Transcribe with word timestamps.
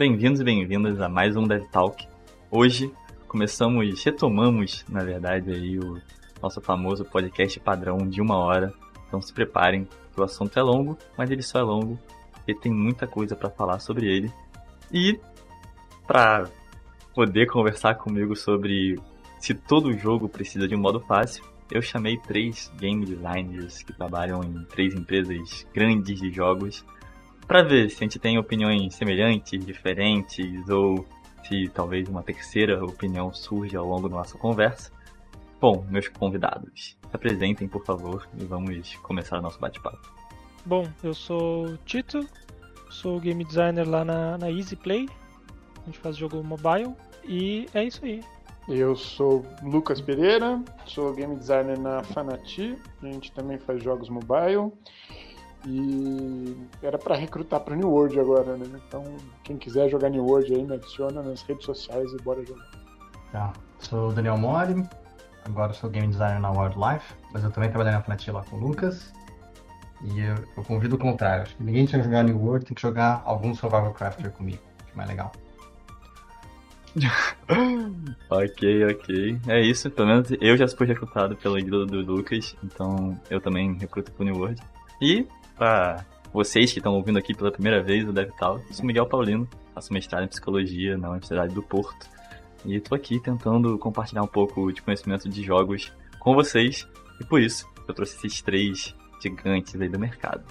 Bem-vindos 0.00 0.40
e 0.40 0.44
bem-vindas 0.44 0.98
a 0.98 1.10
mais 1.10 1.36
um 1.36 1.46
Dev 1.46 1.62
Talk. 1.70 2.08
Hoje 2.50 2.90
começamos, 3.28 4.02
retomamos, 4.02 4.82
na 4.88 5.04
verdade, 5.04 5.52
aí 5.52 5.78
o 5.78 6.00
nosso 6.42 6.58
famoso 6.62 7.04
podcast 7.04 7.60
padrão 7.60 7.98
de 8.08 8.18
uma 8.18 8.38
hora. 8.38 8.72
Então 9.06 9.20
se 9.20 9.30
preparem, 9.30 9.86
que 10.14 10.18
o 10.18 10.24
assunto 10.24 10.58
é 10.58 10.62
longo, 10.62 10.96
mas 11.18 11.30
ele 11.30 11.42
só 11.42 11.58
é 11.58 11.62
longo 11.62 11.98
porque 12.32 12.54
tem 12.54 12.72
muita 12.72 13.06
coisa 13.06 13.36
para 13.36 13.50
falar 13.50 13.78
sobre 13.78 14.06
ele. 14.06 14.32
E 14.90 15.20
para 16.06 16.48
poder 17.14 17.48
conversar 17.48 17.96
comigo 17.96 18.34
sobre 18.34 18.98
se 19.38 19.52
todo 19.52 19.92
jogo 19.98 20.30
precisa 20.30 20.66
de 20.66 20.74
um 20.74 20.80
modo 20.80 21.00
fácil, 21.00 21.44
eu 21.70 21.82
chamei 21.82 22.16
três 22.16 22.72
game 22.78 23.04
designers 23.04 23.82
que 23.82 23.92
trabalham 23.92 24.42
em 24.42 24.64
três 24.64 24.94
empresas 24.94 25.66
grandes 25.74 26.18
de 26.18 26.30
jogos 26.30 26.86
para 27.50 27.64
ver 27.64 27.90
se 27.90 27.96
a 27.96 28.06
gente 28.06 28.16
tem 28.20 28.38
opiniões 28.38 28.94
semelhantes, 28.94 29.66
diferentes 29.66 30.68
ou 30.68 31.04
se 31.42 31.68
talvez 31.74 32.08
uma 32.08 32.22
terceira 32.22 32.84
opinião 32.84 33.34
surge 33.34 33.76
ao 33.76 33.84
longo 33.84 34.08
da 34.08 34.14
nossa 34.14 34.38
conversa. 34.38 34.92
Bom, 35.60 35.84
meus 35.90 36.06
convidados, 36.06 36.96
se 36.96 36.96
apresentem 37.12 37.66
por 37.66 37.84
favor 37.84 38.28
e 38.38 38.44
vamos 38.44 38.94
começar 39.02 39.40
o 39.40 39.42
nosso 39.42 39.58
bate-papo. 39.58 40.14
Bom, 40.64 40.86
eu 41.02 41.12
sou 41.12 41.64
o 41.64 41.76
Tito, 41.78 42.24
sou 42.88 43.18
game 43.18 43.44
designer 43.44 43.82
lá 43.82 44.04
na, 44.04 44.38
na 44.38 44.48
Easy 44.48 44.76
Play, 44.76 45.08
a 45.82 45.86
gente 45.86 45.98
faz 45.98 46.16
jogo 46.16 46.44
mobile 46.44 46.94
e 47.24 47.66
é 47.74 47.82
isso 47.82 48.04
aí. 48.04 48.22
Eu 48.68 48.94
sou 48.94 49.44
Lucas 49.64 50.00
Pereira, 50.00 50.62
sou 50.86 51.12
game 51.12 51.34
designer 51.34 51.76
na 51.76 52.04
Fanati, 52.04 52.78
a 53.02 53.06
gente 53.06 53.32
também 53.32 53.58
faz 53.58 53.82
jogos 53.82 54.08
mobile. 54.08 54.70
E 55.66 56.56
era 56.82 56.96
para 56.96 57.16
recrutar 57.16 57.60
para 57.60 57.76
New 57.76 57.90
World 57.90 58.18
agora, 58.18 58.56
né? 58.56 58.66
Então, 58.86 59.04
quem 59.44 59.56
quiser 59.56 59.88
jogar 59.88 60.08
New 60.08 60.24
World 60.24 60.54
aí, 60.54 60.64
me 60.64 60.74
adiciona 60.74 61.22
nas 61.22 61.42
redes 61.42 61.66
sociais 61.66 62.10
e 62.12 62.22
bora 62.22 62.44
jogar. 62.44 62.70
Tá. 63.30 63.52
Sou 63.78 64.08
o 64.08 64.12
Daniel 64.12 64.36
Mori, 64.36 64.84
agora 65.44 65.72
sou 65.72 65.88
game 65.88 66.08
designer 66.08 66.40
na 66.40 66.50
Wildlife, 66.50 67.14
mas 67.32 67.44
eu 67.44 67.50
também 67.50 67.70
trabalhei 67.70 67.92
na 67.92 68.02
Fanati 68.02 68.30
lá 68.30 68.42
com 68.44 68.56
o 68.56 68.60
Lucas. 68.60 69.12
E 70.02 70.20
eu, 70.20 70.34
eu 70.56 70.64
convido 70.64 70.96
o 70.96 70.98
contrário, 70.98 71.42
acho 71.42 71.56
que 71.56 71.62
ninguém 71.62 71.84
tinha 71.84 72.00
que 72.00 72.06
jogar 72.06 72.22
New 72.24 72.38
World, 72.38 72.64
tem 72.64 72.74
que 72.74 72.80
jogar 72.80 73.22
algum 73.24 73.54
Survival 73.54 73.92
Crafter 73.92 74.30
comigo, 74.32 74.62
que 74.86 74.92
é 74.92 74.96
mais 74.96 75.08
legal. 75.08 75.30
ok, 78.30 78.84
ok. 78.86 79.40
É 79.46 79.60
isso, 79.60 79.90
pelo 79.90 80.08
menos 80.08 80.30
eu 80.40 80.56
já 80.56 80.66
fui 80.68 80.86
recrutado 80.86 81.36
pela 81.36 81.60
ídolo 81.60 81.86
do 81.86 82.00
Lucas, 82.00 82.56
então 82.64 83.18
eu 83.30 83.40
também 83.40 83.74
recruto 83.78 84.10
pro 84.12 84.24
New 84.24 84.36
World. 84.36 84.60
E, 85.00 85.26
para 85.60 86.06
vocês 86.32 86.72
que 86.72 86.78
estão 86.78 86.94
ouvindo 86.94 87.18
aqui 87.18 87.34
pela 87.34 87.52
primeira 87.52 87.82
vez 87.82 88.08
o 88.08 88.12
DevTal, 88.14 88.62
eu 88.66 88.72
sou 88.72 88.86
Miguel 88.86 89.04
Paulino, 89.04 89.46
faço 89.74 89.92
mestrado 89.92 90.24
em 90.24 90.28
Psicologia 90.28 90.96
na 90.96 91.10
Universidade 91.10 91.54
do 91.54 91.62
Porto, 91.62 92.08
e 92.64 92.76
estou 92.76 92.96
aqui 92.96 93.20
tentando 93.20 93.76
compartilhar 93.76 94.22
um 94.22 94.26
pouco 94.26 94.72
de 94.72 94.80
conhecimento 94.80 95.28
de 95.28 95.42
jogos 95.42 95.92
com 96.18 96.32
vocês, 96.32 96.88
e 97.20 97.24
por 97.26 97.42
isso 97.42 97.68
eu 97.86 97.92
trouxe 97.92 98.16
esses 98.16 98.40
três 98.40 98.96
gigantes 99.22 99.78
aí 99.78 99.86
do 99.90 99.98
mercado. 99.98 100.42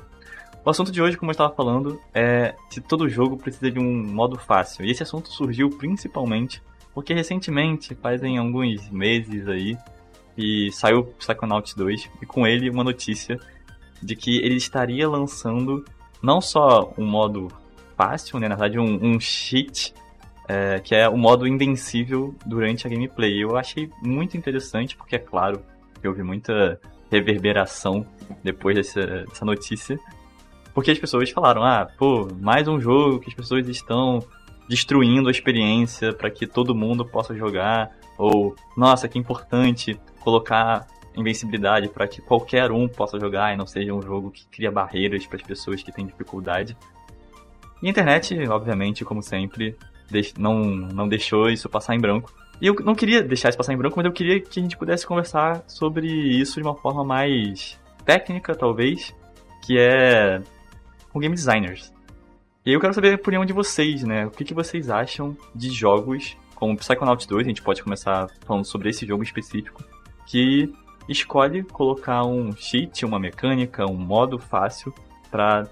O 0.64 0.70
assunto 0.70 0.92
de 0.92 1.02
hoje, 1.02 1.18
como 1.18 1.32
eu 1.32 1.34
estava 1.34 1.56
falando, 1.56 2.00
é 2.14 2.54
se 2.70 2.80
todo 2.80 3.10
jogo 3.10 3.36
precisa 3.36 3.72
de 3.72 3.80
um 3.80 4.14
modo 4.14 4.38
fácil. 4.38 4.86
E 4.86 4.92
esse 4.92 5.02
assunto 5.02 5.30
surgiu 5.30 5.72
principalmente 5.72 6.62
porque 6.94 7.16
recentemente, 7.16 7.96
fazem 7.96 8.38
alguns 8.38 8.88
meses 8.92 9.48
aí, 9.48 9.76
e 10.38 10.72
saiu 10.72 11.04
Psychonauts 11.18 11.74
2 11.74 12.12
e 12.22 12.26
com 12.28 12.46
ele 12.46 12.70
uma 12.70 12.84
notícia 12.84 13.40
de 14.02 14.16
que 14.16 14.38
ele 14.38 14.55
estaria 14.55 15.08
lançando 15.08 15.83
não 16.22 16.42
só 16.42 16.94
um 16.97 17.05
modo 17.05 17.47
fácil, 17.97 18.39
né, 18.39 18.47
na 18.47 18.56
verdade 18.56 18.80
um, 18.80 19.14
um 19.16 19.19
cheat, 19.19 19.94
é, 20.47 20.79
que 20.79 20.96
é 20.96 21.07
o 21.07 21.18
modo 21.18 21.46
invencível 21.47 22.34
durante 22.46 22.88
a 22.88 22.90
gameplay. 22.90 23.44
Eu 23.44 23.57
achei 23.57 23.90
muito 24.01 24.35
interessante 24.35 24.96
porque 24.96 25.16
é 25.16 25.19
claro 25.19 25.62
que 26.01 26.07
houve 26.07 26.24
muita 26.24 26.79
reverberação 27.12 28.06
depois 28.44 28.75
dessa, 28.75 29.25
dessa 29.25 29.46
notícia, 29.46 30.00
porque 30.74 30.91
as 30.91 31.00
pessoas 31.00 31.29
falaram, 31.29 31.63
ah, 31.63 31.88
pô, 31.97 32.28
mais 32.40 32.68
um 32.68 32.79
jogo 32.79 33.19
que 33.19 33.29
as 33.29 33.35
pessoas 33.35 33.68
estão 33.68 34.19
destruindo 34.68 35.28
a 35.28 35.31
experiência 35.31 36.13
para 36.13 36.29
que 36.29 36.45
todo 36.45 36.75
mundo 36.75 37.03
possa 37.03 37.35
jogar, 37.35 37.91
ou 38.18 38.56
nossa, 38.78 39.07
que 39.07 39.18
importante 39.18 40.00
colocar 40.19 40.85
invencibilidade 41.19 41.90
para 41.90 42.07
que 42.07 42.22
qualquer 42.22 42.72
um 42.72 42.88
possa 42.88 43.19
jogar 43.19 43.53
e 43.53 43.57
não 43.57 43.66
seja 43.66 43.94
um 43.94 44.02
jogo 44.02 44.31
que 44.31 44.46
cria 44.47 44.72
barreiras 44.72 45.25
para 45.25 45.38
as 45.38 45.44
pessoas 45.44 45.84
que 45.84 45.91
têm 45.91 46.06
dificuldade. 46.06 46.78
E 47.81 47.88
a 47.88 47.90
internet, 47.90 48.38
obviamente, 48.47 49.06
como 49.06 49.22
sempre, 49.22 49.75
não, 50.38 50.63
não 50.63 51.07
deixou 51.07 51.50
isso 51.50 51.69
passar 51.69 51.96
em 51.96 52.00
branco. 52.00 52.34
E 52.62 52.68
eu 52.68 52.75
não 52.84 52.94
queria 52.94 53.24
deixar 53.24 53.50
isso 53.50 53.57
passar 53.57 53.74
em 53.74 53.78
branco, 53.78 53.96
mas 53.97 54.06
eu 54.06 54.12
queria 54.12 54.40
que 54.40 54.59
a 54.59 54.63
gente 54.63 54.78
pudesse 54.78 55.07
conversar 55.07 55.63
sobre 55.68 56.07
isso 56.07 56.62
de 56.62 56.68
uma 56.68 56.75
forma 56.75 57.03
mais 57.03 57.80
técnica, 58.06 58.53
talvez, 58.53 59.16
que 59.66 59.78
é 59.78 60.41
com 61.12 61.19
game 61.19 61.34
designers. 61.34 61.94
E 62.66 62.74
eu 62.74 62.80
quero 62.80 62.94
saber 62.94 63.13
a 63.13 63.16
opinião 63.16 63.46
de 63.46 63.53
vocês, 63.53 64.03
né? 64.03 64.25
O 64.25 64.31
que, 64.31 64.44
que 64.44 64.53
vocês 64.53 64.90
acham 64.90 65.38
de 65.56 65.69
jogos 65.69 66.38
como 66.59 66.75
Psychonauts 66.75 67.25
2, 67.25 67.46
a 67.46 67.50
gente 67.50 67.62
pode 67.62 67.81
começar 67.81 68.28
falando 68.46 68.66
sobre 68.66 68.90
esse 68.90 69.07
jogo 69.07 69.24
específico, 69.24 69.81
que 70.28 70.72
escolhe 71.09 71.64
colocar 71.64 72.24
um 72.24 72.56
cheat, 72.56 73.03
uma 73.03 73.20
mecânica, 73.20 73.86
um 73.86 73.97
modo 73.97 74.38
fácil 74.38 74.94
para 75.30 75.68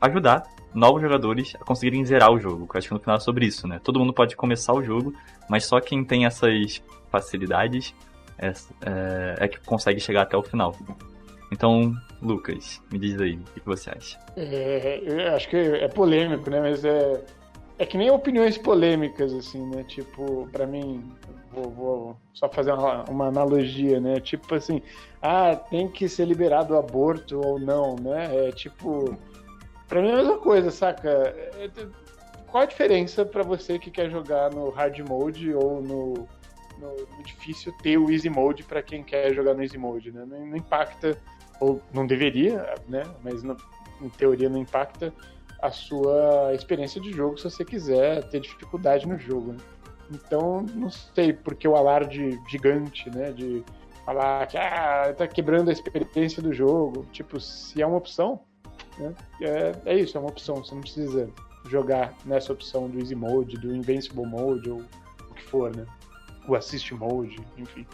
ajudar 0.00 0.44
novos 0.74 1.00
jogadores 1.00 1.54
a 1.60 1.64
conseguirem 1.64 2.04
zerar 2.04 2.30
o 2.30 2.38
jogo. 2.38 2.68
Eu 2.72 2.78
acho 2.78 2.88
que 2.88 2.94
no 2.94 3.00
final 3.00 3.16
é 3.16 3.20
sobre 3.20 3.46
isso, 3.46 3.66
né? 3.66 3.80
Todo 3.82 3.98
mundo 3.98 4.12
pode 4.12 4.36
começar 4.36 4.72
o 4.74 4.82
jogo, 4.82 5.14
mas 5.48 5.64
só 5.64 5.80
quem 5.80 6.04
tem 6.04 6.26
essas 6.26 6.82
facilidades 7.10 7.94
é, 8.38 8.48
é, 8.48 9.36
é 9.40 9.48
que 9.48 9.58
consegue 9.60 10.00
chegar 10.00 10.22
até 10.22 10.36
o 10.36 10.42
final. 10.42 10.76
Então, 11.50 11.94
Lucas, 12.20 12.80
me 12.90 12.98
diz 12.98 13.20
aí, 13.20 13.34
o 13.34 13.60
que 13.60 13.66
você 13.66 13.90
acha? 13.90 14.18
É, 14.36 15.02
eu 15.04 15.34
acho 15.34 15.48
que 15.48 15.56
é 15.56 15.88
polêmico, 15.88 16.48
né? 16.48 16.60
Mas 16.60 16.84
é, 16.84 17.24
é 17.78 17.86
que 17.86 17.98
nem 17.98 18.10
opiniões 18.10 18.56
polêmicas, 18.56 19.32
assim, 19.34 19.64
né? 19.66 19.84
Tipo, 19.84 20.48
para 20.50 20.66
mim, 20.66 21.04
vou, 21.52 21.70
vou, 21.70 22.16
só 22.32 22.48
fazer 22.48 22.72
uma, 22.72 23.04
uma, 23.04 23.26
analogia, 23.26 24.00
né? 24.00 24.20
Tipo 24.20 24.54
assim, 24.54 24.82
ah, 25.20 25.54
tem 25.54 25.88
que 25.88 26.08
ser 26.08 26.24
liberado 26.24 26.74
o 26.74 26.78
aborto 26.78 27.40
ou 27.40 27.58
não, 27.58 27.96
né? 27.96 28.48
É 28.48 28.52
tipo, 28.52 29.16
pra 29.88 30.00
mim 30.00 30.08
é 30.08 30.12
a 30.12 30.16
mesma 30.16 30.38
coisa, 30.38 30.70
saca? 30.70 31.08
É, 31.10 31.70
qual 32.46 32.62
a 32.62 32.66
diferença 32.66 33.24
para 33.24 33.42
você 33.42 33.78
que 33.78 33.90
quer 33.90 34.10
jogar 34.10 34.50
no 34.50 34.70
hard 34.70 34.98
mode 35.00 35.54
ou 35.54 35.82
no, 35.82 36.28
no, 36.78 36.96
no 37.16 37.22
difícil 37.24 37.72
ter 37.82 37.98
o 37.98 38.10
easy 38.10 38.28
mode 38.28 38.62
para 38.62 38.82
quem 38.82 39.02
quer 39.02 39.34
jogar 39.34 39.54
no 39.54 39.62
easy 39.62 39.78
mode, 39.78 40.10
né? 40.10 40.24
Não, 40.26 40.46
não 40.46 40.56
impacta 40.56 41.16
ou 41.60 41.80
não 41.92 42.06
deveria, 42.06 42.74
né? 42.88 43.02
Mas 43.22 43.42
em 43.44 44.08
teoria 44.08 44.48
não 44.48 44.58
impacta 44.58 45.12
a 45.60 45.70
sua 45.70 46.52
experiência 46.54 47.00
de 47.00 47.12
jogo 47.12 47.38
se 47.38 47.44
você 47.44 47.64
quiser 47.64 48.28
ter 48.28 48.40
dificuldade 48.40 49.06
no 49.06 49.16
jogo. 49.16 49.52
Né? 49.52 49.58
Então, 50.12 50.64
não 50.74 50.90
sei 50.90 51.32
porque 51.32 51.66
o 51.66 51.76
alarde 51.76 52.40
gigante, 52.48 53.08
né? 53.10 53.32
De 53.32 53.64
falar 54.04 54.46
que 54.46 54.56
ah, 54.58 55.14
tá 55.16 55.26
quebrando 55.26 55.70
a 55.70 55.72
experiência 55.72 56.42
do 56.42 56.52
jogo. 56.52 57.06
Tipo, 57.12 57.40
se 57.40 57.80
é 57.80 57.86
uma 57.86 57.96
opção, 57.96 58.40
né? 58.98 59.14
é, 59.40 59.72
é 59.86 59.98
isso, 59.98 60.16
é 60.16 60.20
uma 60.20 60.30
opção. 60.30 60.56
Você 60.56 60.74
não 60.74 60.82
precisa 60.82 61.30
jogar 61.68 62.14
nessa 62.24 62.52
opção 62.52 62.88
do 62.88 62.98
Easy 62.98 63.14
Mode, 63.14 63.56
do 63.56 63.74
Invincible 63.74 64.26
Mode 64.26 64.68
ou 64.68 64.82
o 65.30 65.34
que 65.34 65.42
for, 65.44 65.74
né? 65.74 65.86
O 66.46 66.54
Assist 66.54 66.92
Mode, 66.92 67.40
enfim. 67.56 67.86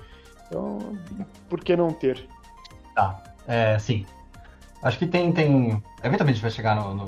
Então, 0.47 0.79
por 1.49 1.63
que 1.63 1.77
não 1.77 1.93
ter? 1.93 2.27
Tá. 2.95 3.23
É, 3.47 3.79
sim. 3.79 4.07
Acho 4.83 4.99
que 4.99 5.07
tem, 5.07 5.33
tem. 5.33 5.83
Eventualmente 6.03 6.23
a 6.23 6.27
gente 6.27 6.43
vai 6.43 6.51
chegar 6.51 6.77
no, 6.77 6.95
no. 6.95 7.05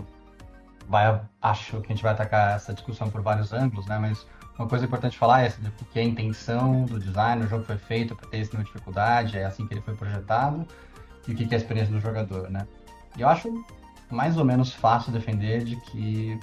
Vai, 0.88 1.20
acho 1.40 1.80
que 1.80 1.86
a 1.86 1.94
gente 1.94 2.02
vai 2.02 2.12
atacar 2.12 2.56
essa 2.56 2.74
discussão 2.74 3.08
por 3.08 3.22
vários 3.22 3.52
ângulos, 3.52 3.86
né? 3.86 3.98
Mas 3.98 4.26
uma 4.60 4.68
coisa 4.68 4.84
importante 4.84 5.16
falar 5.16 5.42
é 5.42 5.50
porque 5.78 5.98
a 5.98 6.04
intenção 6.04 6.84
do 6.84 7.00
design, 7.00 7.44
o 7.44 7.48
jogo 7.48 7.64
foi 7.64 7.78
feito 7.78 8.14
para 8.14 8.28
ter 8.28 8.38
esse 8.38 8.50
nível 8.50 8.64
de 8.64 8.72
dificuldade, 8.72 9.38
é 9.38 9.46
assim 9.46 9.66
que 9.66 9.72
ele 9.72 9.80
foi 9.80 9.94
projetado, 9.94 10.66
e 11.26 11.32
o 11.32 11.34
que 11.34 11.44
é 11.44 11.54
a 11.54 11.56
experiência 11.56 11.92
do 11.92 12.00
jogador, 12.00 12.50
né? 12.50 12.66
E 13.16 13.22
eu 13.22 13.28
acho 13.28 13.64
mais 14.10 14.36
ou 14.36 14.44
menos 14.44 14.72
fácil 14.72 15.12
defender 15.12 15.64
de 15.64 15.76
que 15.76 16.38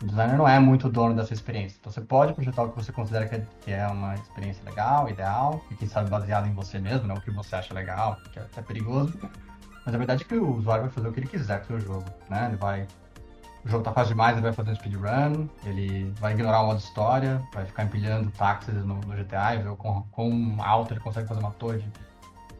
o 0.00 0.06
designer 0.06 0.38
não 0.38 0.46
é 0.46 0.60
muito 0.60 0.88
dono 0.88 1.14
dessa 1.14 1.34
experiência. 1.34 1.76
Então 1.80 1.90
você 1.90 2.00
pode 2.00 2.32
projetar 2.32 2.62
o 2.62 2.70
que 2.70 2.76
você 2.76 2.92
considera 2.92 3.26
que 3.26 3.72
é 3.72 3.86
uma 3.88 4.14
experiência 4.14 4.62
legal, 4.64 5.08
ideal, 5.08 5.60
e 5.68 5.74
quem 5.74 5.88
sabe 5.88 6.08
baseado 6.08 6.46
em 6.46 6.54
você 6.54 6.78
mesmo, 6.78 7.08
não 7.08 7.16
o 7.16 7.20
que 7.20 7.32
você 7.32 7.56
acha 7.56 7.74
legal, 7.74 8.18
que 8.32 8.38
é 8.38 8.42
até 8.42 8.62
perigoso. 8.62 9.18
Mas 9.84 9.94
a 9.94 9.98
verdade 9.98 10.22
é 10.22 10.26
que 10.26 10.36
o 10.36 10.58
usuário 10.58 10.84
vai 10.84 10.92
fazer 10.92 11.08
o 11.08 11.12
que 11.12 11.20
ele 11.20 11.26
quiser 11.26 11.58
com 11.58 11.74
o 11.74 11.78
seu 11.78 11.80
jogo, 11.80 12.04
né? 12.28 12.46
Ele 12.46 12.56
vai... 12.56 12.86
O 13.64 13.68
jogo 13.68 13.84
tá 13.84 13.92
fácil 13.92 14.14
demais, 14.14 14.32
ele 14.32 14.42
vai 14.42 14.52
fazer 14.52 14.70
um 14.70 14.74
speedrun, 14.74 15.48
ele 15.64 16.10
vai 16.18 16.32
ignorar 16.32 16.62
o 16.62 16.66
modo 16.66 16.78
história, 16.78 17.42
vai 17.52 17.66
ficar 17.66 17.84
empilhando 17.84 18.30
táxis 18.30 18.74
no, 18.74 18.94
no 18.94 19.16
GTA 19.16 19.54
e 19.54 19.58
ver 19.58 19.76
com, 19.76 20.02
com 20.10 20.56
alto 20.62 20.94
ele 20.94 21.00
consegue 21.00 21.28
fazer 21.28 21.40
uma 21.40 21.50
torre 21.52 21.78
de, 21.78 21.90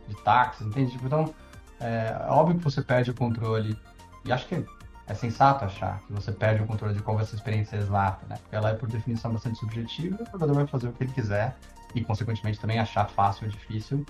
de 0.08 0.22
táxis, 0.22 0.66
entende? 0.66 0.92
Tipo, 0.92 1.06
então, 1.06 1.34
é, 1.80 2.14
é 2.28 2.30
óbvio 2.30 2.58
que 2.58 2.64
você 2.64 2.82
perde 2.82 3.10
o 3.10 3.14
controle, 3.14 3.78
e 4.26 4.32
acho 4.32 4.46
que 4.46 4.62
é 5.06 5.14
sensato 5.14 5.64
achar 5.64 5.98
que 6.06 6.12
você 6.12 6.30
perde 6.30 6.62
o 6.62 6.66
controle 6.66 6.94
de 6.94 7.02
ser 7.02 7.10
a 7.10 7.36
experiência 7.36 7.76
exata, 7.76 8.24
né? 8.28 8.36
Porque 8.42 8.54
ela 8.54 8.70
é, 8.70 8.74
por 8.74 8.88
definição, 8.88 9.32
bastante 9.32 9.58
subjetiva 9.58 10.22
o 10.22 10.30
jogador 10.30 10.54
vai 10.54 10.66
fazer 10.66 10.88
o 10.88 10.92
que 10.92 11.02
ele 11.02 11.12
quiser 11.12 11.56
e, 11.94 12.04
consequentemente, 12.04 12.60
também 12.60 12.78
achar 12.78 13.08
fácil 13.08 13.46
ou 13.46 13.50
difícil 13.50 14.06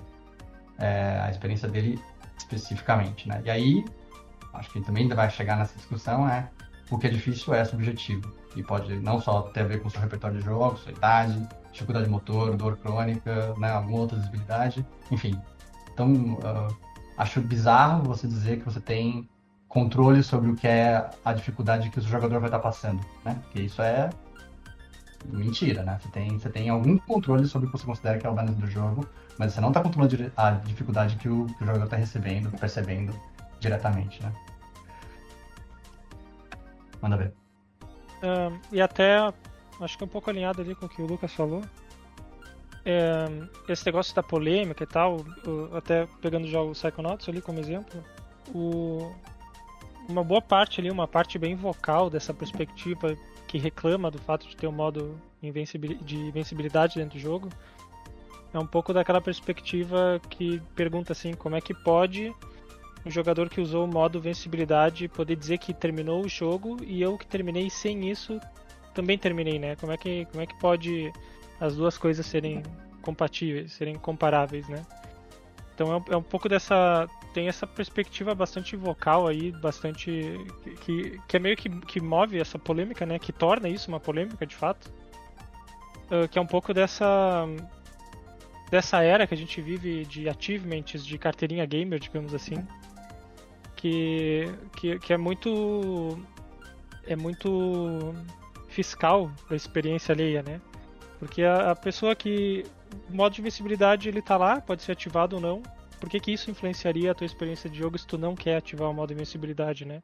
é, 0.77 1.21
a 1.23 1.31
experiência 1.31 1.67
dele 1.67 1.99
especificamente, 2.37 3.27
né? 3.27 3.41
E 3.45 3.49
aí, 3.49 3.85
acho 4.53 4.69
que 4.71 4.81
também 4.81 5.07
vai 5.07 5.29
chegar 5.29 5.57
nessa 5.57 5.75
discussão, 5.75 6.29
é 6.29 6.47
o 6.91 6.97
que 6.97 7.07
é 7.07 7.09
difícil 7.09 7.53
é 7.53 7.63
subjetivo 7.63 8.31
e 8.55 8.61
pode 8.61 8.99
não 8.99 9.19
só 9.19 9.43
ter 9.43 9.61
a 9.61 9.63
ver 9.63 9.81
com 9.81 9.89
seu 9.89 10.01
repertório 10.01 10.37
de 10.37 10.45
jogos, 10.45 10.81
sua 10.81 10.91
idade, 10.91 11.47
dificuldade 11.71 12.09
motor, 12.09 12.55
dor 12.57 12.77
crônica, 12.77 13.55
né, 13.57 13.71
alguma 13.71 13.99
outra 13.99 14.19
disabilidade, 14.19 14.85
enfim. 15.09 15.39
Então, 15.93 16.11
uh, 16.13 16.75
acho 17.17 17.39
bizarro 17.41 18.03
você 18.03 18.27
dizer 18.27 18.59
que 18.59 18.65
você 18.65 18.81
tem 18.81 19.27
controle 19.69 20.21
sobre 20.21 20.51
o 20.51 20.55
que 20.55 20.67
é 20.67 21.09
a 21.23 21.31
dificuldade 21.31 21.89
que 21.89 21.99
o 21.99 22.01
jogador 22.01 22.39
vai 22.39 22.49
estar 22.49 22.59
passando, 22.59 22.99
né? 23.23 23.39
Porque 23.43 23.61
isso 23.61 23.81
é 23.81 24.09
mentira, 25.31 25.81
né? 25.83 25.97
Você 26.01 26.09
tem, 26.09 26.37
você 26.37 26.49
tem 26.49 26.67
algum 26.67 26.97
controle 26.97 27.47
sobre 27.47 27.69
o 27.69 27.71
que 27.71 27.77
você 27.77 27.85
considera 27.85 28.17
que 28.17 28.27
é 28.27 28.29
o 28.29 28.33
balance 28.33 28.59
do 28.59 28.67
jogo, 28.67 29.07
mas 29.39 29.53
você 29.53 29.61
não 29.61 29.69
está 29.69 29.81
controlando 29.81 30.31
a 30.35 30.51
dificuldade 30.51 31.15
que 31.15 31.29
o, 31.29 31.45
que 31.45 31.63
o 31.63 31.65
jogador 31.65 31.85
está 31.85 31.95
recebendo, 31.95 32.51
percebendo 32.59 33.13
diretamente, 33.61 34.21
né? 34.21 34.33
Manda 37.01 37.17
ver. 37.17 37.33
Um, 38.23 38.59
e 38.71 38.81
até, 38.81 39.17
acho 39.79 39.97
que 39.97 40.03
é 40.03 40.05
um 40.05 40.09
pouco 40.09 40.29
alinhado 40.29 40.61
ali 40.61 40.75
com 40.75 40.85
o 40.85 40.89
que 40.89 41.01
o 41.01 41.05
Lucas 41.05 41.33
falou. 41.33 41.61
Esse 43.67 43.85
negócio 43.85 44.15
da 44.15 44.23
polêmica 44.23 44.83
e 44.83 44.87
tal, 44.87 45.17
até 45.75 46.07
pegando 46.19 46.47
já 46.47 46.61
o 46.61 46.71
Psychonauts 46.71 47.29
ali 47.29 47.39
como 47.39 47.59
exemplo, 47.59 48.03
o, 48.55 49.13
uma 50.09 50.23
boa 50.23 50.41
parte 50.41 50.81
ali, 50.81 50.89
uma 50.89 51.07
parte 51.07 51.37
bem 51.37 51.55
vocal 51.55 52.09
dessa 52.09 52.33
perspectiva 52.33 53.15
que 53.47 53.59
reclama 53.59 54.09
do 54.09 54.17
fato 54.17 54.47
de 54.47 54.55
ter 54.55 54.65
um 54.65 54.71
modo 54.71 55.19
de 55.41 56.17
invencibilidade 56.17 56.95
dentro 56.95 57.19
do 57.19 57.21
jogo, 57.21 57.49
é 58.53 58.59
um 58.59 58.65
pouco 58.65 58.93
daquela 58.93 59.21
perspectiva 59.21 60.19
que 60.29 60.59
pergunta 60.75 61.13
assim, 61.13 61.33
como 61.33 61.55
é 61.55 61.61
que 61.61 61.73
pode 61.73 62.33
um 63.05 63.09
jogador 63.09 63.49
que 63.49 63.59
usou 63.59 63.85
o 63.85 63.87
modo 63.87 64.21
vencibilidade 64.21 65.07
poder 65.07 65.35
dizer 65.35 65.57
que 65.57 65.73
terminou 65.73 66.23
o 66.23 66.29
jogo 66.29 66.77
e 66.83 67.01
eu 67.01 67.17
que 67.17 67.25
terminei 67.25 67.69
sem 67.69 68.09
isso 68.09 68.39
também 68.93 69.17
terminei, 69.17 69.57
né? 69.57 69.75
Como 69.77 69.91
é 69.91 69.97
que, 69.97 70.25
como 70.25 70.41
é 70.41 70.45
que 70.45 70.59
pode 70.59 71.11
as 71.59 71.75
duas 71.75 71.97
coisas 71.97 72.25
serem 72.25 72.61
compatíveis, 73.01 73.71
serem 73.73 73.95
comparáveis, 73.95 74.67
né? 74.67 74.85
Então 75.73 75.91
é 75.91 75.97
um, 75.97 76.13
é 76.13 76.17
um 76.17 76.23
pouco 76.23 76.47
dessa 76.47 77.07
tem 77.33 77.47
essa 77.47 77.65
perspectiva 77.65 78.35
bastante 78.35 78.75
vocal 78.75 79.25
aí, 79.25 79.51
bastante 79.53 80.37
que, 80.81 81.19
que 81.27 81.37
é 81.37 81.39
meio 81.39 81.55
que, 81.55 81.69
que 81.69 82.01
move 82.01 82.39
essa 82.39 82.59
polêmica, 82.59 83.05
né? 83.05 83.17
Que 83.17 83.31
torna 83.31 83.69
isso 83.69 83.89
uma 83.89 83.99
polêmica 83.99 84.45
de 84.45 84.55
fato, 84.55 84.91
uh, 86.11 86.27
que 86.27 86.37
é 86.37 86.41
um 86.41 86.45
pouco 86.45 86.73
dessa 86.73 87.47
dessa 88.69 89.01
era 89.01 89.27
que 89.27 89.33
a 89.33 89.37
gente 89.37 89.61
vive 89.61 90.05
de 90.05 90.29
achievements, 90.29 91.05
de 91.05 91.17
carteirinha 91.17 91.65
gamer, 91.65 91.99
digamos 91.99 92.33
assim, 92.33 92.55
que, 93.81 94.45
que, 94.75 94.99
que 94.99 95.11
é 95.11 95.17
muito 95.17 96.19
é 97.07 97.15
muito 97.15 98.13
fiscal 98.67 99.31
da 99.49 99.55
experiência 99.55 100.13
alheia, 100.13 100.43
né? 100.43 100.61
Porque 101.17 101.43
a, 101.43 101.71
a, 101.71 101.75
pessoa 101.75 102.15
que 102.15 102.63
o 103.09 103.15
modo 103.15 103.33
de 103.33 103.41
visibilidade 103.41 104.07
ele 104.07 104.21
tá 104.21 104.37
lá, 104.37 104.61
pode 104.61 104.83
ser 104.83 104.91
ativado 104.91 105.35
ou 105.35 105.41
não. 105.41 105.63
Por 105.99 106.09
que, 106.09 106.19
que 106.19 106.31
isso 106.31 106.49
influenciaria 106.49 107.11
a 107.11 107.15
tua 107.15 107.25
experiência 107.25 107.69
de 107.69 107.77
jogo 107.77 107.97
se 107.97 108.07
tu 108.07 108.17
não 108.17 108.35
quer 108.35 108.57
ativar 108.57 108.89
o 108.89 108.93
modo 108.93 109.09
de 109.09 109.15
invencibilidade, 109.15 109.83
né? 109.83 110.01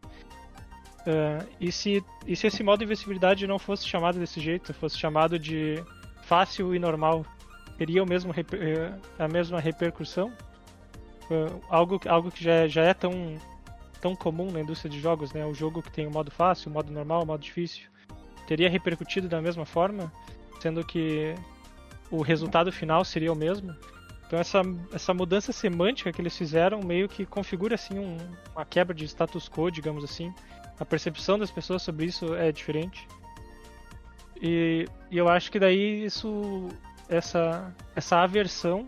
Uh, 1.01 1.47
e, 1.61 1.71
se, 1.71 2.03
e 2.25 2.35
se 2.35 2.47
esse 2.47 2.63
modo 2.63 2.79
de 2.79 2.85
invencibilidade 2.85 3.47
não 3.47 3.57
fosse 3.59 3.87
chamado 3.87 4.19
desse 4.19 4.39
jeito, 4.39 4.73
fosse 4.73 4.97
chamado 4.97 5.39
de 5.39 5.81
fácil 6.23 6.75
e 6.75 6.79
normal, 6.79 7.25
teria 7.77 8.03
o 8.03 8.07
mesmo 8.07 8.33
eh, 8.33 8.93
a 9.17 9.27
mesma 9.27 9.59
repercussão? 9.59 10.31
Uh, 11.29 11.61
algo, 11.69 11.99
algo 12.07 12.31
que 12.31 12.43
já, 12.43 12.67
já 12.67 12.83
é 12.83 12.93
tão 12.93 13.37
tão 13.97 14.15
comum 14.15 14.51
na 14.51 14.61
indústria 14.61 14.89
de 14.89 14.99
jogos, 14.99 15.33
né? 15.33 15.45
O 15.45 15.53
jogo 15.53 15.81
que 15.81 15.91
tem 15.91 16.07
o 16.07 16.11
modo 16.11 16.31
fácil, 16.31 16.69
o 16.69 16.73
modo 16.73 16.91
normal, 16.91 17.23
o 17.23 17.25
modo 17.25 17.41
difícil, 17.41 17.89
teria 18.47 18.69
repercutido 18.69 19.27
da 19.27 19.41
mesma 19.41 19.65
forma, 19.65 20.11
sendo 20.59 20.85
que 20.85 21.35
o 22.09 22.21
resultado 22.21 22.71
final 22.71 23.03
seria 23.03 23.31
o 23.31 23.35
mesmo. 23.35 23.75
Então 24.25 24.39
essa, 24.39 24.61
essa 24.91 25.13
mudança 25.13 25.51
semântica 25.51 26.11
que 26.11 26.21
eles 26.21 26.37
fizeram 26.37 26.81
meio 26.81 27.07
que 27.07 27.25
configura 27.25 27.75
assim 27.75 27.97
um, 27.97 28.17
uma 28.53 28.65
quebra 28.65 28.93
de 28.93 29.05
status 29.05 29.49
quo, 29.49 29.71
digamos 29.71 30.03
assim. 30.03 30.33
A 30.79 30.85
percepção 30.85 31.39
das 31.39 31.49
pessoas 31.49 31.81
sobre 31.81 32.05
isso 32.05 32.35
é 32.35 32.51
diferente. 32.51 33.07
E, 34.41 34.85
e 35.09 35.17
eu 35.17 35.27
acho 35.27 35.51
que 35.51 35.59
daí 35.59 36.05
isso 36.05 36.67
essa 37.09 37.73
essa 37.95 38.17
aversão 38.17 38.85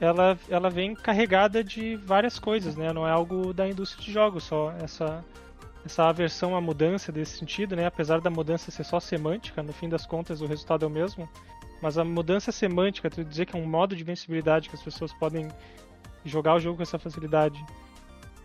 ela, 0.00 0.38
ela 0.48 0.68
vem 0.68 0.94
carregada 0.94 1.64
de 1.64 1.96
várias 1.96 2.38
coisas, 2.38 2.76
né? 2.76 2.92
Não 2.92 3.06
é 3.06 3.10
algo 3.10 3.52
da 3.52 3.66
indústria 3.68 4.04
de 4.04 4.12
jogos 4.12 4.44
só. 4.44 4.72
Essa, 4.82 5.24
essa 5.84 6.04
aversão 6.04 6.54
à 6.54 6.60
mudança 6.60 7.10
desse 7.10 7.38
sentido, 7.38 7.74
né? 7.74 7.86
Apesar 7.86 8.20
da 8.20 8.28
mudança 8.28 8.70
ser 8.70 8.84
só 8.84 9.00
semântica, 9.00 9.62
no 9.62 9.72
fim 9.72 9.88
das 9.88 10.04
contas 10.04 10.40
o 10.40 10.46
resultado 10.46 10.84
é 10.84 10.88
o 10.88 10.90
mesmo. 10.90 11.28
Mas 11.80 11.98
a 11.98 12.04
mudança 12.04 12.52
semântica, 12.52 13.10
tu 13.10 13.24
dizer 13.24 13.46
que 13.46 13.56
é 13.56 13.58
um 13.60 13.66
modo 13.66 13.96
de 13.96 14.04
vencibilidade 14.04 14.68
que 14.68 14.74
as 14.74 14.82
pessoas 14.82 15.12
podem 15.12 15.48
jogar 16.24 16.54
o 16.54 16.60
jogo 16.60 16.76
com 16.76 16.82
essa 16.82 16.98
facilidade, 16.98 17.64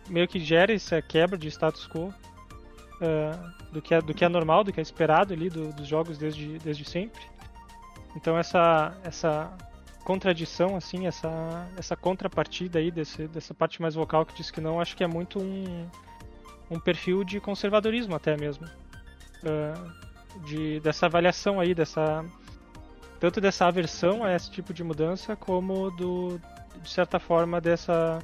meio 0.10 0.28
que 0.28 0.40
gera 0.40 0.74
essa 0.74 1.02
quebra 1.02 1.38
de 1.38 1.48
status 1.48 1.88
quo 1.88 2.08
uh, 2.10 3.72
do, 3.72 3.82
que 3.82 3.94
é, 3.94 4.02
do 4.02 4.14
que 4.14 4.24
é 4.24 4.30
normal, 4.30 4.64
do 4.64 4.72
que 4.72 4.80
é 4.80 4.84
esperado 4.84 5.34
ali 5.34 5.50
do, 5.50 5.74
dos 5.74 5.88
jogos 5.88 6.18
desde, 6.18 6.60
desde 6.60 6.86
sempre. 6.86 7.22
Então 8.16 8.38
essa, 8.38 8.96
essa 9.04 9.52
contradição, 10.04 10.76
assim, 10.76 11.08
essa, 11.08 11.68
essa 11.78 11.96
contrapartida 11.96 12.80
aí 12.80 12.92
desse, 12.92 13.28
dessa 13.28 13.54
parte 13.54 13.82
mais 13.82 13.96
vocal 13.96 14.26
que 14.26 14.34
diz 14.34 14.52
que 14.52 14.62
não, 14.62 14.80
acho 14.80 14.96
que 14.96 15.04
é 15.04 15.08
muito 15.08 15.40
um, 15.40 15.88
um 16.70 16.80
perfil 16.80 17.24
de 17.24 17.40
conservadorismo 17.40 18.16
até 18.16 18.36
mesmo. 18.36 18.66
Uh, 19.44 20.12
de, 20.46 20.80
dessa 20.80 21.06
avaliação 21.06 21.60
aí, 21.60 21.74
dessa 21.74 22.26
tanto 23.20 23.40
dessa 23.40 23.68
aversão 23.68 24.24
a 24.24 24.34
esse 24.34 24.50
tipo 24.50 24.74
de 24.74 24.84
mudança, 24.84 25.36
como 25.36 25.92
do, 25.92 26.42
de 26.82 26.90
certa 26.90 27.20
forma 27.20 27.62
dessa, 27.62 28.18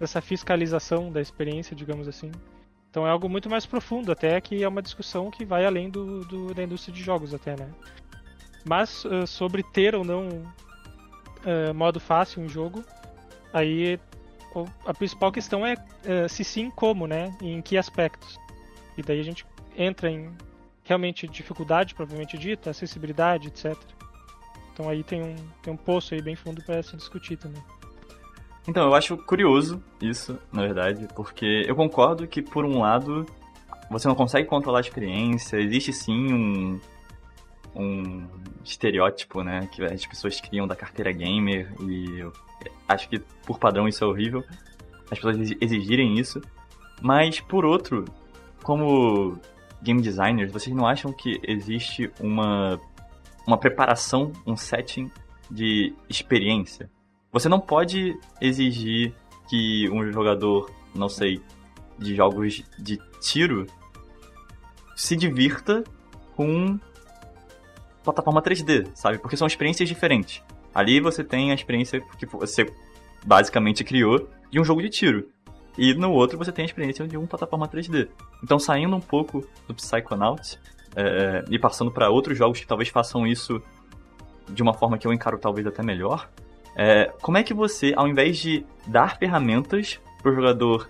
dessa 0.00 0.20
fiscalização 0.20 1.12
da 1.12 1.20
experiência, 1.20 1.76
digamos 1.76 2.08
assim. 2.08 2.32
Então 2.90 3.06
é 3.06 3.10
algo 3.10 3.28
muito 3.28 3.48
mais 3.48 3.64
profundo, 3.64 4.10
até 4.10 4.40
que 4.40 4.62
é 4.62 4.68
uma 4.68 4.82
discussão 4.82 5.30
que 5.30 5.44
vai 5.44 5.64
além 5.64 5.88
do, 5.88 6.24
do 6.24 6.52
da 6.52 6.64
indústria 6.64 6.92
de 6.92 7.00
jogos 7.00 7.32
até, 7.32 7.54
né? 7.56 7.70
Mas 8.64 9.04
uh, 9.04 9.24
sobre 9.24 9.62
ter 9.62 9.94
ou 9.94 10.02
não 10.04 10.42
uh, 11.44 11.74
modo 11.74 12.00
fácil 12.00 12.42
um 12.42 12.48
jogo, 12.48 12.84
aí 13.52 13.98
a 14.84 14.94
principal 14.94 15.32
questão 15.32 15.66
é 15.66 15.74
uh, 15.74 16.28
se 16.28 16.44
sim, 16.44 16.70
como, 16.70 17.06
né? 17.06 17.36
E 17.42 17.50
em 17.50 17.60
que 17.60 17.76
aspectos. 17.76 18.38
E 18.96 19.02
daí 19.02 19.20
a 19.20 19.24
gente 19.24 19.44
entra 19.76 20.10
em 20.10 20.30
realmente 20.84 21.26
dificuldade, 21.26 21.94
propriamente 21.94 22.38
dita, 22.38 22.70
acessibilidade, 22.70 23.48
etc. 23.48 23.76
Então 24.72 24.88
aí 24.88 25.02
tem 25.02 25.22
um, 25.22 25.34
tem 25.62 25.72
um 25.72 25.76
poço 25.76 26.14
aí 26.14 26.22
bem 26.22 26.36
fundo 26.36 26.62
para 26.62 26.82
se 26.82 26.96
discutir 26.96 27.36
também. 27.36 27.62
Então, 28.66 28.84
eu 28.86 28.94
acho 28.94 29.16
curioso 29.18 29.82
isso, 30.00 30.38
na 30.50 30.62
verdade, 30.62 31.06
porque 31.14 31.64
eu 31.66 31.76
concordo 31.76 32.26
que, 32.26 32.40
por 32.40 32.64
um 32.64 32.80
lado, 32.80 33.26
você 33.90 34.08
não 34.08 34.14
consegue 34.14 34.48
controlar 34.48 34.78
a 34.78 34.80
experiência, 34.80 35.58
existe 35.58 35.92
sim 35.92 36.32
um, 36.32 36.80
um 37.74 38.26
estereótipo, 38.64 39.42
né, 39.42 39.68
que 39.72 39.82
as 39.84 40.06
pessoas 40.06 40.40
criam 40.40 40.66
da 40.66 40.76
carteira 40.76 41.12
gamer 41.12 41.72
e 41.80 42.24
acho 42.88 43.08
que 43.08 43.18
por 43.46 43.58
padrão 43.58 43.88
isso 43.88 44.04
é 44.04 44.06
horrível, 44.06 44.44
as 45.10 45.18
pessoas 45.18 45.36
exigirem 45.60 46.18
isso, 46.18 46.40
mas 47.02 47.40
por 47.40 47.64
outro, 47.64 48.04
como 48.62 49.38
game 49.82 50.00
designers, 50.00 50.50
vocês 50.50 50.74
não 50.74 50.86
acham 50.86 51.12
que 51.12 51.40
existe 51.42 52.10
uma 52.20 52.80
uma 53.46 53.58
preparação, 53.58 54.32
um 54.46 54.56
setting 54.56 55.10
de 55.50 55.94
experiência? 56.08 56.90
Você 57.30 57.48
não 57.48 57.60
pode 57.60 58.18
exigir 58.40 59.12
que 59.48 59.88
um 59.90 60.10
jogador, 60.10 60.70
não 60.94 61.08
sei, 61.08 61.42
de 61.98 62.14
jogos 62.14 62.62
de 62.78 62.98
tiro 63.20 63.66
se 64.96 65.16
divirta 65.16 65.84
com 66.34 66.78
plataforma 68.04 68.42
3D, 68.42 68.88
sabe? 68.94 69.18
Porque 69.18 69.36
são 69.36 69.46
experiências 69.46 69.88
diferentes. 69.88 70.42
Ali 70.74 71.00
você 71.00 71.24
tem 71.24 71.50
a 71.50 71.54
experiência 71.54 72.00
que 72.18 72.26
você 72.26 72.70
basicamente 73.24 73.82
criou 73.82 74.28
de 74.50 74.60
um 74.60 74.64
jogo 74.64 74.82
de 74.82 74.90
tiro. 74.90 75.28
E 75.76 75.94
no 75.94 76.12
outro 76.12 76.38
você 76.38 76.52
tem 76.52 76.62
a 76.62 76.66
experiência 76.66 77.06
de 77.08 77.16
uma 77.16 77.26
plataforma 77.26 77.66
3D. 77.66 78.08
Então, 78.42 78.58
saindo 78.58 78.94
um 78.94 79.00
pouco 79.00 79.44
do 79.66 79.74
Psychonauts 79.74 80.58
é, 80.94 81.44
e 81.50 81.58
passando 81.58 81.90
para 81.90 82.10
outros 82.10 82.38
jogos 82.38 82.60
que 82.60 82.66
talvez 82.66 82.88
façam 82.88 83.26
isso 83.26 83.60
de 84.48 84.62
uma 84.62 84.74
forma 84.74 84.98
que 84.98 85.06
eu 85.06 85.12
encaro 85.12 85.38
talvez 85.38 85.66
até 85.66 85.82
melhor, 85.82 86.28
é, 86.76 87.12
como 87.22 87.38
é 87.38 87.42
que 87.42 87.54
você, 87.54 87.92
ao 87.96 88.06
invés 88.06 88.36
de 88.38 88.64
dar 88.86 89.16
ferramentas 89.16 90.00
para 90.22 90.32
o 90.32 90.34
jogador 90.34 90.88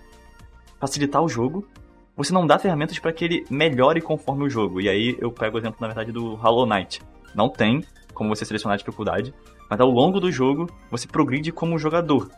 facilitar 0.79 1.23
o 1.23 1.29
jogo, 1.29 1.67
você 2.15 2.33
não 2.33 2.47
dá 2.47 2.57
ferramentas 2.57 2.97
para 2.99 3.11
que 3.11 3.25
ele 3.25 3.45
melhore 3.49 4.01
conforme 4.01 4.43
o 4.45 4.49
jogo. 4.49 4.79
E 4.79 4.87
aí 4.87 5.17
eu 5.19 5.31
pego 5.31 5.57
o 5.57 5.59
exemplo, 5.59 5.77
na 5.81 5.87
verdade, 5.87 6.11
do 6.11 6.35
Hollow 6.35 6.65
Knight. 6.65 7.01
Não 7.33 7.49
tem 7.49 7.83
como 8.13 8.33
você 8.33 8.45
selecionar 8.45 8.75
a 8.75 8.77
dificuldade, 8.77 9.33
mas 9.69 9.79
ao 9.79 9.89
longo 9.89 10.19
do 10.19 10.31
jogo 10.31 10.69
você 10.89 11.07
progride 11.07 11.51
como 11.51 11.77
jogador. 11.77 12.31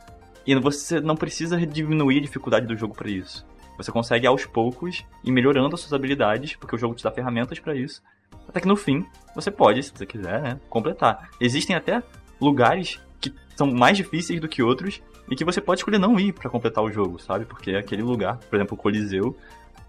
E 0.46 0.56
você 0.56 1.00
não 1.00 1.16
precisa 1.16 1.58
diminuir 1.66 2.18
a 2.18 2.22
dificuldade 2.22 2.66
do 2.66 2.76
jogo 2.76 2.96
para 2.96 3.10
isso. 3.10 3.46
Você 3.78 3.92
consegue 3.92 4.26
aos 4.26 4.46
poucos 4.46 5.06
ir 5.24 5.32
melhorando 5.32 5.76
as 5.76 5.82
suas 5.82 5.94
habilidades, 5.94 6.56
porque 6.56 6.76
o 6.76 6.80
jogo 6.80 6.96
te 6.96 7.04
dá 7.04 7.12
ferramentas 7.12 7.60
para 7.60 7.76
isso. 7.76 8.02
Até 8.48 8.62
que 8.62 8.68
no 8.68 8.76
fim, 8.76 9.06
você 9.36 9.52
pode, 9.52 9.84
se 9.84 9.92
você 9.94 10.06
quiser, 10.06 10.42
né, 10.42 10.60
completar. 10.70 11.30
Existem 11.40 11.76
até 11.76 12.02
lugares 12.42 13.00
que 13.20 13.32
são 13.56 13.68
mais 13.68 13.98
difíceis 13.98 14.40
do 14.40 14.48
que 14.48 14.64
outros 14.64 15.02
e 15.30 15.36
que 15.36 15.46
você 15.46 15.62
pode 15.62 15.82
escolher 15.82 16.00
não 16.00 16.20
ir 16.20 16.34
para 16.34 16.50
completar 16.50 16.84
o 16.84 16.92
jogo, 16.92 17.20
sabe? 17.20 17.46
Porque 17.46 17.72
aquele 17.72 18.02
lugar, 18.02 18.38
por 18.38 18.56
exemplo, 18.56 18.76
o 18.76 18.78
Coliseu, 18.78 19.36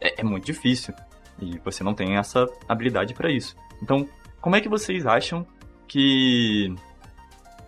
é, 0.00 0.21
é 0.21 0.25
muito 0.25 0.45
difícil 0.45 0.95
e 1.40 1.59
você 1.64 1.85
não 1.85 1.95
tem 1.95 2.17
essa 2.17 2.47
habilidade 2.69 3.14
para 3.14 3.31
isso. 3.31 3.57
Então, 3.83 4.09
como 4.40 4.57
é 4.57 4.61
que 4.61 4.69
vocês 4.69 5.07
acham 5.07 5.47
que 5.87 6.75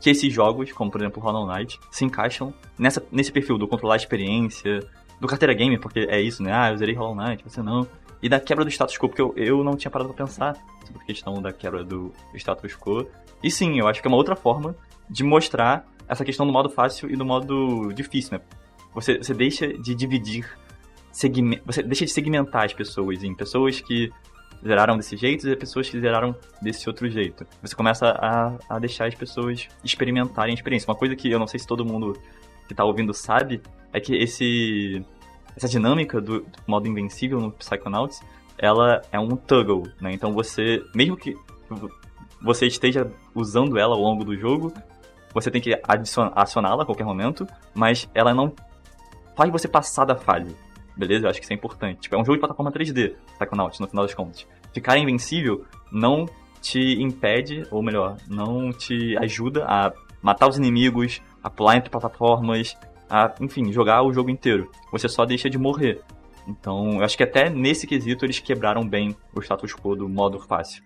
que 0.00 0.08
esses 0.08 0.32
jogos, 0.32 0.72
como 0.72 0.90
por 0.90 1.00
exemplo 1.00 1.22
Hollow 1.22 1.46
Knight, 1.46 1.78
se 1.90 2.04
encaixam 2.04 2.54
nessa, 2.78 3.04
nesse 3.12 3.30
perfil 3.30 3.58
do 3.58 3.68
controlar 3.68 3.94
a 3.94 3.96
experiência, 3.96 4.80
do 5.20 5.28
carteira 5.28 5.52
game, 5.52 5.78
porque 5.78 6.00
é 6.08 6.18
isso, 6.18 6.42
né? 6.42 6.50
Ah, 6.52 6.70
eu 6.70 6.78
zerei 6.78 6.94
Hollow 6.94 7.14
Knight, 7.14 7.44
você 7.44 7.62
não. 7.62 7.86
E 8.22 8.28
da 8.28 8.40
quebra 8.40 8.64
do 8.64 8.70
status 8.70 8.96
quo, 8.96 9.08
porque 9.08 9.20
eu, 9.20 9.34
eu 9.36 9.62
não 9.62 9.76
tinha 9.76 9.90
parado 9.90 10.12
pra 10.12 10.24
pensar 10.24 10.56
sobre 10.86 11.02
a 11.02 11.04
questão 11.04 11.40
da 11.42 11.52
quebra 11.52 11.84
do 11.84 12.12
status 12.34 12.74
quo. 12.74 13.06
E 13.42 13.50
sim, 13.50 13.78
eu 13.78 13.86
acho 13.86 14.00
que 14.00 14.08
é 14.08 14.10
uma 14.10 14.16
outra 14.16 14.34
forma 14.34 14.74
de 15.08 15.22
mostrar 15.22 15.86
essa 16.08 16.24
questão 16.24 16.46
do 16.46 16.52
modo 16.52 16.70
fácil 16.70 17.10
e 17.10 17.16
do 17.16 17.24
modo 17.24 17.92
difícil, 17.92 18.38
né? 18.38 18.44
Você, 18.94 19.18
você 19.18 19.34
deixa 19.34 19.68
de 19.68 19.94
dividir, 19.94 20.48
você 21.12 21.82
deixa 21.82 22.04
de 22.04 22.10
segmentar 22.10 22.64
as 22.64 22.72
pessoas 22.72 23.22
em 23.22 23.34
pessoas 23.34 23.80
que 23.80 24.10
zeraram 24.64 24.96
desse 24.96 25.16
jeito 25.16 25.48
e 25.48 25.56
pessoas 25.56 25.88
que 25.88 25.98
zeraram 26.00 26.34
desse 26.60 26.88
outro 26.88 27.08
jeito. 27.10 27.46
Você 27.62 27.74
começa 27.74 28.10
a, 28.10 28.56
a 28.68 28.78
deixar 28.78 29.06
as 29.06 29.14
pessoas 29.14 29.68
experimentarem 29.82 30.52
a 30.52 30.54
experiência. 30.54 30.88
Uma 30.88 30.96
coisa 30.96 31.16
que 31.16 31.30
eu 31.30 31.38
não 31.38 31.46
sei 31.46 31.58
se 31.58 31.66
todo 31.66 31.84
mundo 31.84 32.16
que 32.68 32.74
tá 32.74 32.84
ouvindo 32.84 33.12
sabe 33.12 33.60
é 33.92 34.00
que 34.00 34.14
esse 34.14 35.04
essa 35.56 35.68
dinâmica 35.68 36.20
do, 36.20 36.40
do 36.40 36.58
modo 36.66 36.86
invencível 36.86 37.40
no 37.40 37.50
Psychonauts, 37.52 38.20
ela 38.56 39.02
é 39.10 39.18
um 39.18 39.36
toggle, 39.36 39.90
né? 40.00 40.12
Então 40.12 40.32
você, 40.32 40.82
mesmo 40.94 41.16
que 41.16 41.36
você 42.40 42.66
esteja 42.66 43.10
usando 43.34 43.78
ela 43.78 43.94
ao 43.94 44.00
longo 44.00 44.24
do 44.24 44.36
jogo, 44.36 44.72
você 45.34 45.50
tem 45.50 45.60
que 45.60 45.78
acioná-la 46.34 46.82
a 46.82 46.86
qualquer 46.86 47.04
momento, 47.04 47.46
mas 47.74 48.08
ela 48.14 48.32
não 48.32 48.52
faz 49.36 49.50
você 49.50 49.68
passar 49.68 50.04
da 50.04 50.16
fase. 50.16 50.54
Beleza? 50.96 51.26
Eu 51.26 51.30
acho 51.30 51.38
que 51.38 51.44
isso 51.44 51.52
é 51.52 51.56
importante. 51.56 52.00
Tipo, 52.00 52.16
é 52.16 52.18
um 52.18 52.24
jogo 52.24 52.36
de 52.36 52.40
plataforma 52.40 52.72
3D, 52.72 53.14
Psychonauts, 53.38 53.78
no 53.80 53.88
final 53.88 54.04
das 54.04 54.14
contas. 54.14 54.46
Ficar 54.72 54.98
invencível 54.98 55.64
não 55.90 56.26
te 56.60 57.00
impede, 57.00 57.66
ou 57.70 57.82
melhor, 57.82 58.16
não 58.28 58.72
te 58.72 59.16
ajuda 59.18 59.64
a 59.64 59.92
matar 60.22 60.48
os 60.48 60.56
inimigos, 60.56 61.22
a 61.42 61.48
pular 61.48 61.76
entre 61.76 61.90
plataformas, 61.90 62.76
a, 63.08 63.34
enfim, 63.40 63.72
jogar 63.72 64.02
o 64.02 64.12
jogo 64.12 64.30
inteiro. 64.30 64.70
Você 64.92 65.08
só 65.08 65.24
deixa 65.24 65.48
de 65.48 65.58
morrer. 65.58 66.02
Então, 66.46 66.98
eu 66.98 67.04
acho 67.04 67.16
que 67.16 67.22
até 67.22 67.48
nesse 67.48 67.86
quesito 67.86 68.24
eles 68.24 68.38
quebraram 68.38 68.86
bem 68.86 69.16
o 69.34 69.40
status 69.40 69.74
quo 69.74 69.96
do 69.96 70.08
modo 70.08 70.38
fácil. 70.38 70.82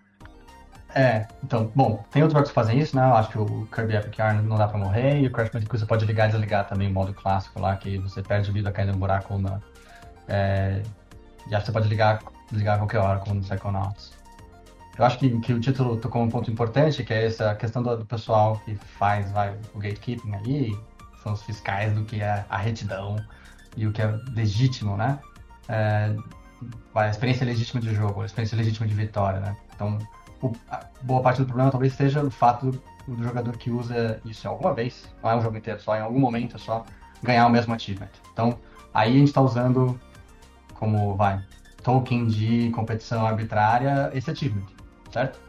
É, 0.94 1.26
então, 1.42 1.72
bom, 1.74 2.04
tem 2.12 2.22
outros 2.22 2.34
jogos 2.34 2.50
que 2.50 2.54
fazem 2.54 2.78
isso, 2.78 2.94
né? 2.94 3.02
Eu 3.02 3.14
acho 3.14 3.28
que 3.28 3.38
o 3.38 3.66
Kirby 3.66 3.96
Epic 3.96 4.16
Yarn 4.16 4.42
não 4.42 4.56
dá 4.56 4.68
pra 4.68 4.78
morrer, 4.78 5.20
e 5.20 5.26
o 5.26 5.30
Crash 5.30 5.50
Bandicoot 5.50 5.80
você 5.80 5.86
pode 5.86 6.06
ligar 6.06 6.28
e 6.28 6.32
desligar 6.32 6.68
também 6.68 6.88
o 6.88 6.92
modo 6.92 7.12
clássico 7.12 7.60
lá, 7.60 7.76
que 7.76 7.98
você 7.98 8.22
perde 8.22 8.52
vida 8.52 8.70
caindo 8.70 8.92
no 8.92 8.98
buraco. 8.98 9.34
É, 10.28 10.82
e 11.48 11.54
acho 11.54 11.64
que 11.64 11.66
você 11.66 11.72
pode 11.72 11.88
ligar, 11.88 12.22
desligar 12.48 12.76
a 12.76 12.78
qualquer 12.78 12.98
hora 12.98 13.18
com 13.18 13.32
o 13.32 13.40
Psychonauts. 13.40 14.12
Eu 14.96 15.04
acho 15.04 15.18
que, 15.18 15.40
que 15.40 15.52
o 15.52 15.58
título 15.58 15.96
tocou 15.96 16.22
um 16.22 16.28
ponto 16.28 16.48
importante, 16.48 17.02
que 17.02 17.12
é 17.12 17.26
essa 17.26 17.54
questão 17.56 17.82
do, 17.82 17.96
do 17.96 18.06
pessoal 18.06 18.60
que 18.64 18.76
faz 18.76 19.30
vai, 19.32 19.56
o 19.74 19.78
gatekeeping 19.80 20.32
ali, 20.36 20.78
são 21.24 21.32
os 21.32 21.42
fiscais 21.42 21.92
do 21.92 22.04
que 22.04 22.22
é 22.22 22.44
a 22.48 22.56
retidão 22.56 23.16
e 23.76 23.86
o 23.88 23.92
que 23.92 24.00
é 24.00 24.06
legítimo, 24.32 24.96
né? 24.96 25.18
É, 25.68 26.14
a 26.94 27.08
experiência 27.08 27.44
legítima 27.44 27.80
de 27.80 27.92
jogo, 27.92 28.22
a 28.22 28.26
experiência 28.26 28.56
legítima 28.56 28.86
de 28.86 28.94
vitória, 28.94 29.40
né? 29.40 29.56
Então, 29.74 29.98
o, 30.44 30.52
boa 31.02 31.22
parte 31.22 31.40
do 31.40 31.46
problema 31.46 31.70
talvez 31.70 31.94
seja 31.94 32.22
o 32.22 32.30
fato 32.30 32.70
do, 32.70 32.82
do, 33.08 33.22
jogador 33.22 33.56
que 33.56 33.70
usa 33.70 34.20
isso 34.24 34.46
alguma 34.48 34.74
vez, 34.74 35.08
não 35.22 35.30
é 35.30 35.36
um 35.36 35.40
jogo 35.40 35.56
inteiro, 35.56 35.80
só 35.80 35.96
em 35.96 36.00
algum 36.00 36.18
momento 36.18 36.56
é 36.56 36.58
só 36.58 36.84
ganhar 37.22 37.46
o 37.46 37.50
mesmo 37.50 37.72
achievement. 37.72 38.10
Então, 38.32 38.58
aí 38.92 39.10
a 39.10 39.18
gente 39.18 39.28
está 39.28 39.40
usando 39.40 39.98
como, 40.74 41.16
vai, 41.16 41.42
token 41.82 42.26
de 42.26 42.70
competição 42.70 43.26
arbitrária 43.26 44.10
esse 44.12 44.30
achievement, 44.30 44.66
certo? 45.10 45.40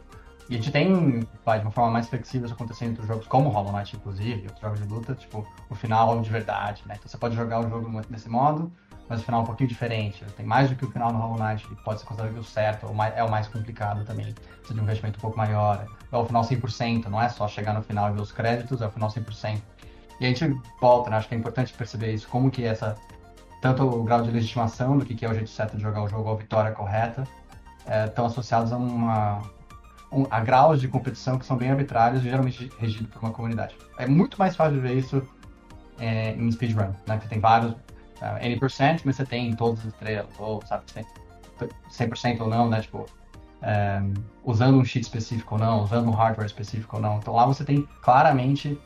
E 0.48 0.54
a 0.54 0.56
gente 0.56 0.70
tem, 0.70 1.26
vai, 1.44 1.58
de 1.58 1.64
uma 1.64 1.72
forma 1.72 1.90
mais 1.90 2.08
flexível 2.08 2.46
isso 2.46 2.54
acontecendo 2.54 2.92
entre 2.92 3.06
jogos 3.06 3.26
como 3.26 3.48
Hollow 3.48 3.72
Knight, 3.72 3.96
inclusive, 3.96 4.42
outros 4.42 4.60
jogos 4.60 4.80
de 4.80 4.86
luta, 4.86 5.14
tipo, 5.14 5.46
o 5.68 5.74
final 5.74 6.20
de 6.20 6.30
verdade, 6.30 6.82
né? 6.86 6.94
Então 6.96 7.08
você 7.08 7.18
pode 7.18 7.34
jogar 7.34 7.60
o 7.60 7.68
jogo 7.68 7.90
nesse 8.08 8.28
modo, 8.28 8.72
mas 9.08 9.20
o 9.20 9.24
final 9.24 9.40
é 9.40 9.42
um 9.42 9.46
pouquinho 9.46 9.68
diferente. 9.68 10.24
Tem 10.36 10.44
mais 10.44 10.68
do 10.68 10.76
que 10.76 10.84
o 10.84 10.90
final 10.90 11.12
no 11.12 11.18
Hollow 11.18 11.38
Knight, 11.38 11.66
que 11.66 11.74
pode 11.76 12.00
ser 12.00 12.06
considerado 12.06 12.38
o 12.38 12.44
certo, 12.44 12.86
ou 12.86 13.02
é 13.02 13.22
o 13.22 13.30
mais 13.30 13.48
complicado 13.48 14.04
também. 14.04 14.32
Precisa 14.32 14.74
de 14.74 14.80
um 14.80 14.82
investimento 14.82 15.18
um 15.18 15.20
pouco 15.20 15.36
maior. 15.36 15.86
É 16.10 16.16
o 16.16 16.24
final 16.24 16.42
100%, 16.42 17.06
não 17.06 17.20
é 17.20 17.28
só 17.28 17.46
chegar 17.46 17.74
no 17.74 17.82
final 17.82 18.10
e 18.10 18.12
ver 18.12 18.20
os 18.20 18.32
créditos, 18.32 18.82
é 18.82 18.86
o 18.86 18.90
final 18.90 19.08
100%. 19.08 19.60
E 20.20 20.24
a 20.24 20.28
gente 20.28 20.60
volta, 20.80 21.10
né? 21.10 21.16
Acho 21.16 21.28
que 21.28 21.34
é 21.34 21.38
importante 21.38 21.72
perceber 21.72 22.12
isso, 22.12 22.26
como 22.28 22.50
que 22.50 22.64
essa, 22.64 22.96
tanto 23.60 23.84
o 23.84 24.02
grau 24.02 24.22
de 24.22 24.30
legitimação 24.30 24.96
do 24.96 25.04
que 25.04 25.24
é 25.24 25.30
o 25.30 25.34
jeito 25.34 25.50
certo 25.50 25.76
de 25.76 25.82
jogar 25.82 26.02
o 26.02 26.08
jogo, 26.08 26.30
a 26.30 26.34
vitória 26.34 26.72
correta, 26.72 27.24
estão 28.06 28.24
é, 28.24 28.28
associados 28.28 28.72
a 28.72 28.76
uma 28.76 29.42
um, 30.10 30.26
a 30.30 30.40
graus 30.40 30.80
de 30.80 30.88
competição 30.88 31.38
que 31.38 31.44
são 31.44 31.56
bem 31.56 31.70
arbitrários 31.70 32.22
e 32.24 32.30
geralmente 32.30 32.70
regidos 32.78 33.08
por 33.08 33.22
uma 33.22 33.32
comunidade. 33.32 33.76
É 33.98 34.06
muito 34.06 34.38
mais 34.38 34.56
fácil 34.56 34.80
ver 34.80 34.94
isso 34.94 35.22
é, 35.98 36.32
em 36.32 36.50
speedrun, 36.50 36.92
né? 37.06 37.18
Você 37.20 37.28
tem 37.28 37.40
vários, 37.40 37.74
uh, 38.22 38.44
N%, 38.44 39.02
mas 39.04 39.16
você 39.16 39.24
tem 39.24 39.54
todas 39.54 39.80
as 39.80 39.86
estrelas, 39.86 40.30
ou 40.38 40.62
sabe, 40.66 40.84
você 40.86 41.04
tem 41.58 42.08
100% 42.08 42.40
ou 42.40 42.48
não, 42.48 42.68
né? 42.68 42.80
Tipo, 42.80 43.06
é, 43.62 44.00
usando 44.44 44.78
um 44.78 44.84
cheat 44.84 45.04
específico 45.04 45.54
ou 45.54 45.60
não, 45.60 45.82
usando 45.82 46.08
um 46.08 46.12
hardware 46.12 46.46
específico 46.46 46.96
ou 46.96 47.02
não. 47.02 47.18
Então 47.18 47.34
lá 47.34 47.46
você 47.46 47.64
tem 47.64 47.88
claramente 48.02 48.78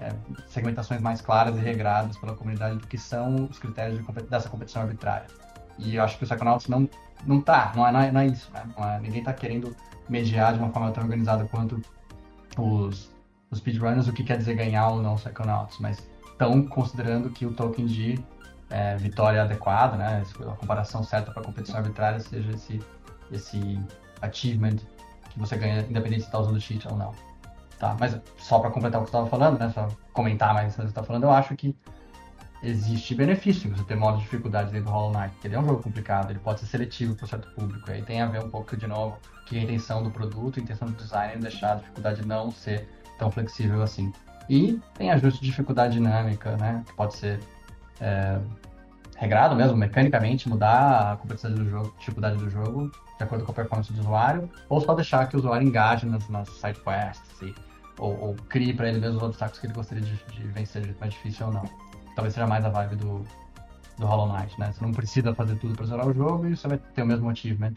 é, 0.00 0.12
segmentações 0.48 1.00
mais 1.00 1.20
claras 1.20 1.56
e 1.56 1.60
regradas 1.60 2.16
pela 2.18 2.34
comunidade 2.34 2.76
do 2.76 2.86
que 2.86 2.98
são 2.98 3.46
os 3.50 3.58
critérios 3.58 4.04
de, 4.04 4.22
dessa 4.24 4.48
competição 4.48 4.82
arbitrária. 4.82 5.26
E 5.78 5.96
eu 5.96 6.04
acho 6.04 6.18
que 6.18 6.24
o 6.24 6.26
Psychonauts 6.26 6.68
não, 6.68 6.88
não 7.24 7.40
tá, 7.40 7.72
não 7.74 7.86
é, 7.86 7.92
não 7.92 8.00
é, 8.00 8.12
não 8.12 8.20
é 8.20 8.26
isso, 8.26 8.50
né? 8.52 8.62
É, 8.76 9.00
ninguém 9.00 9.22
tá 9.22 9.32
querendo 9.32 9.74
mediar 10.08 10.52
de 10.52 10.58
uma 10.58 10.70
forma 10.70 10.90
tão 10.92 11.02
organizada 11.02 11.44
quanto 11.46 11.80
os, 12.58 13.10
os 13.50 13.58
speedrunners 13.58 14.08
o 14.08 14.12
que 14.12 14.24
quer 14.24 14.38
dizer 14.38 14.54
ganhar 14.54 14.88
ou 14.88 15.02
não 15.02 15.16
Psychonauts, 15.16 15.78
mas 15.80 16.06
estão 16.30 16.62
considerando 16.66 17.30
que 17.30 17.46
o 17.46 17.52
token 17.52 17.86
de 17.86 18.18
é, 18.70 18.96
vitória 18.96 19.42
adequada, 19.42 19.96
né, 19.96 20.22
a 20.40 20.56
comparação 20.56 21.02
certa 21.02 21.30
para 21.30 21.42
competição 21.42 21.76
arbitrária 21.76 22.18
seja 22.20 22.50
esse, 22.50 22.82
esse 23.30 23.80
achievement 24.20 24.76
que 25.30 25.38
você 25.38 25.56
ganha, 25.56 25.80
independente 25.80 26.22
se 26.22 26.26
está 26.26 26.38
usando 26.38 26.60
cheat 26.60 26.86
ou 26.88 26.96
não. 26.96 27.12
Tá, 27.78 27.94
mas 28.00 28.18
só 28.38 28.58
para 28.58 28.70
completar 28.70 29.00
o 29.00 29.04
que 29.04 29.10
você 29.10 29.16
estava 29.16 29.28
falando, 29.28 29.58
né, 29.58 29.70
só 29.70 29.88
comentar 30.12 30.54
mais 30.54 30.72
o 30.72 30.76
que 30.76 30.82
você 30.82 30.88
está 30.88 31.02
falando, 31.02 31.24
eu 31.24 31.30
acho 31.30 31.54
que 31.54 31.76
existe 32.62 33.14
benefício 33.14 33.70
você 33.70 33.84
ter 33.84 33.96
modo 33.96 34.16
de 34.16 34.24
dificuldade 34.24 34.72
dentro 34.72 34.86
do 34.86 34.90
Hollow 34.90 35.12
Knight, 35.12 35.30
porque 35.34 35.48
ele 35.48 35.56
é 35.56 35.60
um 35.60 35.64
jogo 35.64 35.82
complicado, 35.82 36.30
ele 36.30 36.38
pode 36.38 36.60
ser 36.60 36.66
seletivo 36.66 37.14
para 37.14 37.26
certo 37.26 37.48
público, 37.50 37.90
aí 37.90 38.02
tem 38.02 38.22
a 38.22 38.26
ver 38.26 38.42
um 38.42 38.48
pouco, 38.48 38.76
de 38.76 38.86
novo, 38.86 39.18
que 39.46 39.58
a 39.58 39.62
intenção 39.62 40.02
do 40.02 40.10
produto, 40.10 40.58
a 40.58 40.62
intenção 40.62 40.88
do 40.88 40.94
design 40.94 41.34
é 41.34 41.36
deixar 41.36 41.72
a 41.72 41.74
dificuldade 41.76 42.26
não 42.26 42.50
ser 42.50 42.88
tão 43.18 43.30
flexível 43.30 43.82
assim. 43.82 44.12
E 44.48 44.80
tem 44.94 45.10
ajuste 45.10 45.40
de 45.40 45.46
dificuldade 45.46 45.94
dinâmica, 45.94 46.56
né, 46.56 46.82
que 46.86 46.94
pode 46.94 47.14
ser 47.14 47.40
é, 48.00 48.38
regrado 49.16 49.54
mesmo, 49.56 49.76
mecanicamente, 49.76 50.48
mudar 50.48 51.12
a 51.12 51.16
complexidade 51.16 51.60
do 51.60 51.68
jogo, 51.68 51.94
dificuldade 51.98 52.36
do 52.36 52.50
jogo, 52.50 52.90
de 53.18 53.24
acordo 53.24 53.44
com 53.44 53.52
a 53.52 53.54
performance 53.54 53.92
do 53.92 54.00
usuário, 54.00 54.50
ou 54.68 54.80
só 54.80 54.94
deixar 54.94 55.26
que 55.28 55.36
o 55.36 55.38
usuário 55.38 55.66
engaje 55.66 56.06
nas, 56.06 56.28
nas 56.28 56.48
side 56.48 56.80
quests, 56.80 57.42
e, 57.42 57.54
ou, 57.98 58.18
ou 58.20 58.34
crie 58.48 58.74
para 58.74 58.88
ele 58.88 58.98
mesmo 58.98 59.16
os 59.16 59.22
obstáculos 59.22 59.58
que 59.58 59.66
ele 59.66 59.74
gostaria 59.74 60.04
de, 60.04 60.16
de 60.16 60.42
vencer 60.48 60.82
de 60.82 60.94
mais 61.00 61.12
difícil 61.12 61.46
ou 61.46 61.52
não 61.52 61.86
talvez 62.16 62.34
seja 62.34 62.46
mais 62.46 62.64
a 62.64 62.70
vibe 62.70 62.96
do, 62.96 63.24
do 63.98 64.06
Hollow 64.06 64.32
Knight, 64.32 64.58
né? 64.58 64.72
Você 64.72 64.84
não 64.84 64.92
precisa 64.92 65.32
fazer 65.34 65.54
tudo 65.56 65.76
para 65.76 65.86
zerar 65.86 66.08
o 66.08 66.12
jogo 66.12 66.48
e 66.48 66.56
você 66.56 66.66
vai 66.66 66.78
ter 66.78 67.02
o 67.02 67.06
mesmo 67.06 67.30
achievement. 67.30 67.74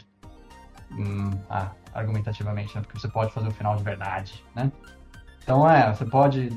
Hum, 0.90 1.30
ah, 1.48 1.70
argumentativamente, 1.94 2.74
né? 2.74 2.80
Porque 2.80 2.98
você 2.98 3.08
pode 3.08 3.32
fazer 3.32 3.48
o 3.48 3.52
final 3.52 3.76
de 3.76 3.84
verdade, 3.84 4.42
né? 4.56 4.72
Então 5.42 5.68
é, 5.70 5.94
você 5.94 6.04
pode 6.04 6.48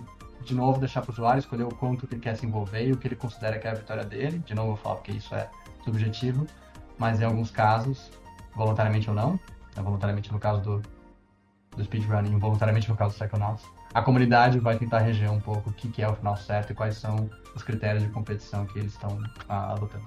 de 0.44 0.54
novo 0.54 0.80
deixar 0.80 1.02
para 1.02 1.12
o 1.12 1.14
usuário 1.14 1.40
escolher 1.40 1.64
o 1.64 1.70
quanto 1.70 2.08
que 2.08 2.16
ele 2.16 2.22
quer 2.22 2.36
se 2.36 2.46
envolver 2.46 2.88
e 2.88 2.92
o 2.92 2.98
que 2.98 3.08
ele 3.08 3.16
considera 3.16 3.58
que 3.58 3.68
é 3.68 3.72
a 3.72 3.76
vitória 3.76 4.04
dele. 4.04 4.40
De 4.40 4.54
novo 4.54 4.72
eu 4.72 4.76
falo 4.76 4.98
porque 4.98 5.12
isso 5.12 5.34
é 5.34 5.50
subjetivo, 5.84 6.46
mas 6.98 7.22
em 7.22 7.26
alguns 7.26 7.52
casos, 7.52 8.12
voluntariamente 8.56 9.10
ou 9.10 9.16
não, 9.16 9.40
né? 9.76 9.82
voluntariamente 9.84 10.32
no 10.32 10.40
caso 10.40 10.62
do, 10.62 10.82
do 11.76 11.84
speedrunning, 11.84 12.38
voluntariamente 12.38 12.90
no 12.90 12.96
caso 12.96 13.16
do 13.16 13.20
Psychonauts, 13.20 13.66
a 13.94 14.02
comunidade 14.02 14.60
vai 14.60 14.78
tentar 14.78 15.00
reger 15.00 15.32
um 15.32 15.40
pouco 15.40 15.70
o 15.70 15.74
que, 15.74 15.88
que 15.88 16.02
é 16.02 16.08
o 16.08 16.16
final 16.16 16.36
certo 16.36 16.72
e 16.72 16.76
quais 16.76 16.98
são 16.98 17.30
os 17.56 17.62
critérios 17.62 18.04
de 18.04 18.10
competição 18.10 18.66
que 18.66 18.80
eles 18.80 18.94
estão 18.94 19.22
ah, 19.48 19.74
adotando. 19.74 20.06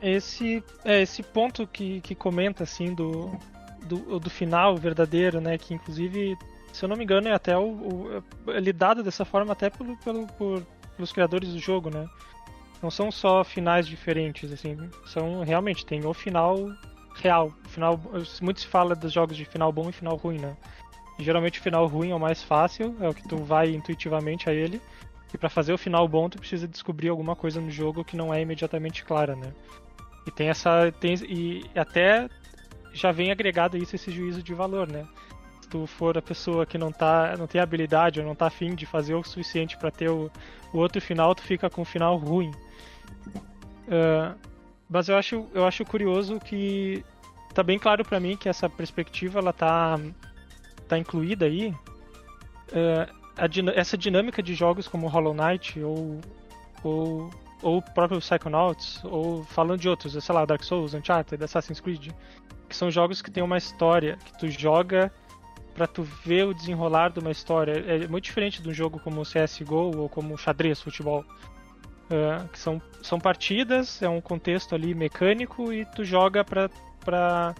esse 0.00 0.62
é 0.84 1.02
esse 1.02 1.22
ponto 1.22 1.66
que, 1.66 2.00
que 2.00 2.14
comenta 2.14 2.62
assim 2.62 2.94
do, 2.94 3.36
do, 3.84 4.20
do 4.20 4.30
final 4.30 4.76
verdadeiro, 4.76 5.40
né? 5.40 5.58
Que 5.58 5.74
inclusive, 5.74 6.36
se 6.74 6.84
eu 6.84 6.88
não 6.88 6.96
me 6.96 7.04
engano, 7.04 7.28
é 7.28 7.32
até 7.32 7.56
o, 7.56 7.62
o 7.62 8.22
é 8.50 8.58
lidado 8.58 9.02
dessa 9.02 9.24
forma 9.24 9.52
até 9.52 9.70
pelo, 9.70 9.96
pelo, 9.98 10.26
por, 10.26 10.60
pelos 10.96 11.12
criadores 11.12 11.50
do 11.50 11.58
jogo, 11.60 11.88
né? 11.88 12.08
Não 12.82 12.90
são 12.90 13.12
só 13.12 13.44
finais 13.44 13.86
diferentes, 13.86 14.52
assim, 14.52 14.76
são 15.06 15.44
realmente 15.44 15.86
tem 15.86 16.04
o 16.04 16.12
final 16.12 16.56
real, 17.14 17.54
o 17.64 17.68
final 17.68 18.00
muito 18.42 18.60
se 18.60 18.66
fala 18.66 18.96
dos 18.96 19.12
jogos 19.12 19.36
de 19.36 19.44
final 19.44 19.70
bom 19.70 19.88
e 19.88 19.92
final 19.92 20.16
ruim, 20.16 20.38
né? 20.38 20.56
Geralmente 21.16 21.60
o 21.60 21.62
final 21.62 21.86
ruim 21.86 22.10
é 22.10 22.14
o 22.14 22.18
mais 22.18 22.42
fácil, 22.42 22.96
é 23.00 23.08
o 23.08 23.14
que 23.14 23.26
tu 23.28 23.36
vai 23.36 23.70
intuitivamente 23.70 24.50
a 24.50 24.52
ele. 24.52 24.82
E 25.32 25.38
para 25.38 25.48
fazer 25.48 25.72
o 25.72 25.78
final 25.78 26.08
bom, 26.08 26.28
tu 26.28 26.38
precisa 26.38 26.66
descobrir 26.66 27.08
alguma 27.08 27.36
coisa 27.36 27.60
no 27.60 27.70
jogo 27.70 28.04
que 28.04 28.16
não 28.16 28.34
é 28.34 28.40
imediatamente 28.40 29.04
clara, 29.04 29.36
né? 29.36 29.52
E 30.26 30.30
tem 30.32 30.48
essa. 30.48 30.92
Tem, 30.98 31.14
e 31.28 31.64
até 31.76 32.28
já 32.92 33.12
vem 33.12 33.30
agregado 33.30 33.76
isso 33.76 33.94
esse 33.94 34.10
juízo 34.10 34.42
de 34.42 34.54
valor, 34.54 34.90
né? 34.90 35.06
Tu 35.74 35.88
for 35.88 36.16
a 36.16 36.22
pessoa 36.22 36.64
que 36.64 36.78
não 36.78 36.92
tá. 36.92 37.34
não 37.36 37.48
tem 37.48 37.60
habilidade 37.60 38.20
ou 38.20 38.26
não 38.26 38.32
tá 38.32 38.46
afim 38.46 38.76
de 38.76 38.86
fazer 38.86 39.12
o 39.12 39.24
suficiente 39.24 39.76
para 39.76 39.90
ter 39.90 40.08
o, 40.08 40.30
o 40.72 40.78
outro 40.78 41.02
final, 41.02 41.34
tu 41.34 41.42
fica 41.42 41.68
com 41.68 41.82
um 41.82 41.84
final 41.84 42.16
ruim. 42.16 42.52
Uh, 43.88 44.38
mas 44.88 45.08
eu 45.08 45.16
acho, 45.16 45.48
eu 45.52 45.66
acho 45.66 45.84
curioso 45.84 46.38
que 46.38 47.04
tá 47.52 47.60
bem 47.60 47.76
claro 47.76 48.04
para 48.04 48.20
mim 48.20 48.36
que 48.36 48.48
essa 48.48 48.70
perspectiva 48.70 49.40
ela 49.40 49.52
tá, 49.52 49.98
tá 50.86 50.96
incluída 50.96 51.46
aí. 51.46 51.74
Uh, 52.70 53.72
essa 53.74 53.98
dinâmica 53.98 54.40
de 54.40 54.54
jogos 54.54 54.86
como 54.86 55.08
Hollow 55.08 55.34
Knight 55.34 55.80
ou, 55.80 56.20
ou 56.84 57.30
ou 57.62 57.82
próprio 57.82 58.20
Psychonauts, 58.20 59.02
ou 59.02 59.42
falando 59.42 59.80
de 59.80 59.88
outros, 59.88 60.22
sei 60.22 60.34
lá, 60.34 60.44
Dark 60.44 60.62
Souls, 60.62 60.94
Uncharted, 60.94 61.42
Assassin's 61.42 61.80
Creed, 61.80 62.12
que 62.68 62.76
são 62.76 62.92
jogos 62.92 63.20
que 63.20 63.30
têm 63.30 63.42
uma 63.42 63.58
história, 63.58 64.16
que 64.24 64.38
tu 64.38 64.48
joga 64.48 65.10
para 65.74 65.86
tu 65.86 66.02
ver 66.02 66.46
o 66.46 66.54
desenrolar 66.54 67.10
de 67.10 67.18
uma 67.18 67.30
história. 67.30 67.72
É 67.72 68.06
muito 68.06 68.24
diferente 68.24 68.62
de 68.62 68.68
um 68.68 68.72
jogo 68.72 69.00
como 69.00 69.22
CSGO 69.22 69.96
ou 69.96 70.08
como 70.08 70.38
xadrez, 70.38 70.80
futebol. 70.80 71.24
Uh, 72.04 72.46
que 72.48 72.58
são, 72.58 72.80
são 73.02 73.18
partidas, 73.18 74.02
é 74.02 74.08
um 74.08 74.20
contexto 74.20 74.74
ali 74.74 74.94
mecânico 74.94 75.72
e 75.72 75.84
tu 75.86 76.04
joga 76.04 76.44
pra. 76.44 76.70
pra 77.00 77.54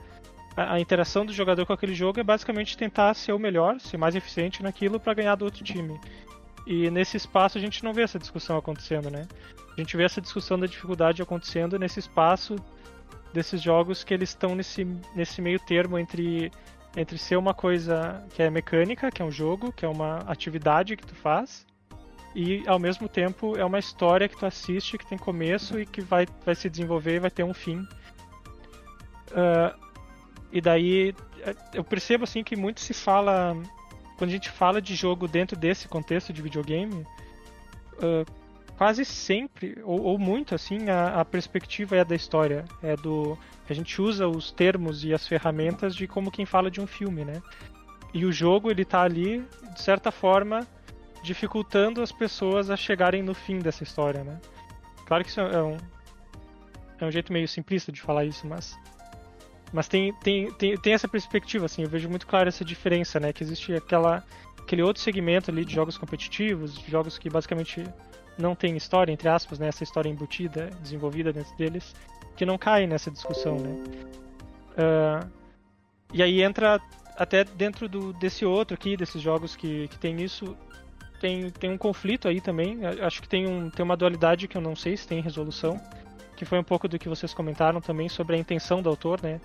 a, 0.56 0.74
a 0.74 0.80
interação 0.80 1.26
do 1.26 1.32
jogador 1.32 1.66
com 1.66 1.72
aquele 1.72 1.94
jogo 1.94 2.20
é 2.20 2.22
basicamente 2.22 2.76
tentar 2.76 3.12
ser 3.14 3.32
o 3.32 3.38
melhor, 3.38 3.80
ser 3.80 3.96
mais 3.96 4.14
eficiente 4.14 4.62
naquilo 4.62 5.00
para 5.00 5.14
ganhar 5.14 5.34
do 5.34 5.44
outro 5.46 5.64
time. 5.64 5.98
E 6.66 6.90
nesse 6.90 7.16
espaço 7.16 7.58
a 7.58 7.60
gente 7.60 7.82
não 7.82 7.92
vê 7.92 8.02
essa 8.02 8.18
discussão 8.18 8.56
acontecendo, 8.56 9.10
né? 9.10 9.26
A 9.76 9.80
gente 9.80 9.96
vê 9.96 10.04
essa 10.04 10.20
discussão 10.20 10.58
da 10.58 10.66
dificuldade 10.66 11.20
acontecendo 11.20 11.78
nesse 11.78 11.98
espaço 11.98 12.56
desses 13.32 13.60
jogos 13.60 14.04
que 14.04 14.14
eles 14.14 14.28
estão 14.28 14.54
nesse, 14.54 14.86
nesse 15.14 15.42
meio 15.42 15.58
termo 15.58 15.98
entre, 15.98 16.52
entre 16.96 17.18
ser 17.18 17.36
uma 17.36 17.52
coisa 17.52 18.24
que 18.34 18.42
é 18.42 18.50
mecânica, 18.50 19.10
que 19.10 19.20
é 19.20 19.24
um 19.24 19.30
jogo, 19.30 19.72
que 19.72 19.84
é 19.84 19.88
uma 19.88 20.18
atividade 20.26 20.96
que 20.96 21.06
tu 21.06 21.14
faz, 21.14 21.66
e 22.34 22.62
ao 22.66 22.78
mesmo 22.78 23.08
tempo 23.08 23.56
é 23.56 23.64
uma 23.64 23.78
história 23.78 24.28
que 24.28 24.36
tu 24.36 24.46
assiste, 24.46 24.98
que 24.98 25.06
tem 25.06 25.16
começo 25.16 25.78
e 25.78 25.86
que 25.86 26.00
vai, 26.00 26.26
vai 26.44 26.54
se 26.54 26.68
desenvolver 26.68 27.16
e 27.16 27.18
vai 27.20 27.30
ter 27.30 27.44
um 27.44 27.54
fim. 27.54 27.78
Uh, 29.30 29.78
e 30.52 30.60
daí 30.60 31.14
eu 31.72 31.84
percebo 31.84 32.24
assim 32.24 32.42
que 32.42 32.56
muito 32.56 32.80
se 32.80 32.94
fala 32.94 33.56
quando 34.16 34.30
a 34.30 34.32
gente 34.32 34.50
fala 34.50 34.80
de 34.80 34.94
jogo 34.94 35.26
dentro 35.26 35.56
desse 35.56 35.88
contexto 35.88 36.32
de 36.32 36.40
videogame, 36.40 36.94
uh, 37.94 38.24
quase 38.76 39.04
sempre, 39.04 39.78
ou, 39.84 40.02
ou 40.02 40.18
muito 40.18 40.54
assim, 40.54 40.88
a, 40.88 41.20
a, 41.20 41.24
perspectiva 41.24 41.96
é 41.96 42.04
da 42.04 42.14
história. 42.14 42.64
É 42.82 42.96
do. 42.96 43.38
A 43.68 43.72
gente 43.72 44.00
usa 44.00 44.28
os 44.28 44.50
termos 44.50 45.04
e 45.04 45.14
as 45.14 45.26
ferramentas 45.26 45.94
de 45.94 46.06
como 46.06 46.30
quem 46.30 46.44
fala 46.44 46.70
de 46.70 46.80
um 46.80 46.86
filme, 46.86 47.24
né? 47.24 47.40
E 48.12 48.24
o 48.24 48.32
jogo, 48.32 48.70
ele 48.70 48.84
tá 48.84 49.02
ali, 49.02 49.44
de 49.72 49.80
certa 49.80 50.12
forma, 50.12 50.66
dificultando 51.22 52.02
as 52.02 52.12
pessoas 52.12 52.70
a 52.70 52.76
chegarem 52.76 53.22
no 53.22 53.34
fim 53.34 53.58
dessa 53.58 53.82
história, 53.82 54.22
né? 54.22 54.40
Claro 55.06 55.24
que 55.24 55.30
isso 55.30 55.40
é 55.40 55.62
um, 55.62 55.76
é 57.00 57.04
um 57.04 57.10
jeito 57.10 57.32
meio 57.32 57.48
simplista 57.48 57.90
de 57.90 58.00
falar 58.00 58.24
isso, 58.24 58.46
mas. 58.46 58.78
Mas 59.72 59.88
tem, 59.88 60.12
tem, 60.20 60.52
tem, 60.52 60.76
tem 60.76 60.92
essa 60.92 61.08
perspectiva, 61.08 61.66
assim, 61.66 61.82
eu 61.82 61.88
vejo 61.88 62.08
muito 62.08 62.28
claro 62.28 62.48
essa 62.48 62.64
diferença, 62.64 63.18
né? 63.18 63.32
Que 63.32 63.42
existe 63.42 63.74
aquela, 63.74 64.22
aquele 64.60 64.82
outro 64.82 65.02
segmento 65.02 65.50
ali 65.50 65.64
de 65.64 65.74
jogos 65.74 65.98
competitivos, 65.98 66.78
de 66.78 66.88
jogos 66.88 67.18
que 67.18 67.28
basicamente 67.28 67.84
não 68.38 68.54
tem 68.54 68.76
história, 68.76 69.12
entre 69.12 69.28
aspas, 69.28 69.58
né, 69.58 69.68
essa 69.68 69.84
história 69.84 70.08
embutida, 70.08 70.70
desenvolvida 70.80 71.32
dentro 71.32 71.56
deles, 71.56 71.94
que 72.36 72.44
não 72.44 72.58
cai 72.58 72.86
nessa 72.86 73.10
discussão, 73.10 73.56
né? 73.56 73.70
Uh, 74.76 75.30
e 76.12 76.22
aí 76.22 76.42
entra 76.42 76.80
até 77.16 77.44
dentro 77.44 77.88
do, 77.88 78.12
desse 78.12 78.44
outro 78.44 78.74
aqui, 78.74 78.96
desses 78.96 79.22
jogos 79.22 79.54
que, 79.54 79.88
que 79.88 79.98
tem 79.98 80.20
isso, 80.20 80.56
tem, 81.20 81.50
tem 81.50 81.70
um 81.70 81.78
conflito 81.78 82.28
aí 82.28 82.40
também. 82.40 82.80
Acho 82.84 83.22
que 83.22 83.28
tem, 83.28 83.46
um, 83.46 83.70
tem 83.70 83.84
uma 83.84 83.96
dualidade 83.96 84.48
que 84.48 84.56
eu 84.56 84.60
não 84.60 84.74
sei 84.74 84.96
se 84.96 85.06
tem 85.06 85.20
resolução, 85.20 85.80
que 86.36 86.44
foi 86.44 86.58
um 86.58 86.64
pouco 86.64 86.88
do 86.88 86.98
que 86.98 87.08
vocês 87.08 87.32
comentaram 87.32 87.80
também 87.80 88.08
sobre 88.08 88.36
a 88.36 88.38
intenção 88.38 88.82
do 88.82 88.88
autor, 88.88 89.22
né? 89.22 89.40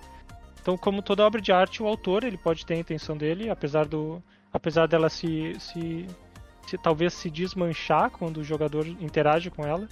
Então, 0.60 0.76
como 0.76 1.00
toda 1.00 1.24
obra 1.24 1.40
de 1.40 1.52
arte, 1.52 1.82
o 1.82 1.86
autor 1.86 2.24
ele 2.24 2.36
pode 2.36 2.66
ter 2.66 2.74
a 2.74 2.78
intenção 2.78 3.16
dele, 3.16 3.48
apesar 3.48 3.86
do, 3.86 4.22
apesar 4.52 4.86
dela 4.86 5.08
se, 5.08 5.54
se 5.58 6.06
se, 6.66 6.78
talvez 6.78 7.14
se 7.14 7.30
desmanchar 7.30 8.10
quando 8.10 8.38
o 8.38 8.44
jogador 8.44 8.86
interage 8.86 9.50
com 9.50 9.64
ela, 9.64 9.88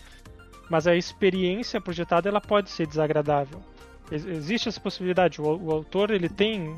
mas 0.71 0.87
a 0.87 0.95
experiência 0.95 1.81
projetada 1.81 2.29
ela 2.29 2.41
pode 2.41 2.71
ser 2.71 2.87
desagradável. 2.87 3.61
Existe 4.11 4.69
essa 4.69 4.81
possibilidade. 4.81 5.41
O, 5.41 5.45
o 5.45 5.73
autor 5.73 6.11
ele 6.11 6.29
tem 6.29 6.77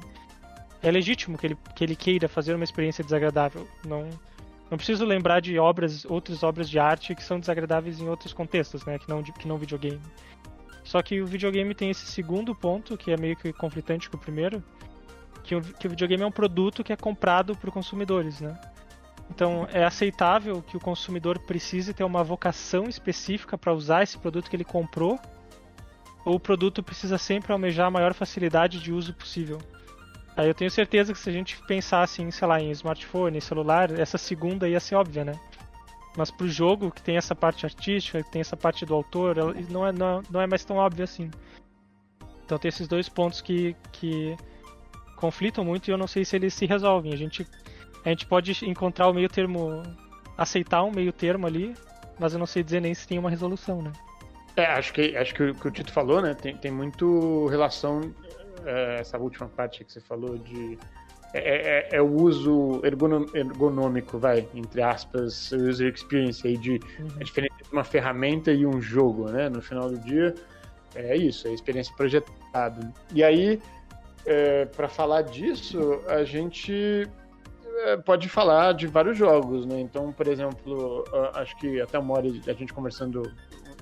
é 0.83 0.91
legítimo 0.91 1.37
que 1.37 1.47
ele, 1.47 1.59
que 1.75 1.85
ele 1.85 1.95
queira 1.95 2.29
fazer 2.29 2.55
uma 2.55 2.65
experiência 2.65 3.05
desagradável. 3.05 3.69
Não, 3.87 4.09
não 4.71 4.79
preciso 4.79 5.05
lembrar 5.05 5.41
de 5.41 5.59
obras, 5.59 6.05
outras 6.07 6.43
obras 6.43 6.69
de 6.71 6.79
arte 6.79 7.15
que 7.15 7.23
são 7.23 7.39
desagradáveis 7.39 8.01
em 8.01 8.09
outros 8.09 8.33
contextos, 8.33 8.85
né? 8.85 8.99
Que 8.99 9.09
não, 9.09 9.23
que 9.23 9.47
não 9.47 9.59
videogame. 9.59 10.01
Só 10.83 11.03
que 11.03 11.21
o 11.21 11.27
videogame 11.27 11.75
tem 11.75 11.91
esse 11.91 12.07
segundo 12.07 12.55
ponto, 12.55 12.97
que 12.97 13.13
é 13.13 13.17
meio 13.17 13.37
que 13.37 13.53
conflitante 13.53 14.09
com 14.09 14.17
o 14.17 14.21
primeiro, 14.21 14.63
o, 15.55 15.61
que 15.61 15.87
o 15.87 15.91
videogame 15.91 16.23
é 16.23 16.27
um 16.27 16.33
produto 16.33 16.83
que 16.83 16.93
é 16.93 16.97
comprado 16.97 17.57
por 17.57 17.71
consumidores, 17.71 18.41
né? 18.41 18.59
Então, 19.31 19.67
é 19.73 19.85
aceitável 19.85 20.61
que 20.61 20.77
o 20.77 20.81
consumidor 20.81 21.39
precise 21.39 21.95
ter 21.95 22.03
uma 22.03 22.23
vocação 22.25 22.89
específica 22.89 23.57
para 23.57 23.73
usar 23.73 24.03
esse 24.03 24.19
produto 24.19 24.51
que 24.51 24.57
ele 24.57 24.65
comprou, 24.65 25.19
ou 26.25 26.35
o 26.35 26.41
produto 26.41 26.83
precisa 26.83 27.17
sempre 27.17 27.53
almejar 27.53 27.87
a 27.87 27.91
maior 27.91 28.13
facilidade 28.13 28.81
de 28.81 28.93
uso 28.93 29.15
possível. 29.15 29.59
Aí 30.37 30.49
eu 30.49 30.55
tenho 30.55 30.71
certeza 30.71 31.13
que 31.13 31.19
se 31.19 31.31
a 31.31 31.33
gente 31.33 31.61
pensasse 31.67 32.23
em, 32.23 32.31
sei 32.31 32.47
lá, 32.47 32.61
em 32.61 32.71
smartphone, 32.71 33.39
em 33.39 33.41
celular, 33.41 33.91
essa 33.99 34.19
segunda 34.19 34.69
ia 34.69 34.81
ser 34.81 34.97
óbvia, 34.97 35.25
né? 35.25 35.33
Mas 36.17 36.31
pro 36.31 36.49
jogo, 36.49 36.91
que 36.91 37.03
tem 37.03 37.17
essa 37.17 37.35
parte 37.35 37.65
artística, 37.65 38.23
que 38.23 38.31
tem 38.31 38.41
essa 38.41 38.57
parte 38.57 38.85
do 38.85 38.95
autor, 38.95 39.37
não 39.71 39.87
é, 39.87 39.93
não, 39.93 40.23
não 40.29 40.41
é 40.41 40.47
mais 40.47 40.65
tão 40.65 40.77
óbvio 40.77 41.05
assim. 41.05 41.31
Então 42.45 42.59
tem 42.59 42.69
esses 42.69 42.89
dois 42.89 43.09
pontos 43.09 43.41
que, 43.41 43.77
que 43.93 44.37
conflitam 45.17 45.65
muito 45.65 45.89
e 45.89 45.93
eu 45.93 45.99
não 45.99 46.09
sei 46.09 46.25
se 46.25 46.35
eles 46.35 46.53
se 46.53 46.67
resolvem. 46.67 47.13
A 47.13 47.17
gente 47.17 47.47
a 48.05 48.09
gente 48.09 48.27
pode 48.27 48.53
encontrar 48.69 49.09
o 49.09 49.15
meio 49.15 49.29
termo, 49.29 49.83
aceitar 50.37 50.83
um 50.83 50.91
meio 50.91 51.13
termo 51.13 51.47
ali, 51.47 51.75
mas 52.19 52.33
eu 52.33 52.39
não 52.39 52.47
sei 52.47 52.63
dizer 52.63 52.81
nem 52.81 52.95
se 52.95 53.07
tem 53.07 53.19
uma 53.19 53.31
resolução, 53.31 53.83
né? 53.83 53.93
É, 54.57 54.67
acho 54.67 54.93
que, 54.93 55.17
acho 55.17 55.35
que 55.35 55.43
o 55.43 55.55
que 55.55 55.69
o 55.69 55.71
Tito 55.71 55.93
falou, 55.93 56.21
né, 56.21 56.35
tem, 56.35 56.57
tem 56.57 56.71
muito 56.71 57.47
relação, 57.47 58.13
é, 58.65 59.01
essa 59.01 59.17
última 59.19 59.49
parte 59.49 59.85
que 59.85 59.93
você 59.93 60.01
falou 60.01 60.37
de... 60.39 60.79
É, 61.33 61.89
é, 61.93 61.97
é, 61.97 62.03
o 62.03 62.13
uso 62.13 62.83
ergonômico, 62.85 64.19
vai, 64.19 64.49
entre 64.53 64.83
aspas, 64.83 65.53
user 65.53 65.95
experience 65.95 66.45
aí 66.45 66.57
de 66.57 66.73
uhum. 66.73 67.09
a 67.21 67.23
diferença 67.23 67.55
entre 67.61 67.73
uma 67.73 67.85
ferramenta 67.85 68.51
e 68.51 68.67
um 68.67 68.81
jogo, 68.81 69.31
né? 69.31 69.49
No 69.49 69.63
final 69.63 69.89
do 69.89 69.99
dia, 69.99 70.35
é 70.97 71.17
isso, 71.17 71.47
é 71.47 71.53
a 71.53 71.55
experiência 71.55 71.95
projetada. 71.97 72.93
E 73.15 73.23
aí, 73.23 73.63
é, 74.27 74.65
para 74.65 74.89
falar 74.89 75.23
disso, 75.23 76.01
a 76.09 76.25
gente 76.25 77.09
é, 77.09 77.09
pode 78.05 78.29
falar 78.29 78.73
de 78.73 78.87
vários 78.87 79.17
jogos, 79.17 79.67
né? 79.67 79.81
Então, 79.81 80.13
por 80.13 80.27
exemplo, 80.27 81.05
acho 81.35 81.57
que 81.59 81.81
até 81.81 81.99
uma 81.99 82.15
hora 82.15 82.27
a 82.27 82.53
gente 82.53 82.73
conversando 82.73 83.23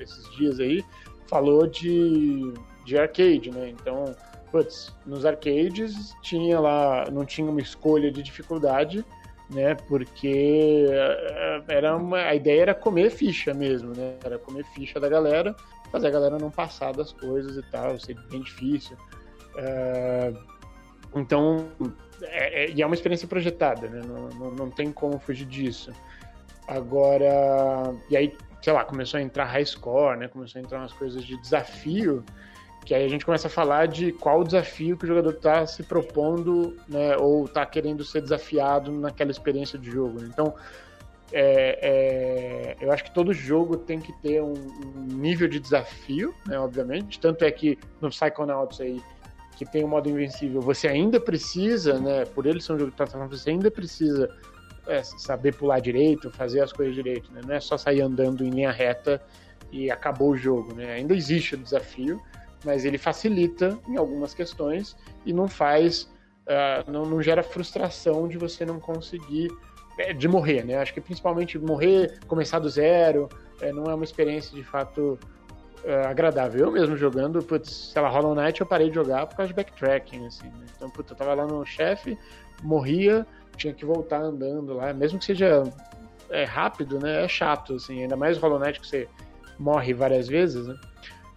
esses 0.01 0.31
dias 0.37 0.61
aí, 0.61 0.85
falou 1.29 1.67
de, 1.67 2.53
de 2.85 2.99
arcade, 2.99 3.51
né? 3.51 3.69
Então, 3.69 4.15
putz, 4.51 4.95
nos 5.07 5.25
arcades 5.25 6.15
tinha 6.23 6.59
lá, 6.59 7.05
não 7.11 7.25
tinha 7.25 7.51
uma 7.51 7.61
escolha 7.61 8.11
de 8.11 8.23
dificuldade, 8.23 9.05
né? 9.51 9.75
Porque 9.75 10.87
é, 10.89 11.63
era 11.69 11.97
uma, 11.97 12.19
a 12.19 12.35
ideia 12.35 12.63
era 12.63 12.75
comer 12.75 13.11
ficha 13.11 13.55
mesmo, 13.55 13.93
né? 13.95 14.17
Era 14.25 14.39
comer 14.39 14.65
ficha 14.75 14.99
da 14.99 15.09
galera, 15.09 15.55
fazer 15.91 16.09
a 16.09 16.11
galera 16.11 16.39
não 16.39 16.51
passar 16.51 16.93
das 16.93 17.13
coisas 17.13 17.57
e 17.57 17.63
tal, 17.71 17.99
ser 17.99 18.15
bem 18.31 18.41
difícil. 18.41 18.97
É, 19.57 20.33
então, 21.15 21.69
é, 22.23 22.65
é, 22.65 22.71
e 22.71 22.83
é 22.83 22.87
uma 22.87 22.95
experiência 22.95 23.29
projetada, 23.29 23.89
né? 23.89 24.03
Não, 24.07 24.29
não, 24.29 24.51
não, 24.51 24.71
tem 24.71 24.93
como 24.93 25.19
fugir 25.19 25.47
disso. 25.47 25.93
Agora, 26.67 27.95
e 28.11 28.17
aí 28.17 28.35
sei 28.61 28.73
lá, 28.73 28.85
começou 28.85 29.19
a 29.19 29.23
entrar 29.23 29.45
high 29.45 29.65
score, 29.65 30.19
né? 30.19 30.29
Começou 30.29 30.61
a 30.61 30.65
entrar 30.65 30.79
umas 30.79 30.93
coisas 30.93 31.25
de 31.25 31.37
desafio, 31.41 32.25
que 32.85 32.95
aí 32.95 33.05
a 33.05 33.09
gente 33.09 33.25
começa 33.25 33.49
a 33.49 33.51
falar 33.51 33.87
de 33.87 34.13
qual 34.13 34.43
desafio 34.43 34.97
que 34.97 35.05
o 35.05 35.09
jogador 35.09 35.35
está 35.35 35.67
se 35.67 35.83
propondo, 35.83 36.77
né? 36.89 37.17
Ou 37.17 37.45
está 37.45 37.65
querendo 37.65 38.05
ser 38.05 38.21
desafiado 38.21 38.91
naquela 38.93 39.31
experiência 39.31 39.79
de 39.79 39.91
jogo. 39.91 40.21
Né? 40.21 40.29
Então, 40.33 40.55
é, 41.33 41.79
é, 41.83 42.77
eu 42.81 42.91
acho 42.91 43.05
que 43.05 43.11
todo 43.11 43.33
jogo 43.33 43.77
tem 43.77 44.01
que 44.01 44.13
ter 44.21 44.43
um, 44.43 44.55
um, 44.55 45.07
nível 45.09 45.47
de 45.47 45.61
desafio, 45.61 46.35
né? 46.47 46.59
Obviamente. 46.59 47.21
Tanto 47.21 47.45
é 47.45 47.51
que 47.51 47.79
no 48.01 48.09
Psychonauts 48.09 48.81
aí 48.81 49.01
que 49.59 49.67
tem 49.67 49.83
o 49.83 49.89
modo 49.89 50.09
invencível, 50.09 50.61
você 50.61 50.87
ainda 50.87 51.19
precisa, 51.19 51.99
né? 51.99 52.25
Por 52.27 52.47
ele 52.47 52.61
ser 52.61 52.75
um 52.75 52.79
jogo 52.79 52.93
de 52.93 52.97
plataforma, 52.97 53.27
você 53.27 53.51
ainda 53.51 53.69
precisa 53.69 54.31
é, 54.87 55.03
saber 55.03 55.53
pular 55.57 55.81
direito, 55.81 56.31
fazer 56.31 56.61
as 56.61 56.73
coisas 56.73 56.95
direito, 56.95 57.33
né? 57.33 57.41
Não 57.45 57.53
é 57.53 57.59
só 57.59 57.77
sair 57.77 58.01
andando 58.01 58.45
em 58.45 58.51
linha 58.51 58.71
reta 58.71 59.21
e 59.73 59.91
acabou 59.91 60.31
o 60.31 60.37
jogo, 60.37 60.77
né? 60.77 60.93
Ainda 60.93 61.13
existe 61.13 61.57
o 61.57 61.59
desafio, 61.59 62.23
mas 62.65 62.85
ele 62.85 62.99
facilita 62.99 63.77
em 63.89 63.97
algumas 63.97 64.33
questões 64.33 64.97
e 65.27 65.33
não 65.33 65.49
faz, 65.49 66.03
uh, 66.47 66.89
não, 66.89 67.05
não, 67.05 67.21
gera 67.21 67.43
frustração 67.43 68.29
de 68.29 68.39
você 68.39 68.65
não 68.65 68.79
conseguir, 68.79 69.51
é, 69.99 70.13
de 70.13 70.29
morrer, 70.29 70.65
né? 70.65 70.77
Acho 70.77 70.95
que 70.95 71.01
principalmente 71.01 71.59
morrer, 71.59 72.21
começar 72.29 72.61
do 72.61 72.71
zero, 72.71 73.29
é, 73.61 73.73
não 73.73 73.87
é 73.87 73.95
uma 73.95 74.05
experiência 74.05 74.55
de 74.55 74.63
fato 74.63 75.19
uh, 75.85 76.09
agradável. 76.09 76.67
Eu 76.67 76.73
mesmo 76.73 76.97
jogando, 76.97 77.43
putz, 77.43 77.93
sei 77.93 78.03
lá, 78.03 78.09
Hollow 78.09 78.35
Knight 78.35 78.61
eu 78.61 78.67
parei 78.67 78.89
de 78.89 78.95
jogar 78.95 79.27
por 79.27 79.37
causa 79.37 79.49
de 79.49 79.55
backtracking, 79.55 80.27
assim, 80.27 80.47
né? 80.47 80.67
Então, 80.77 80.91
putz, 80.91 81.11
eu 81.11 81.17
tava 81.17 81.35
lá 81.35 81.47
no 81.47 81.65
chefe, 81.65 82.19
morria, 82.63 83.27
tinha 83.57 83.73
que 83.73 83.85
voltar 83.85 84.21
andando 84.21 84.75
lá, 84.75 84.93
mesmo 84.93 85.19
que 85.19 85.25
seja 85.25 85.63
é, 86.31 86.45
rápido, 86.45 86.99
né? 86.99 87.25
É 87.25 87.29
chato, 87.29 87.75
assim, 87.75 88.03
ainda 88.03 88.17
mais 88.17 88.39
Hollow 88.39 88.59
Knight 88.59 88.81
que 88.81 88.87
você 88.87 89.09
morre 89.59 89.93
várias 89.93 90.29
vezes, 90.29 90.67
né? 90.67 90.77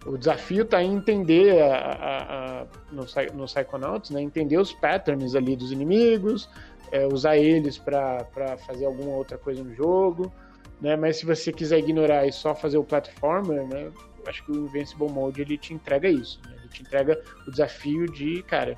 O 0.04 0.18
desafio 0.18 0.64
está 0.64 0.82
em 0.82 0.94
entender 0.94 1.62
a, 1.62 1.76
a, 1.76 2.62
a, 2.62 2.66
no, 2.90 3.06
no 3.34 3.44
Psychonauts, 3.44 4.10
né? 4.10 4.20
Entender 4.20 4.58
os 4.58 4.72
patterns 4.72 5.34
ali 5.34 5.54
dos 5.54 5.70
inimigos, 5.70 6.48
é, 6.90 7.06
usar 7.06 7.36
eles 7.36 7.78
para 7.78 8.26
fazer 8.66 8.84
alguma 8.84 9.12
outra 9.16 9.38
coisa 9.38 9.62
no 9.62 9.74
jogo, 9.74 10.32
né? 10.80 10.96
Mas 10.96 11.16
se 11.16 11.26
você 11.26 11.52
quiser 11.52 11.78
ignorar 11.78 12.26
e 12.26 12.32
só 12.32 12.54
fazer 12.54 12.78
o 12.78 12.84
platformer, 12.84 13.66
né? 13.66 13.90
Acho 14.26 14.44
que 14.44 14.52
o 14.52 14.66
Invincible 14.66 15.10
Mode 15.10 15.40
ele 15.40 15.58
te 15.58 15.74
entrega 15.74 16.08
isso, 16.08 16.40
né? 16.46 16.54
Ele 16.58 16.68
te 16.68 16.82
entrega 16.82 17.20
o 17.46 17.50
desafio 17.50 18.06
de, 18.06 18.42
cara, 18.42 18.76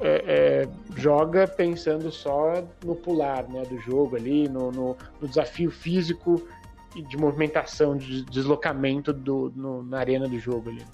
é, 0.00 0.24
é, 0.26 0.68
joga 0.96 1.46
pensando 1.46 2.10
só 2.10 2.64
no 2.84 2.94
pular 2.94 3.46
né, 3.48 3.62
do 3.64 3.78
jogo 3.80 4.16
ali, 4.16 4.48
no, 4.48 4.72
no, 4.72 4.96
no 5.20 5.28
desafio 5.28 5.70
físico 5.70 6.42
e 6.96 7.02
de 7.02 7.16
movimentação, 7.16 7.96
de 7.96 8.24
deslocamento 8.24 9.12
do, 9.12 9.52
no, 9.54 9.82
na 9.82 9.98
arena 9.98 10.26
do 10.26 10.38
jogo 10.38 10.70
ali. 10.70 10.84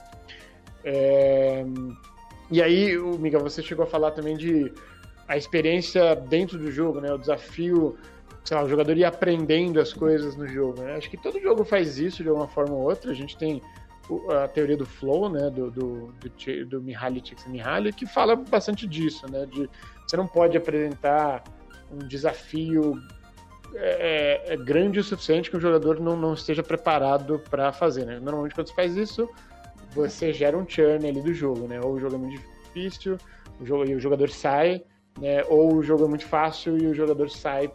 É, 0.85 1.64
e 2.50 2.62
aí, 2.62 2.96
Miguel, 3.18 3.40
você 3.40 3.62
chegou 3.62 3.85
a 3.85 3.88
falar 3.88 4.11
também 4.11 4.37
de 4.37 4.72
a 5.26 5.37
experiência 5.37 6.14
dentro 6.14 6.59
do 6.59 6.70
jogo, 6.70 7.00
né? 7.00 7.12
O 7.12 7.18
desafio, 7.18 7.96
sei 8.46 8.56
lá, 8.56 8.62
o 8.62 8.68
jogador 8.68 8.96
ir 8.96 9.04
aprendendo 9.04 9.80
as 9.80 9.92
coisas 9.92 10.37
no 10.37 10.46
jogo. 10.46 10.80
Né? 10.80 10.94
Acho 10.94 11.11
que 11.11 11.16
todo 11.16 11.40
jogo 11.40 11.64
faz 11.64 11.98
isso 11.98 12.22
de 12.22 12.30
uma 12.30 12.46
forma 12.46 12.74
ou 12.74 12.82
outra. 12.82 13.11
A 13.11 13.14
gente 13.14 13.37
tem 13.37 13.61
a 14.30 14.46
teoria 14.46 14.76
do 14.76 14.87
flow, 14.87 15.28
né, 15.28 15.50
do, 15.50 15.70
do, 15.70 16.12
do, 16.12 16.66
do 16.66 16.80
Mihaly 16.80 17.20
Csikszentmihalyi, 17.20 17.92
que 17.92 18.06
fala 18.06 18.37
bastante 18.37 18.87
disso, 18.87 19.28
né, 19.30 19.46
de 19.46 19.68
você 20.06 20.16
não 20.16 20.28
pode 20.28 20.56
apresentar 20.56 21.42
um 21.90 21.98
desafio 21.98 22.94
é, 23.74 24.44
é, 24.48 24.54
é 24.54 24.56
grande 24.56 25.00
o 25.00 25.04
suficiente 25.04 25.50
que 25.50 25.56
o 25.56 25.61
jogador 25.61 25.98
não, 25.98 26.16
não 26.16 26.35
esteja 26.35 26.62
preparado 26.62 27.42
para 27.50 27.72
fazer, 27.72 28.04
né. 28.04 28.20
Normalmente 28.20 28.54
quando 28.54 28.68
você 28.68 28.74
faz 28.74 28.96
isso, 28.96 29.28
você 29.90 30.32
gera 30.32 30.56
um 30.56 30.64
churn 30.68 31.09
ali 31.09 31.20
do 31.20 31.35
jogo, 31.35 31.66
né, 31.66 31.80
ou 31.82 31.94
o 31.94 31.98
jogo 31.98 32.14
é 32.14 32.18
muito 32.18 32.40
difícil, 32.40 33.18
o 33.61 33.66
jogo, 33.66 33.90
e 33.90 33.94
o 33.96 34.00
jogador 34.00 34.30
sai, 34.30 34.85
né, 35.18 35.42
ou 35.48 35.74
o 35.74 35.82
jogo 35.82 36.04
é 36.04 36.09
muito 36.09 36.26
fácil 36.26 36.78
e 36.78 36.87
o 36.87 36.94
jogador 36.94 37.28
sai 37.28 37.72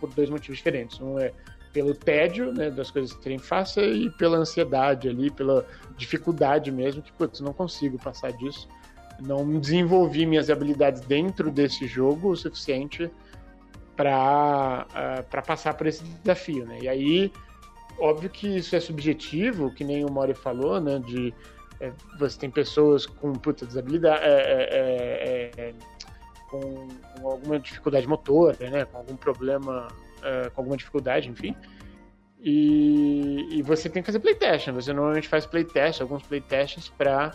por 0.00 0.12
dois 0.12 0.30
motivos 0.30 0.58
diferentes. 0.58 1.00
Um 1.00 1.18
é 1.18 1.32
pelo 1.72 1.94
tédio, 1.94 2.54
né, 2.54 2.70
das 2.70 2.90
coisas 2.90 3.14
serem 3.22 3.38
fáceis 3.38 4.06
e 4.06 4.10
pela 4.10 4.38
ansiedade 4.38 5.10
ali, 5.10 5.30
pela 5.30 5.66
dificuldade 5.96 6.72
mesmo, 6.72 7.02
que, 7.02 7.12
putz, 7.12 7.40
não 7.40 7.52
consigo 7.52 7.98
passar 7.98 8.32
disso. 8.32 8.66
Não 9.20 9.60
desenvolvi 9.60 10.24
minhas 10.24 10.48
habilidades 10.48 11.02
dentro 11.02 11.50
desse 11.50 11.86
jogo 11.86 12.30
o 12.30 12.36
suficiente 12.36 13.10
para 13.94 14.86
uh, 14.90 15.22
para 15.24 15.42
passar 15.42 15.74
por 15.74 15.86
esse 15.86 16.02
desafio, 16.04 16.64
né? 16.64 16.78
E 16.82 16.88
aí, 16.88 17.32
óbvio 17.98 18.30
que 18.30 18.46
isso 18.56 18.74
é 18.74 18.80
subjetivo, 18.80 19.70
que 19.70 19.84
nem 19.84 20.04
o 20.04 20.10
Mori 20.10 20.34
falou, 20.34 20.80
né, 20.80 20.98
de 20.98 21.34
é, 21.80 21.92
você 22.18 22.38
tem 22.38 22.50
pessoas 22.50 23.04
com 23.04 23.32
puta 23.32 23.66
desabilidade, 23.66 24.24
é, 24.24 24.28
é, 24.28 25.50
é, 25.58 25.68
é 25.68 25.74
com, 26.50 26.88
com, 27.20 27.28
alguma 27.28 27.58
dificuldade 27.58 28.06
motora, 28.06 28.70
né, 28.70 28.84
com 28.84 28.98
algum 28.98 29.16
problema 29.16 29.88
uh, 30.18 30.50
com 30.52 30.60
alguma 30.60 30.76
dificuldade, 30.76 31.28
enfim. 31.28 31.56
E, 32.40 33.58
e, 33.58 33.62
você 33.62 33.88
tem 33.88 34.02
que 34.02 34.06
fazer 34.06 34.20
playtest, 34.20 34.68
né? 34.68 34.74
Você 34.74 34.92
normalmente 34.92 35.26
faz 35.26 35.46
playtest, 35.46 36.00
alguns 36.00 36.22
playtests 36.22 36.88
para 36.88 37.32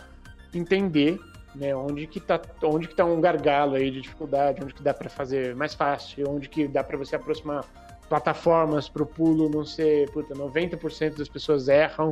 entender 0.54 1.18
né, 1.54 1.74
onde 1.74 2.06
que 2.06 2.20
tá, 2.20 2.40
onde 2.62 2.88
que 2.88 2.94
tá 2.94 3.04
um 3.04 3.20
gargalo 3.20 3.74
aí 3.74 3.90
de 3.90 4.00
dificuldade, 4.00 4.62
onde 4.62 4.74
que 4.74 4.82
dá 4.82 4.94
para 4.94 5.10
fazer 5.10 5.54
mais 5.54 5.74
fácil, 5.74 6.30
onde 6.30 6.48
que 6.48 6.66
dá 6.66 6.82
para 6.82 6.96
você 6.96 7.16
aproximar 7.16 7.64
plataformas 8.08 8.88
para 8.88 9.02
o 9.02 9.06
pulo 9.06 9.48
não 9.48 9.64
ser, 9.64 10.10
puta, 10.10 10.34
90% 10.34 11.16
das 11.16 11.28
pessoas 11.28 11.68
erram, 11.68 12.10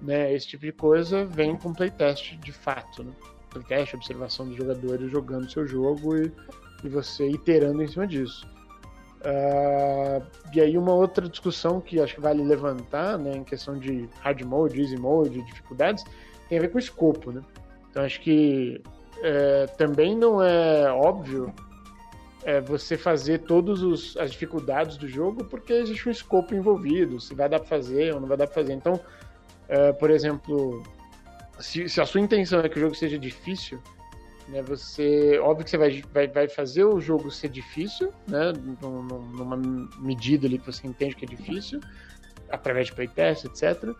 né, 0.00 0.32
esse 0.32 0.48
tipo 0.48 0.64
de 0.64 0.72
coisa 0.72 1.24
vem 1.24 1.56
com 1.56 1.72
playtest 1.72 2.36
de 2.38 2.52
fato, 2.52 3.04
né? 3.04 3.12
Playtest, 3.50 3.94
observação 3.94 4.46
dos 4.46 4.56
jogadores 4.56 5.10
jogando 5.10 5.50
seu 5.50 5.66
jogo 5.66 6.16
e, 6.16 6.32
e 6.84 6.88
você 6.88 7.28
iterando 7.28 7.82
em 7.82 7.88
cima 7.88 8.06
disso. 8.06 8.46
Uh, 9.20 10.24
e 10.54 10.60
aí 10.60 10.78
uma 10.78 10.94
outra 10.94 11.28
discussão 11.28 11.78
que 11.80 12.00
acho 12.00 12.14
que 12.14 12.20
vale 12.20 12.42
levantar, 12.42 13.18
né, 13.18 13.36
em 13.36 13.44
questão 13.44 13.78
de 13.78 14.08
hard 14.20 14.40
mode, 14.42 14.80
easy 14.80 14.96
mode, 14.96 15.42
dificuldades, 15.42 16.04
tem 16.48 16.56
a 16.56 16.60
ver 16.62 16.68
com 16.68 16.76
o 16.76 16.80
escopo, 16.80 17.30
né? 17.30 17.42
Então 17.90 18.02
acho 18.02 18.20
que 18.20 18.82
é, 19.22 19.66
também 19.76 20.16
não 20.16 20.42
é 20.42 20.90
óbvio 20.90 21.52
é, 22.44 22.60
você 22.60 22.96
fazer 22.96 23.40
todas 23.40 24.16
as 24.16 24.30
dificuldades 24.30 24.96
do 24.96 25.06
jogo 25.06 25.44
porque 25.44 25.74
existe 25.74 26.08
um 26.08 26.12
escopo 26.12 26.54
envolvido, 26.54 27.20
se 27.20 27.34
vai 27.34 27.48
dar 27.48 27.58
para 27.58 27.68
fazer 27.68 28.14
ou 28.14 28.20
não 28.20 28.28
vai 28.28 28.38
dar 28.38 28.46
para 28.46 28.54
fazer. 28.54 28.72
Então, 28.72 28.98
é, 29.68 29.92
por 29.92 30.10
exemplo, 30.10 30.82
se, 31.60 31.88
se 31.88 32.00
a 32.00 32.06
sua 32.06 32.20
intenção 32.20 32.60
é 32.60 32.68
que 32.68 32.78
o 32.78 32.80
jogo 32.80 32.94
seja 32.94 33.18
difícil, 33.18 33.80
né? 34.50 34.62
Você, 34.62 35.38
óbvio 35.38 35.64
que 35.64 35.70
você 35.70 35.78
vai, 35.78 36.02
vai, 36.12 36.26
vai 36.26 36.48
fazer 36.48 36.84
o 36.84 37.00
jogo 37.00 37.30
ser 37.30 37.48
difícil, 37.48 38.12
né? 38.26 38.52
Numa 38.82 39.56
medida 39.98 40.46
ali 40.46 40.58
que 40.58 40.66
você 40.66 40.86
entende 40.86 41.14
que 41.14 41.24
é 41.24 41.28
difícil, 41.28 41.80
através 42.50 42.88
de 42.88 42.94
playtest, 42.94 43.44
etc. 43.44 43.94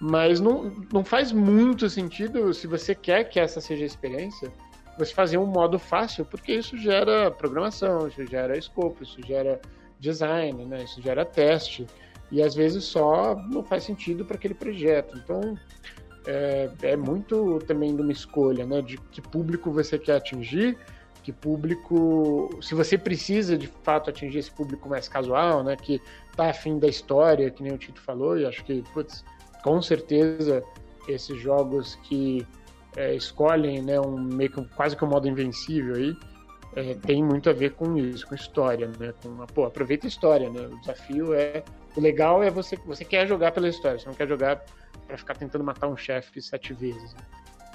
Mas 0.00 0.40
não, 0.40 0.70
não 0.92 1.04
faz 1.04 1.32
muito 1.32 1.88
sentido, 1.88 2.52
se 2.52 2.66
você 2.66 2.94
quer 2.94 3.24
que 3.24 3.40
essa 3.40 3.60
seja 3.60 3.84
a 3.84 3.86
experiência, 3.86 4.52
você 4.98 5.12
fazer 5.12 5.38
um 5.38 5.46
modo 5.46 5.78
fácil, 5.78 6.24
porque 6.24 6.52
isso 6.52 6.76
gera 6.76 7.30
programação, 7.30 8.06
isso 8.06 8.24
gera 8.26 8.56
escopo, 8.56 9.02
isso 9.02 9.18
gera 9.26 9.60
design, 9.98 10.64
né? 10.66 10.84
Isso 10.84 11.00
gera 11.00 11.24
teste. 11.24 11.86
E 12.30 12.42
às 12.42 12.54
vezes 12.54 12.84
só 12.84 13.34
não 13.50 13.62
faz 13.62 13.84
sentido 13.84 14.24
para 14.24 14.36
aquele 14.36 14.54
projeto. 14.54 15.16
Então, 15.16 15.56
é, 16.26 16.70
é 16.82 16.96
muito 16.96 17.58
também 17.66 17.94
de 17.94 18.02
uma 18.02 18.12
escolha, 18.12 18.64
né? 18.66 18.80
De 18.80 18.96
que 19.10 19.20
público 19.20 19.70
você 19.70 19.98
quer 19.98 20.16
atingir, 20.16 20.76
que 21.22 21.32
público, 21.32 22.50
se 22.60 22.74
você 22.74 22.98
precisa 22.98 23.56
de 23.56 23.66
fato 23.82 24.10
atingir 24.10 24.38
esse 24.38 24.50
público 24.50 24.88
mais 24.88 25.08
casual, 25.08 25.62
né? 25.62 25.76
Que 25.76 26.00
tá 26.36 26.50
afim 26.50 26.78
da 26.78 26.86
história, 26.86 27.50
que 27.50 27.62
nem 27.62 27.72
o 27.72 27.78
Tito 27.78 28.00
falou, 28.00 28.38
e 28.38 28.46
acho 28.46 28.64
que, 28.64 28.82
putz, 28.92 29.24
com 29.62 29.80
certeza 29.80 30.62
esses 31.08 31.40
jogos 31.40 31.96
que 32.04 32.46
é, 32.96 33.14
escolhem, 33.14 33.82
né? 33.82 34.00
Um 34.00 34.18
meio 34.18 34.50
que 34.50 34.64
quase 34.74 34.96
que 34.96 35.04
um 35.04 35.08
modo 35.08 35.28
invencível 35.28 35.94
aí, 35.94 36.16
é, 36.76 36.94
tem 36.94 37.22
muito 37.22 37.48
a 37.48 37.52
ver 37.52 37.72
com 37.72 37.96
isso, 37.96 38.26
com 38.26 38.34
história, 38.34 38.90
né? 38.98 39.14
Com, 39.22 39.36
pô, 39.46 39.64
aproveita 39.64 40.06
a 40.06 40.08
história, 40.08 40.50
né? 40.50 40.68
O 40.70 40.80
desafio 40.80 41.34
é, 41.34 41.62
o 41.96 42.00
legal 42.00 42.42
é 42.42 42.50
você, 42.50 42.76
você 42.84 43.04
quer 43.04 43.26
jogar 43.26 43.52
pela 43.52 43.68
história, 43.68 43.98
você 43.98 44.06
não 44.06 44.14
quer 44.14 44.28
jogar 44.28 44.64
para 45.06 45.16
ficar 45.16 45.34
tentando 45.34 45.64
matar 45.64 45.88
um 45.88 45.96
chefe 45.96 46.40
sete 46.40 46.72
vezes. 46.72 47.14
Né? 47.14 47.20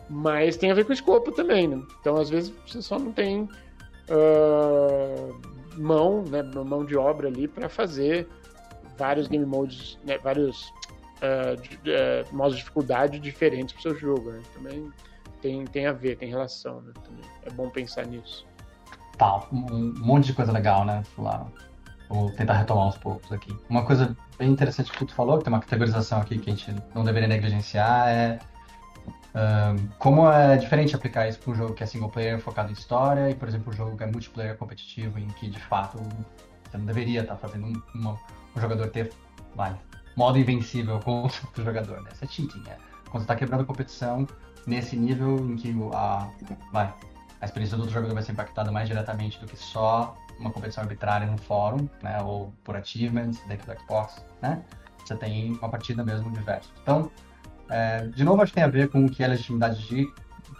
Mas 0.09 0.57
tem 0.57 0.71
a 0.71 0.73
ver 0.73 0.85
com 0.85 0.91
o 0.91 0.93
escopo 0.93 1.31
também, 1.31 1.67
né? 1.67 1.81
Então, 1.99 2.17
às 2.17 2.29
vezes, 2.29 2.53
você 2.65 2.81
só 2.81 2.97
não 2.97 3.11
tem 3.11 3.47
uh, 4.09 5.39
mão, 5.77 6.23
né, 6.23 6.41
mão 6.41 6.83
de 6.83 6.97
obra 6.97 7.27
ali 7.27 7.47
para 7.47 7.69
fazer 7.69 8.27
vários 8.97 9.27
game 9.27 9.45
modes, 9.45 9.99
né, 10.03 10.17
vários 10.17 10.73
uh, 11.21 11.55
de, 11.61 11.75
uh, 11.91 12.35
modos 12.35 12.55
de 12.55 12.59
dificuldade 12.59 13.19
diferentes 13.19 13.73
para 13.73 13.79
o 13.79 13.81
seu 13.83 13.95
jogo, 13.95 14.31
né? 14.31 14.41
Também 14.55 14.91
tem, 15.41 15.65
tem 15.65 15.85
a 15.85 15.93
ver, 15.93 16.17
tem 16.17 16.29
relação, 16.29 16.81
né? 16.81 16.91
Também 17.03 17.23
é 17.43 17.49
bom 17.51 17.69
pensar 17.69 18.05
nisso. 18.05 18.45
Tá, 19.17 19.47
um 19.51 19.93
monte 19.99 20.27
de 20.27 20.33
coisa 20.33 20.51
legal, 20.51 20.85
né? 20.85 21.03
Falaram. 21.15 21.51
Vou 22.09 22.31
tentar 22.31 22.55
retomar 22.55 22.85
aos 22.85 22.97
poucos 22.97 23.31
aqui. 23.31 23.55
Uma 23.69 23.85
coisa 23.85 24.17
bem 24.37 24.49
interessante 24.49 24.91
que 24.91 25.05
tu 25.05 25.13
falou, 25.13 25.37
que 25.37 25.43
tem 25.43 25.53
uma 25.53 25.59
categorização 25.59 26.19
aqui 26.19 26.39
que 26.39 26.49
a 26.49 26.55
gente 26.55 26.75
não 26.93 27.03
deveria 27.03 27.27
negligenciar, 27.27 28.09
é 28.09 28.39
um, 29.35 29.87
como 29.99 30.29
é 30.29 30.57
diferente 30.57 30.95
aplicar 30.95 31.27
isso 31.27 31.39
para 31.39 31.51
um 31.51 31.55
jogo 31.55 31.73
que 31.73 31.83
é 31.83 31.85
single 31.85 32.09
player 32.09 32.39
focado 32.39 32.69
em 32.69 32.73
história 32.73 33.29
e, 33.29 33.35
por 33.35 33.47
exemplo, 33.47 33.71
um 33.71 33.75
jogo 33.75 33.95
que 33.95 34.03
é 34.03 34.07
multiplayer 34.07 34.57
competitivo 34.57 35.19
em 35.19 35.27
que, 35.27 35.49
de 35.49 35.59
fato, 35.59 35.99
você 36.63 36.77
não 36.77 36.85
deveria 36.85 37.21
estar 37.21 37.35
fazendo 37.35 37.67
um, 37.67 38.09
um 38.55 38.59
jogador 38.59 38.87
ter 38.89 39.11
vai, 39.55 39.75
modo 40.15 40.37
invencível 40.39 40.99
com 41.05 41.23
outro 41.23 41.63
jogador. 41.63 42.01
Né? 42.01 42.09
Isso 42.13 42.25
é 42.25 42.27
cheating. 42.27 42.63
É. 42.67 42.77
Quando 43.09 43.21
você 43.21 43.25
está 43.25 43.35
quebrando 43.35 43.61
a 43.61 43.65
competição 43.65 44.27
nesse 44.65 44.95
nível 44.95 45.37
em 45.37 45.55
que 45.55 45.75
a, 45.93 46.27
vai, 46.71 46.93
a 47.39 47.45
experiência 47.45 47.77
do 47.77 47.81
outro 47.81 47.93
jogador 47.93 48.13
vai 48.13 48.23
ser 48.23 48.31
impactada 48.31 48.71
mais 48.71 48.87
diretamente 48.87 49.39
do 49.39 49.45
que 49.45 49.57
só 49.57 50.15
uma 50.39 50.51
competição 50.51 50.83
arbitrária 50.83 51.27
no 51.27 51.37
fórum, 51.37 51.89
né, 52.01 52.21
ou 52.21 52.53
por 52.63 52.75
achievements 52.75 53.41
dentro 53.47 53.71
do 53.71 53.79
Xbox, 53.79 54.25
né? 54.41 54.63
Você 55.05 55.15
tem 55.15 55.53
uma 55.53 55.69
partida 55.69 56.03
mesmo 56.03 56.31
de 56.31 56.39
versus. 56.41 56.71
Então, 56.81 57.11
é, 57.69 58.07
de 58.07 58.23
novo, 58.23 58.41
acho 58.41 58.51
que 58.51 58.55
tem 58.55 58.63
a 58.63 58.67
ver 58.67 58.89
com 58.89 59.05
o 59.05 59.09
que 59.09 59.23
é 59.23 59.27
legitimidade 59.27 59.87
de 59.87 60.07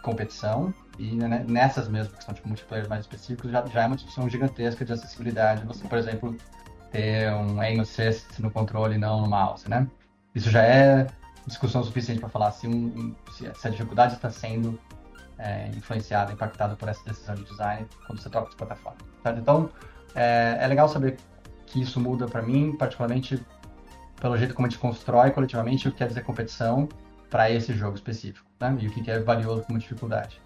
competição 0.01 0.73
e 0.97 1.15
né, 1.15 1.45
nessas 1.47 1.87
mesmo, 1.87 2.15
que 2.15 2.23
são 2.23 2.33
tipo 2.33 2.47
multiplayer 2.47 2.87
mais 2.89 3.01
específicos, 3.01 3.51
já, 3.51 3.65
já 3.65 3.83
é 3.83 3.87
uma 3.87 3.95
discussão 3.95 4.29
gigantesca 4.29 4.83
de 4.83 4.93
acessibilidade. 4.93 5.65
Você, 5.65 5.87
por 5.87 5.97
exemplo, 5.97 6.35
ter 6.91 7.31
um 7.33 7.59
aim 7.59 7.79
assist 7.79 8.41
no 8.41 8.51
controle 8.51 8.95
e 8.95 8.97
não 8.97 9.21
no 9.21 9.29
mouse, 9.29 9.69
né? 9.69 9.87
Isso 10.35 10.49
já 10.49 10.63
é 10.63 11.07
discussão 11.47 11.83
suficiente 11.83 12.19
para 12.19 12.29
falar 12.29 12.51
se, 12.51 12.67
um, 12.67 13.15
se, 13.31 13.51
se, 13.53 13.67
a 13.67 13.71
dificuldade 13.71 14.13
está 14.13 14.29
sendo 14.29 14.79
é, 15.37 15.67
influenciada, 15.69 16.31
impactada 16.31 16.75
por 16.75 16.87
essa 16.87 17.03
decisão 17.05 17.35
de 17.35 17.43
design 17.43 17.87
quando 18.05 18.21
você 18.21 18.29
troca 18.29 18.49
de 18.49 18.55
plataforma. 18.55 18.97
Certo? 19.23 19.39
Então, 19.39 19.69
é, 20.15 20.58
é 20.60 20.67
legal 20.67 20.88
saber 20.89 21.17
que 21.65 21.82
isso 21.82 21.99
muda 21.99 22.27
para 22.27 22.41
mim, 22.41 22.75
particularmente 22.77 23.43
pelo 24.19 24.38
jeito 24.38 24.53
como 24.53 24.67
a 24.67 24.69
gente 24.69 24.79
constrói 24.79 25.32
coletivamente 25.32 25.88
o 25.88 25.91
que 25.91 25.99
quer 25.99 26.08
dizer 26.08 26.23
competição 26.23 26.89
para 27.29 27.49
esse 27.49 27.73
jogo 27.73 27.95
específico, 27.95 28.45
né? 28.60 28.75
E 28.79 28.88
o 28.88 28.91
que 28.91 29.10
é 29.10 29.19
valioso 29.19 29.63
como 29.63 29.79
dificuldade. 29.79 30.41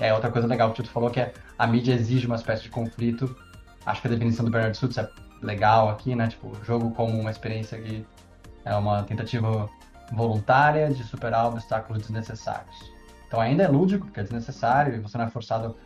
É 0.00 0.14
outra 0.14 0.30
coisa 0.30 0.48
legal 0.48 0.72
que 0.72 0.80
o 0.80 0.82
Tito 0.82 0.92
falou 0.92 1.10
que 1.10 1.20
é 1.20 1.32
a 1.58 1.66
mídia 1.66 1.92
exige 1.92 2.26
uma 2.26 2.36
espécie 2.36 2.62
de 2.62 2.70
conflito. 2.70 3.36
Acho 3.84 4.00
que 4.00 4.08
a 4.08 4.10
definição 4.10 4.44
do 4.44 4.50
Bernard 4.50 4.76
Sutz 4.76 4.96
é 4.96 5.08
legal 5.42 5.90
aqui, 5.90 6.14
né? 6.14 6.28
Tipo, 6.28 6.52
jogo 6.64 6.90
como 6.92 7.18
uma 7.20 7.30
experiência 7.30 7.78
que 7.78 8.06
é 8.64 8.74
uma 8.74 9.02
tentativa 9.02 9.68
voluntária 10.12 10.90
de 10.90 11.02
superar 11.04 11.46
obstáculos 11.46 12.02
desnecessários. 12.02 12.92
Então 13.26 13.40
ainda 13.40 13.64
é 13.64 13.68
lúdico, 13.68 14.06
porque 14.06 14.20
é 14.20 14.22
desnecessário, 14.22 14.94
e 14.94 15.00
você 15.00 15.18
não 15.18 15.24
é 15.24 15.28
forçado. 15.28 15.76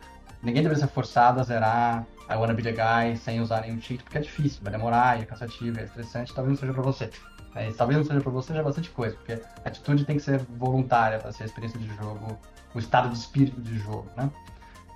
Ninguém 0.47 0.63
deveria 0.63 0.81
ser 0.81 0.93
forçado 0.93 1.41
a 1.41 1.43
zerar 1.43 2.07
I 2.29 2.35
Wanna 2.35 2.53
Be 2.53 2.63
the 2.63 2.71
Guy 2.71 3.17
sem 3.17 3.41
usar 3.41 3.59
nenhum 3.59 3.81
cheat, 3.81 4.01
porque 4.01 4.17
é 4.17 4.21
difícil, 4.21 4.61
vai 4.63 4.71
demorar, 4.71 5.21
é 5.21 5.25
cansativo, 5.25 5.77
é 5.77 5.83
estressante, 5.83 6.33
talvez 6.33 6.53
não 6.53 6.59
seja 6.61 6.73
pra 6.73 6.83
você. 6.83 7.09
É, 7.53 7.69
talvez 7.73 7.99
não 7.99 8.05
seja 8.05 8.21
pra 8.21 8.31
você, 8.31 8.53
já 8.53 8.61
é 8.61 8.63
bastante 8.63 8.89
coisa, 8.91 9.17
porque 9.17 9.33
a 9.33 9.67
atitude 9.67 10.05
tem 10.05 10.15
que 10.15 10.23
ser 10.23 10.39
voluntária 10.57 11.19
para 11.19 11.33
ser 11.33 11.43
a 11.43 11.45
experiência 11.47 11.77
de 11.77 11.93
jogo, 11.97 12.39
o 12.73 12.79
estado 12.79 13.09
de 13.09 13.17
espírito 13.17 13.59
de 13.59 13.77
jogo, 13.77 14.09
né? 14.15 14.31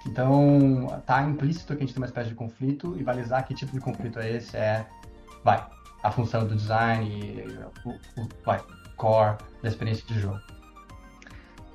Então, 0.07 1.01
tá 1.05 1.21
implícito 1.23 1.75
que 1.75 1.83
a 1.83 1.85
gente 1.85 1.93
tem 1.93 2.01
uma 2.01 2.07
espécie 2.07 2.29
de 2.29 2.35
conflito 2.35 2.95
e 2.97 3.03
balizar 3.03 3.45
que 3.45 3.53
tipo 3.53 3.73
de 3.73 3.81
conflito 3.81 4.19
é 4.19 4.31
esse 4.31 4.55
é, 4.55 4.87
vai, 5.43 5.67
a 6.01 6.11
função 6.11 6.47
do 6.47 6.55
design, 6.55 7.43
o, 7.83 7.89
o, 7.89 8.29
vai, 8.45 8.63
core 8.95 9.35
da 9.61 9.67
experiência 9.67 10.05
de 10.07 10.17
jogo. 10.17 10.39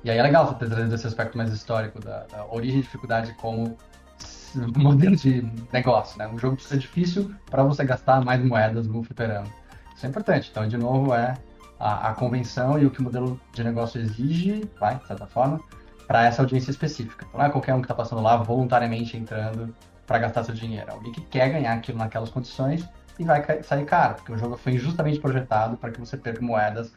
E 0.07 0.09
aí 0.09 0.19
é 0.19 0.23
legal 0.23 0.47
você 0.47 0.55
ter 0.55 0.69
trazido 0.69 0.95
esse 0.95 1.05
aspecto 1.05 1.37
mais 1.37 1.51
histórico 1.51 1.99
da, 1.99 2.25
da 2.27 2.45
origem 2.45 2.79
e 2.79 2.81
dificuldade 2.81 3.33
como 3.33 3.77
modelo 4.77 5.17
de 5.17 5.45
negócio, 5.73 6.17
né? 6.17 6.25
Um 6.29 6.39
jogo 6.39 6.55
precisa 6.55 6.75
ser 6.75 6.79
difícil 6.79 7.35
para 7.51 7.61
você 7.61 7.83
gastar 7.83 8.23
mais 8.23 8.41
moedas 8.41 8.87
no 8.87 9.03
fliperama. 9.03 9.49
Isso 9.93 10.05
é 10.05 10.09
importante. 10.09 10.47
Então, 10.49 10.65
de 10.65 10.77
novo, 10.77 11.13
é 11.13 11.33
a, 11.77 12.11
a, 12.11 12.13
convenção 12.13 12.79
e 12.79 12.85
o 12.85 12.89
que 12.89 13.01
o 13.01 13.03
modelo 13.03 13.37
de 13.51 13.61
negócio 13.65 13.99
exige, 13.99 14.63
vai, 14.79 14.95
de 14.95 15.05
certa 15.05 15.27
forma, 15.27 15.59
para 16.07 16.23
essa 16.23 16.41
audiência 16.41 16.71
específica. 16.71 17.25
Então, 17.27 17.41
não 17.41 17.45
é 17.45 17.49
qualquer 17.49 17.73
um 17.73 17.81
que 17.81 17.83
está 17.83 17.93
passando 17.93 18.21
lá 18.21 18.37
voluntariamente 18.37 19.17
entrando 19.17 19.75
para 20.05 20.19
gastar 20.19 20.45
seu 20.45 20.55
dinheiro. 20.55 20.89
É 20.89 20.93
alguém 20.93 21.11
que 21.11 21.19
quer 21.19 21.49
ganhar 21.49 21.73
aquilo 21.73 21.97
naquelas 21.97 22.29
condições 22.29 22.87
e 23.19 23.25
vai 23.25 23.43
sair 23.61 23.83
caro, 23.83 24.15
porque 24.15 24.31
o 24.31 24.37
jogo 24.37 24.55
foi 24.55 24.77
justamente 24.77 25.19
projetado 25.19 25.75
para 25.75 25.91
que 25.91 25.99
você 25.99 26.15
perca 26.15 26.41
moedas 26.41 26.93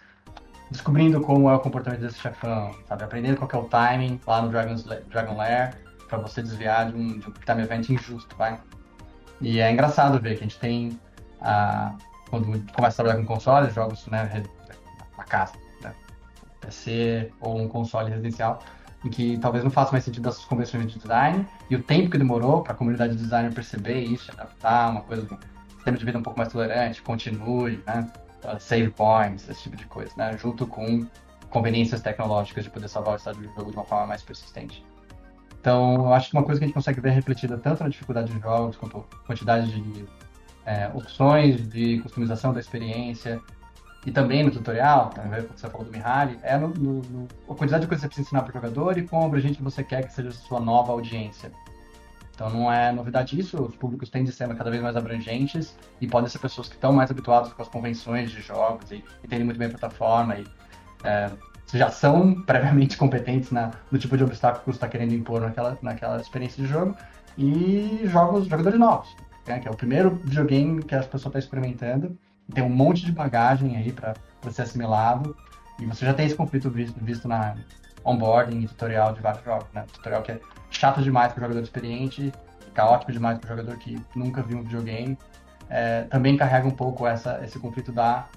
descobrindo 0.71 1.21
como 1.21 1.51
é 1.51 1.55
o 1.55 1.59
comportamento 1.59 2.01
desse 2.01 2.19
chefão, 2.19 2.75
sabe? 2.87 3.05
Aprendendo 3.05 3.37
qual 3.37 3.51
é 3.53 3.65
o 3.65 3.69
timing 3.69 4.21
lá 4.27 4.43
no 4.43 4.49
Dragon's 4.49 4.85
Dragon 4.85 5.37
Lair 5.37 5.75
para 6.09 6.19
você 6.19 6.43
desviar 6.43 6.91
de 6.91 6.97
um, 6.97 7.19
de 7.19 7.29
um 7.29 7.33
time 7.33 7.63
event 7.63 7.89
injusto, 7.89 8.35
vai? 8.37 8.59
E 9.41 9.59
é 9.61 9.71
engraçado 9.73 10.21
ver 10.21 10.37
que 10.37 10.41
a 10.41 10.43
gente 10.43 10.59
tem, 10.59 10.99
a, 11.41 11.95
quando 12.29 12.47
começa 12.73 13.03
a 13.03 13.05
trabalhar 13.05 13.17
com 13.17 13.27
consoles, 13.27 13.75
jogos, 13.75 14.07
né, 14.07 14.43
uma 15.15 15.25
casa, 15.25 15.55
né, 15.83 15.93
PC 16.61 17.33
ou 17.41 17.59
um 17.59 17.69
console 17.69 18.11
residencial, 18.11 18.63
em 19.05 19.09
que 19.09 19.39
talvez 19.39 19.65
não 19.65 19.71
faça 19.71 19.93
mais 19.93 20.05
sentido 20.05 20.29
essas 20.29 20.45
convenções 20.45 20.93
de 20.93 20.99
design 20.99 21.47
e 21.71 21.77
o 21.77 21.83
tempo 21.83 22.11
que 22.11 22.19
demorou 22.19 22.63
para 22.63 22.75
a 22.75 22.77
comunidade 22.77 23.17
de 23.17 23.23
designer 23.23 23.53
perceber 23.53 24.01
isso, 24.01 24.31
adaptar 24.33 24.91
uma 24.91 25.01
coisa, 25.01 25.23
um 25.23 25.75
sistema 25.77 25.97
de 25.97 26.05
vida 26.05 26.19
um 26.19 26.23
pouco 26.23 26.39
mais 26.39 26.53
tolerante, 26.53 27.01
continue, 27.01 27.83
né? 27.87 28.11
Save 28.59 28.91
points, 28.91 29.49
esse 29.49 29.63
tipo 29.63 29.77
de 29.77 29.87
coisa, 29.87 30.13
né? 30.17 30.37
Junto 30.39 30.67
com 30.67 31.07
conveniências 31.51 32.01
tecnológicas 32.01 32.65
de 32.65 32.71
poder 32.71 32.89
salvar 32.89 33.15
o 33.15 33.17
estado 33.17 33.39
do 33.39 33.49
jogo 33.55 33.71
de 33.71 33.77
uma 33.77 33.85
forma 33.85 34.07
mais 34.07 34.23
persistente. 34.23 34.85
Então, 35.61 35.95
eu 35.95 36.15
acho 36.15 36.31
que 36.31 36.37
uma 36.37 36.45
coisa 36.45 36.59
que 36.59 36.65
a 36.65 36.67
gente 36.69 36.75
consegue 36.75 37.01
ver 37.01 37.11
refletida 37.11 37.59
tanto 37.59 37.83
na 37.83 37.91
dificuldade 37.91 38.33
de 38.33 38.41
jogos, 38.41 38.77
quanto 38.77 39.05
quantidade 39.27 39.71
de 39.71 40.07
é, 40.65 40.91
opções 40.95 41.69
de 41.69 41.99
customização 42.01 42.53
da 42.55 42.61
experiência, 42.61 43.41
e 44.07 44.11
também 44.11 44.43
no 44.43 44.51
tutorial, 44.51 45.11
tá 45.11 45.23
vendo? 45.23 45.49
Você 45.55 45.69
falou 45.69 45.87
do 45.87 45.93
Mihaly, 45.93 46.39
é 46.43 46.57
no, 46.57 46.69
no, 46.69 47.03
no, 47.03 47.29
a 47.49 47.55
quantidade 47.55 47.83
de 47.83 47.89
coisas 47.89 48.01
que 48.01 48.01
você 48.01 48.07
precisa 48.07 48.27
ensinar 48.27 48.43
para 48.43 48.51
o 48.51 48.55
jogador 48.55 48.97
e 48.97 49.07
quão 49.07 49.27
abrangente 49.27 49.63
você 49.63 49.85
quer 49.85 50.07
que 50.07 50.13
seja 50.13 50.31
a 50.31 50.33
sua 50.33 50.61
nova 50.61 50.93
audiência. 50.93 51.53
Então 52.41 52.49
não 52.49 52.73
é 52.73 52.91
novidade 52.91 53.39
isso, 53.39 53.63
os 53.63 53.77
públicos 53.77 54.09
tendem 54.09 54.31
a 54.31 54.33
ser 54.33 54.49
cada 54.57 54.71
vez 54.71 54.83
mais 54.83 54.97
abrangentes 54.97 55.77
e 56.01 56.07
podem 56.07 56.27
ser 56.27 56.39
pessoas 56.39 56.69
que 56.71 56.75
estão 56.75 56.91
mais 56.91 57.11
habituadas 57.11 57.53
com 57.53 57.61
as 57.61 57.69
convenções 57.69 58.31
de 58.31 58.41
jogos 58.41 58.91
e 58.91 59.05
entendem 59.23 59.45
muito 59.45 59.59
bem 59.59 59.69
a 59.69 59.71
plataforma 59.73 60.39
e 60.39 60.47
é, 61.05 61.31
já 61.75 61.91
são 61.91 62.41
previamente 62.49 62.97
competentes 62.97 63.51
na, 63.51 63.73
no 63.93 63.99
tipo 63.99 64.17
de 64.17 64.25
obstáculo 64.25 64.61
que 64.61 64.71
você 64.71 64.77
está 64.79 64.89
querendo 64.89 65.13
impor 65.13 65.43
naquela, 65.43 65.77
naquela 65.83 66.19
experiência 66.19 66.65
de 66.65 66.67
jogo 66.67 66.97
e 67.37 68.01
jogos, 68.05 68.47
jogadores 68.47 68.81
novos, 68.81 69.15
né? 69.47 69.59
que 69.59 69.69
é 69.69 69.71
o 69.71 69.77
primeiro 69.77 70.15
videogame 70.25 70.83
que 70.83 70.95
as 70.95 71.05
pessoas 71.05 71.27
estão 71.27 71.39
experimentando 71.39 72.17
tem 72.55 72.65
um 72.65 72.71
monte 72.71 73.05
de 73.05 73.13
bagagem 73.13 73.77
aí 73.77 73.93
para 73.93 74.15
ser 74.51 74.63
assimilado 74.63 75.37
e 75.79 75.85
você 75.85 76.07
já 76.07 76.15
tem 76.15 76.25
esse 76.25 76.35
conflito 76.35 76.71
visto, 76.71 76.99
visto 77.05 77.29
na 77.29 77.55
onboarding 78.03 78.63
e 78.63 78.67
tutorial 78.67 79.13
de 79.13 79.21
vários 79.21 79.45
jogos, 79.45 79.67
né? 79.75 79.85
Tutorial 79.93 80.23
que 80.23 80.33
é 80.33 80.41
chato 80.71 81.03
demais 81.03 81.33
para 81.33 81.43
jogador 81.43 81.63
experiente, 81.63 82.33
caótico 82.75 83.13
demais 83.13 83.39
para 83.39 83.49
jogador 83.49 83.77
que 83.79 84.01
nunca 84.15 84.43
viu 84.43 84.59
um 84.59 84.63
videogame. 84.63 85.19
É, 85.69 86.03
também 86.05 86.37
carrega 86.37 86.67
um 86.67 86.73
pouco 86.73 87.07
essa, 87.07 87.41
esse 87.45 87.59
conflito 87.59 87.93
da, 87.93 88.29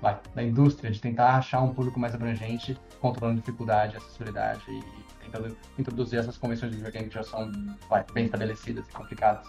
vai, 0.00 0.18
da 0.34 0.42
indústria, 0.42 0.90
de 0.90 1.00
tentar 1.00 1.36
achar 1.36 1.60
um 1.60 1.72
público 1.72 1.98
mais 1.98 2.14
abrangente, 2.14 2.78
controlando 3.00 3.40
dificuldade, 3.40 3.96
acessibilidade 3.96 4.62
e 4.68 4.82
tentando 5.24 5.56
introduzir 5.78 6.18
essas 6.18 6.36
convenções 6.36 6.72
de 6.72 6.78
videogame 6.78 7.08
que 7.08 7.14
já 7.14 7.22
são 7.22 7.50
vai, 7.88 8.04
bem 8.12 8.24
estabelecidas 8.24 8.88
e 8.88 8.92
complicadas. 8.92 9.46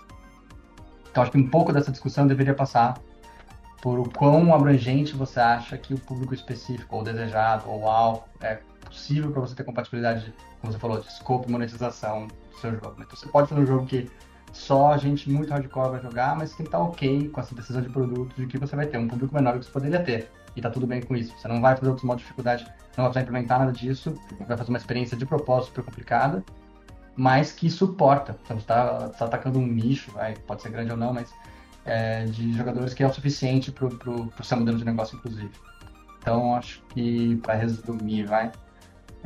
Então 1.09 1.23
acho 1.23 1.31
que 1.31 1.37
um 1.37 1.49
pouco 1.49 1.73
dessa 1.73 1.91
discussão 1.91 2.27
deveria 2.27 2.53
passar 2.53 2.99
por 3.81 3.99
o 3.99 4.09
quão 4.09 4.53
abrangente 4.53 5.15
você 5.15 5.39
acha 5.39 5.77
que 5.77 5.93
o 5.93 5.99
público 5.99 6.33
específico, 6.33 6.95
ou 6.95 7.03
desejado, 7.03 7.69
ou 7.69 7.89
alvo, 7.89 8.23
é 8.41 8.59
possível 8.97 9.31
para 9.31 9.41
você 9.41 9.55
ter 9.55 9.63
compatibilidade, 9.63 10.33
como 10.59 10.73
você 10.73 10.79
falou, 10.79 10.99
de 10.99 11.13
scope 11.13 11.47
e 11.47 11.51
monetização 11.51 12.27
do 12.27 12.59
seu 12.59 12.71
jogo. 12.71 12.95
Então 12.97 13.15
você 13.15 13.27
pode 13.27 13.47
fazer 13.47 13.61
um 13.61 13.65
jogo 13.65 13.85
que 13.85 14.09
só 14.51 14.97
gente 14.97 15.29
muito 15.29 15.51
hardcore 15.51 15.91
vai 15.91 16.01
jogar, 16.01 16.35
mas 16.35 16.49
tem 16.49 16.57
que 16.57 16.63
estar 16.63 16.79
ok 16.79 17.29
com 17.29 17.39
essa 17.39 17.53
decisão 17.53 17.81
de 17.81 17.89
produto 17.89 18.35
de 18.35 18.47
que 18.47 18.57
você 18.57 18.75
vai 18.75 18.87
ter 18.87 18.97
um 18.97 19.07
público 19.07 19.33
menor 19.35 19.57
que 19.59 19.65
você 19.65 19.71
poderia 19.71 20.01
ter. 20.01 20.31
E 20.55 20.61
tá 20.61 20.69
tudo 20.69 20.87
bem 20.87 21.01
com 21.01 21.15
isso. 21.15 21.37
Você 21.37 21.47
não 21.47 21.61
vai 21.61 21.75
fazer 21.75 21.89
outros 21.89 22.03
modos 22.03 22.21
de 22.21 22.25
dificuldade, 22.25 22.65
não 22.97 23.11
vai 23.11 23.21
implementar 23.21 23.59
nada 23.59 23.71
disso, 23.71 24.15
vai 24.47 24.57
fazer 24.57 24.69
uma 24.69 24.79
experiência 24.79 25.15
de 25.15 25.25
propósito 25.25 25.67
super 25.67 25.83
complicada, 25.83 26.43
mas 27.15 27.51
que 27.51 27.69
suporta. 27.69 28.35
Você 28.43 28.53
está 28.53 29.09
tá 29.09 29.25
atacando 29.25 29.59
um 29.59 29.67
nicho, 29.67 30.11
vai, 30.11 30.35
pode 30.47 30.63
ser 30.63 30.71
grande 30.71 30.91
ou 30.91 30.97
não, 30.97 31.13
mas 31.13 31.31
é, 31.85 32.25
de 32.25 32.53
jogadores 32.53 32.93
que 32.95 33.03
é 33.03 33.07
o 33.07 33.13
suficiente 33.13 33.71
para 33.71 33.85
o 33.85 34.43
seu 34.43 34.57
modelo 34.57 34.79
de 34.79 34.85
negócio, 34.85 35.15
inclusive. 35.17 35.51
Então, 36.19 36.55
acho 36.55 36.81
que, 36.89 37.37
para 37.37 37.53
resumir, 37.53 38.25
vai, 38.25 38.51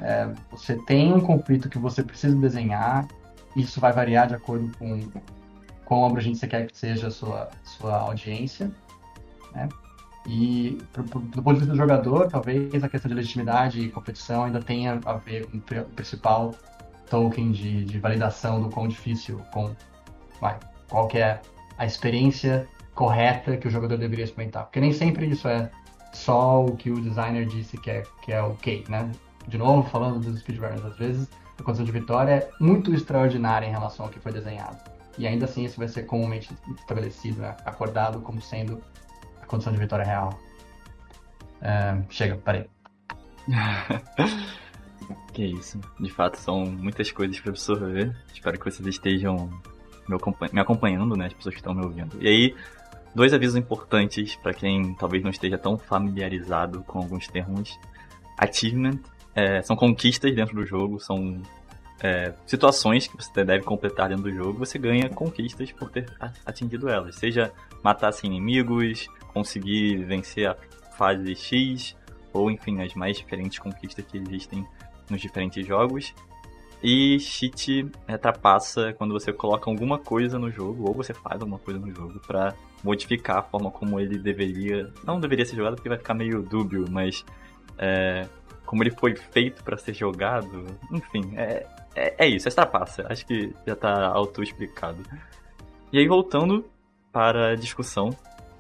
é, 0.01 0.29
você 0.49 0.75
tem 0.85 1.13
um 1.13 1.19
conflito 1.19 1.69
que 1.69 1.77
você 1.77 2.03
precisa 2.03 2.35
desenhar, 2.35 3.07
isso 3.55 3.79
vai 3.79 3.93
variar 3.93 4.27
de 4.27 4.35
acordo 4.35 4.71
com 4.77 4.99
quão 5.85 6.05
abrangente 6.05 6.37
você 6.37 6.47
quer 6.47 6.67
que 6.67 6.77
seja 6.77 7.07
a 7.07 7.11
sua, 7.11 7.49
sua 7.63 7.97
audiência, 7.97 8.71
né? 9.53 9.69
E 10.27 10.77
pro, 10.93 11.03
pro, 11.03 11.19
do 11.19 11.41
ponto 11.41 11.53
de 11.53 11.59
vista 11.61 11.73
do 11.73 11.77
jogador, 11.77 12.27
talvez 12.27 12.83
a 12.83 12.87
questão 12.87 13.09
de 13.09 13.15
legitimidade 13.15 13.81
e 13.81 13.89
competição 13.89 14.43
ainda 14.43 14.61
tenha 14.61 14.99
a 15.05 15.13
ver 15.13 15.47
com 15.47 15.57
o 15.57 15.85
principal 15.95 16.53
token 17.09 17.51
de, 17.51 17.83
de 17.85 17.99
validação 17.99 18.61
do 18.61 18.69
quão 18.69 18.87
difícil, 18.87 19.41
com 19.51 19.75
vai, 20.39 20.57
qual 20.89 21.07
que 21.07 21.17
é 21.17 21.41
a 21.77 21.85
experiência 21.85 22.67
correta 22.93 23.57
que 23.57 23.67
o 23.67 23.71
jogador 23.71 23.97
deveria 23.97 24.23
experimentar. 24.23 24.65
Porque 24.65 24.79
nem 24.79 24.93
sempre 24.93 25.25
isso 25.25 25.47
é 25.47 25.69
só 26.13 26.63
o 26.63 26.75
que 26.75 26.91
o 26.91 27.01
designer 27.01 27.45
disse 27.45 27.77
que 27.77 27.89
é, 27.89 28.03
que 28.21 28.31
é 28.31 28.41
ok, 28.41 28.85
né? 28.87 29.09
De 29.47 29.57
novo, 29.57 29.87
falando 29.89 30.19
dos 30.19 30.39
speedrunners, 30.39 30.85
às 30.85 30.97
vezes 30.97 31.29
a 31.59 31.63
condição 31.63 31.85
de 31.85 31.91
vitória 31.91 32.31
é 32.31 32.49
muito 32.59 32.93
extraordinária 32.93 33.67
em 33.67 33.71
relação 33.71 34.05
ao 34.05 34.11
que 34.11 34.19
foi 34.19 34.31
desenhado. 34.31 34.77
E 35.17 35.27
ainda 35.27 35.45
assim 35.45 35.63
isso 35.65 35.77
vai 35.77 35.87
ser 35.87 36.03
comumente 36.03 36.49
estabelecido, 36.77 37.41
né? 37.41 37.55
acordado 37.65 38.21
como 38.21 38.41
sendo 38.41 38.81
a 39.41 39.45
condição 39.45 39.73
de 39.73 39.79
vitória 39.79 40.05
real. 40.05 40.39
É, 41.61 42.01
chega, 42.09 42.37
parei. 42.37 42.69
que 45.33 45.45
isso. 45.45 45.79
De 45.99 46.11
fato, 46.11 46.37
são 46.37 46.65
muitas 46.65 47.11
coisas 47.11 47.39
para 47.39 47.51
absorver. 47.51 48.15
Espero 48.33 48.57
que 48.57 48.65
vocês 48.65 48.87
estejam 48.87 49.49
me 50.07 50.59
acompanhando, 50.59 51.15
né? 51.15 51.27
As 51.27 51.33
pessoas 51.33 51.53
que 51.53 51.61
estão 51.61 51.73
me 51.73 51.83
ouvindo. 51.83 52.17
E 52.19 52.27
aí, 52.27 52.55
dois 53.13 53.33
avisos 53.33 53.55
importantes 53.55 54.35
para 54.35 54.53
quem 54.53 54.93
talvez 54.95 55.23
não 55.23 55.29
esteja 55.29 55.57
tão 55.57 55.77
familiarizado 55.77 56.83
com 56.83 56.99
alguns 56.99 57.27
termos. 57.27 57.77
Achievement 58.37 58.99
é, 59.35 59.61
são 59.61 59.75
conquistas 59.75 60.33
dentro 60.35 60.55
do 60.55 60.65
jogo, 60.65 60.99
são 60.99 61.41
é, 62.01 62.33
situações 62.45 63.07
que 63.07 63.15
você 63.15 63.43
deve 63.43 63.63
completar 63.63 64.09
dentro 64.09 64.23
do 64.23 64.31
jogo. 64.31 64.59
Você 64.59 64.77
ganha 64.77 65.09
conquistas 65.09 65.71
por 65.71 65.89
ter 65.89 66.05
atingido 66.45 66.89
elas. 66.89 67.15
Seja 67.15 67.51
matar 67.83 68.11
sem 68.11 68.29
inimigos, 68.29 69.07
conseguir 69.33 70.03
vencer 70.05 70.49
a 70.49 70.55
fase 70.97 71.35
X, 71.35 71.95
ou 72.33 72.49
enfim, 72.49 72.81
as 72.81 72.93
mais 72.93 73.17
diferentes 73.17 73.59
conquistas 73.59 74.05
que 74.05 74.17
existem 74.17 74.65
nos 75.09 75.21
diferentes 75.21 75.65
jogos. 75.65 76.13
E 76.83 77.19
cheat 77.19 77.87
ultrapassa 78.09 78.91
quando 78.93 79.13
você 79.13 79.31
coloca 79.31 79.69
alguma 79.69 79.99
coisa 79.99 80.39
no 80.39 80.49
jogo, 80.49 80.87
ou 80.87 80.95
você 80.95 81.13
faz 81.13 81.39
alguma 81.39 81.59
coisa 81.59 81.79
no 81.79 81.93
jogo 81.93 82.19
para 82.25 82.55
modificar 82.83 83.37
a 83.37 83.43
forma 83.43 83.69
como 83.69 83.99
ele 83.99 84.17
deveria. 84.17 84.91
Não 85.03 85.19
deveria 85.19 85.45
ser 85.45 85.55
jogado 85.55 85.75
porque 85.75 85.89
vai 85.89 85.99
ficar 85.99 86.15
meio 86.15 86.41
dúbio, 86.41 86.85
mas 86.89 87.23
é, 87.77 88.27
como 88.71 88.83
ele 88.83 88.91
foi 88.91 89.17
feito 89.17 89.61
para 89.65 89.75
ser 89.75 89.93
jogado. 89.93 90.65
Enfim, 90.89 91.33
é, 91.35 91.67
é, 91.93 92.25
é 92.25 92.29
isso, 92.29 92.47
é. 92.47 92.51
Acho 93.09 93.25
que 93.25 93.53
já 93.67 93.75
tá 93.75 94.07
auto-explicado. 94.07 95.03
E 95.91 95.99
aí, 95.99 96.07
voltando 96.07 96.63
para 97.11 97.49
a 97.49 97.55
discussão, 97.55 98.11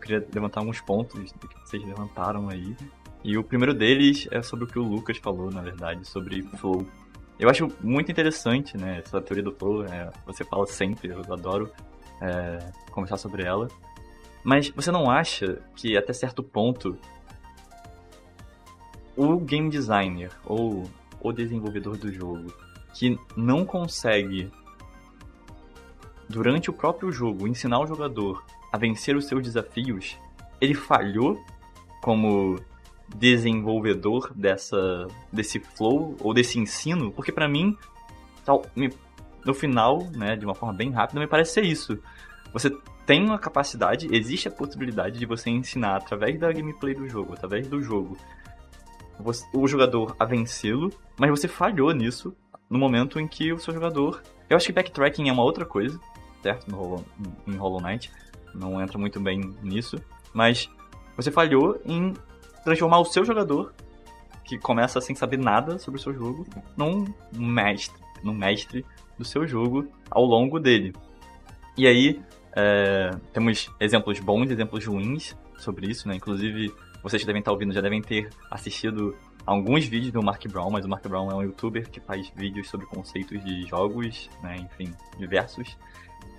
queria 0.01 0.27
levantar 0.33 0.59
alguns 0.59 0.81
pontos 0.81 1.31
que 1.31 1.59
vocês 1.61 1.81
levantaram 1.85 2.49
aí. 2.49 2.75
E 3.23 3.37
o 3.37 3.43
primeiro 3.43 3.73
deles 3.73 4.27
é 4.31 4.41
sobre 4.41 4.65
o 4.65 4.67
que 4.67 4.77
o 4.77 4.83
Lucas 4.83 5.15
falou, 5.15 5.49
na 5.49 5.61
verdade, 5.61 6.05
sobre 6.05 6.41
flow. 6.57 6.85
Eu 7.39 7.49
acho 7.49 7.69
muito 7.79 8.11
interessante, 8.11 8.77
né, 8.77 9.01
essa 9.05 9.21
teoria 9.21 9.45
do 9.45 9.53
flow, 9.53 9.85
é, 9.85 10.11
você 10.25 10.43
fala 10.43 10.67
sempre, 10.67 11.09
eu 11.09 11.21
adoro 11.33 11.71
é, 12.19 12.59
conversar 12.91 13.15
sobre 13.15 13.43
ela. 13.43 13.69
Mas 14.43 14.69
você 14.71 14.91
não 14.91 15.09
acha 15.09 15.61
que 15.73 15.95
até 15.95 16.11
certo 16.11 16.43
ponto 16.43 16.97
o 19.21 19.39
game 19.39 19.69
designer 19.69 20.31
ou 20.45 20.89
o 21.19 21.31
desenvolvedor 21.31 21.95
do 21.95 22.11
jogo 22.11 22.51
que 22.93 23.19
não 23.37 23.63
consegue 23.63 24.51
durante 26.27 26.69
o 26.69 26.73
próprio 26.73 27.11
jogo 27.11 27.47
ensinar 27.47 27.79
o 27.79 27.87
jogador 27.87 28.43
a 28.71 28.77
vencer 28.77 29.15
os 29.15 29.25
seus 29.25 29.43
desafios, 29.43 30.17
ele 30.59 30.73
falhou 30.73 31.39
como 32.01 32.59
desenvolvedor 33.15 34.31
dessa 34.33 35.07
desse 35.31 35.59
flow 35.59 36.15
ou 36.19 36.33
desse 36.33 36.57
ensino, 36.57 37.11
porque 37.11 37.31
para 37.31 37.47
mim 37.47 37.77
tal, 38.43 38.65
no 39.45 39.53
final, 39.53 40.03
né, 40.15 40.35
de 40.35 40.45
uma 40.45 40.55
forma 40.55 40.73
bem 40.73 40.89
rápida, 40.91 41.19
me 41.19 41.27
parece 41.27 41.53
ser 41.53 41.63
isso. 41.63 41.99
Você 42.53 42.71
tem 43.05 43.23
uma 43.23 43.37
capacidade, 43.37 44.07
existe 44.11 44.47
a 44.47 44.51
possibilidade 44.51 45.19
de 45.19 45.25
você 45.25 45.49
ensinar 45.49 45.97
através 45.97 46.39
da 46.39 46.51
gameplay 46.51 46.93
do 46.93 47.07
jogo, 47.07 47.33
através 47.33 47.67
do 47.67 47.81
jogo, 47.81 48.17
o 49.53 49.67
jogador 49.67 50.15
a 50.19 50.25
vencê-lo, 50.25 50.91
mas 51.17 51.29
você 51.29 51.47
falhou 51.47 51.91
nisso 51.91 52.35
no 52.69 52.79
momento 52.79 53.19
em 53.19 53.27
que 53.27 53.51
o 53.51 53.59
seu 53.59 53.73
jogador. 53.73 54.21
Eu 54.49 54.57
acho 54.57 54.65
que 54.65 54.73
backtracking 54.73 55.29
é 55.29 55.31
uma 55.31 55.43
outra 55.43 55.65
coisa, 55.65 55.99
certo? 56.41 56.69
No 56.69 56.77
Hollow, 56.77 57.05
em 57.47 57.55
Hollow 57.55 57.81
Knight. 57.81 58.11
Não 58.53 58.81
entra 58.81 58.97
muito 58.97 59.19
bem 59.19 59.53
nisso. 59.61 59.97
Mas 60.33 60.69
você 61.15 61.31
falhou 61.31 61.79
em 61.85 62.13
transformar 62.63 62.99
o 62.99 63.05
seu 63.05 63.25
jogador, 63.25 63.73
que 64.43 64.57
começa 64.57 64.99
sem 64.99 65.15
saber 65.15 65.37
nada 65.37 65.77
sobre 65.79 65.99
o 65.99 66.03
seu 66.03 66.13
jogo, 66.13 66.45
num 66.75 67.05
mestre, 67.33 67.99
num 68.23 68.33
mestre 68.33 68.85
do 69.17 69.25
seu 69.25 69.47
jogo 69.47 69.87
ao 70.09 70.25
longo 70.25 70.59
dele. 70.59 70.93
E 71.77 71.87
aí, 71.87 72.21
é, 72.53 73.11
temos 73.33 73.69
exemplos 73.79 74.19
bons 74.19 74.49
exemplos 74.49 74.85
ruins 74.85 75.35
sobre 75.57 75.87
isso, 75.87 76.07
né? 76.07 76.15
Inclusive, 76.15 76.73
vocês 77.03 77.21
que 77.21 77.27
devem 77.27 77.39
estar 77.39 77.51
ouvindo 77.51 77.73
já 77.73 77.81
devem 77.81 78.01
ter 78.01 78.29
assistido 78.49 79.15
alguns 79.45 79.85
vídeos 79.85 80.11
do 80.11 80.21
Mark 80.21 80.45
Brown, 80.47 80.69
mas 80.69 80.85
o 80.85 80.89
Mark 80.89 81.05
Brown 81.07 81.31
é 81.31 81.35
um 81.35 81.41
youtuber 81.41 81.89
que 81.89 81.99
faz 81.99 82.31
vídeos 82.35 82.69
sobre 82.69 82.85
conceitos 82.85 83.43
de 83.43 83.63
jogos, 83.63 84.29
né? 84.43 84.55
Enfim, 84.57 84.93
diversos. 85.17 85.77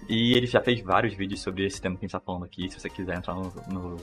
E 0.09 0.35
ele 0.35 0.47
já 0.47 0.61
fez 0.61 0.81
vários 0.81 1.15
vídeos 1.15 1.41
sobre 1.41 1.65
esse 1.65 1.81
tema 1.81 1.97
que 1.97 2.05
a 2.05 2.09
gente 2.09 2.13
tá 2.13 2.21
falando 2.21 2.45
aqui. 2.45 2.69
Se 2.69 2.79
você 2.79 2.89
quiser 2.89 3.17
entrar 3.17 3.35
no, 3.35 3.53
no 3.69 3.97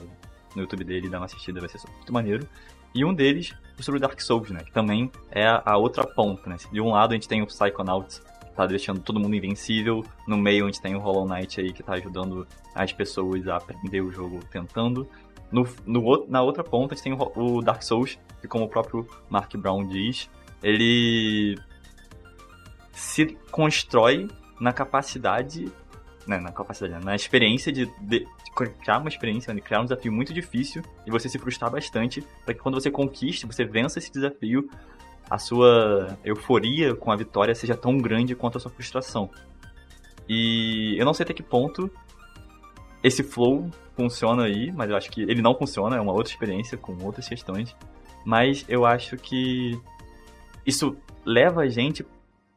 no 0.54 0.62
YouTube 0.62 0.84
dele 0.84 1.06
e 1.06 1.10
dar 1.10 1.18
uma 1.18 1.26
assistida, 1.26 1.60
vai 1.60 1.68
ser 1.68 1.80
muito 1.88 2.12
maneiro. 2.12 2.46
E 2.94 3.04
um 3.04 3.14
deles 3.14 3.54
é 3.78 3.82
sobre 3.82 4.00
Dark 4.00 4.20
Souls, 4.20 4.50
né? 4.50 4.60
Que 4.64 4.72
também 4.72 5.10
é 5.30 5.46
a 5.46 5.76
outra 5.76 6.04
ponta, 6.04 6.48
né? 6.50 6.56
De 6.72 6.80
um 6.80 6.90
lado 6.90 7.12
a 7.12 7.14
gente 7.14 7.28
tem 7.28 7.40
o 7.40 7.46
Psychonauts, 7.46 8.18
que 8.18 8.52
tá 8.56 8.66
deixando 8.66 9.00
todo 9.00 9.20
mundo 9.20 9.34
invencível. 9.34 10.04
No 10.26 10.36
meio 10.36 10.64
a 10.64 10.66
gente 10.66 10.80
tem 10.80 10.96
o 10.96 10.98
Hollow 10.98 11.28
Knight 11.28 11.60
aí, 11.60 11.72
que 11.72 11.82
tá 11.82 11.94
ajudando 11.94 12.46
as 12.74 12.92
pessoas 12.92 13.46
a 13.46 13.56
aprender 13.56 14.00
o 14.00 14.10
jogo 14.10 14.40
tentando. 14.50 15.08
No, 15.50 15.66
no, 15.84 16.26
na 16.28 16.42
outra 16.42 16.62
ponta 16.62 16.94
a 16.94 16.96
gente 16.96 17.04
tem 17.04 17.12
o, 17.12 17.32
o 17.36 17.62
Dark 17.62 17.82
Souls, 17.82 18.18
que 18.40 18.48
como 18.48 18.64
o 18.64 18.68
próprio 18.68 19.06
Mark 19.28 19.54
Brown 19.56 19.86
diz, 19.86 20.30
ele 20.62 21.58
se 22.92 23.36
constrói 23.50 24.28
na 24.60 24.72
capacidade 24.72 25.72
né, 26.26 26.38
na 26.38 26.52
capacidade, 26.52 27.04
na 27.04 27.14
experiência 27.14 27.72
de, 27.72 27.90
de, 28.00 28.26
criar 28.54 28.98
uma 28.98 29.08
experiência, 29.08 29.54
de 29.54 29.60
criar 29.60 29.80
um 29.80 29.84
desafio 29.84 30.12
muito 30.12 30.32
difícil 30.32 30.82
e 31.06 31.10
você 31.10 31.28
se 31.28 31.38
frustrar 31.38 31.70
bastante 31.70 32.24
para 32.44 32.54
que 32.54 32.60
quando 32.60 32.80
você 32.80 32.90
conquiste, 32.90 33.46
você 33.46 33.64
vença 33.64 33.98
esse 33.98 34.12
desafio, 34.12 34.68
a 35.28 35.38
sua 35.38 36.18
euforia 36.24 36.94
com 36.94 37.10
a 37.10 37.16
vitória 37.16 37.54
seja 37.54 37.76
tão 37.76 37.98
grande 37.98 38.34
quanto 38.34 38.58
a 38.58 38.60
sua 38.60 38.70
frustração. 38.70 39.30
E 40.28 40.94
eu 40.98 41.04
não 41.04 41.14
sei 41.14 41.24
até 41.24 41.32
que 41.32 41.42
ponto 41.42 41.90
esse 43.02 43.22
flow 43.22 43.70
funciona 43.96 44.44
aí, 44.44 44.72
mas 44.72 44.90
eu 44.90 44.96
acho 44.96 45.10
que 45.10 45.22
ele 45.22 45.42
não 45.42 45.54
funciona, 45.54 45.96
é 45.96 46.00
uma 46.00 46.12
outra 46.12 46.32
experiência 46.32 46.76
com 46.78 46.96
outras 47.04 47.28
questões. 47.28 47.74
Mas 48.24 48.64
eu 48.68 48.84
acho 48.84 49.16
que 49.16 49.80
isso 50.66 50.96
leva 51.24 51.62
a 51.62 51.68
gente 51.68 52.04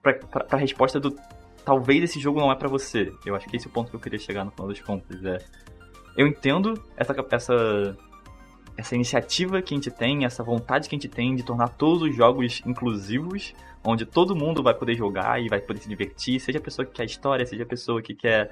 para 0.02 0.20
a 0.52 0.58
resposta 0.58 1.00
do 1.00 1.16
talvez 1.64 2.04
esse 2.04 2.20
jogo 2.20 2.40
não 2.40 2.52
é 2.52 2.56
para 2.56 2.68
você. 2.68 3.12
Eu 3.26 3.36
acho 3.36 3.48
que 3.48 3.56
esse 3.56 3.68
é 3.68 3.70
o 3.70 3.74
ponto 3.74 3.90
que 3.90 3.96
eu 3.96 4.00
queria 4.00 4.20
chegar 4.20 4.44
no 4.44 4.52
final 4.52 4.68
das 4.68 4.80
contas. 4.82 5.24
É, 5.24 5.40
eu 6.18 6.28
entendo 6.28 6.74
essa, 6.96 7.16
essa, 7.32 7.98
essa 8.78 8.96
iniciativa 8.96 9.62
que 9.62 9.74
a 9.74 9.78
gente 9.78 9.90
tem, 9.90 10.26
essa 10.26 10.44
vontade 10.44 10.90
que 10.90 10.96
a 10.96 10.98
gente 10.98 11.08
tem 11.08 11.36
de 11.36 11.44
tornar 11.44 11.70
todos 11.70 12.04
os 12.04 12.16
jogos 12.16 12.62
inclusivos, 12.66 13.54
onde 13.84 14.06
todo 14.06 14.36
mundo 14.36 14.62
vai 14.62 14.74
poder 14.74 14.96
jogar 14.96 15.42
e 15.42 15.48
vai 15.48 15.60
poder 15.60 15.82
se 15.82 15.90
divertir, 15.90 16.40
seja 16.40 16.60
a 16.60 16.62
pessoa 16.62 16.86
que 16.86 16.94
quer 16.94 17.06
história, 17.06 17.46
seja 17.46 17.64
a 17.64 17.66
pessoa 17.66 18.02
que 18.02 18.14
quer 18.14 18.52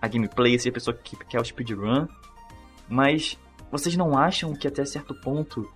a 0.00 0.08
gameplay, 0.08 0.58
seja 0.58 0.70
a 0.70 0.72
pessoa 0.72 0.96
que 0.96 1.16
quer 1.16 1.40
o 1.40 1.44
speedrun. 1.44 2.06
Mas 2.88 3.38
vocês 3.70 3.96
não 3.96 4.16
acham 4.16 4.54
que 4.54 4.66
até 4.66 4.84
certo 4.84 5.14
ponto 5.14 5.70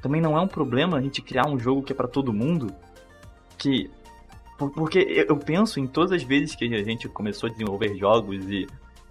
também 0.00 0.20
não 0.20 0.36
é 0.36 0.40
um 0.40 0.48
problema 0.48 0.98
a 0.98 1.00
gente 1.00 1.22
criar 1.22 1.48
um 1.48 1.58
jogo 1.58 1.82
que 1.82 1.92
é 1.92 1.96
para 1.96 2.08
todo 2.08 2.32
mundo? 2.32 2.74
Que 3.56 3.90
porque 4.74 4.98
eu 5.28 5.36
penso 5.36 5.80
em 5.80 5.86
todas 5.86 6.12
as 6.12 6.22
vezes 6.22 6.54
que 6.54 6.64
a 6.64 6.84
gente 6.84 7.08
começou 7.08 7.48
a 7.48 7.52
desenvolver 7.52 7.96
jogos 7.96 8.44
e 8.48 8.66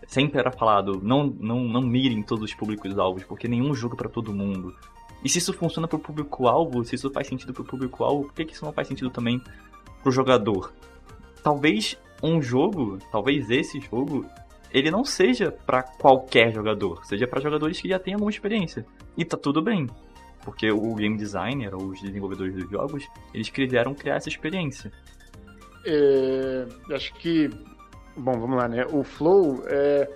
sempre 0.07 0.39
era 0.39 0.51
falado, 0.51 1.01
não, 1.01 1.27
não, 1.27 1.63
não 1.63 1.81
mirem 1.81 2.21
todos 2.21 2.45
os 2.45 2.53
públicos-alvos, 2.53 3.23
porque 3.23 3.47
nenhum 3.47 3.73
jogo 3.73 3.95
é 3.95 3.97
para 3.97 4.09
todo 4.09 4.33
mundo. 4.33 4.75
E 5.23 5.29
se 5.29 5.37
isso 5.37 5.53
funciona 5.53 5.87
pro 5.87 5.99
público-alvo, 5.99 6.83
se 6.83 6.95
isso 6.95 7.09
faz 7.11 7.27
sentido 7.27 7.53
pro 7.53 7.63
público-alvo, 7.63 8.25
por 8.25 8.33
que, 8.33 8.45
que 8.45 8.53
isso 8.53 8.65
não 8.65 8.73
faz 8.73 8.87
sentido 8.87 9.09
também 9.09 9.41
pro 10.01 10.11
jogador? 10.11 10.73
Talvez 11.43 11.97
um 12.23 12.41
jogo, 12.41 12.97
talvez 13.11 13.49
esse 13.49 13.79
jogo, 13.79 14.25
ele 14.73 14.89
não 14.89 15.03
seja 15.03 15.51
para 15.51 15.83
qualquer 15.83 16.53
jogador, 16.53 17.05
seja 17.05 17.27
para 17.27 17.41
jogadores 17.41 17.79
que 17.79 17.89
já 17.89 17.99
têm 17.99 18.13
alguma 18.13 18.31
experiência. 18.31 18.85
E 19.17 19.25
tá 19.25 19.37
tudo 19.37 19.61
bem, 19.61 19.87
porque 20.43 20.71
o 20.71 20.95
game 20.95 21.17
designer 21.17 21.73
ou 21.75 21.87
os 21.87 22.01
desenvolvedores 22.01 22.55
dos 22.55 22.69
jogos, 22.69 23.07
eles 23.33 23.49
quiseram 23.49 23.93
criar 23.93 24.15
essa 24.15 24.29
experiência. 24.29 24.91
É, 25.85 26.67
acho 26.93 27.13
que. 27.15 27.49
Bom, 28.15 28.33
vamos 28.33 28.57
lá, 28.57 28.67
né? 28.67 28.85
O 28.91 29.03
Flow, 29.03 29.63
é, 29.67 30.09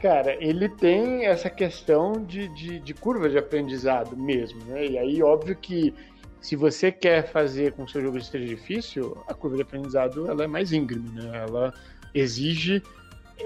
cara, 0.00 0.36
ele 0.42 0.68
tem 0.68 1.26
essa 1.26 1.50
questão 1.50 2.12
de, 2.12 2.48
de, 2.48 2.80
de, 2.80 2.94
curva 2.94 3.28
de 3.28 3.38
aprendizado 3.38 4.16
mesmo, 4.16 4.64
né? 4.64 4.86
E 4.86 4.98
aí, 4.98 5.22
óbvio 5.22 5.56
que 5.56 5.94
se 6.40 6.56
você 6.56 6.90
quer 6.90 7.30
fazer 7.30 7.72
com 7.72 7.84
que 7.84 7.90
o 7.90 7.92
seu 7.92 8.02
jogo 8.02 8.18
esteja 8.18 8.46
difícil, 8.46 9.16
a 9.28 9.34
curva 9.34 9.56
de 9.56 9.62
aprendizado 9.62 10.28
ela 10.30 10.44
é 10.44 10.46
mais 10.46 10.72
íngreme, 10.72 11.10
né? 11.10 11.44
Ela 11.48 11.72
exige 12.14 12.82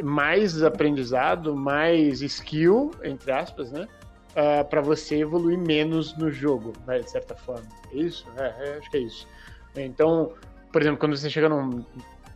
mais 0.02 0.62
aprendizado, 0.62 1.54
mais 1.54 2.22
skill, 2.22 2.92
entre 3.02 3.32
aspas, 3.32 3.70
né? 3.70 3.88
Uh, 4.34 4.60
ah, 4.60 4.64
para 4.64 4.80
você 4.80 5.16
evoluir 5.16 5.58
menos 5.58 6.16
no 6.16 6.30
jogo, 6.30 6.72
né, 6.86 7.00
de 7.00 7.10
certa 7.10 7.34
forma. 7.34 7.66
É 7.92 7.96
isso? 7.96 8.26
É, 8.38 8.68
é, 8.68 8.78
acho 8.78 8.90
que 8.90 8.96
é 8.96 9.00
isso. 9.00 9.28
Então, 9.76 10.32
por 10.72 10.80
exemplo, 10.80 10.98
quando 10.98 11.16
você 11.16 11.28
chega 11.28 11.48
num, 11.48 11.84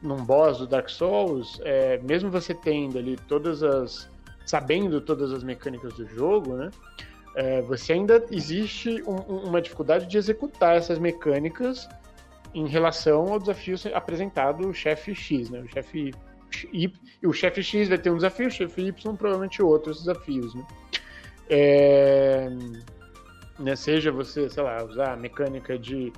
num 0.03 0.17
boss 0.17 0.59
do 0.59 0.67
Dark 0.67 0.89
Souls, 0.91 1.59
é, 1.65 1.99
mesmo 1.99 2.31
você 2.31 2.55
tendo 2.55 2.99
ali 2.99 3.17
todas 3.29 3.63
as. 3.63 4.11
sabendo 4.45 5.01
todas 5.01 5.33
as 5.33 5.43
mecânicas 5.43 5.95
do 5.95 6.07
jogo, 6.07 6.55
né? 6.55 6.71
É, 7.35 7.63
você 7.63 7.95
ainda 7.95 8.25
existe 8.31 9.03
um, 9.07 9.17
uma 9.17 9.61
dificuldade 9.61 10.07
de 10.07 10.17
executar 10.17 10.77
essas 10.77 10.99
mecânicas 10.99 11.89
em 12.55 12.67
relação 12.67 13.33
ao 13.33 13.39
desafio 13.39 13.77
apresentado 13.95 14.69
o 14.69 14.75
chefe 14.75 15.15
X, 15.15 15.51
né? 15.51 15.61
O 15.61 15.69
chefe 15.69 16.13
Y, 16.73 16.93
o 17.25 17.33
chefe 17.33 17.63
X 17.63 17.89
vai 17.89 17.99
ter 17.99 18.11
um 18.11 18.17
desafio, 18.17 18.49
o 18.49 18.51
chefe 18.51 18.83
Y 18.83 19.17
provavelmente 19.17 19.63
outros 19.63 19.99
desafios, 19.99 20.55
né? 20.55 20.67
É, 21.49 22.49
né? 23.59 23.77
Seja 23.77 24.11
você, 24.11 24.49
sei 24.49 24.63
lá, 24.63 24.85
usar 24.85 25.13
a 25.13 25.17
mecânica 25.17 25.79
de, 25.79 26.13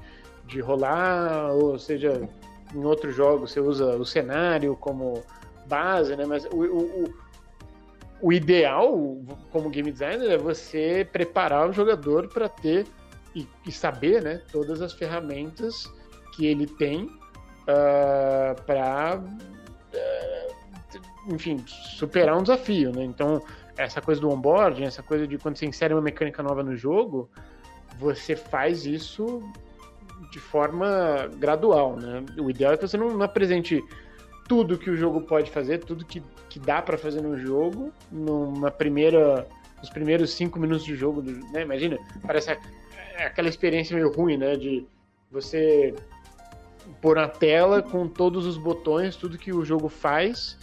de 0.47 0.61
rolar, 0.61 1.53
ou 1.53 1.79
seja, 1.79 2.29
em 2.74 2.85
outros 2.85 3.14
jogos 3.14 3.53
você 3.53 3.61
usa 3.61 3.97
o 3.97 4.05
cenário 4.05 4.76
como 4.76 5.22
base, 5.66 6.16
né? 6.16 6.24
Mas 6.24 6.45
o, 6.47 6.64
o, 6.64 7.14
o 8.20 8.33
ideal, 8.33 9.18
como 9.51 9.70
game 9.70 9.93
designer, 9.93 10.31
é 10.31 10.39
você 10.39 11.07
preparar 11.11 11.68
o 11.68 11.72
jogador 11.72 12.29
para 12.29 12.49
ter 12.49 12.87
e, 13.35 13.47
e, 13.66 13.70
saber, 13.70 14.22
né, 14.22 14.43
todas 14.51 14.81
as 14.81 14.93
ferramentas 14.93 15.85
que 16.35 16.47
ele 16.47 16.66
tem 16.66 17.05
uh, 17.05 17.68
ah, 17.68 18.55
para, 18.66 19.22
enfim, 21.26 21.62
superar 21.66 22.36
um 22.36 22.43
desafio, 22.43 22.93
né? 22.93 23.05
Então, 23.05 23.43
essa 23.76 24.01
coisa 24.01 24.20
do 24.20 24.30
onboarding, 24.30 24.84
essa 24.84 25.03
coisa 25.03 25.26
de 25.26 25.39
quando 25.39 25.57
você 25.57 25.66
insere 25.66 25.95
uma 25.95 26.03
mecânica 26.03 26.43
nova 26.43 26.62
no 26.62 26.76
jogo, 26.76 27.28
você 27.99 28.34
faz 28.34 28.86
isso 28.86 29.43
de 30.30 30.39
forma 30.39 31.28
gradual, 31.36 31.97
né? 31.97 32.24
O 32.39 32.51
ideal 32.51 32.72
é 32.72 32.76
que 32.76 32.86
você 32.86 32.97
não, 32.97 33.11
não 33.11 33.22
apresente 33.22 33.82
tudo 34.49 34.78
que 34.78 34.91
o 34.91 34.97
jogo 34.97 35.20
pode 35.20 35.51
fazer, 35.51 35.78
tudo 35.78 36.05
que, 36.05 36.22
que 36.49 36.59
dá 36.59 36.80
para 36.80 36.97
fazer 36.97 37.20
no 37.20 37.39
jogo, 37.39 37.93
numa 38.11 38.70
primeira, 38.70 39.47
nos 39.78 39.91
primeiros 39.91 40.32
cinco 40.32 40.59
minutos 40.59 40.84
de 40.84 40.97
jogo, 40.97 41.22
né? 41.22 41.62
Imagina, 41.62 41.99
parece 42.26 42.59
aquela 43.18 43.49
experiência 43.49 43.95
meio 43.95 44.11
ruim, 44.11 44.36
né? 44.36 44.57
De 44.57 44.86
você 45.30 45.95
pôr 47.01 47.16
na 47.16 47.28
tela 47.28 47.82
com 47.82 48.09
todos 48.09 48.47
os 48.47 48.57
botões, 48.57 49.16
tudo 49.16 49.39
que 49.39 49.53
o 49.53 49.64
jogo 49.64 49.89
faz 49.89 50.59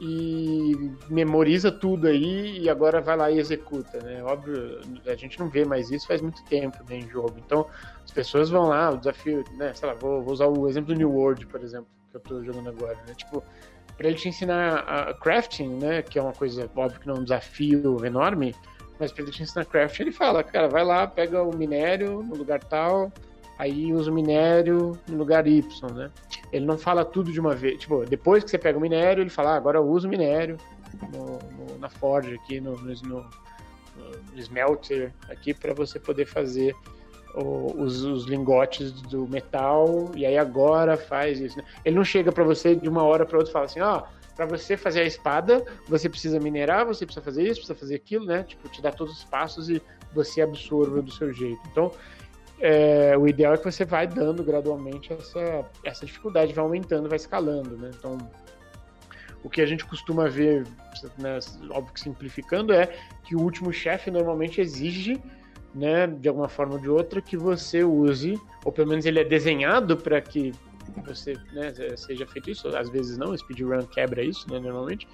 e 0.00 0.90
memoriza 1.08 1.70
tudo 1.70 2.08
aí 2.08 2.58
e 2.58 2.68
agora 2.68 3.00
vai 3.00 3.16
lá 3.16 3.30
e 3.30 3.38
executa, 3.38 3.98
né? 4.02 4.22
Óbvio, 4.22 4.80
a 5.06 5.14
gente 5.14 5.38
não 5.38 5.48
vê 5.48 5.64
mais 5.64 5.90
isso 5.90 6.06
faz 6.06 6.20
muito 6.20 6.44
tempo 6.44 6.78
né, 6.88 6.98
em 6.98 7.08
jogo. 7.08 7.34
Então, 7.38 7.66
as 8.04 8.10
pessoas 8.10 8.50
vão 8.50 8.68
lá, 8.68 8.90
o 8.90 8.98
desafio, 8.98 9.44
né? 9.56 9.72
Sei 9.74 9.88
lá, 9.88 9.94
vou, 9.94 10.22
vou 10.22 10.32
usar 10.32 10.46
o 10.46 10.68
exemplo 10.68 10.92
do 10.92 10.98
New 10.98 11.10
World, 11.10 11.46
por 11.46 11.62
exemplo, 11.62 11.86
que 12.10 12.16
eu 12.16 12.20
tô 12.20 12.42
jogando 12.42 12.68
agora, 12.68 12.96
né? 13.06 13.14
Tipo, 13.16 13.42
para 13.96 14.08
ele 14.08 14.16
te 14.16 14.28
ensinar 14.28 14.78
a 14.78 15.14
crafting, 15.14 15.78
né? 15.78 16.02
Que 16.02 16.18
é 16.18 16.22
uma 16.22 16.32
coisa, 16.32 16.68
óbvio 16.74 17.00
que 17.00 17.06
não 17.06 17.14
é 17.14 17.18
um 17.20 17.24
desafio 17.24 18.04
enorme, 18.04 18.54
mas 18.98 19.12
para 19.12 19.22
ele 19.22 19.32
te 19.32 19.42
ensinar 19.42 19.64
crafting, 19.64 20.02
ele 20.02 20.12
fala, 20.12 20.42
cara, 20.42 20.68
vai 20.68 20.84
lá, 20.84 21.06
pega 21.06 21.42
o 21.42 21.56
minério 21.56 22.22
no 22.22 22.36
lugar 22.36 22.62
tal, 22.62 23.12
aí 23.58 23.92
usa 23.92 24.10
o 24.10 24.14
minério 24.14 24.98
no 25.08 25.16
lugar 25.16 25.46
Y, 25.46 25.62
né? 25.92 26.10
Ele 26.52 26.66
não 26.66 26.78
fala 26.78 27.04
tudo 27.04 27.32
de 27.32 27.40
uma 27.40 27.54
vez. 27.54 27.78
Tipo, 27.78 28.04
depois 28.04 28.42
que 28.44 28.50
você 28.50 28.58
pega 28.58 28.78
o 28.78 28.80
minério, 28.80 29.22
ele 29.22 29.30
fala, 29.30 29.52
ah, 29.52 29.56
agora 29.56 29.78
eu 29.78 29.86
uso 29.86 30.06
o 30.06 30.10
minério 30.10 30.56
no, 31.12 31.38
no, 31.56 31.78
na 31.78 31.88
forge 31.88 32.34
aqui, 32.34 32.60
no, 32.60 32.76
no, 32.76 33.26
smelter 34.36 35.12
aqui, 35.28 35.54
para 35.54 35.72
você 35.72 35.98
poder 35.98 36.26
fazer 36.26 36.74
o, 37.34 37.82
os, 37.82 38.02
os, 38.02 38.26
lingotes 38.26 38.92
do 38.92 39.26
metal, 39.26 40.10
e 40.14 40.24
aí 40.24 40.38
agora 40.38 40.96
faz 40.96 41.40
isso. 41.40 41.58
Né? 41.58 41.64
Ele 41.84 41.96
não 41.96 42.04
chega 42.04 42.30
para 42.30 42.44
você 42.44 42.74
de 42.74 42.88
uma 42.88 43.02
hora 43.02 43.24
para 43.24 43.38
outra 43.38 43.50
e 43.50 43.52
fala 43.52 43.64
assim, 43.66 43.80
ó, 43.80 43.98
oh, 43.98 44.34
para 44.34 44.46
você 44.46 44.76
fazer 44.76 45.00
a 45.00 45.04
espada, 45.04 45.64
você 45.88 46.08
precisa 46.08 46.40
minerar, 46.40 46.84
você 46.84 47.06
precisa 47.06 47.24
fazer 47.24 47.42
isso, 47.42 47.60
precisa 47.60 47.74
fazer 47.74 47.94
aquilo, 47.94 48.26
né? 48.26 48.42
Tipo, 48.42 48.68
te 48.68 48.82
dá 48.82 48.90
todos 48.90 49.18
os 49.18 49.24
passos 49.24 49.68
e 49.68 49.80
você 50.12 50.42
absorva 50.42 51.00
do 51.00 51.12
seu 51.12 51.32
jeito. 51.32 51.60
Então, 51.70 51.92
é, 52.60 53.16
o 53.16 53.26
ideal 53.26 53.54
é 53.54 53.56
que 53.56 53.64
você 53.64 53.84
vai 53.84 54.06
dando 54.06 54.42
gradualmente 54.42 55.12
essa, 55.12 55.64
essa 55.84 56.06
dificuldade, 56.06 56.52
vai 56.52 56.64
aumentando, 56.64 57.08
vai 57.08 57.16
escalando, 57.16 57.76
né? 57.76 57.90
Então, 57.98 58.18
o 59.42 59.50
que 59.50 59.60
a 59.60 59.66
gente 59.66 59.84
costuma 59.84 60.28
ver, 60.28 60.64
né, 61.18 61.38
óbvio 61.70 61.92
que 61.92 62.00
simplificando, 62.00 62.72
é 62.72 62.86
que 63.24 63.36
o 63.36 63.40
último 63.40 63.72
chefe 63.72 64.10
normalmente 64.10 64.60
exige, 64.60 65.20
né, 65.74 66.06
de 66.06 66.28
alguma 66.28 66.48
forma 66.48 66.74
ou 66.74 66.80
de 66.80 66.88
outra, 66.88 67.20
que 67.20 67.36
você 67.36 67.84
use, 67.84 68.40
ou 68.64 68.72
pelo 68.72 68.88
menos 68.88 69.04
ele 69.04 69.20
é 69.20 69.24
desenhado 69.24 69.96
para 69.96 70.20
que 70.20 70.52
você 71.04 71.34
né, 71.52 71.72
seja 71.96 72.26
feito 72.26 72.50
isso. 72.50 72.68
Às 72.68 72.88
vezes 72.88 73.18
não, 73.18 73.32
o 73.32 73.38
speedrun 73.38 73.84
quebra 73.86 74.22
isso, 74.22 74.50
né, 74.50 74.58
normalmente 74.58 75.06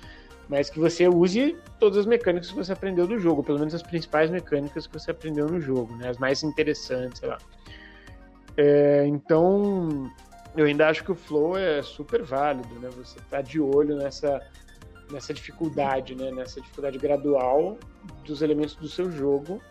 mas 0.51 0.68
que 0.68 0.80
você 0.80 1.07
use 1.07 1.57
todas 1.78 1.98
as 1.98 2.07
mecânicas 2.07 2.51
que 2.51 2.57
você 2.57 2.72
aprendeu 2.72 3.07
do 3.07 3.16
jogo, 3.20 3.40
pelo 3.40 3.61
menos 3.61 3.72
as 3.72 3.84
principais 3.84 4.28
mecânicas 4.28 4.84
que 4.84 4.92
você 4.92 5.12
aprendeu 5.12 5.46
no 5.46 5.61
jogo, 5.61 5.94
né? 5.94 6.09
As 6.09 6.18
mais 6.18 6.42
interessantes, 6.42 7.20
sei 7.20 7.28
lá. 7.28 7.38
É, 8.57 9.07
então, 9.07 10.11
eu 10.57 10.66
ainda 10.66 10.88
acho 10.88 11.05
que 11.05 11.12
o 11.12 11.14
flow 11.14 11.57
é 11.57 11.80
super 11.82 12.24
válido, 12.24 12.74
né? 12.80 12.90
Você 12.96 13.20
tá 13.30 13.40
de 13.40 13.61
olho 13.61 13.96
nessa, 13.96 14.44
nessa 15.12 15.32
dificuldade, 15.32 16.16
né? 16.16 16.32
Nessa 16.32 16.61
dificuldade 16.61 16.98
gradual 16.98 17.78
dos 18.24 18.42
elementos 18.42 18.74
do 18.74 18.88
seu 18.88 19.09
jogo. 19.09 19.62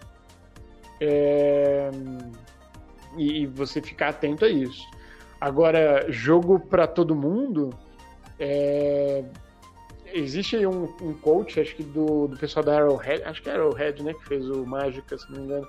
É, 1.01 1.89
e, 3.17 3.45
você 3.47 3.81
ficar 3.81 4.09
atento 4.09 4.45
a 4.45 4.49
isso. 4.49 4.89
Agora, 5.41 6.09
jogo 6.09 6.57
para 6.57 6.87
todo 6.87 7.13
mundo, 7.13 7.69
é, 8.39 9.25
existe 10.13 10.65
um, 10.65 10.83
um 11.01 11.13
coach, 11.13 11.59
acho 11.59 11.75
que 11.75 11.83
do, 11.83 12.27
do 12.27 12.37
pessoal 12.37 12.63
da 12.63 12.77
Arrowhead, 12.77 13.23
acho 13.23 13.41
que 13.41 13.49
é 13.49 13.53
Arrowhead, 13.53 14.03
né, 14.03 14.13
que 14.13 14.25
fez 14.25 14.49
o 14.49 14.65
Mágica, 14.65 15.17
se 15.17 15.31
não 15.31 15.39
me 15.39 15.45
engano. 15.45 15.67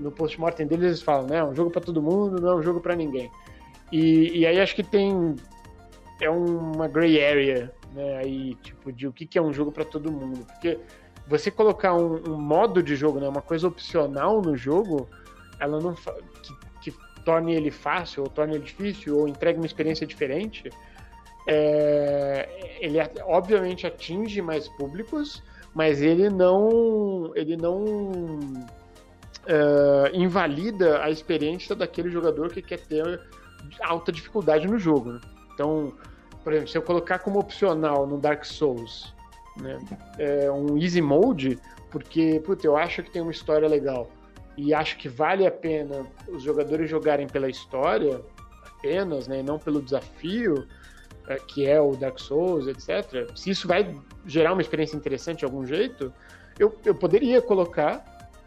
No 0.00 0.10
post-mortem 0.10 0.66
deles 0.66 0.84
eles 0.84 1.02
falam, 1.02 1.26
né, 1.26 1.38
é 1.38 1.44
um 1.44 1.54
jogo 1.54 1.70
para 1.70 1.80
todo 1.80 2.02
mundo, 2.02 2.40
não 2.40 2.50
é 2.50 2.54
um 2.56 2.62
jogo 2.62 2.80
para 2.80 2.94
ninguém. 2.94 3.30
E, 3.92 4.40
e 4.40 4.46
aí 4.46 4.60
acho 4.60 4.74
que 4.74 4.82
tem 4.82 5.34
é 6.20 6.30
uma 6.30 6.86
gray 6.88 7.22
area, 7.22 7.72
né, 7.92 8.16
aí 8.18 8.54
tipo 8.56 8.92
de 8.92 9.06
o 9.06 9.12
que, 9.12 9.26
que 9.26 9.38
é 9.38 9.42
um 9.42 9.52
jogo 9.52 9.72
para 9.72 9.84
todo 9.84 10.10
mundo, 10.10 10.46
porque 10.46 10.78
você 11.26 11.50
colocar 11.50 11.94
um, 11.94 12.20
um, 12.28 12.40
modo 12.40 12.82
de 12.82 12.94
jogo, 12.96 13.18
né, 13.18 13.28
uma 13.28 13.42
coisa 13.42 13.66
opcional 13.66 14.40
no 14.42 14.56
jogo, 14.56 15.08
ela 15.58 15.80
não 15.80 15.94
que, 15.94 16.90
que 16.90 16.98
torne 17.24 17.54
ele 17.54 17.70
fácil 17.70 18.22
ou 18.22 18.28
torne 18.28 18.54
ele 18.54 18.64
difícil 18.64 19.18
ou 19.18 19.28
entregue 19.28 19.58
uma 19.58 19.66
experiência 19.66 20.06
diferente 20.06 20.70
é, 21.46 22.76
ele 22.80 22.98
obviamente 23.24 23.86
atinge 23.86 24.40
mais 24.40 24.68
públicos, 24.68 25.42
mas 25.74 26.00
ele 26.00 26.30
não, 26.30 27.32
ele 27.34 27.56
não 27.56 28.40
é, 29.46 30.10
invalida 30.14 31.02
a 31.02 31.10
experiência 31.10 31.74
daquele 31.74 32.10
jogador 32.10 32.50
que 32.50 32.62
quer 32.62 32.80
ter 32.80 33.20
alta 33.82 34.12
dificuldade 34.12 34.66
no 34.66 34.78
jogo. 34.78 35.12
Né? 35.12 35.20
Então, 35.52 35.92
por 36.42 36.52
exemplo, 36.52 36.70
se 36.70 36.78
eu 36.78 36.82
colocar 36.82 37.18
como 37.18 37.38
opcional 37.38 38.06
no 38.06 38.18
Dark 38.18 38.44
Souls 38.44 39.14
né, 39.60 39.78
é 40.18 40.50
um 40.50 40.78
easy 40.78 41.00
mode, 41.00 41.58
porque 41.90 42.40
puta, 42.44 42.66
eu 42.66 42.76
acho 42.76 43.02
que 43.02 43.10
tem 43.10 43.22
uma 43.22 43.30
história 43.30 43.68
legal 43.68 44.10
e 44.56 44.72
acho 44.72 44.96
que 44.98 45.08
vale 45.08 45.46
a 45.46 45.50
pena 45.50 46.06
os 46.28 46.42
jogadores 46.42 46.88
jogarem 46.88 47.26
pela 47.26 47.48
história 47.48 48.20
apenas, 48.66 49.26
né, 49.26 49.40
e 49.40 49.42
não 49.42 49.58
pelo 49.58 49.82
desafio, 49.82 50.66
que 51.46 51.66
é 51.66 51.80
o 51.80 51.92
Dark 51.92 52.18
Souls, 52.18 52.66
etc., 52.66 53.30
se 53.34 53.50
isso 53.50 53.66
vai 53.66 53.94
gerar 54.26 54.52
uma 54.52 54.62
experiência 54.62 54.96
interessante 54.96 55.40
de 55.40 55.44
algum 55.44 55.64
jeito, 55.66 56.12
eu, 56.58 56.76
eu 56.84 56.94
poderia 56.94 57.40
colocar, 57.40 58.04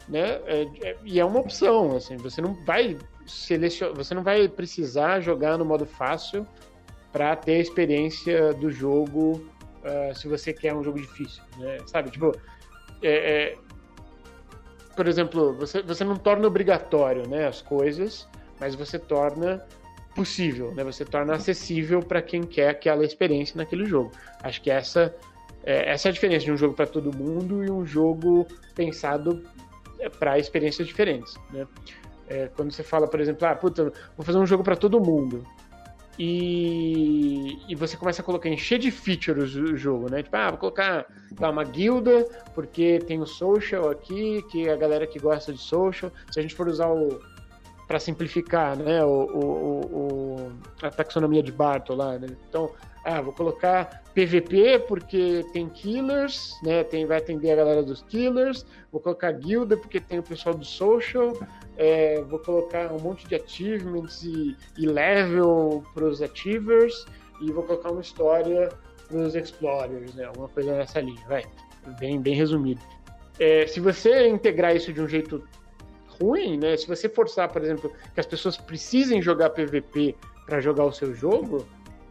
né? 0.07 0.39
É, 0.45 0.67
é, 0.84 0.97
e 1.03 1.19
é 1.19 1.25
uma 1.25 1.39
opção, 1.39 1.95
assim, 1.95 2.17
você 2.17 2.41
não 2.41 2.53
vai 2.65 2.97
selecionar, 3.25 3.95
você 3.95 4.13
não 4.13 4.23
vai 4.23 4.47
precisar 4.47 5.19
jogar 5.19 5.57
no 5.57 5.65
modo 5.65 5.86
fácil 5.86 6.45
para 7.11 7.36
ter 7.36 7.55
a 7.55 7.59
experiência 7.59 8.53
do 8.53 8.69
jogo 8.69 9.45
uh, 9.84 10.15
se 10.15 10.28
você 10.28 10.53
quer 10.53 10.73
um 10.73 10.84
jogo 10.84 10.99
difícil, 10.99 11.43
né? 11.57 11.78
Sabe, 11.88 12.11
tipo, 12.11 12.32
é, 13.01 13.57
por 14.97 15.07
exemplo, 15.07 15.53
você, 15.53 15.84
você 15.84 16.03
não 16.03 16.15
torna 16.15 16.47
obrigatório, 16.47 17.28
né, 17.30 17.47
as 17.47 17.61
coisas, 17.61 18.28
mas 18.59 18.73
você 18.73 18.97
torna 18.97 19.63
possível, 20.18 20.74
né? 20.74 20.84
Você 20.84 21.05
torna 21.05 21.36
acessível 21.36 22.01
para 22.01 22.22
quem 22.22 22.41
quer 22.41 22.70
aquela 22.70 23.05
experiência 23.05 23.55
naquele 23.55 23.86
jogo. 23.86 24.11
Acho 24.41 24.59
que 24.61 24.72
essa 24.72 25.15
é, 25.63 25.91
essa 25.91 26.07
é 26.07 26.09
a 26.09 26.13
diferença 26.13 26.45
de 26.45 26.51
um 26.51 26.57
jogo 26.57 26.74
para 26.74 26.88
todo 26.88 27.15
mundo 27.15 27.61
e 27.63 27.70
um 27.70 27.86
jogo 27.86 28.47
pensado 28.74 29.43
é, 29.99 30.07
para 30.07 30.39
experiências 30.39 30.88
diferentes, 30.88 31.36
né? 31.51 31.68
É, 32.30 32.47
quando 32.55 32.72
você 32.72 32.84
fala, 32.84 33.07
por 33.07 33.20
exemplo, 33.20 33.45
ah, 33.47 33.55
puta, 33.55 33.91
vou 34.15 34.26
fazer 34.26 34.38
um 34.38 34.45
jogo 34.45 34.63
para 34.63 34.76
todo 34.76 34.99
mundo. 34.99 35.43
e, 36.20 37.59
e 37.70 37.76
você 37.76 37.95
começa 37.95 38.22
a 38.22 38.26
colocar, 38.26 38.49
encher 38.49 38.80
de 38.80 38.89
features 38.91 39.55
o 39.55 39.78
jogo, 39.78 40.09
né? 40.09 40.24
Tipo, 40.24 40.36
ah, 40.38 40.49
vou 40.51 40.59
colocar 40.59 41.05
lá, 41.39 41.49
uma 41.49 41.63
guilda, 41.63 42.26
porque 42.55 42.99
tem 43.05 43.20
o 43.22 43.26
social 43.28 43.89
aqui, 43.89 44.41
que 44.49 44.68
é 44.68 44.74
a 44.74 44.78
galera 44.78 45.05
que 45.05 45.20
gosta 45.20 45.53
de 45.53 45.59
social. 45.59 46.11
Se 46.32 46.39
a 46.39 46.41
gente 46.41 46.55
for 46.55 46.68
usar 46.68 46.88
o. 46.88 47.20
para 47.88 47.99
simplificar, 47.99 48.77
né? 48.77 49.03
O, 49.03 49.09
o, 49.09 49.81
o, 49.81 50.51
a 50.81 50.89
taxonomia 50.89 51.41
de 51.41 51.51
Bartol 51.51 51.95
lá, 51.95 52.19
né? 52.19 52.27
Então, 52.49 52.71
ah, 53.03 53.21
vou 53.21 53.31
colocar 53.31 54.03
PVP 54.13 54.79
porque 54.88 55.45
tem 55.53 55.69
killers, 55.69 56.59
né? 56.61 56.83
Tem, 56.83 57.05
vai 57.05 57.19
atender 57.19 57.51
a 57.51 57.55
galera 57.55 57.81
dos 57.81 58.03
killers. 58.03 58.65
Vou 58.91 58.99
colocar 58.99 59.31
guilda 59.31 59.77
porque 59.77 60.01
tem 60.01 60.19
o 60.19 60.23
pessoal 60.23 60.53
do 60.53 60.65
social. 60.65 61.31
É, 61.77 62.21
vou 62.23 62.39
colocar 62.39 62.91
um 62.91 62.99
monte 62.99 63.25
de 63.25 63.35
achievements 63.35 64.23
e, 64.23 64.57
e 64.77 64.85
level 64.85 65.85
para 65.93 66.03
os 66.03 66.21
achievers. 66.21 67.05
E 67.39 67.49
vou 67.49 67.63
colocar 67.63 67.91
uma 67.91 68.01
história 68.01 68.69
para 69.07 69.17
os 69.17 69.35
explorers, 69.35 70.13
né? 70.13 70.25
Alguma 70.25 70.49
coisa 70.49 70.75
nessa 70.75 70.99
linha, 70.99 71.23
vai. 71.29 71.45
Bem, 71.99 72.19
bem 72.19 72.35
resumido. 72.35 72.81
É, 73.39 73.65
se 73.67 73.79
você 73.79 74.27
integrar 74.27 74.75
isso 74.75 74.91
de 74.91 74.99
um 74.99 75.07
jeito 75.07 75.47
ruim, 76.22 76.57
né? 76.57 76.76
Se 76.78 76.88
você 76.88 77.07
forçar, 77.07 77.51
por 77.51 77.63
exemplo, 77.63 77.91
que 78.13 78.20
as 78.20 78.26
pessoas 78.26 78.57
precisem 78.57 79.22
jogar 79.22 79.49
PVP 79.51 80.15
para 80.45 80.59
jogar 80.59 80.86
o 80.86 80.91
seu 80.91 81.13
jogo, 81.13 81.65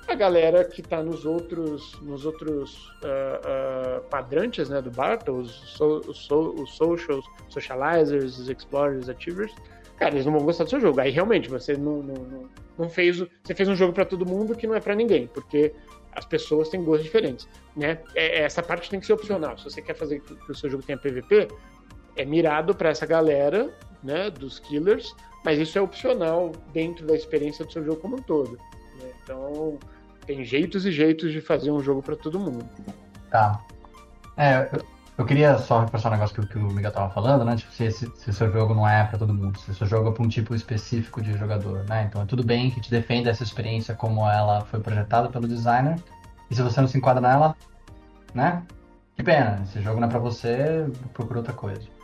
a 0.09 0.15
galera 0.15 0.65
que 0.65 0.81
está 0.81 1.03
nos 1.03 1.27
outros, 1.27 2.01
nos 2.03 2.25
outros 2.25 2.89
uh, 3.03 3.99
uh, 3.99 4.09
quadrantes 4.09 4.69
né, 4.69 4.81
do 4.81 4.91
Bartle, 4.91 5.41
os, 5.41 5.51
so, 5.51 6.01
os, 6.07 6.19
so, 6.19 6.55
os 6.63 6.77
socials, 6.77 7.25
socializers, 7.49 8.39
os 8.39 8.49
explorers, 8.49 9.09
achievers, 9.09 9.53
cara, 9.97 10.15
eles 10.15 10.25
não 10.25 10.33
vão 10.33 10.43
gostar 10.43 10.65
do 10.65 10.71
seu 10.71 10.81
jogo. 10.81 11.01
Aí 11.01 11.11
realmente 11.11 11.49
você 11.49 11.77
não, 11.77 12.03
não, 12.03 12.15
não, 12.15 12.49
não 12.79 12.89
fez. 12.89 13.19
Você 13.19 13.55
fez 13.55 13.69
um 13.69 13.75
jogo 13.75 13.93
para 13.93 14.05
todo 14.05 14.25
mundo 14.25 14.55
que 14.55 14.67
não 14.67 14.75
é 14.75 14.81
para 14.81 14.95
ninguém, 14.95 15.27
porque 15.27 15.73
as 16.13 16.25
pessoas 16.25 16.69
têm 16.69 16.85
gostos 16.85 17.05
diferentes. 17.05 17.49
Né? 17.77 17.99
É, 18.15 18.43
essa 18.43 18.63
parte 18.63 18.89
tem 18.89 19.01
que 19.01 19.07
ser 19.07 19.13
opcional. 19.13 19.59
Se 19.59 19.65
você 19.65 19.83
quer 19.83 19.95
fazer 19.95 20.21
que 20.21 20.53
o 20.53 20.55
seu 20.55 20.71
jogo 20.71 20.85
tenha 20.85 20.99
PVP, 20.99 21.49
é 22.17 22.25
mirado 22.25 22.75
para 22.75 22.91
essa 22.91 23.05
galera 23.05 23.71
né, 24.03 24.31
dos 24.31 24.59
killers, 24.59 25.15
mas 25.45 25.59
isso 25.59 25.79
é 25.79 25.81
opcional 25.81 26.53
dentro 26.73 27.07
da 27.07 27.15
experiência 27.15 27.65
do 27.65 27.73
seu 27.73 27.85
jogo 27.85 28.01
como 28.01 28.17
um 28.17 28.23
todo. 28.23 28.59
Né? 29.01 29.11
Então 29.23 29.79
tem 30.27 30.45
jeitos 30.45 30.85
e 30.85 30.91
jeitos 30.91 31.33
de 31.33 31.41
fazer 31.41 31.71
um 31.71 31.81
jogo 31.81 32.03
para 32.03 32.17
todo 32.17 32.39
mundo. 32.39 32.69
Tá. 33.31 33.61
É, 34.37 34.69
eu, 35.17 35.25
queria 35.25 35.57
só 35.59 35.81
reforçar 35.81 36.09
um 36.09 36.13
negócio 36.13 36.43
que, 36.43 36.47
que 36.47 36.59
o 36.59 36.71
Miguel 36.71 36.91
tava 36.91 37.13
falando, 37.13 37.45
né? 37.45 37.57
Tipo, 37.57 37.73
se, 37.73 37.91
se, 37.91 38.33
seu 38.33 38.53
jogo 38.53 38.75
não 38.75 38.87
é 38.87 39.05
para 39.05 39.19
todo 39.19 39.33
mundo, 39.33 39.59
se 39.59 39.75
seu 39.75 39.87
jogo 39.87 40.11
é 40.11 40.13
para 40.13 40.23
um 40.23 40.29
tipo 40.29 40.55
específico 40.55 41.23
de 41.23 41.33
jogador, 41.39 41.85
né? 41.89 42.07
Então 42.09 42.21
é 42.21 42.27
tudo 42.27 42.45
bem 42.45 42.71
que 42.71 42.81
te 42.81 42.91
defenda 42.91 43.31
essa 43.31 43.43
experiência 43.43 43.95
como 43.95 44.29
ela 44.29 44.63
foi 44.63 44.81
projetada 44.81 45.29
pelo 45.29 45.49
designer. 45.49 45.97
E 46.51 46.55
se 46.55 46.63
você 46.63 46.81
não 46.81 46.89
se 46.89 46.99
enquadra 46.99 47.21
nela, 47.21 47.57
né? 48.35 48.63
Que 49.17 49.23
pena, 49.23 49.63
esse 49.63 49.81
jogo 49.81 49.99
não 49.99 50.09
é 50.09 50.11
para 50.11 50.19
você, 50.19 50.87
procura 51.15 51.39
outra 51.39 51.55
coisa. 51.55 51.96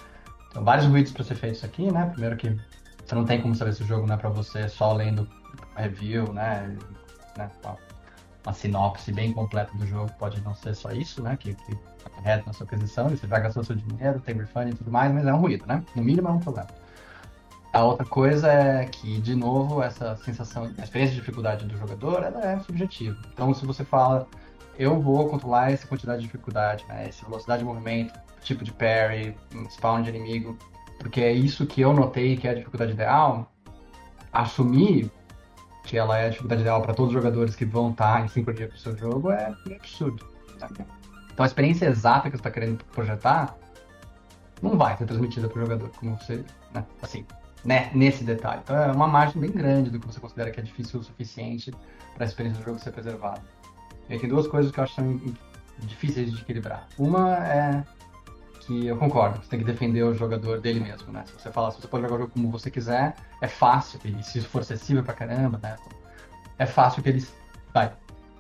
Então, 0.53 0.63
vários 0.63 0.87
ruídos 0.87 1.13
para 1.13 1.25
ser 1.25 1.35
feitos 1.35 1.65
aqui, 1.65 1.91
né? 1.91 2.11
Primeiro 2.11 2.37
que 2.37 2.55
você 3.05 3.15
não 3.15 3.25
tem 3.25 3.41
como 3.41 3.55
saber 3.55 3.73
se 3.73 3.83
o 3.83 3.87
jogo 3.87 4.07
não 4.07 4.15
é 4.15 4.19
para 4.19 4.29
você 4.29 4.69
só 4.69 4.93
lendo 4.93 5.27
review, 5.75 6.31
né? 6.31 6.77
né? 7.39 7.51
uma 8.45 8.53
sinopse 8.53 9.11
bem 9.13 9.33
completa 9.33 9.75
do 9.79 9.87
jogo 9.87 10.11
pode 10.19 10.41
não 10.43 10.55
ser 10.55 10.75
só 10.75 10.91
isso, 10.93 11.23
né? 11.23 11.37
Que, 11.37 11.55
que 11.55 11.79
reto 12.23 12.47
na 12.47 12.53
sua 12.53 12.67
aquisição, 12.67 13.11
e 13.11 13.17
você 13.17 13.27
já 13.27 13.39
gastou 13.39 13.65
seu 13.65 13.75
dinheiro, 13.75 14.21
tem 14.21 14.35
refund 14.35 14.71
e 14.71 14.77
tudo 14.77 14.91
mais, 14.91 15.11
mas 15.11 15.27
é 15.27 15.33
um 15.33 15.39
ruído, 15.39 15.65
né? 15.67 15.83
No 15.97 16.05
mínimo 16.05 16.29
é 16.29 16.33
um 16.33 16.39
problema. 16.39 16.69
A 17.73 17.85
outra 17.85 18.05
coisa 18.05 18.53
é 18.53 18.85
que, 18.85 19.19
de 19.23 19.35
novo, 19.35 19.83
essa 19.83 20.15
sensação, 20.17 20.71
a 20.77 20.83
experiência 20.83 21.15
de 21.15 21.21
dificuldade 21.21 21.65
do 21.65 21.79
jogador, 21.79 22.23
ela 22.23 22.45
é 22.45 22.61
subjetiva. 22.61 23.17
Então, 23.33 23.55
se 23.55 23.65
você 23.65 23.83
fala, 23.83 24.29
eu 24.83 25.01
vou 25.01 25.29
controlar 25.29 25.71
essa 25.71 25.87
quantidade 25.87 26.21
de 26.21 26.27
dificuldade, 26.27 26.85
né? 26.89 27.07
Essa 27.09 27.25
velocidade 27.25 27.61
de 27.61 27.65
movimento, 27.65 28.19
tipo 28.41 28.65
de 28.65 28.73
parry, 28.73 29.37
spawn 29.71 30.03
de 30.03 30.11
inimigo, 30.11 30.59
porque 30.99 31.21
é 31.21 31.33
isso 31.33 31.67
que 31.67 31.81
eu 31.81 31.93
notei 31.93 32.37
que 32.37 32.49
é 32.49 32.51
a 32.51 32.55
dificuldade 32.55 32.93
ideal, 32.93 33.51
assumir 34.33 35.11
que 35.85 35.97
ela 35.97 36.19
é 36.19 36.27
a 36.27 36.29
dificuldade 36.31 36.63
ideal 36.63 36.83
para 36.83 36.95
todos 36.95 37.15
os 37.15 37.21
jogadores 37.21 37.55
que 37.55 37.65
vão 37.65 37.91
estar 37.91 38.25
em 38.25 38.29
sincronia 38.29 38.69
com 38.69 38.75
o 38.75 38.79
seu 38.79 38.97
jogo, 38.97 39.31
é, 39.31 39.55
é 39.71 39.77
absurdo. 39.77 40.27
Então 41.33 41.45
a 41.45 41.47
experiência 41.47 41.87
exata 41.87 42.31
que 42.31 42.37
você 42.37 42.41
está 42.41 42.51
querendo 42.51 42.85
projetar 42.87 43.57
não 44.61 44.77
vai 44.77 44.97
ser 44.97 45.07
transmitida 45.07 45.49
para 45.49 45.59
o 45.59 45.63
jogador, 45.63 45.91
como 45.99 46.17
você, 46.17 46.45
né, 46.73 46.85
assim, 47.01 47.27
né, 47.65 47.91
nesse 47.95 48.23
detalhe. 48.25 48.61
Então 48.63 48.77
é 48.77 48.93
uma 48.93 49.09
margem 49.09 49.41
bem 49.41 49.51
grande 49.51 49.91
do 49.91 49.99
que 49.99 50.07
você 50.07 50.21
considera 50.21 50.51
que 50.51 50.61
é 50.61 50.63
difícil 50.63 51.01
o 51.01 51.03
suficiente 51.03 51.73
para 52.15 52.25
a 52.25 52.27
experiência 52.27 52.61
do 52.61 52.65
jogo 52.65 52.79
ser 52.79 52.93
preservada. 52.93 53.43
Tem 54.19 54.29
duas 54.29 54.47
coisas 54.47 54.71
que 54.71 54.79
eu 54.79 54.85
acho 54.85 55.21
difíceis 55.81 56.31
de 56.33 56.41
equilibrar. 56.41 56.87
Uma 56.99 57.37
é 57.37 57.85
que 58.61 58.87
eu 58.87 58.97
concordo, 58.97 59.43
você 59.43 59.51
tem 59.51 59.59
que 59.59 59.65
defender 59.65 60.05
o 60.05 60.15
jogador 60.15 60.61
dele 60.61 60.79
mesmo, 60.79 61.13
né? 61.13 61.25
Se 61.27 61.33
você 61.33 61.51
falar, 61.51 61.73
se 61.73 61.81
você 61.81 61.89
pode 61.89 62.05
jogar 62.05 62.15
o 62.15 62.19
jogo 62.21 62.33
como 62.33 62.51
você 62.51 62.71
quiser, 62.71 63.17
é 63.41 63.49
fácil, 63.49 63.99
e 64.05 64.23
se 64.23 64.39
isso 64.39 64.49
for 64.49 64.61
acessível 64.61 65.03
pra 65.03 65.15
caramba, 65.15 65.59
né? 65.61 65.77
É 66.59 66.67
fácil 66.67 67.03
que 67.03 67.09
ele 67.09 67.27
vai, 67.75 67.93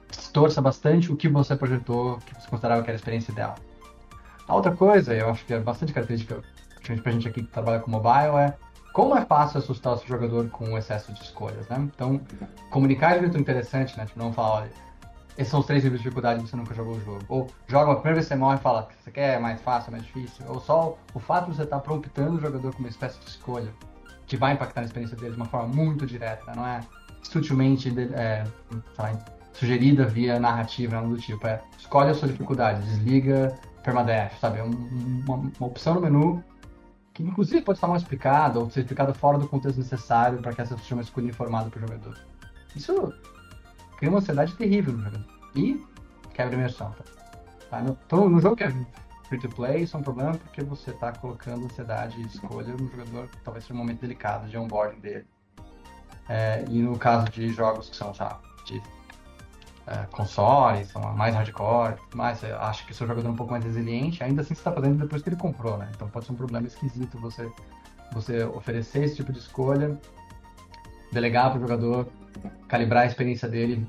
distorça 0.08 0.62
bastante 0.62 1.10
o 1.10 1.16
que 1.16 1.28
você 1.28 1.56
projetou, 1.56 2.18
que 2.18 2.34
você 2.34 2.48
considerava 2.48 2.82
que 2.82 2.90
era 2.90 2.96
a 2.96 3.00
experiência 3.00 3.32
ideal. 3.32 3.56
A 4.46 4.54
outra 4.54 4.76
coisa, 4.76 5.12
eu 5.12 5.28
acho 5.30 5.44
que 5.44 5.54
é 5.54 5.58
bastante 5.58 5.92
característica, 5.92 6.40
principalmente 6.76 7.02
pra 7.02 7.12
gente 7.12 7.28
aqui 7.28 7.42
que 7.42 7.50
trabalha 7.50 7.80
com 7.80 7.90
mobile, 7.90 8.36
é 8.36 8.54
como 8.92 9.16
é 9.16 9.24
fácil 9.24 9.58
assustar 9.58 9.94
o 9.94 9.96
seu 9.96 10.06
jogador 10.06 10.48
com 10.50 10.66
o 10.66 10.78
excesso 10.78 11.12
de 11.12 11.22
escolhas, 11.22 11.66
né? 11.68 11.78
Então, 11.94 12.20
comunicar 12.70 13.16
é 13.16 13.20
muito 13.20 13.38
interessante, 13.38 13.96
né? 13.96 14.06
Tipo, 14.06 14.20
não 14.20 14.32
falar, 14.32 14.60
olha, 14.60 14.70
esses 15.36 15.50
são 15.50 15.60
os 15.60 15.66
três 15.66 15.82
níveis 15.82 16.00
de 16.00 16.04
dificuldade 16.04 16.42
que 16.42 16.48
você 16.50 16.56
nunca 16.56 16.74
jogou 16.74 16.94
o 16.94 17.00
jogo. 17.00 17.20
Ou 17.28 17.46
joga 17.66 17.92
a 17.92 17.94
primeira 17.94 18.16
vez 18.16 18.26
que 18.26 18.34
você 18.34 18.38
morre 18.38 18.56
e 18.56 18.60
fala, 18.60 18.88
você 19.02 19.10
quer 19.10 19.40
mais 19.40 19.60
fácil, 19.62 19.92
mais 19.92 20.04
difícil. 20.04 20.44
Ou 20.48 20.60
só 20.60 20.98
o 21.14 21.18
fato 21.18 21.50
de 21.50 21.56
você 21.56 21.62
estar 21.62 21.76
tá 21.76 21.82
promptando 21.82 22.36
o 22.36 22.40
jogador 22.40 22.72
com 22.72 22.80
uma 22.80 22.88
espécie 22.88 23.18
de 23.20 23.26
escolha 23.26 23.72
que 24.26 24.36
vai 24.36 24.52
impactar 24.52 24.82
na 24.82 24.86
experiência 24.86 25.16
dele 25.16 25.32
de 25.32 25.36
uma 25.36 25.46
forma 25.46 25.68
muito 25.68 26.06
direta, 26.06 26.52
não 26.54 26.66
é 26.66 26.80
sutilmente 27.22 27.92
é, 28.14 28.44
sugerida 29.52 30.06
via 30.06 30.38
narrativa, 30.38 30.96
nada 30.96 31.08
do 31.08 31.16
tipo. 31.16 31.46
É, 31.46 31.60
escolhe 31.78 32.10
a 32.10 32.14
sua 32.14 32.28
dificuldade, 32.28 32.82
desliga 32.82 33.58
permadeath, 33.82 34.38
sabe? 34.40 34.58
É 34.58 34.62
uma, 34.62 35.34
uma, 35.34 35.66
opção 35.66 35.94
no 35.94 36.00
menu 36.00 36.42
que 37.12 37.22
inclusive 37.22 37.60
pode 37.62 37.76
estar 37.76 37.88
mal 37.88 37.96
explicada 37.96 38.58
ou 38.58 38.70
ser 38.70 38.80
explicada 38.80 39.12
fora 39.12 39.38
do 39.38 39.46
contexto 39.46 39.78
necessário 39.78 40.40
para 40.40 40.52
que 40.52 40.62
essa 40.62 40.76
seja 40.78 40.94
uma 40.94 41.02
escolha 41.02 41.26
informada 41.26 41.68
para 41.68 41.78
o 41.78 41.80
jogador. 41.82 42.16
Isso 42.74 43.12
cria 44.02 44.10
uma 44.10 44.18
ansiedade 44.18 44.52
terrível 44.56 44.94
no 44.94 45.04
jogador. 45.04 45.24
E 45.54 45.80
quebra 46.34 46.56
a 46.56 46.58
imersão. 46.58 46.92
Tá? 47.70 47.80
No, 47.80 47.96
então, 48.04 48.28
no 48.28 48.40
jogo 48.40 48.56
que 48.56 48.64
é 48.64 48.72
free 49.28 49.38
to 49.38 49.48
play, 49.48 49.84
isso 49.84 49.96
é 49.96 50.00
um 50.00 50.02
problema 50.02 50.32
porque 50.32 50.60
você 50.64 50.90
está 50.90 51.12
colocando 51.12 51.66
ansiedade 51.66 52.20
e 52.20 52.26
escolha 52.26 52.74
no 52.74 52.88
jogador, 52.88 53.28
talvez 53.44 53.64
seja 53.64 53.74
um 53.74 53.76
momento 53.76 54.00
delicado 54.00 54.48
de 54.48 54.58
onboarding 54.58 54.98
dele. 54.98 55.24
É, 56.28 56.64
e 56.68 56.82
no 56.82 56.98
caso 56.98 57.30
de 57.30 57.50
jogos 57.50 57.90
que 57.90 57.94
são, 57.94 58.12
já 58.12 58.40
de 58.66 58.82
é, 59.86 59.98
consoles, 60.10 60.88
são 60.88 61.00
mais 61.14 61.36
hardcore, 61.36 61.94
mas 62.12 62.42
acho 62.42 62.84
que 62.84 62.90
o 62.90 62.94
seu 62.96 63.06
jogador 63.06 63.28
é 63.28 63.30
um 63.30 63.36
pouco 63.36 63.52
mais 63.52 63.64
resiliente, 63.64 64.24
ainda 64.24 64.42
assim 64.42 64.52
você 64.54 64.60
está 64.60 64.72
fazendo 64.72 64.98
depois 64.98 65.22
que 65.22 65.28
ele 65.28 65.36
comprou, 65.36 65.78
né? 65.78 65.88
Então 65.94 66.08
pode 66.08 66.26
ser 66.26 66.32
um 66.32 66.36
problema 66.36 66.66
esquisito 66.66 67.20
você, 67.20 67.48
você 68.12 68.42
oferecer 68.42 69.04
esse 69.04 69.14
tipo 69.14 69.32
de 69.32 69.38
escolha, 69.38 69.96
delegar 71.12 71.50
para 71.50 71.58
o 71.58 71.60
jogador 71.60 72.08
calibrar 72.68 73.04
a 73.04 73.06
experiência 73.06 73.48
dele 73.48 73.86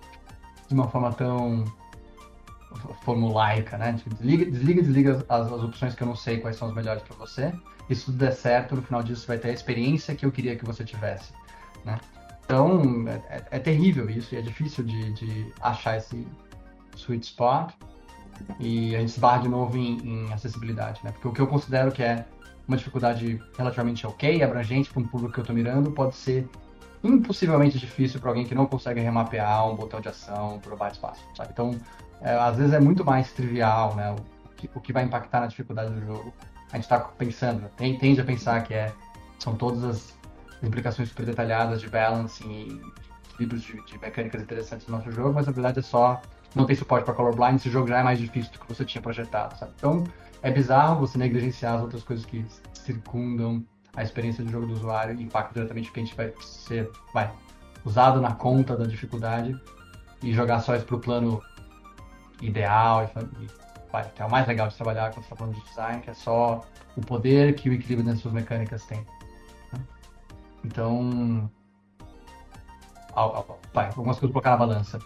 de 0.68 0.74
uma 0.74 0.88
forma 0.90 1.12
tão 1.14 1.64
formulaica, 3.04 3.78
né? 3.78 3.94
Tipo, 3.94 4.16
desliga, 4.16 4.52
desliga, 4.52 4.82
desliga 4.82 5.26
as, 5.30 5.52
as 5.52 5.64
opções 5.64 5.96
que 5.96 6.04
eu 6.04 6.08
não 6.08 6.16
sei 6.16 6.40
quais 6.40 6.56
são 6.56 6.68
as 6.68 6.74
melhores 6.74 7.02
para 7.04 7.16
você. 7.16 7.54
E 7.90 7.96
se 7.96 8.06
tudo 8.06 8.18
der 8.18 8.34
certo, 8.34 8.76
no 8.76 8.82
final 8.82 9.04
disso 9.04 9.22
você 9.22 9.28
vai 9.28 9.38
ter 9.38 9.50
a 9.50 9.54
experiência 9.54 10.16
que 10.16 10.26
eu 10.26 10.32
queria 10.32 10.56
que 10.56 10.66
você 10.66 10.84
tivesse, 10.84 11.34
né? 11.86 12.00
Então, 12.46 13.08
é, 13.08 13.38
é, 13.38 13.46
é 13.52 13.60
terrível 13.60 14.10
isso 14.10 14.36
e 14.36 14.38
é 14.38 14.42
difícil 14.42 14.84
de, 14.84 15.14
de, 15.14 15.54
achar 15.62 15.98
esse 15.98 16.28
sweet 16.96 17.26
spot. 17.26 17.74
E 18.60 18.96
a 18.96 19.00
gente 19.00 19.12
se 19.12 19.20
barra 19.20 19.44
de 19.44 19.48
novo 19.48 19.78
em, 19.78 19.98
em 20.04 20.34
acessibilidade, 20.34 21.00
né? 21.04 21.12
Porque 21.12 21.28
o 21.28 21.32
que 21.32 21.40
eu 21.40 21.48
considero 21.48 21.92
que 21.92 22.04
é 22.04 22.26
uma 22.68 22.76
dificuldade 22.78 23.42
relativamente 23.58 24.06
ok, 24.08 24.42
abrangente 24.42 24.90
para 24.90 25.02
um 25.02 25.08
público 25.08 25.34
que 25.34 25.40
eu 25.40 25.44
estou 25.44 25.56
mirando, 25.56 25.92
pode 25.92 26.16
ser 26.16 26.48
impossivelmente 27.04 27.78
difícil 27.78 28.20
para 28.20 28.30
alguém 28.30 28.46
que 28.46 28.56
não 28.56 28.66
consegue 28.66 29.02
remapear 29.02 29.70
um 29.70 29.76
botão 29.76 30.00
de 30.00 30.10
ação 30.10 30.60
por 30.60 30.76
vários 30.76 30.98
passos, 30.98 31.24
sabe? 31.36 31.50
Então, 31.52 31.78
é, 32.22 32.34
às 32.34 32.58
vezes 32.58 32.74
é 32.74 32.80
muito 32.80 33.04
mais 33.04 33.32
trivial, 33.32 33.96
né? 33.96 34.16
O 34.46 34.50
que, 34.56 34.70
o 34.74 34.80
que 34.80 34.94
vai 34.94 35.04
impactar 35.04 35.42
na 35.42 35.48
dificuldade 35.48 35.94
do 35.94 36.06
jogo. 36.06 36.34
A 36.72 36.76
gente 36.76 36.86
está 36.86 37.00
pensando, 37.00 37.70
tem, 37.76 37.98
tende 37.98 38.22
a 38.22 38.24
pensar 38.24 38.64
que 38.64 38.74
é, 38.74 38.94
são 39.38 39.56
todas 39.56 39.84
as 39.84 40.18
implicações 40.64 41.10
super 41.10 41.26
detalhadas 41.26 41.82
de 41.82 41.90
balancing 41.90 42.50
e 42.50 42.82
livros 43.40 43.62
de, 43.62 43.84
de 43.86 44.00
mecânicas 44.00 44.42
interessantes 44.42 44.86
do 44.86 44.92
nosso 44.92 45.12
jogo, 45.12 45.34
mas 45.34 45.46
na 45.46 45.52
verdade 45.52 45.80
é 45.80 45.82
só 45.82 46.22
não 46.56 46.66
tem 46.66 46.76
suporte 46.76 47.04
para 47.04 47.14
colorblind, 47.14 47.56
esse 47.56 47.70
jogo 47.70 47.88
já 47.88 48.00
é 48.00 48.04
mais 48.04 48.20
difícil 48.20 48.52
do 48.52 48.60
que 48.60 48.68
você 48.68 48.86
tinha 48.86 49.02
projetado, 49.02 49.58
sabe? 49.58 49.74
Então, 49.76 50.04
é 50.42 50.52
bizarro 50.52 51.00
você 51.00 51.18
negligenciar 51.18 51.76
as 51.76 51.82
outras 51.82 52.04
coisas 52.04 52.26
que 52.26 52.46
circundam 52.74 53.66
a 53.96 54.04
experiência 54.04 54.44
do 54.44 54.52
jogo 54.52 54.66
do 54.66 54.74
usuário 54.74 55.20
impacta 55.20 55.54
diretamente 55.54 55.90
o 55.90 55.94
que 55.94 56.00
a 56.00 56.04
gente 56.04 56.16
vai 56.16 56.34
ser, 56.42 56.90
vai, 57.14 57.32
usado 57.86 58.20
na 58.20 58.34
conta 58.34 58.76
da 58.76 58.86
dificuldade 58.86 59.56
e 60.22 60.34
jogar 60.34 60.60
só 60.62 60.76
isso 60.76 60.86
pro 60.86 61.00
plano 61.00 61.42
ideal 62.42 63.04
e 63.04 63.64
vai, 63.92 64.10
que 64.10 64.22
é 64.22 64.26
o 64.26 64.32
mais 64.32 64.48
legal 64.48 64.68
de 64.68 64.76
trabalhar 64.76 65.12
quando 65.12 65.26
você 65.26 65.34
está 65.34 65.36
falando 65.36 65.56
de 65.56 65.64
design, 65.66 66.02
que 66.02 66.10
é 66.10 66.14
só 66.14 66.62
o 66.96 67.02
poder 67.02 67.56
que 67.56 67.70
o 67.70 67.74
equilíbrio 67.74 68.08
das 68.08 68.20
suas 68.20 68.34
mecânicas 68.34 68.86
tem. 68.86 69.06
Né? 69.72 69.80
Então, 70.64 71.50
vai, 73.74 73.88
algumas 73.88 74.18
coisas 74.18 74.32
colocar 74.32 74.52
na 74.52 74.58
balança. 74.58 75.00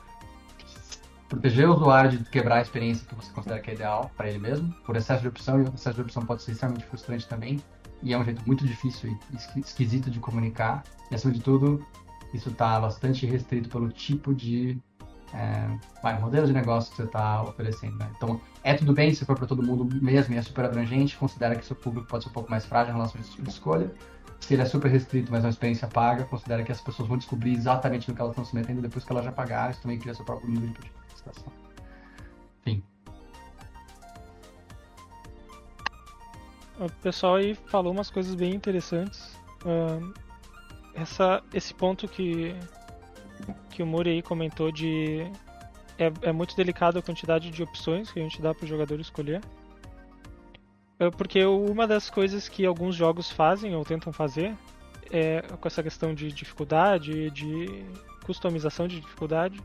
Proteger 1.28 1.68
o 1.68 1.74
usuário 1.74 2.12
de 2.12 2.24
quebrar 2.30 2.60
a 2.60 2.62
experiência 2.62 3.06
que 3.06 3.14
você 3.14 3.30
considera 3.34 3.60
que 3.60 3.70
é 3.70 3.74
ideal 3.74 4.10
para 4.16 4.30
ele 4.30 4.40
mesmo, 4.40 4.72
por 4.86 4.96
excesso 4.96 5.22
de 5.22 5.28
opção, 5.28 5.60
e 5.60 5.64
o 5.66 5.74
excesso 5.76 5.96
de 5.96 6.02
opção 6.02 6.26
pode 6.26 6.42
ser 6.42 6.54
extremamente 6.54 6.86
frustrante 6.86 7.28
também, 7.28 7.62
e 8.04 8.14
é 8.14 8.18
um 8.18 8.24
jeito 8.24 8.42
muito 8.46 8.66
difícil 8.66 9.18
e 9.56 9.60
esquisito 9.60 10.10
de 10.10 10.20
comunicar. 10.20 10.84
E 11.12 11.16
acima 11.16 11.34
de 11.34 11.42
tudo, 11.42 11.86
isso 12.34 12.50
está 12.50 12.80
bastante 12.80 13.26
restrito 13.26 13.70
pelo 13.70 13.90
tipo 13.90 14.34
de 14.34 14.78
é, 15.34 16.20
modelo 16.20 16.48
de 16.48 16.54
negócio 16.54 16.92
que 16.92 16.98
você 16.98 17.04
está 17.04 17.44
oferecendo. 17.44 17.98
Né? 17.98 18.10
Então, 18.16 18.40
é 18.64 18.74
tudo 18.74 18.94
bem 18.94 19.14
se 19.14 19.26
for 19.26 19.36
para 19.36 19.48
todo 19.48 19.64
mundo 19.64 19.88
mesmo 20.02 20.34
e 20.34 20.38
é 20.38 20.42
super 20.42 20.66
abrangente, 20.66 21.18
considera 21.18 21.56
que 21.56 21.66
seu 21.66 21.76
público 21.76 22.08
pode 22.08 22.24
ser 22.24 22.30
um 22.30 22.34
pouco 22.34 22.50
mais 22.50 22.66
frágil 22.66 22.94
em 22.94 22.96
relação 22.96 23.20
a 23.20 23.22
esse 23.22 23.32
tipo 23.32 23.44
de 23.44 23.50
escolha. 23.50 23.92
Se 24.40 24.54
ele 24.54 24.62
é 24.62 24.66
super 24.66 24.90
restrito, 24.90 25.32
mas 25.32 25.44
é 25.44 25.48
uma 25.48 25.52
experiência 25.52 25.88
paga, 25.88 26.24
considera 26.26 26.64
que 26.64 26.72
as 26.72 26.80
pessoas 26.80 27.08
vão 27.08 27.18
descobrir 27.18 27.54
exatamente 27.54 28.08
no 28.08 28.16
que 28.16 28.22
elas 28.22 28.32
estão 28.32 28.46
se 28.46 28.56
metendo 28.56 28.82
depois 28.82 29.04
que 29.04 29.12
elas 29.12 29.26
já 29.26 29.32
pagaram. 29.32 29.72
Isso 29.72 29.82
também 29.82 29.98
cria 29.98 30.14
seu 30.14 30.24
próprio 30.24 30.50
nível 30.50 30.70
de 30.70 30.90
participação. 30.90 31.52
Enfim. 32.62 32.84
O 36.80 36.90
pessoal 37.02 37.36
aí 37.36 37.56
falou 37.56 37.92
umas 37.92 38.12
coisas 38.12 38.36
bem 38.36 38.54
interessantes. 38.54 39.36
Uh, 39.66 40.14
essa, 40.94 41.44
esse 41.54 41.74
ponto 41.74 42.08
que, 42.08 42.56
que 43.70 43.82
o 43.82 43.86
Muri 43.86 44.12
aí 44.12 44.22
comentou 44.22 44.72
de. 44.72 45.22
É, 45.98 46.12
é 46.22 46.32
muito 46.32 46.56
delicado 46.56 47.00
a 47.00 47.02
quantidade 47.02 47.50
de 47.50 47.64
opções 47.64 48.12
que 48.12 48.20
a 48.20 48.24
gente 48.24 48.42
dá 48.42 48.54
para 48.54 48.66
o 48.66 48.68
jogador 48.68 49.00
escolher. 49.00 49.42
É 51.00 51.10
porque 51.12 51.44
uma 51.46 51.88
das 51.88 52.10
coisas 52.10 52.50
que 52.50 52.66
alguns 52.66 52.96
jogos 52.96 53.30
fazem 53.30 53.76
ou 53.76 53.84
tentam 53.84 54.12
fazer 54.12 54.56
é 55.12 55.42
com 55.42 55.68
essa 55.68 55.82
questão 55.82 56.14
de 56.14 56.32
dificuldade, 56.32 57.30
de 57.32 57.86
customização 58.26 58.88
de 58.88 59.00
dificuldade, 59.00 59.60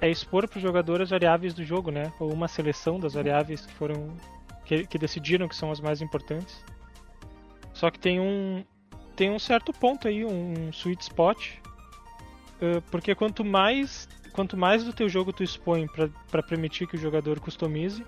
é 0.00 0.08
expor 0.08 0.48
para 0.48 0.58
o 0.58 0.60
jogador 0.60 1.02
as 1.02 1.10
variáveis 1.10 1.52
do 1.52 1.64
jogo, 1.64 1.90
né? 1.90 2.12
Ou 2.18 2.32
uma 2.32 2.48
seleção 2.48 2.98
das 2.98 3.14
variáveis 3.14 3.66
que 3.66 3.72
foram 3.74 4.16
que, 4.70 4.86
que 4.86 4.98
decidiram 4.98 5.48
que 5.48 5.56
são 5.56 5.72
as 5.72 5.80
mais 5.80 6.00
importantes. 6.00 6.64
Só 7.74 7.90
que 7.90 7.98
tem 7.98 8.20
um 8.20 8.64
tem 9.16 9.30
um 9.30 9.38
certo 9.38 9.72
ponto 9.72 10.08
aí, 10.08 10.24
um 10.24 10.70
sweet 10.70 11.02
spot, 11.02 11.54
uh, 12.62 12.80
porque 12.90 13.14
quanto 13.14 13.44
mais 13.44 14.08
quanto 14.32 14.56
mais 14.56 14.84
do 14.84 14.92
teu 14.92 15.08
jogo 15.08 15.32
tu 15.32 15.42
expõe 15.42 15.88
para 16.30 16.42
permitir 16.42 16.86
que 16.86 16.94
o 16.94 16.98
jogador 16.98 17.40
customize, 17.40 18.06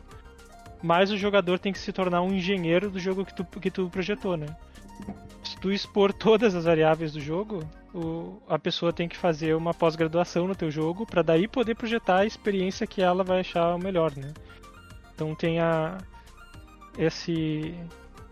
mais 0.81 1.11
o 1.11 1.17
jogador 1.17 1.59
tem 1.59 1.73
que 1.73 1.81
se 1.81 1.93
tornar 1.93 2.23
um 2.23 2.33
engenheiro 2.33 2.89
do 2.89 3.01
jogo 3.01 3.25
que 3.25 3.35
tu, 3.35 3.45
que 3.45 3.71
tu 3.71 3.91
projetou, 3.91 4.37
né? 4.37 4.47
Se 5.43 5.59
tu 5.59 5.73
expor 5.73 6.13
todas 6.15 6.55
as 6.55 6.65
variáveis 6.65 7.13
do 7.13 7.21
jogo, 7.21 7.69
o, 7.93 8.41
a 8.49 8.59
pessoa 8.59 8.93
tem 8.93 9.09
que 9.09 9.17
fazer 9.17 9.57
uma 9.57 9.75
pós-graduação 9.75 10.47
no 10.47 10.55
teu 10.55 10.71
jogo 10.71 11.05
para 11.05 11.23
daí 11.23 11.49
poder 11.49 11.75
projetar 11.75 12.19
a 12.19 12.27
experiência 12.27 12.87
que 12.87 13.03
ela 13.03 13.25
vai 13.25 13.41
achar 13.41 13.77
melhor, 13.81 14.17
né? 14.17 14.33
Então 15.13 15.35
tem 15.35 15.59
a, 15.59 15.99
esse 16.97 17.75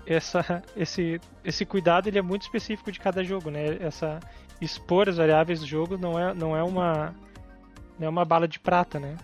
essa 0.06 0.62
esse 0.76 1.20
esse 1.44 1.64
cuidado 1.64 2.08
ele 2.08 2.18
é 2.18 2.22
muito 2.22 2.42
específico 2.42 2.90
de 2.90 2.98
cada 2.98 3.22
jogo, 3.22 3.50
né? 3.50 3.78
Essa 3.80 4.20
expor 4.60 5.08
as 5.08 5.16
variáveis 5.16 5.60
do 5.60 5.66
jogo 5.66 5.96
não 5.96 6.18
é 6.18 6.34
não 6.34 6.56
é 6.56 6.62
uma 6.62 7.14
não 7.98 8.06
é 8.06 8.08
uma 8.08 8.24
bala 8.24 8.48
de 8.48 8.58
prata, 8.58 8.98
né? 8.98 9.16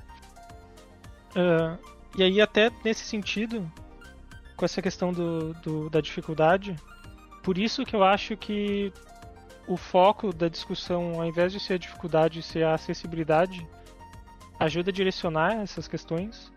Uh, 1.31 1.79
e 2.17 2.23
aí 2.23 2.41
até 2.41 2.71
nesse 2.85 3.05
sentido, 3.05 3.71
com 4.57 4.65
essa 4.65 4.81
questão 4.81 5.13
do, 5.13 5.53
do, 5.55 5.91
da 5.91 6.01
dificuldade, 6.01 6.77
por 7.43 7.59
isso 7.59 7.85
que 7.85 7.95
eu 7.95 8.03
acho 8.03 8.37
que 8.37 8.93
o 9.69 9.77
foco 9.77 10.33
da 10.33 10.49
discussão, 10.49 11.21
ao 11.21 11.27
invés 11.27 11.53
de 11.53 11.61
ser 11.61 11.75
a 11.75 11.79
dificuldade, 11.79 12.43
ser 12.43 12.65
a 12.65 12.75
acessibilidade, 12.75 13.67
ajuda 14.59 14.91
a 14.91 14.93
direcionar 14.93 15.57
essas 15.57 15.89
questões. 15.89 16.53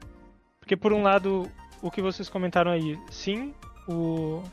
Porque 0.59 0.77
por 0.77 0.93
um 0.93 1.01
lado 1.01 1.49
o 1.81 1.89
que 1.89 2.01
vocês 2.01 2.29
comentaram 2.29 2.71
aí, 2.71 2.99
sim, 3.09 3.53
o 3.87 4.43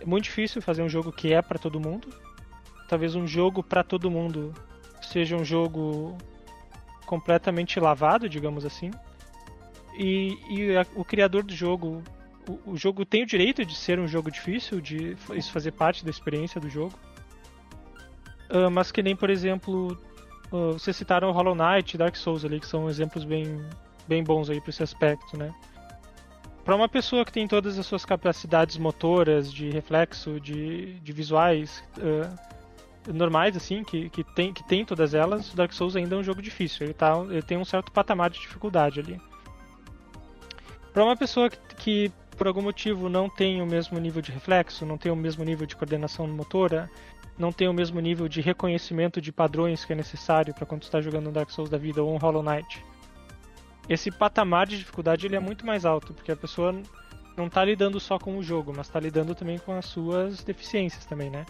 é 0.00 0.04
muito 0.04 0.24
difícil 0.24 0.62
fazer 0.62 0.82
um 0.82 0.88
jogo 0.88 1.12
que 1.12 1.32
é 1.32 1.42
para 1.42 1.58
todo 1.58 1.80
mundo. 1.80 2.08
Talvez 2.88 3.14
um 3.14 3.26
jogo 3.26 3.62
para 3.62 3.82
todo 3.82 4.10
mundo 4.10 4.54
seja 5.02 5.36
um 5.36 5.44
jogo 5.44 6.16
completamente 7.04 7.80
lavado, 7.80 8.28
digamos 8.28 8.64
assim. 8.64 8.90
E, 9.96 10.38
e 10.48 10.76
a, 10.76 10.86
o 10.94 11.04
criador 11.04 11.42
do 11.42 11.54
jogo, 11.54 12.02
o, 12.48 12.72
o, 12.72 12.76
jogo 12.76 13.04
tem 13.04 13.24
o 13.24 13.26
direito 13.26 13.64
de 13.64 13.74
ser 13.74 13.98
um 13.98 14.06
jogo 14.06 14.30
difícil, 14.30 14.80
de 14.80 15.16
isso 15.34 15.50
fazer 15.50 15.72
parte 15.72 16.04
da 16.04 16.10
experiência 16.10 16.60
do 16.60 16.70
jogo. 16.70 16.94
Uh, 18.48 18.70
mas 18.70 18.92
que 18.92 19.02
nem, 19.02 19.16
por 19.16 19.28
exemplo, 19.28 19.98
uh, 20.52 20.72
vocês 20.74 20.96
citaram 20.96 21.32
Hollow 21.32 21.54
Knight 21.54 21.94
e 21.94 21.98
Dark 21.98 22.14
Souls 22.16 22.44
ali, 22.44 22.60
que 22.60 22.66
são 22.66 22.88
exemplos 22.88 23.24
bem, 23.24 23.66
bem 24.06 24.22
bons 24.22 24.48
aí 24.48 24.60
para 24.60 24.70
esse 24.70 24.82
aspecto, 24.82 25.36
né? 25.36 25.52
Para 26.68 26.76
uma 26.76 26.86
pessoa 26.86 27.24
que 27.24 27.32
tem 27.32 27.48
todas 27.48 27.78
as 27.78 27.86
suas 27.86 28.04
capacidades 28.04 28.76
motoras, 28.76 29.50
de 29.50 29.70
reflexo, 29.70 30.38
de, 30.38 31.00
de 31.00 31.12
visuais 31.14 31.82
uh, 31.96 33.10
normais, 33.10 33.56
assim, 33.56 33.82
que, 33.82 34.10
que, 34.10 34.22
tem, 34.22 34.52
que 34.52 34.62
tem 34.68 34.84
todas 34.84 35.14
elas, 35.14 35.54
Dark 35.54 35.72
Souls 35.72 35.96
ainda 35.96 36.14
é 36.14 36.18
um 36.18 36.22
jogo 36.22 36.42
difícil. 36.42 36.84
Ele, 36.84 36.92
tá, 36.92 37.24
ele 37.30 37.40
tem 37.40 37.56
um 37.56 37.64
certo 37.64 37.90
patamar 37.90 38.28
de 38.28 38.38
dificuldade 38.38 39.00
ali. 39.00 39.18
Para 40.92 41.04
uma 41.04 41.16
pessoa 41.16 41.48
que, 41.48 41.58
que, 41.76 42.12
por 42.36 42.46
algum 42.46 42.60
motivo, 42.60 43.08
não 43.08 43.30
tem 43.30 43.62
o 43.62 43.66
mesmo 43.66 43.98
nível 43.98 44.20
de 44.20 44.30
reflexo, 44.30 44.84
não 44.84 44.98
tem 44.98 45.10
o 45.10 45.16
mesmo 45.16 45.42
nível 45.44 45.66
de 45.66 45.74
coordenação 45.74 46.28
motora, 46.28 46.90
não 47.38 47.50
tem 47.50 47.66
o 47.66 47.72
mesmo 47.72 47.98
nível 47.98 48.28
de 48.28 48.42
reconhecimento 48.42 49.22
de 49.22 49.32
padrões 49.32 49.86
que 49.86 49.94
é 49.94 49.96
necessário 49.96 50.52
para 50.52 50.66
quando 50.66 50.82
está 50.82 51.00
jogando 51.00 51.30
um 51.30 51.32
Dark 51.32 51.48
Souls 51.48 51.70
da 51.70 51.78
vida 51.78 52.02
ou 52.02 52.12
um 52.12 52.18
Hollow 52.18 52.42
Knight 52.42 52.84
esse 53.88 54.10
patamar 54.10 54.66
de 54.66 54.78
dificuldade 54.78 55.26
ele 55.26 55.36
é 55.36 55.40
muito 55.40 55.64
mais 55.64 55.84
alto, 55.84 56.12
porque 56.12 56.30
a 56.30 56.36
pessoa 56.36 56.74
não 57.36 57.46
está 57.46 57.64
lidando 57.64 57.98
só 57.98 58.18
com 58.18 58.36
o 58.36 58.42
jogo, 58.42 58.72
mas 58.76 58.86
está 58.86 59.00
lidando 59.00 59.34
também 59.34 59.58
com 59.58 59.72
as 59.72 59.86
suas 59.86 60.42
deficiências 60.42 61.04
também, 61.06 61.30
né? 61.30 61.46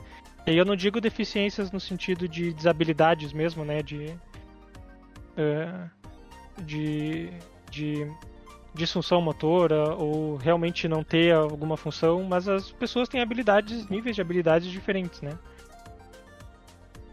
E 0.47 0.51
aí 0.51 0.57
eu 0.57 0.65
não 0.65 0.77
digo 0.77 1.01
deficiências 1.01 1.73
no 1.73 1.81
sentido 1.81 2.29
de 2.29 2.53
desabilidades 2.53 3.33
mesmo, 3.33 3.65
né? 3.65 3.83
De. 3.83 4.15
Uh, 5.37 5.91
de. 6.63 7.31
de 7.71 8.11
disfunção 8.75 9.21
motora 9.21 9.95
ou 9.95 10.37
realmente 10.37 10.87
não 10.87 11.03
ter 11.03 11.35
alguma 11.35 11.77
função, 11.77 12.23
mas 12.23 12.47
as 12.49 12.71
pessoas 12.71 13.09
têm 13.09 13.21
habilidades, 13.21 13.89
níveis 13.89 14.15
de 14.15 14.23
habilidades 14.23 14.71
diferentes, 14.71 15.21
né? 15.21 15.37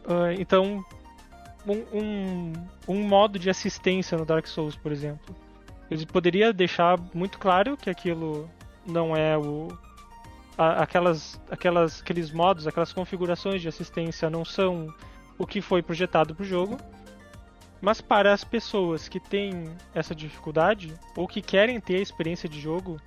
Uh, 0.06 0.40
então, 0.40 0.86
um, 1.68 2.54
um, 2.88 3.02
modo 3.04 3.40
de 3.40 3.50
assistência 3.50 4.18
no 4.18 4.26
Dark 4.26 4.46
Souls, 4.48 4.76
por 4.76 4.92
exemplo. 4.92 5.36
Ele 5.90 6.06
poderia 6.06 6.52
deixar 6.54 7.00
muito 7.14 7.38
claro 7.38 7.78
que 7.78 7.90
aquilo 7.90 8.50
não 8.86 9.16
é 9.16 9.38
o. 9.38 9.68
A, 10.58 10.84
aquelas, 10.84 11.40
aquelas, 11.50 12.02
aqueles 12.02 12.32
modos, 12.32 12.68
aquelas 12.68 12.94
configurações 12.94 13.62
de 13.62 13.68
assistência 13.68 14.30
não 14.30 14.46
são 14.46 14.94
o 15.38 15.46
que 15.46 15.62
foi 15.62 15.82
projetado 15.82 16.34
para 16.34 16.44
o 16.44 16.46
jogo. 16.46 16.78
Mas 17.82 18.02
para 18.02 18.34
as 18.34 18.44
pessoas 18.44 19.08
que 19.08 19.20
têm 19.20 19.66
essa 19.94 20.16
dificuldade, 20.16 20.94
ou 21.16 21.28
que 21.28 21.42
querem 21.42 21.80
ter 21.80 21.98
a 21.98 22.02
experiência 22.02 22.48
de 22.48 22.60
jogo, 22.60 23.00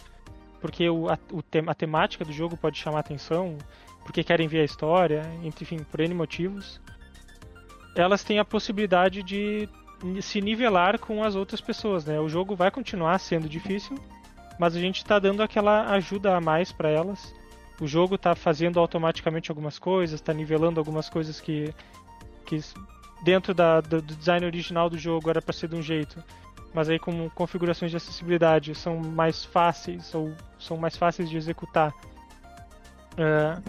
porque 0.61 0.89
o, 0.89 1.09
a, 1.09 1.19
o 1.33 1.43
a 1.67 1.75
temática 1.75 2.25
do 2.25 2.33
jogo 2.33 2.57
pode 2.57 2.79
chamar 2.79 3.01
atenção, 3.01 3.57
porque 4.05 4.23
querem 4.23 4.47
ver 4.47 4.61
a 4.61 4.65
história, 4.65 5.23
enfim, 5.43 5.79
por 5.79 6.01
N 6.01 6.15
motivos, 6.15 6.81
elas 8.01 8.23
têm 8.23 8.39
a 8.39 8.45
possibilidade 8.45 9.25
de 9.25 9.69
se 10.23 10.41
nivelar 10.41 11.01
com 11.01 11.25
as 11.25 11.35
outras 11.35 11.61
pessoas, 11.61 12.05
né? 12.05 12.21
O 12.21 12.29
jogo 12.29 12.55
vai 12.55 12.71
continuar 12.71 13.19
sendo 13.19 13.49
difícil, 13.49 13.99
mas 14.57 14.77
a 14.77 14.81
gente 14.81 14.99
está 14.99 15.19
dando 15.19 15.43
aquela 15.43 15.91
ajuda 15.91 16.37
a 16.37 16.41
mais 16.41 16.71
para 16.71 16.89
elas. 16.89 17.35
O 17.81 17.89
jogo 17.89 18.15
está 18.15 18.37
fazendo 18.37 18.79
automaticamente 18.79 19.51
algumas 19.51 19.81
coisas, 19.81 20.21
está 20.21 20.33
nivelando 20.33 20.79
algumas 20.79 21.09
coisas 21.09 21.41
que, 21.41 21.75
que 22.47 22.61
dentro 23.25 23.53
da, 23.53 23.81
do 23.81 24.01
design 24.01 24.47
original 24.47 24.89
do 24.89 24.97
jogo 24.97 25.29
era 25.29 25.43
para 25.43 25.53
ser 25.53 25.69
de 25.69 25.75
um 25.75 25.83
jeito, 25.83 26.23
mas 26.73 26.89
aí 26.89 27.01
com 27.01 27.29
configurações 27.31 27.91
de 27.91 27.97
acessibilidade 27.97 28.77
são 28.77 29.01
mais 29.01 29.45
fáceis 29.45 30.15
ou 30.15 30.33
são 30.57 30.77
mais 30.77 30.97
fáceis 30.97 31.29
de 31.29 31.37
executar 31.37 31.91
uh, 31.91 33.19
é, 33.19 33.63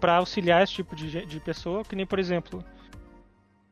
para 0.00 0.16
auxiliar 0.16 0.64
esse 0.64 0.72
tipo 0.72 0.96
de, 0.96 1.24
de 1.24 1.38
pessoa, 1.38 1.84
que 1.84 1.94
nem 1.94 2.06
por 2.06 2.18
exemplo 2.18 2.64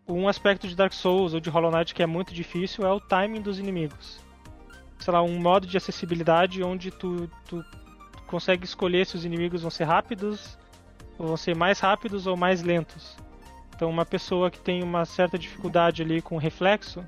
um 0.08 0.26
aspecto 0.26 0.66
de 0.66 0.74
Dark 0.74 0.92
Souls 0.92 1.34
ou 1.34 1.40
de 1.40 1.50
Hollow 1.50 1.70
Knight 1.70 1.94
que 1.94 2.02
é 2.02 2.06
muito 2.06 2.32
difícil 2.32 2.86
é 2.86 2.92
o 2.92 2.98
timing 2.98 3.42
dos 3.42 3.58
inimigos. 3.58 4.18
Sei 4.98 5.12
lá, 5.12 5.22
um 5.22 5.38
modo 5.38 5.66
de 5.66 5.76
acessibilidade 5.76 6.62
onde 6.62 6.90
tu, 6.90 7.30
tu 7.46 7.64
consegue 8.26 8.64
escolher 8.64 9.06
se 9.06 9.16
os 9.16 9.24
inimigos 9.24 9.62
vão 9.62 9.70
ser 9.70 9.84
rápidos, 9.84 10.58
ou 11.18 11.28
vão 11.28 11.36
ser 11.36 11.54
mais 11.54 11.78
rápidos 11.78 12.26
ou 12.26 12.36
mais 12.36 12.62
lentos. 12.62 13.16
Então, 13.74 13.88
uma 13.88 14.04
pessoa 14.04 14.50
que 14.50 14.58
tem 14.58 14.82
uma 14.82 15.04
certa 15.04 15.38
dificuldade 15.38 16.02
ali 16.02 16.20
com 16.20 16.36
reflexo 16.36 17.06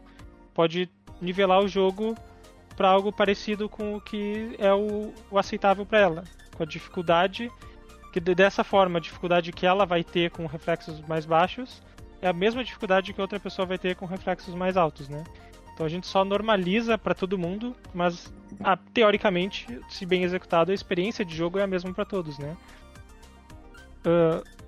pode 0.55 0.89
nivelar 1.21 1.61
o 1.61 1.69
jogo 1.69 2.17
para 2.77 2.89
algo 2.89 3.13
parecido 3.13 3.69
com 3.69 3.97
o 3.97 4.01
que 4.01 4.55
é 4.59 4.73
o, 4.73 5.13
o 5.31 5.39
aceitável 5.39 5.85
para 5.85 5.99
ela, 5.99 6.25
com 6.57 6.63
a 6.63 6.67
dificuldade 6.67 7.51
que 8.13 8.21
dessa 8.21 8.65
forma 8.65 8.99
a 8.99 9.01
dificuldade 9.01 9.53
que 9.53 9.67
ela 9.67 9.87
vai 9.87 10.03
ter 10.03 10.31
com 10.31 10.45
reflexos 10.47 11.01
mais 11.03 11.25
baixos 11.25 11.81
é 12.23 12.29
a 12.29 12.33
mesma 12.33 12.63
dificuldade 12.63 13.13
que 13.13 13.21
outra 13.21 13.41
pessoa 13.41 13.67
vai 13.67 13.79
ter 13.79 13.97
com 13.97 14.07
reflexos 14.07 14.55
mais 14.55 14.77
altos, 14.77 15.09
né? 15.09 15.25
Então 15.73 15.87
a 15.87 15.89
gente 15.89 16.07
só 16.07 16.25
normaliza 16.25 16.99
para 16.99 17.15
todo 17.15 17.39
mundo, 17.39 17.75
mas 17.95 18.33
ah, 18.63 18.77
teoricamente, 18.93 19.67
se 19.89 20.05
bem 20.05 20.23
executado, 20.23 20.71
a 20.71 20.75
experiência 20.75 21.25
de 21.25 21.35
jogo 21.35 21.59
é 21.59 21.63
a 21.63 21.67
mesma 21.67 21.93
para 21.95 22.05
todos, 22.05 22.39
né? 22.39 22.57
Uh, 24.05 24.61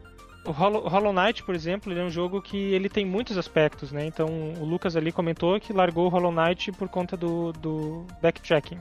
o 0.45 0.51
Hollow, 0.51 0.89
Hollow 0.89 1.13
Knight, 1.13 1.45
por 1.45 1.55
exemplo, 1.55 1.93
ele 1.93 2.01
é 2.01 2.05
um 2.05 2.11
jogo 2.11 2.41
que 2.43 2.57
ele 2.57 2.89
tem 2.89 3.05
muitos 3.05 3.37
aspectos, 3.39 3.93
né? 3.93 4.07
Então 4.07 4.27
o 4.59 4.65
Lucas 4.65 4.97
ali 4.97 5.13
comentou 5.13 5.61
que 5.61 5.73
largou 5.73 6.07
o 6.07 6.09
Hollow 6.09 6.33
Knight 6.33 6.73
por 6.73 6.89
conta 6.89 7.17
do, 7.17 7.53
do 7.53 8.07
backtracking. 8.21 8.79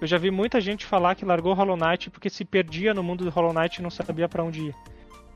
Eu 0.00 0.06
já 0.06 0.16
vi 0.16 0.30
muita 0.30 0.60
gente 0.60 0.86
falar 0.86 1.14
que 1.14 1.24
largou 1.24 1.52
o 1.52 1.54
Hollow 1.54 1.76
Knight 1.76 2.10
porque 2.10 2.30
se 2.30 2.44
perdia 2.44 2.94
no 2.94 3.02
mundo 3.02 3.24
do 3.24 3.30
Hollow 3.30 3.52
Knight 3.52 3.78
e 3.78 3.82
não 3.82 3.90
sabia 3.90 4.28
para 4.28 4.42
onde 4.42 4.68
ir. 4.68 4.74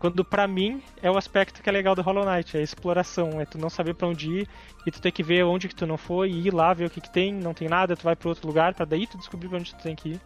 Quando 0.03 0.25
pra 0.25 0.49
mim 0.49 0.83
é 1.01 1.09
o 1.09 1.17
aspecto 1.17 1.63
que 1.63 1.69
é 1.69 1.73
legal 1.73 1.95
do 1.95 2.03
Hollow 2.03 2.25
Knight, 2.25 2.57
é 2.57 2.61
a 2.61 2.63
exploração, 2.65 3.41
é 3.41 3.45
tu 3.45 3.57
não 3.57 3.71
saber 3.71 3.95
para 3.95 4.09
onde 4.09 4.29
ir 4.29 4.49
e 4.85 4.91
tu 4.91 5.01
ter 5.01 5.13
que 5.13 5.23
ver 5.23 5.45
onde 5.45 5.69
que 5.69 5.77
tu 5.77 5.87
não 5.87 5.97
foi, 5.97 6.29
e 6.29 6.49
ir 6.49 6.53
lá 6.53 6.75
ver 6.75 6.87
o 6.87 6.91
que 6.91 7.01
que 7.01 7.09
tem, 7.09 7.33
não 7.33 7.55
tem 7.55 7.69
nada, 7.69 7.95
tu 7.95 8.03
vai 8.03 8.17
para 8.17 8.29
outro 8.29 8.45
lugar 8.49 8.75
para 8.75 8.85
daí 8.85 9.07
tu 9.07 9.17
descobrir 9.17 9.49
pra 9.49 9.59
onde 9.59 9.73
tu 9.73 9.81
tem 9.81 9.95
que 9.95 10.09
ir. 10.09 10.21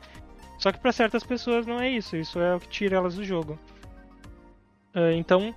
Só 0.58 0.72
que 0.72 0.78
para 0.78 0.90
certas 0.92 1.22
pessoas 1.22 1.66
não 1.66 1.78
é 1.78 1.90
isso, 1.90 2.16
isso 2.16 2.38
é 2.38 2.56
o 2.56 2.60
que 2.60 2.68
tira 2.68 2.96
elas 2.96 3.16
do 3.16 3.22
jogo. 3.22 3.58
Uh, 4.94 5.12
então, 5.14 5.54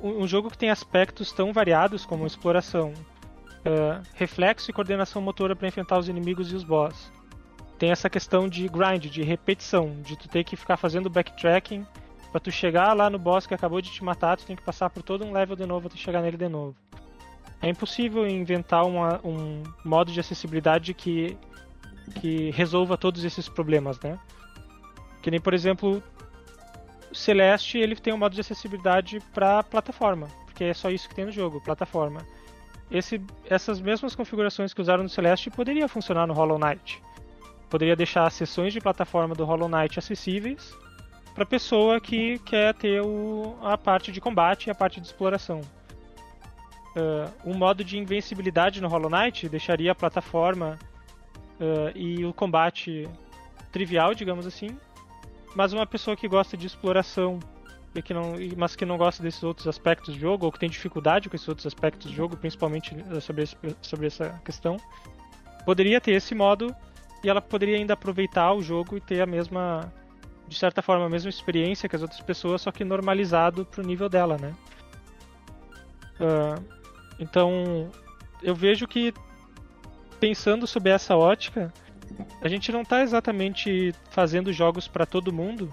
um 0.00 0.28
jogo 0.28 0.48
que 0.48 0.56
tem 0.56 0.70
aspectos 0.70 1.32
tão 1.32 1.52
variados 1.52 2.06
como 2.06 2.28
exploração, 2.28 2.94
uh, 3.66 4.00
reflexo 4.14 4.70
e 4.70 4.72
coordenação 4.72 5.20
motora 5.20 5.56
para 5.56 5.66
enfrentar 5.66 5.98
os 5.98 6.08
inimigos 6.08 6.52
e 6.52 6.54
os 6.54 6.62
boss. 6.62 7.10
Tem 7.80 7.90
essa 7.90 8.08
questão 8.08 8.48
de 8.48 8.68
grind, 8.68 9.06
de 9.06 9.24
repetição, 9.24 10.00
de 10.02 10.16
tu 10.16 10.28
ter 10.28 10.44
que 10.44 10.54
ficar 10.54 10.76
fazendo 10.76 11.10
backtracking 11.10 11.84
para 12.30 12.40
tu 12.40 12.50
chegar 12.50 12.92
lá 12.94 13.10
no 13.10 13.18
boss 13.18 13.46
que 13.46 13.54
acabou 13.54 13.80
de 13.80 13.90
te 13.90 14.04
matar, 14.04 14.36
tu 14.36 14.46
tem 14.46 14.56
que 14.56 14.62
passar 14.62 14.88
por 14.90 15.02
todo 15.02 15.24
um 15.24 15.32
level 15.32 15.56
de 15.56 15.66
novo 15.66 15.88
até 15.88 15.96
chegar 15.96 16.22
nele 16.22 16.36
de 16.36 16.48
novo. 16.48 16.76
É 17.60 17.68
impossível 17.68 18.26
inventar 18.26 18.86
uma, 18.86 19.20
um 19.24 19.62
modo 19.84 20.12
de 20.12 20.20
acessibilidade 20.20 20.94
que, 20.94 21.36
que 22.20 22.50
resolva 22.50 22.96
todos 22.96 23.24
esses 23.24 23.48
problemas, 23.48 24.00
né? 24.00 24.18
Que 25.20 25.30
nem, 25.30 25.40
por 25.40 25.52
exemplo, 25.52 26.02
Celeste 27.12 27.78
ele 27.78 27.96
tem 27.96 28.14
um 28.14 28.18
modo 28.18 28.34
de 28.34 28.40
acessibilidade 28.40 29.20
para 29.34 29.62
plataforma, 29.62 30.28
porque 30.46 30.64
é 30.64 30.74
só 30.74 30.88
isso 30.88 31.08
que 31.08 31.14
tem 31.14 31.26
no 31.26 31.32
jogo, 31.32 31.60
plataforma. 31.60 32.24
Esse, 32.90 33.20
essas 33.44 33.80
mesmas 33.80 34.14
configurações 34.14 34.72
que 34.72 34.80
usaram 34.80 35.02
no 35.02 35.08
Celeste 35.08 35.50
poderia 35.50 35.86
funcionar 35.86 36.26
no 36.26 36.32
Hollow 36.32 36.58
Knight. 36.58 37.02
Poderia 37.68 37.94
deixar 37.94 38.26
as 38.26 38.34
sessões 38.34 38.72
de 38.72 38.80
plataforma 38.80 39.34
do 39.34 39.44
Hollow 39.44 39.68
Knight 39.68 39.98
acessíveis 39.98 40.74
para 41.34 41.46
pessoa 41.46 42.00
que 42.00 42.38
quer 42.40 42.74
ter 42.74 43.00
o, 43.02 43.56
a 43.62 43.78
parte 43.78 44.12
de 44.12 44.20
combate 44.20 44.66
e 44.66 44.70
a 44.70 44.74
parte 44.74 45.00
de 45.00 45.06
exploração. 45.06 45.60
Uh, 46.96 47.50
um 47.50 47.54
modo 47.54 47.84
de 47.84 47.96
invencibilidade 47.98 48.80
no 48.80 48.88
Hollow 48.88 49.08
Knight 49.08 49.48
deixaria 49.48 49.92
a 49.92 49.94
plataforma 49.94 50.78
uh, 51.60 51.96
e 51.96 52.24
o 52.24 52.32
combate 52.32 53.08
trivial, 53.70 54.12
digamos 54.12 54.46
assim, 54.46 54.76
mas 55.54 55.72
uma 55.72 55.86
pessoa 55.86 56.16
que 56.16 56.26
gosta 56.26 56.56
de 56.56 56.66
exploração 56.66 57.38
e 57.94 58.02
que 58.02 58.14
não, 58.14 58.34
mas 58.56 58.76
que 58.76 58.84
não 58.84 58.96
gosta 58.96 59.22
desses 59.22 59.42
outros 59.42 59.66
aspectos 59.66 60.14
do 60.14 60.20
jogo, 60.20 60.46
ou 60.46 60.52
que 60.52 60.58
tem 60.58 60.68
dificuldade 60.68 61.28
com 61.28 61.36
esses 61.36 61.48
outros 61.48 61.66
aspectos 61.66 62.10
do 62.10 62.16
jogo, 62.16 62.36
principalmente 62.36 62.94
sobre, 63.20 63.42
esse, 63.42 63.56
sobre 63.82 64.06
essa 64.06 64.40
questão, 64.44 64.76
poderia 65.64 66.00
ter 66.00 66.12
esse 66.12 66.34
modo 66.34 66.74
e 67.22 67.28
ela 67.28 67.40
poderia 67.40 67.76
ainda 67.76 67.94
aproveitar 67.94 68.52
o 68.52 68.62
jogo 68.62 68.96
e 68.96 69.00
ter 69.00 69.20
a 69.20 69.26
mesma, 69.26 69.92
de 70.50 70.58
certa 70.58 70.82
forma, 70.82 71.06
a 71.06 71.08
mesma 71.08 71.30
experiência 71.30 71.88
que 71.88 71.94
as 71.94 72.02
outras 72.02 72.20
pessoas, 72.20 72.62
só 72.62 72.72
que 72.72 72.84
normalizado 72.84 73.64
pro 73.64 73.84
nível 73.84 74.08
dela, 74.08 74.36
né? 74.36 74.52
Uh, 76.18 76.60
então, 77.20 77.88
eu 78.42 78.52
vejo 78.52 78.88
que 78.88 79.14
pensando 80.18 80.66
sobre 80.66 80.90
essa 80.90 81.16
ótica, 81.16 81.72
a 82.42 82.48
gente 82.48 82.72
não 82.72 82.82
está 82.82 83.00
exatamente 83.00 83.94
fazendo 84.10 84.52
jogos 84.52 84.88
para 84.88 85.06
todo 85.06 85.32
mundo, 85.32 85.72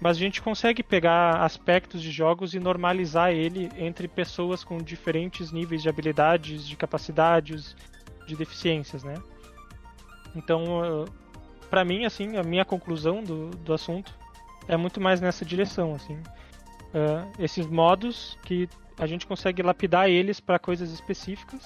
mas 0.00 0.16
a 0.16 0.20
gente 0.20 0.42
consegue 0.42 0.82
pegar 0.82 1.44
aspectos 1.44 2.02
de 2.02 2.10
jogos 2.10 2.52
e 2.52 2.58
normalizar 2.58 3.30
ele 3.30 3.70
entre 3.76 4.08
pessoas 4.08 4.64
com 4.64 4.78
diferentes 4.78 5.52
níveis 5.52 5.80
de 5.82 5.88
habilidades, 5.88 6.66
de 6.66 6.74
capacidades, 6.74 7.76
de 8.26 8.34
deficiências, 8.34 9.04
né? 9.04 9.14
Então, 10.34 11.06
para 11.70 11.84
mim, 11.84 12.04
assim, 12.04 12.36
a 12.36 12.42
minha 12.42 12.64
conclusão 12.64 13.22
do, 13.22 13.50
do 13.50 13.72
assunto 13.72 14.12
é 14.68 14.76
muito 14.76 15.00
mais 15.00 15.20
nessa 15.20 15.44
direção, 15.44 15.94
assim. 15.94 16.14
Uh, 16.14 17.30
esses 17.38 17.66
modos 17.66 18.38
que 18.44 18.68
a 18.98 19.06
gente 19.06 19.26
consegue 19.26 19.62
lapidar 19.62 20.08
eles 20.08 20.38
para 20.38 20.58
coisas 20.58 20.92
específicas 20.92 21.62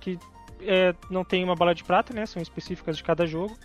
que 0.00 0.18
é, 0.60 0.94
não 1.10 1.24
tem 1.24 1.42
uma 1.42 1.56
bala 1.56 1.74
de 1.74 1.82
prata, 1.82 2.14
né? 2.14 2.24
São 2.26 2.40
específicas 2.40 2.96
de 2.96 3.02
cada 3.02 3.26
jogo. 3.26 3.56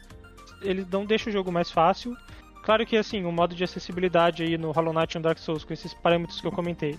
Ele 0.62 0.86
não 0.92 1.06
deixa 1.06 1.30
o 1.30 1.34
jogo 1.34 1.52
mais 1.52 1.70
fácil. 1.70 2.18
Claro 2.64 2.86
que 2.86 2.98
assim, 2.98 3.24
o 3.24 3.32
modo 3.32 3.56
de 3.56 3.64
acessibilidade 3.64 4.44
aí 4.44 4.58
no 4.58 4.72
Hollow 4.72 4.94
Knight 4.94 5.16
e 5.16 5.20
no 5.20 5.24
Dark 5.24 5.38
Souls 5.38 5.64
com 5.64 5.74
esses 5.74 5.94
parâmetros 5.94 6.42
que 6.42 6.48
eu 6.48 6.52
comentei. 6.52 6.98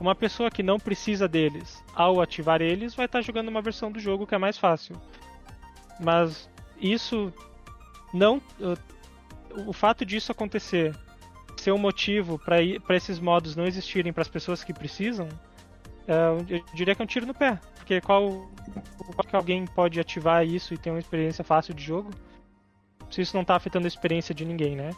Uma 0.00 0.14
pessoa 0.14 0.50
que 0.50 0.62
não 0.62 0.78
precisa 0.78 1.28
deles, 1.28 1.82
ao 1.94 2.20
ativar 2.20 2.60
eles, 2.60 2.94
vai 2.94 3.06
estar 3.06 3.22
jogando 3.22 3.48
uma 3.48 3.62
versão 3.62 3.92
do 3.92 4.00
jogo 4.00 4.26
que 4.26 4.34
é 4.34 4.38
mais 4.38 4.58
fácil. 4.58 5.00
Mas 6.00 6.50
isso 6.80 7.32
não 8.14 8.40
o 9.66 9.72
fato 9.72 10.04
disso 10.04 10.32
acontecer 10.32 10.94
ser 11.56 11.72
um 11.72 11.78
motivo 11.78 12.38
para 12.38 12.96
esses 12.96 13.18
modos 13.18 13.56
não 13.56 13.64
existirem 13.64 14.12
para 14.12 14.22
as 14.22 14.28
pessoas 14.28 14.62
que 14.62 14.72
precisam, 14.72 15.28
é, 16.06 16.14
eu 16.48 16.64
diria 16.74 16.94
que 16.94 17.00
é 17.00 17.04
um 17.04 17.06
tiro 17.06 17.26
no 17.26 17.34
pé. 17.34 17.58
Porque 17.76 18.00
qual, 18.00 18.50
qual 19.14 19.26
que 19.26 19.36
alguém 19.36 19.66
pode 19.66 19.98
ativar 20.00 20.44
isso 20.44 20.74
e 20.74 20.78
ter 20.78 20.90
uma 20.90 20.98
experiência 20.98 21.44
fácil 21.44 21.74
de 21.74 21.82
jogo 21.82 22.10
se 23.10 23.20
isso 23.20 23.36
não 23.36 23.42
está 23.42 23.54
afetando 23.54 23.86
a 23.86 23.88
experiência 23.88 24.34
de 24.34 24.44
ninguém, 24.44 24.74
né? 24.74 24.90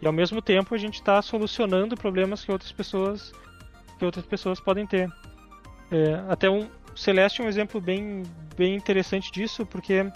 E 0.00 0.06
ao 0.06 0.12
mesmo 0.12 0.40
tempo 0.40 0.74
a 0.74 0.78
gente 0.78 0.94
está 0.94 1.20
solucionando 1.20 1.96
problemas 1.96 2.44
que 2.44 2.52
outras 2.52 2.70
pessoas 2.70 3.32
que 3.98 4.04
outras 4.04 4.26
pessoas 4.26 4.60
podem 4.60 4.86
ter. 4.86 5.08
É, 5.90 6.24
até 6.28 6.48
um 6.48 6.68
Celeste 6.94 7.40
é 7.40 7.44
um 7.44 7.48
exemplo 7.48 7.80
bem, 7.80 8.22
bem 8.56 8.74
interessante 8.76 9.32
disso, 9.32 9.66
porque 9.66 10.10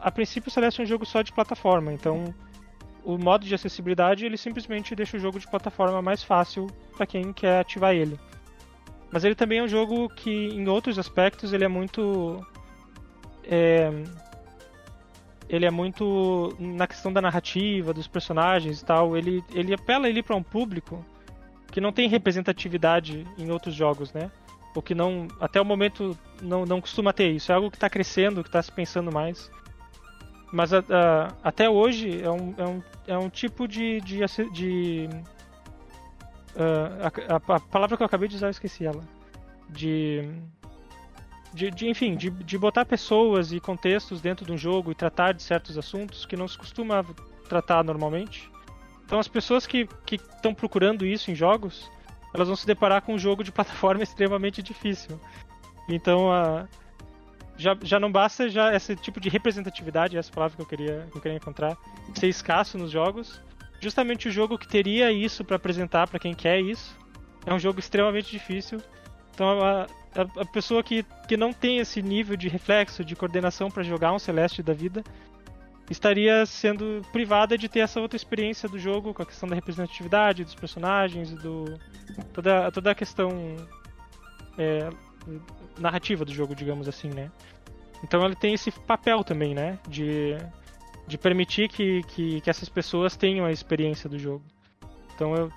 a 0.00 0.10
princípio 0.10 0.48
o 0.48 0.50
Celeste 0.50 0.80
é 0.80 0.84
um 0.84 0.86
jogo 0.86 1.04
só 1.04 1.22
de 1.22 1.32
plataforma, 1.32 1.92
então 1.92 2.34
o 3.04 3.16
modo 3.16 3.46
de 3.46 3.54
acessibilidade 3.54 4.26
ele 4.26 4.36
simplesmente 4.36 4.94
deixa 4.94 5.16
o 5.16 5.20
jogo 5.20 5.38
de 5.38 5.48
plataforma 5.48 6.02
mais 6.02 6.22
fácil 6.22 6.66
para 6.96 7.06
quem 7.06 7.32
quer 7.32 7.60
ativar 7.60 7.94
ele. 7.94 8.18
Mas 9.10 9.24
ele 9.24 9.34
também 9.34 9.58
é 9.58 9.62
um 9.62 9.68
jogo 9.68 10.08
que, 10.10 10.30
em 10.30 10.68
outros 10.68 10.98
aspectos, 10.98 11.52
ele 11.52 11.64
é 11.64 11.68
muito. 11.68 12.46
É, 13.44 13.90
ele 15.48 15.64
é 15.64 15.70
muito 15.70 16.54
na 16.58 16.86
questão 16.86 17.10
da 17.10 17.22
narrativa, 17.22 17.94
dos 17.94 18.06
personagens 18.06 18.82
e 18.82 18.84
tal. 18.84 19.16
Ele, 19.16 19.42
ele 19.54 19.72
apela 19.72 20.08
ele 20.08 20.22
para 20.22 20.36
um 20.36 20.42
público 20.42 21.02
que 21.72 21.80
não 21.80 21.90
tem 21.90 22.08
representatividade 22.08 23.26
em 23.38 23.50
outros 23.50 23.74
jogos, 23.74 24.12
né? 24.12 24.30
Ou 24.74 24.82
que 24.82 24.94
não, 24.94 25.26
até 25.40 25.58
o 25.58 25.64
momento, 25.64 26.16
não, 26.42 26.66
não 26.66 26.80
costuma 26.80 27.12
ter 27.12 27.30
isso. 27.30 27.50
É 27.50 27.54
algo 27.54 27.70
que 27.70 27.78
está 27.78 27.88
crescendo, 27.88 28.42
que 28.42 28.48
está 28.50 28.62
se 28.62 28.70
pensando 28.70 29.10
mais. 29.10 29.50
Mas 30.52 30.72
a, 30.72 30.78
a, 30.78 31.34
até 31.44 31.68
hoje 31.68 32.22
é 32.22 32.30
um, 32.30 32.54
é 32.56 32.64
um, 32.64 32.82
é 33.06 33.18
um 33.18 33.28
tipo 33.28 33.68
de, 33.68 34.00
de, 34.00 34.20
de 34.52 35.08
Uh, 36.58 37.06
a, 37.28 37.34
a, 37.34 37.56
a, 37.56 37.60
palavra 37.60 37.96
que 37.96 38.02
eu 38.02 38.06
acabei 38.06 38.28
de 38.28 38.34
usar, 38.34 38.48
eu 38.48 38.50
esqueci 38.50 38.84
ela. 38.84 39.02
De. 39.70 40.28
De, 41.54 41.70
de 41.70 41.88
enfim, 41.88 42.14
de, 42.14 42.28
de 42.28 42.58
botar 42.58 42.84
pessoas 42.84 43.52
e 43.52 43.60
contextos 43.60 44.20
dentro 44.20 44.44
de 44.44 44.52
um 44.52 44.58
jogo 44.58 44.90
e 44.92 44.94
tratar 44.94 45.32
de 45.32 45.42
certos 45.42 45.78
assuntos 45.78 46.26
que 46.26 46.36
não 46.36 46.46
se 46.46 46.58
costuma 46.58 47.02
tratar 47.48 47.82
normalmente. 47.82 48.50
Então, 49.04 49.18
as 49.18 49.28
pessoas 49.28 49.66
que 49.66 49.88
estão 50.12 50.52
procurando 50.52 51.06
isso 51.06 51.30
em 51.30 51.34
jogos, 51.34 51.90
elas 52.34 52.48
vão 52.48 52.56
se 52.56 52.66
deparar 52.66 53.00
com 53.00 53.14
um 53.14 53.18
jogo 53.18 53.42
de 53.42 53.50
plataforma 53.52 54.02
extremamente 54.02 54.62
difícil. 54.62 55.18
Então, 55.88 56.28
uh, 56.28 56.68
já, 57.58 57.76
já 57.82 57.98
não 57.98 58.10
basta 58.10 58.48
já 58.48 58.74
esse 58.74 58.94
tipo 58.94 59.20
de 59.20 59.28
representatividade, 59.28 60.16
essa 60.16 60.32
palavra 60.32 60.56
que 60.56 60.62
eu 60.62 60.66
queria, 60.66 61.08
que 61.10 61.18
eu 61.18 61.20
queria 61.20 61.36
encontrar, 61.36 61.76
ser 62.14 62.28
escasso 62.28 62.78
nos 62.78 62.90
jogos, 62.90 63.42
justamente 63.80 64.28
o 64.28 64.30
jogo 64.30 64.56
que 64.56 64.68
teria 64.68 65.10
isso 65.10 65.44
para 65.44 65.56
apresentar 65.56 66.06
para 66.06 66.18
quem 66.18 66.34
quer 66.34 66.60
isso. 66.60 66.96
É 67.44 67.52
um 67.52 67.58
jogo 67.58 67.80
extremamente 67.80 68.30
difícil. 68.30 68.80
Então 69.34 69.60
a, 69.60 69.82
a, 70.14 70.42
a, 70.42 70.44
pessoa 70.46 70.82
que, 70.82 71.04
que 71.26 71.36
não 71.36 71.52
tem 71.52 71.78
esse 71.78 72.00
nível 72.00 72.36
de 72.36 72.48
reflexo, 72.48 73.04
de 73.04 73.16
coordenação 73.16 73.70
para 73.70 73.82
jogar 73.82 74.12
um 74.12 74.18
Celeste 74.18 74.62
da 74.62 74.72
vida, 74.72 75.02
estaria 75.90 76.46
sendo 76.46 77.02
privada 77.12 77.58
de 77.58 77.68
ter 77.68 77.80
essa 77.80 78.00
outra 78.00 78.16
experiência 78.16 78.68
do 78.68 78.78
jogo 78.78 79.12
com 79.12 79.22
a 79.22 79.26
questão 79.26 79.48
da 79.48 79.54
representatividade 79.54 80.44
dos 80.44 80.54
personagens, 80.54 81.32
do 81.32 81.64
toda 82.32 82.70
toda 82.70 82.90
a 82.90 82.94
questão 82.94 83.56
é, 84.58 84.90
narrativa 85.78 86.24
do 86.24 86.32
jogo, 86.32 86.54
digamos 86.54 86.88
assim, 86.88 87.08
né? 87.08 87.30
Então 88.02 88.24
ele 88.24 88.36
tem 88.36 88.54
esse 88.54 88.70
papel 88.70 89.24
também, 89.24 89.54
né? 89.54 89.78
De, 89.88 90.36
de 91.06 91.18
permitir 91.18 91.68
que, 91.68 92.02
que, 92.04 92.40
que 92.40 92.50
essas 92.50 92.68
pessoas 92.68 93.16
tenham 93.16 93.44
a 93.44 93.52
experiência 93.52 94.08
do 94.08 94.18
jogo. 94.18 94.44
Então 95.14 95.34
eu, 95.34 95.50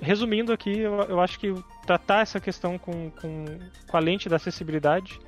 resumindo 0.00 0.52
aqui, 0.52 0.78
eu, 0.78 0.94
eu 1.02 1.20
acho 1.20 1.38
que 1.38 1.54
tratar 1.86 2.20
essa 2.20 2.40
questão 2.40 2.78
com, 2.78 3.10
com, 3.10 3.44
com 3.88 3.96
a 3.96 4.00
lente 4.00 4.28
da 4.28 4.36
acessibilidade 4.36 5.18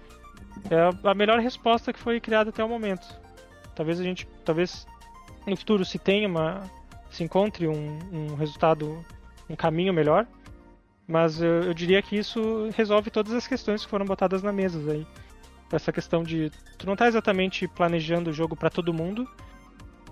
é 0.70 1.08
a 1.08 1.14
melhor 1.14 1.38
resposta 1.40 1.92
que 1.92 1.98
foi 1.98 2.20
criada 2.20 2.50
até 2.50 2.62
o 2.62 2.68
momento. 2.68 3.06
Talvez 3.74 4.00
a 4.00 4.04
gente, 4.04 4.26
talvez 4.44 4.86
no 5.46 5.56
futuro 5.56 5.84
se 5.84 5.98
tenha 5.98 6.28
uma, 6.28 6.62
se 7.10 7.24
encontre 7.24 7.66
um, 7.66 7.98
um 8.12 8.34
resultado, 8.34 9.04
um 9.48 9.56
caminho 9.56 9.92
melhor, 9.92 10.26
mas 11.06 11.40
eu, 11.40 11.64
eu, 11.64 11.74
diria 11.74 12.00
que 12.00 12.16
isso 12.16 12.70
resolve 12.74 13.10
todas 13.10 13.32
as 13.32 13.46
questões 13.46 13.84
que 13.84 13.90
foram 13.90 14.06
botadas 14.06 14.42
na 14.42 14.52
mesa 14.52 14.78
aí. 14.90 15.06
Essa 15.72 15.92
questão 15.92 16.22
de 16.22 16.50
tu 16.78 16.86
não 16.86 16.96
tá 16.96 17.06
exatamente 17.06 17.66
planejando 17.68 18.30
o 18.30 18.32
jogo 18.32 18.56
para 18.56 18.70
todo 18.70 18.92
mundo, 18.92 19.28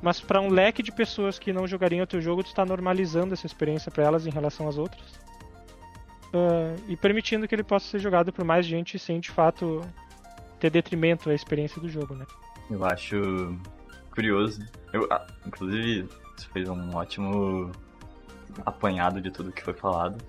mas 0.02 0.20
para 0.20 0.40
um 0.40 0.48
leque 0.48 0.82
de 0.82 0.90
pessoas 0.90 1.38
que 1.38 1.52
não 1.52 1.66
jogariam 1.66 2.02
o 2.02 2.06
teu 2.06 2.20
jogo, 2.20 2.42
tu 2.42 2.48
está 2.48 2.64
normalizando 2.64 3.32
essa 3.32 3.46
experiência 3.46 3.90
para 3.90 4.04
elas 4.04 4.26
em 4.26 4.30
relação 4.30 4.68
às 4.68 4.76
outras. 4.76 5.12
Uh, 6.34 6.74
e 6.88 6.96
permitindo 6.96 7.46
que 7.46 7.54
ele 7.54 7.62
possa 7.62 7.86
ser 7.86 7.98
jogado 7.98 8.32
por 8.32 8.44
mais 8.44 8.64
gente 8.64 8.98
sem 8.98 9.20
de 9.20 9.30
fato 9.30 9.82
ter 10.58 10.70
detrimento 10.70 11.28
à 11.28 11.34
experiência 11.34 11.80
do 11.80 11.88
jogo, 11.88 12.14
né? 12.14 12.26
Eu 12.70 12.84
acho 12.84 13.56
curioso. 14.10 14.64
Eu, 14.92 15.06
ah, 15.10 15.26
inclusive, 15.46 16.08
você 16.36 16.48
fez 16.52 16.68
um 16.68 16.94
ótimo 16.94 17.70
apanhado 18.64 19.20
de 19.20 19.30
tudo 19.30 19.52
que 19.52 19.62
foi 19.62 19.74
falado. 19.74 20.24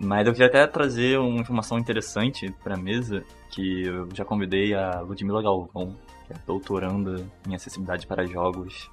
Mas 0.00 0.26
eu 0.26 0.32
queria 0.32 0.46
até 0.46 0.66
trazer 0.66 1.18
uma 1.18 1.40
informação 1.40 1.78
interessante 1.78 2.54
para 2.62 2.74
a 2.74 2.78
mesa, 2.78 3.24
que 3.50 3.82
eu 3.82 4.08
já 4.14 4.24
convidei 4.24 4.72
a 4.72 5.00
Ludmila 5.00 5.42
Galvão, 5.42 5.96
que 6.26 6.32
é 6.32 6.36
doutoranda 6.46 7.26
em 7.48 7.54
acessibilidade 7.54 8.06
para 8.06 8.24
jogos 8.24 8.88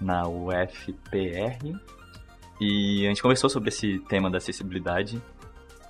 na 0.00 0.26
UFPR. 0.26 1.78
E 2.58 3.04
a 3.04 3.08
gente 3.10 3.20
conversou 3.20 3.50
sobre 3.50 3.68
esse 3.68 3.98
tema 4.08 4.30
da 4.30 4.38
acessibilidade. 4.38 5.20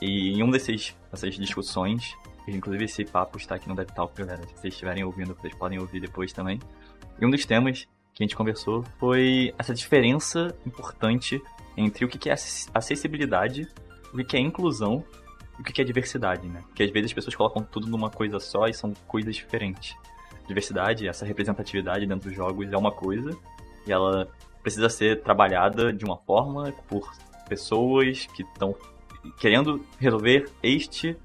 E 0.00 0.32
em 0.32 0.42
um 0.42 0.50
desses 0.50 0.96
discussões, 1.38 2.16
inclusive 2.48 2.84
esse 2.84 3.04
papo 3.04 3.38
está 3.38 3.54
aqui 3.54 3.68
no 3.68 3.76
DevTalk, 3.76 4.12
galera. 4.18 4.42
Se 4.48 4.54
vocês 4.54 4.74
estiverem 4.74 5.04
ouvindo, 5.04 5.34
vocês 5.34 5.54
podem 5.54 5.78
ouvir 5.78 6.00
depois 6.00 6.32
também. 6.32 6.58
E 7.20 7.24
um 7.24 7.30
dos 7.30 7.46
temas 7.46 7.86
que 8.12 8.24
a 8.24 8.24
gente 8.24 8.34
conversou 8.34 8.82
foi 8.98 9.54
essa 9.56 9.72
diferença 9.72 10.52
importante 10.66 11.40
entre 11.76 12.04
o 12.04 12.08
que 12.08 12.28
é 12.28 12.32
acessibilidade 12.32 13.68
o 14.12 14.24
que 14.24 14.36
é 14.36 14.40
inclusão 14.40 15.04
e 15.58 15.62
o 15.62 15.64
que 15.64 15.80
é 15.80 15.84
diversidade, 15.84 16.46
né? 16.48 16.62
Porque 16.66 16.82
às 16.82 16.90
vezes 16.90 17.10
as 17.10 17.14
pessoas 17.14 17.34
colocam 17.34 17.62
tudo 17.62 17.86
numa 17.86 18.10
coisa 18.10 18.38
só 18.38 18.66
e 18.66 18.74
são 18.74 18.92
coisas 19.06 19.34
diferentes. 19.34 19.94
Diversidade, 20.46 21.06
essa 21.06 21.24
representatividade 21.24 22.06
dentro 22.06 22.28
dos 22.28 22.36
jogos 22.36 22.70
é 22.70 22.76
uma 22.76 22.92
coisa 22.92 23.30
e 23.86 23.92
ela 23.92 24.28
precisa 24.62 24.88
ser 24.88 25.22
trabalhada 25.22 25.92
de 25.92 26.04
uma 26.04 26.16
forma 26.16 26.72
por 26.88 27.10
pessoas 27.48 28.26
que 28.26 28.42
estão 28.42 28.74
querendo 29.38 29.84
resolver 29.98 30.48
este 30.62 31.16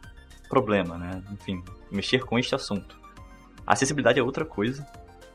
problema, 0.50 0.98
né? 0.98 1.24
Enfim, 1.32 1.64
mexer 1.92 2.24
com 2.24 2.38
este 2.38 2.56
assunto. 2.56 2.98
A 3.66 3.74
acessibilidade 3.74 4.20
é 4.20 4.24
outra 4.24 4.46
coisa 4.46 4.86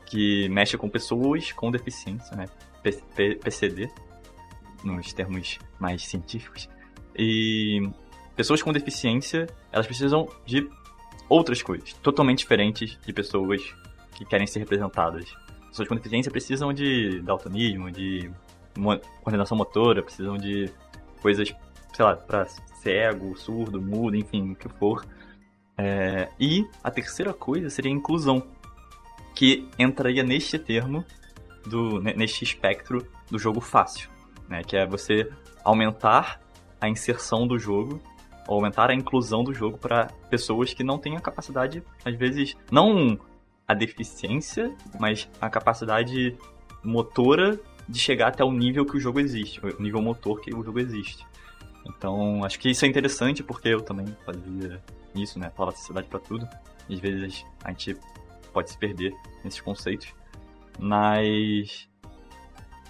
que 0.05 0.47
mexe 0.49 0.77
com 0.77 0.89
pessoas 0.89 1.51
com 1.51 1.71
deficiência, 1.71 2.35
né? 2.35 2.45
PCD, 2.81 3.89
nos 4.83 5.13
termos 5.13 5.59
mais 5.79 6.05
científicos. 6.05 6.69
E 7.17 7.89
pessoas 8.35 8.61
com 8.61 8.71
deficiência, 8.71 9.47
elas 9.71 9.85
precisam 9.85 10.27
de 10.45 10.69
outras 11.29 11.61
coisas, 11.61 11.93
totalmente 11.93 12.39
diferentes 12.39 12.97
de 13.05 13.13
pessoas 13.13 13.61
que 14.15 14.25
querem 14.25 14.47
ser 14.47 14.59
representadas. 14.59 15.25
Pessoas 15.69 15.87
com 15.87 15.95
deficiência 15.95 16.31
precisam 16.31 16.71
de 16.73 17.21
daltonismo, 17.21 17.91
de 17.91 18.31
coordenação 19.21 19.57
motora, 19.57 20.03
precisam 20.03 20.37
de 20.37 20.71
coisas, 21.21 21.53
sei 21.93 22.05
lá, 22.05 22.15
para 22.15 22.45
cego, 22.81 23.35
surdo, 23.37 23.81
mudo, 23.81 24.15
enfim, 24.15 24.51
o 24.51 24.55
que 24.55 24.69
for. 24.69 25.05
É, 25.77 26.29
e 26.39 26.67
a 26.83 26.91
terceira 26.91 27.33
coisa 27.33 27.69
seria 27.69 27.91
a 27.91 27.95
inclusão, 27.95 28.43
que 29.33 29.67
entraria 29.79 30.21
neste 30.21 30.59
termo, 30.59 31.03
do, 31.65 32.01
neste 32.01 32.43
espectro 32.43 33.07
do 33.29 33.39
jogo 33.39 33.61
fácil, 33.61 34.09
né? 34.47 34.63
que 34.63 34.75
é 34.75 34.85
você 34.85 35.29
aumentar 35.63 36.41
a 36.83 36.89
inserção 36.89 37.47
do 37.47 37.57
jogo, 37.57 38.01
aumentar 38.45 38.89
a 38.89 38.93
inclusão 38.93 39.41
do 39.41 39.53
jogo 39.53 39.77
para 39.77 40.07
pessoas 40.29 40.73
que 40.73 40.83
não 40.83 40.97
têm 40.97 41.15
a 41.15 41.21
capacidade, 41.21 41.81
às 42.03 42.13
vezes, 42.15 42.57
não 42.69 43.17
a 43.65 43.73
deficiência, 43.73 44.75
mas 44.99 45.29
a 45.39 45.49
capacidade 45.49 46.37
motora 46.83 47.57
de 47.87 47.97
chegar 47.97 48.27
até 48.27 48.43
o 48.43 48.51
nível 48.51 48.85
que 48.85 48.97
o 48.97 48.99
jogo 48.99 49.21
existe, 49.21 49.61
o 49.65 49.81
nível 49.81 50.01
motor 50.01 50.41
que 50.41 50.53
o 50.53 50.61
jogo 50.61 50.77
existe. 50.77 51.25
Então, 51.85 52.43
acho 52.43 52.59
que 52.59 52.69
isso 52.69 52.83
é 52.83 52.87
interessante 52.89 53.41
porque 53.41 53.69
eu 53.69 53.81
também 53.81 54.05
fazia 54.25 54.81
isso, 55.15 55.39
né? 55.39 55.49
Falava 55.55 55.77
sociedade 55.77 56.07
para 56.07 56.19
tudo. 56.19 56.47
Às 56.89 56.99
vezes 56.99 57.45
a 57.63 57.69
gente 57.69 57.97
pode 58.51 58.71
se 58.71 58.77
perder 58.77 59.13
nesses 59.41 59.61
conceitos. 59.61 60.13
Mas 60.77 61.87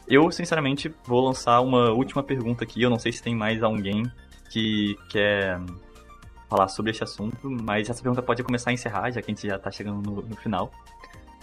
eu, 0.08 0.32
sinceramente, 0.32 0.94
vou 1.06 1.26
lançar 1.26 1.62
uma 1.62 1.92
última 1.92 2.24
pergunta 2.24 2.64
aqui. 2.64 2.82
Eu 2.82 2.90
não 2.90 3.00
sei 3.00 3.12
se 3.12 3.22
tem 3.22 3.36
mais 3.36 3.64
alguém 3.64 4.04
que 4.50 4.96
quer 5.10 5.60
falar 6.50 6.68
sobre 6.68 6.92
esse 6.92 7.04
assunto, 7.04 7.50
mas 7.50 7.90
essa 7.90 8.02
pergunta 8.02 8.22
pode 8.22 8.44
começar 8.44 8.70
a 8.70 8.74
encerrar, 8.74 9.10
já 9.12 9.22
que 9.22 9.32
a 9.32 9.34
gente 9.34 9.48
já 9.48 9.56
está 9.56 9.72
chegando 9.72 10.02
no, 10.02 10.22
no 10.22 10.36
final. 10.36 10.72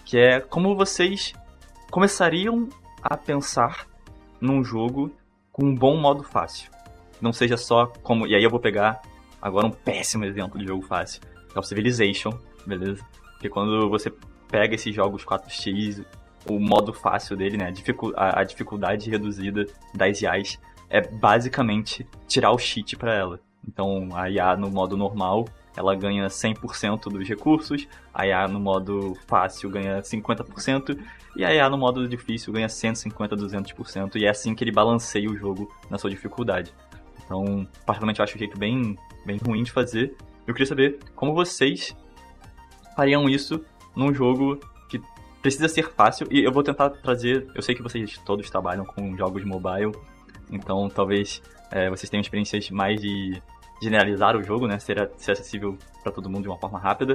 Que 0.04 0.18
é 0.18 0.40
como 0.40 0.76
vocês 0.76 1.32
começariam 1.90 2.68
a 3.02 3.16
pensar 3.16 3.86
num 4.40 4.62
jogo 4.62 5.10
com 5.52 5.64
um 5.64 5.74
bom 5.74 5.96
modo 5.96 6.22
fácil. 6.22 6.70
Não 7.20 7.32
seja 7.32 7.56
só 7.56 7.86
como. 8.02 8.26
E 8.26 8.34
aí 8.34 8.42
eu 8.42 8.50
vou 8.50 8.60
pegar 8.60 9.02
agora 9.40 9.66
um 9.66 9.70
péssimo 9.70 10.24
exemplo 10.24 10.58
de 10.58 10.66
jogo 10.66 10.82
fácil, 10.82 11.20
é 11.54 11.58
o 11.58 11.62
Civilization, 11.62 12.30
beleza? 12.66 13.04
Porque 13.32 13.48
quando 13.48 13.88
você 13.88 14.12
pega 14.48 14.74
esses 14.74 14.94
jogos 14.94 15.24
4x, 15.24 16.04
o 16.48 16.58
modo 16.58 16.92
fácil 16.92 17.36
dele, 17.36 17.56
né? 17.56 17.72
A, 18.16 18.44
dificuldade 18.44 19.10
reduzida 19.10 19.66
das 19.94 20.20
IAs 20.22 20.58
é 20.88 21.00
basicamente 21.00 22.06
tirar 22.26 22.52
o 22.52 22.58
cheat 22.58 22.96
para 22.96 23.14
ela. 23.14 23.40
Então, 23.66 24.08
a 24.14 24.28
IA 24.30 24.56
no 24.56 24.70
modo 24.70 24.96
normal, 24.96 25.46
ela 25.76 25.94
ganha 25.94 26.26
100% 26.26 27.10
dos 27.10 27.28
recursos, 27.28 27.86
a 28.12 28.26
IA 28.26 28.48
no 28.48 28.58
modo 28.58 29.16
fácil 29.26 29.70
ganha 29.70 30.00
50%, 30.00 30.98
e 31.36 31.44
a 31.44 31.54
IA 31.54 31.68
no 31.68 31.78
modo 31.78 32.08
difícil 32.08 32.52
ganha 32.52 32.66
150%, 32.66 33.36
200%, 33.36 34.16
e 34.16 34.26
é 34.26 34.30
assim 34.30 34.54
que 34.54 34.64
ele 34.64 34.72
balanceia 34.72 35.30
o 35.30 35.36
jogo 35.36 35.72
na 35.88 35.98
sua 35.98 36.10
dificuldade. 36.10 36.72
Então, 37.24 37.66
particularmente, 37.86 38.18
eu 38.18 38.24
acho 38.24 38.34
o 38.34 38.38
jeito 38.38 38.58
bem, 38.58 38.98
bem 39.24 39.38
ruim 39.38 39.62
de 39.62 39.70
fazer. 39.70 40.16
Eu 40.46 40.52
queria 40.52 40.66
saber 40.66 40.98
como 41.14 41.32
vocês 41.32 41.94
fariam 42.96 43.28
isso 43.28 43.64
num 43.94 44.12
jogo 44.12 44.58
precisa 45.42 45.68
ser 45.68 45.90
fácil 45.92 46.26
e 46.30 46.44
eu 46.44 46.52
vou 46.52 46.62
tentar 46.62 46.90
trazer. 46.90 47.46
Eu 47.54 47.62
sei 47.62 47.74
que 47.74 47.82
vocês 47.82 48.18
todos 48.24 48.48
trabalham 48.50 48.84
com 48.84 49.16
jogos 49.16 49.44
mobile, 49.44 49.92
então 50.50 50.88
talvez 50.88 51.42
é, 51.70 51.88
vocês 51.88 52.08
tenham 52.10 52.20
experiências 52.20 52.70
mais 52.70 53.00
de 53.00 53.42
generalizar 53.82 54.36
o 54.36 54.42
jogo, 54.42 54.66
né? 54.66 54.78
Ser, 54.78 55.10
ser 55.16 55.32
acessível 55.32 55.76
para 56.02 56.12
todo 56.12 56.28
mundo 56.28 56.42
de 56.42 56.48
uma 56.48 56.58
forma 56.58 56.78
rápida. 56.78 57.14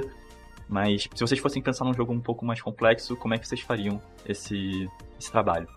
Mas 0.68 1.08
se 1.14 1.20
vocês 1.20 1.38
fossem 1.38 1.62
pensar 1.62 1.84
num 1.84 1.94
jogo 1.94 2.12
um 2.12 2.20
pouco 2.20 2.44
mais 2.44 2.60
complexo, 2.60 3.16
como 3.16 3.34
é 3.34 3.38
que 3.38 3.46
vocês 3.46 3.60
fariam 3.60 4.00
esse, 4.26 4.90
esse 5.18 5.30
trabalho? 5.30 5.68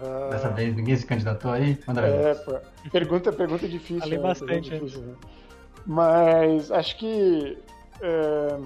Uh... 0.00 0.30
Dessa 0.30 0.48
vez 0.48 0.74
ninguém 0.74 0.96
se 0.96 1.06
candidatou 1.06 1.52
aí? 1.52 1.78
Manda 1.86 2.00
é, 2.00 2.34
pô, 2.34 2.58
pergunta, 2.90 3.32
pergunta 3.32 3.68
difícil. 3.68 4.00
Falei 4.00 4.18
né? 4.18 4.22
bastante. 4.22 4.70
Difícil, 4.70 5.02
né? 5.02 5.14
Mas 5.86 6.72
acho 6.72 6.98
que 6.98 7.58
é, 8.00 8.58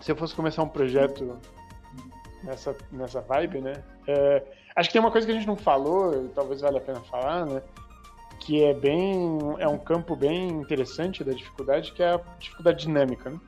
se 0.00 0.10
eu 0.10 0.16
fosse 0.16 0.34
começar 0.34 0.64
um 0.64 0.68
projeto 0.68 1.38
nessa, 2.42 2.74
nessa 2.90 3.20
vibe, 3.20 3.60
né? 3.60 3.82
É, 4.06 4.42
acho 4.76 4.88
que 4.88 4.92
tem 4.92 5.00
uma 5.00 5.10
coisa 5.10 5.26
que 5.26 5.32
a 5.32 5.36
gente 5.36 5.46
não 5.46 5.56
falou, 5.56 6.28
talvez 6.34 6.60
valha 6.60 6.78
a 6.78 6.80
pena 6.80 7.00
falar, 7.00 7.46
né? 7.46 7.62
Que 8.40 8.64
é 8.64 8.74
bem. 8.74 9.38
é 9.58 9.68
um 9.68 9.78
campo 9.78 10.16
bem 10.16 10.48
interessante 10.48 11.22
da 11.22 11.32
dificuldade, 11.32 11.92
que 11.92 12.02
é 12.02 12.14
a 12.14 12.20
dificuldade 12.38 12.84
dinâmica, 12.84 13.30
né? 13.30 13.40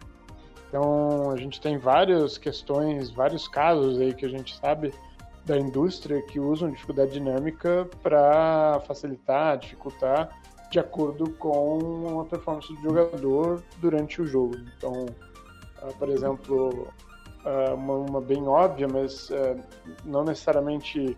Então 0.69 1.31
a 1.31 1.37
gente 1.37 1.61
tem 1.61 1.79
várias 1.79 2.37
questões, 2.37 3.11
vários 3.11 3.47
casos 3.47 4.01
aí 4.01 4.13
que 4.13 4.27
a 4.27 4.29
gente 4.29 4.57
sabe 4.57 4.93
da 5.45 5.57
indústria 5.59 6.21
que 6.23 6.41
usam 6.41 6.71
dificuldade 6.71 7.13
dinâmica 7.13 7.89
para 8.03 8.81
facilitar, 8.87 9.59
dificultar 9.59 10.31
de 10.71 10.81
acordo 10.81 11.31
com 11.35 12.21
a 12.21 12.25
performance 12.25 12.75
do 12.75 12.83
jogador 12.83 13.63
durante 13.79 14.21
o 14.21 14.27
jogo. 14.27 14.57
Então, 14.77 15.07
ah, 15.81 15.93
por 15.97 16.09
exemplo, 16.09 16.89
uh, 17.45 17.75
uma, 17.75 17.95
uma, 17.95 18.21
bem 18.21 18.47
óbvia, 18.47 18.89
mas 18.89 19.31
uh, 19.31 19.61
não 20.05 20.25
necessariamente 20.25 21.17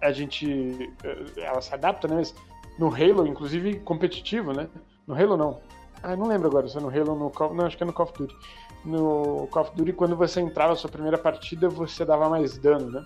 a 0.00 0.12
gente 0.12 0.92
ela 1.36 1.60
se 1.60 1.74
adapta, 1.74 2.06
né? 2.06 2.16
Mas 2.16 2.34
no 2.78 2.88
Halo, 2.88 3.26
inclusive 3.26 3.80
competitivo, 3.80 4.52
né? 4.52 4.68
No 5.06 5.14
Halo 5.14 5.36
não. 5.36 5.60
Ah, 6.02 6.14
não 6.14 6.28
lembro 6.28 6.48
agora 6.48 6.68
se 6.68 6.76
é 6.76 6.80
no 6.80 6.88
Halo 6.88 7.16
no 7.16 7.30
Call... 7.30 7.52
Não, 7.52 7.66
acho 7.66 7.76
que 7.76 7.82
é 7.82 7.86
no 7.86 7.92
Call 7.92 8.06
of 8.06 8.18
Duty. 8.18 8.36
No 8.84 9.48
Call 9.50 9.62
of 9.64 9.72
Duty, 9.74 9.92
quando 9.92 10.16
você 10.16 10.40
entrava 10.40 10.72
a 10.72 10.76
sua 10.76 10.88
primeira 10.88 11.18
partida, 11.18 11.68
você 11.68 12.04
dava 12.04 12.28
mais 12.28 12.56
dano, 12.56 12.90
né? 12.90 13.04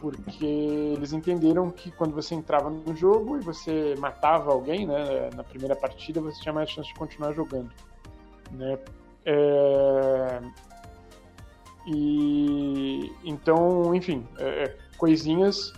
Porque 0.00 0.44
eles 0.44 1.12
entenderam 1.12 1.70
que 1.70 1.90
quando 1.90 2.14
você 2.14 2.34
entrava 2.34 2.70
no 2.70 2.96
jogo 2.96 3.36
e 3.36 3.40
você 3.40 3.94
matava 3.98 4.52
alguém, 4.52 4.86
né? 4.86 5.30
Na 5.34 5.44
primeira 5.44 5.76
partida, 5.76 6.20
você 6.20 6.40
tinha 6.40 6.52
mais 6.52 6.70
chance 6.70 6.88
de 6.88 6.94
continuar 6.94 7.32
jogando, 7.32 7.70
né? 8.50 8.78
É... 9.26 10.40
E 11.86 13.12
então, 13.24 13.94
enfim, 13.94 14.26
é, 14.38 14.64
é 14.64 14.76
coisinhas 14.96 15.72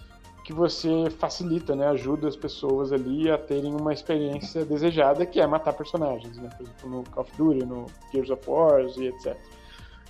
que 0.44 0.52
você 0.52 1.10
facilita, 1.10 1.74
né, 1.74 1.88
ajuda 1.88 2.28
as 2.28 2.36
pessoas 2.36 2.92
ali 2.92 3.28
a 3.28 3.36
terem 3.36 3.74
uma 3.74 3.92
experiência 3.92 4.64
desejada, 4.64 5.26
que 5.26 5.40
é 5.40 5.46
matar 5.46 5.72
personagens, 5.72 6.38
né, 6.38 6.48
por 6.56 6.62
exemplo, 6.62 6.88
no 6.88 7.02
Call 7.10 7.24
of 7.24 7.32
Duty, 7.36 7.66
no 7.66 7.86
Gears 8.12 8.30
of 8.30 8.48
War 8.48 8.80
e 8.96 9.08
etc. 9.08 9.36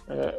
É, 0.08 0.38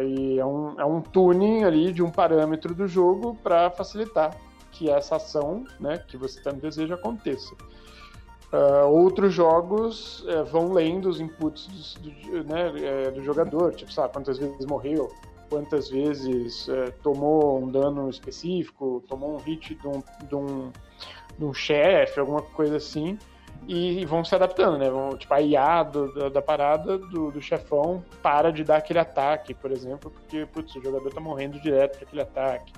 é, 0.00 0.04
e 0.06 0.38
é 0.38 0.44
um, 0.44 0.78
é 0.78 0.84
um 0.84 1.00
tuning 1.00 1.64
ali 1.64 1.92
de 1.92 2.02
um 2.02 2.10
parâmetro 2.10 2.74
do 2.74 2.86
jogo 2.86 3.36
para 3.42 3.70
facilitar 3.70 4.36
que 4.70 4.90
essa 4.90 5.16
ação, 5.16 5.64
né, 5.80 5.96
que 5.96 6.18
você 6.18 6.42
tanto 6.42 6.60
deseja 6.60 6.96
aconteça. 6.96 7.54
Uh, 8.50 8.88
outros 8.88 9.34
jogos 9.34 10.20
uh, 10.20 10.42
vão 10.44 10.72
lendo 10.72 11.08
os 11.08 11.20
inputs 11.20 11.94
do, 12.00 12.10
do, 12.10 12.44
né, 12.44 12.70
uh, 12.70 13.12
do 13.12 13.22
jogador, 13.22 13.74
tipo, 13.74 13.92
sabe, 13.92 14.14
quantas 14.14 14.38
vezes 14.38 14.64
morreu, 14.64 15.12
quantas 15.48 15.90
vezes 15.90 16.68
é, 16.68 16.90
tomou 17.02 17.62
um 17.62 17.70
dano 17.70 18.08
específico, 18.08 19.02
tomou 19.08 19.34
um 19.34 19.38
hit 19.38 19.74
de 19.74 19.88
um, 19.88 20.02
de 20.26 20.34
um, 20.34 20.70
um 21.40 21.54
chefe, 21.54 22.20
alguma 22.20 22.42
coisa 22.42 22.76
assim, 22.76 23.18
e, 23.66 24.00
e, 24.00 24.04
vão 24.04 24.24
se 24.24 24.34
adaptando, 24.34 24.78
né? 24.78 24.88
Vão, 24.88 25.16
tipo, 25.16 25.32
a 25.34 25.40
IA 25.40 25.82
do, 25.82 26.14
da, 26.14 26.28
da, 26.28 26.42
parada 26.42 26.96
do, 26.96 27.30
do, 27.30 27.40
chefão 27.40 28.04
para 28.22 28.50
de 28.50 28.62
dar 28.62 28.76
aquele 28.76 28.98
ataque, 28.98 29.52
por 29.52 29.72
exemplo, 29.72 30.10
porque 30.10 30.46
putz, 30.46 30.74
o 30.76 30.82
jogador 30.82 31.12
tá 31.12 31.20
morrendo 31.20 31.60
direto 31.60 31.98
para 31.98 32.06
aquele 32.06 32.22
ataque. 32.22 32.72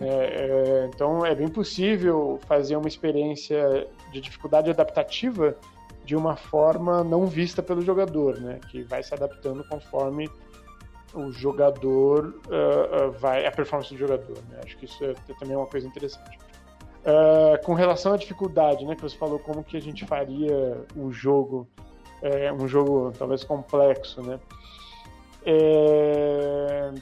É, 0.00 0.06
é, 0.06 0.90
então 0.92 1.24
é 1.24 1.34
bem 1.34 1.48
possível 1.48 2.40
fazer 2.46 2.76
uma 2.76 2.88
experiência 2.88 3.86
de 4.10 4.20
dificuldade 4.20 4.70
adaptativa 4.70 5.56
de 6.04 6.16
uma 6.16 6.34
forma 6.34 7.04
não 7.04 7.26
vista 7.26 7.62
pelo 7.62 7.82
jogador, 7.82 8.40
né? 8.40 8.58
Que 8.70 8.82
vai 8.82 9.02
se 9.02 9.14
adaptando 9.14 9.62
conforme 9.68 10.28
o 11.14 11.30
jogador 11.30 12.34
uh, 12.46 13.08
uh, 13.08 13.12
vai 13.12 13.46
a 13.46 13.52
performance 13.52 13.92
do 13.92 13.98
jogador 13.98 14.36
né? 14.48 14.60
acho 14.64 14.76
que 14.78 14.86
isso 14.86 15.04
é, 15.04 15.14
também 15.38 15.54
é 15.54 15.56
uma 15.56 15.66
coisa 15.66 15.86
interessante 15.86 16.38
uh, 17.04 17.62
com 17.64 17.74
relação 17.74 18.14
à 18.14 18.16
dificuldade 18.16 18.84
né 18.84 18.94
que 18.94 19.02
você 19.02 19.16
falou 19.16 19.38
como 19.38 19.62
que 19.62 19.76
a 19.76 19.80
gente 19.80 20.06
faria 20.06 20.84
o 20.96 21.12
jogo 21.12 21.68
é, 22.22 22.52
um 22.52 22.66
jogo 22.66 23.12
talvez 23.18 23.44
complexo 23.44 24.22
né 24.22 24.40
é, 25.44 26.92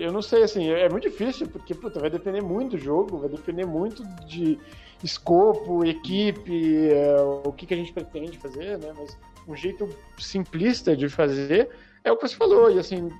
eu 0.00 0.12
não 0.12 0.22
sei 0.22 0.42
assim 0.42 0.70
é 0.70 0.88
muito 0.88 1.08
difícil 1.08 1.46
porque 1.48 1.74
puta, 1.74 2.00
vai 2.00 2.10
depender 2.10 2.40
muito 2.40 2.76
do 2.76 2.78
jogo 2.78 3.18
vai 3.18 3.28
depender 3.28 3.66
muito 3.66 4.02
de 4.26 4.58
escopo 5.02 5.84
equipe 5.84 6.90
o 7.44 7.52
que, 7.52 7.66
que 7.66 7.74
a 7.74 7.76
gente 7.76 7.92
pretende 7.92 8.38
fazer 8.38 8.78
né 8.78 8.92
mas 8.96 9.16
um 9.46 9.56
jeito 9.56 9.88
simplista 10.18 10.96
de 10.96 11.08
fazer 11.08 11.70
é 12.04 12.10
o 12.10 12.16
que 12.16 12.28
você 12.28 12.36
falou, 12.36 12.70
e 12.70 12.78
assim, 12.78 13.10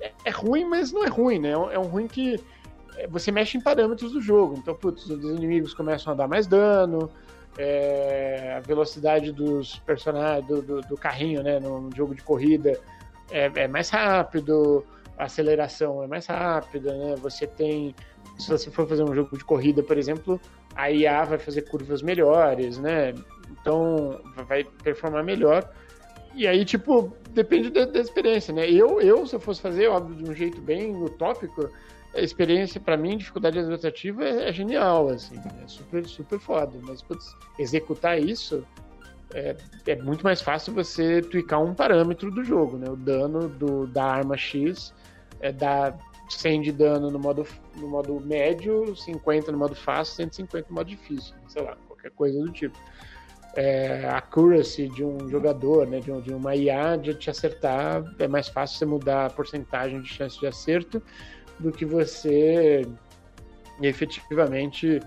é, 0.00 0.12
é 0.24 0.30
ruim, 0.30 0.64
mas 0.64 0.92
não 0.92 1.04
é 1.04 1.08
ruim, 1.08 1.38
né? 1.38 1.50
É 1.50 1.78
um 1.78 1.84
ruim 1.84 2.06
que 2.06 2.40
é, 2.96 3.06
você 3.06 3.30
mexe 3.30 3.56
em 3.56 3.60
parâmetros 3.60 4.12
do 4.12 4.20
jogo. 4.20 4.56
Então, 4.58 4.74
putz, 4.74 5.06
os 5.06 5.38
inimigos 5.38 5.72
começam 5.72 6.12
a 6.12 6.16
dar 6.16 6.26
mais 6.26 6.46
dano, 6.46 7.10
é, 7.56 8.54
a 8.56 8.60
velocidade 8.60 9.32
dos 9.32 9.78
personagens, 9.80 10.46
do, 10.46 10.62
do, 10.62 10.80
do, 10.82 10.96
carrinho, 10.96 11.42
né, 11.42 11.60
no 11.60 11.88
jogo 11.94 12.14
de 12.14 12.22
corrida 12.22 12.78
é, 13.30 13.50
é, 13.54 13.68
mais 13.68 13.88
rápido, 13.88 14.84
a 15.18 15.24
aceleração 15.24 16.02
é 16.02 16.06
mais 16.06 16.26
rápida, 16.26 16.94
né? 16.94 17.14
Você 17.16 17.46
tem, 17.46 17.94
se 18.38 18.48
você 18.48 18.70
for 18.70 18.86
fazer 18.86 19.02
um 19.02 19.14
jogo 19.14 19.36
de 19.36 19.44
corrida, 19.44 19.82
por 19.82 19.96
exemplo, 19.96 20.40
a 20.74 20.90
IA 20.90 21.24
vai 21.24 21.38
fazer 21.38 21.62
curvas 21.62 22.02
melhores, 22.02 22.78
né? 22.78 23.14
Então, 23.50 24.20
vai 24.46 24.64
performar 24.64 25.24
melhor. 25.24 25.68
E 26.34 26.46
aí, 26.46 26.64
tipo, 26.64 27.16
depende 27.30 27.70
da, 27.70 27.86
da, 27.86 27.98
experiência, 27.98 28.52
né? 28.52 28.70
Eu, 28.70 29.00
eu, 29.00 29.26
se 29.26 29.34
eu 29.34 29.40
fosse 29.40 29.60
fazer, 29.60 29.88
óbvio, 29.88 30.16
de 30.16 30.30
um 30.30 30.34
jeito 30.34 30.60
bem 30.60 30.94
utópico, 30.94 31.70
a 32.14 32.20
experiência, 32.20 32.78
para 32.78 32.96
mim, 32.96 33.16
dificuldade 33.16 33.58
administrativa 33.58 34.22
é, 34.22 34.48
é, 34.48 34.52
genial, 34.52 35.08
assim, 35.08 35.36
é 35.62 35.66
super, 35.66 36.04
super 36.06 36.38
foda. 36.38 36.78
Mas, 36.82 37.00
putz, 37.00 37.34
executar 37.58 38.18
isso 38.18 38.66
é, 39.34 39.56
é, 39.86 39.96
muito 39.96 40.24
mais 40.24 40.40
fácil 40.40 40.72
você 40.74 41.20
tweakar 41.22 41.62
um 41.62 41.74
parâmetro 41.74 42.30
do 42.30 42.44
jogo, 42.44 42.76
né? 42.76 42.88
O 42.88 42.96
dano 42.96 43.48
do, 43.48 43.86
da 43.86 44.04
arma 44.04 44.36
X 44.36 44.94
é 45.40 45.52
dar 45.52 45.98
100 46.28 46.62
de 46.62 46.72
dano 46.72 47.10
no 47.10 47.18
modo, 47.18 47.46
no 47.76 47.88
modo 47.88 48.20
médio, 48.20 48.94
50 48.96 49.52
no 49.52 49.58
modo 49.58 49.74
fácil, 49.74 50.16
150 50.16 50.66
no 50.68 50.74
modo 50.74 50.88
difícil, 50.88 51.34
sei 51.48 51.62
lá, 51.62 51.76
qualquer 51.86 52.10
coisa 52.10 52.40
do 52.40 52.50
tipo. 52.50 52.76
É, 53.54 54.06
accuracy 54.10 54.86
de 54.88 55.02
um 55.02 55.30
jogador, 55.30 55.86
né, 55.86 55.98
de, 55.98 56.12
um, 56.12 56.20
de 56.20 56.30
uma 56.30 56.54
IA 56.54 56.96
de 56.96 57.14
te 57.14 57.30
acertar, 57.30 58.04
é 58.18 58.28
mais 58.28 58.48
fácil 58.48 58.76
você 58.78 58.84
mudar 58.84 59.26
a 59.26 59.30
porcentagem 59.30 60.02
de 60.02 60.08
chance 60.08 60.38
de 60.38 60.46
acerto 60.46 61.02
do 61.58 61.72
que 61.72 61.86
você 61.86 62.86
efetivamente 63.80 65.00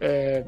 é, 0.00 0.44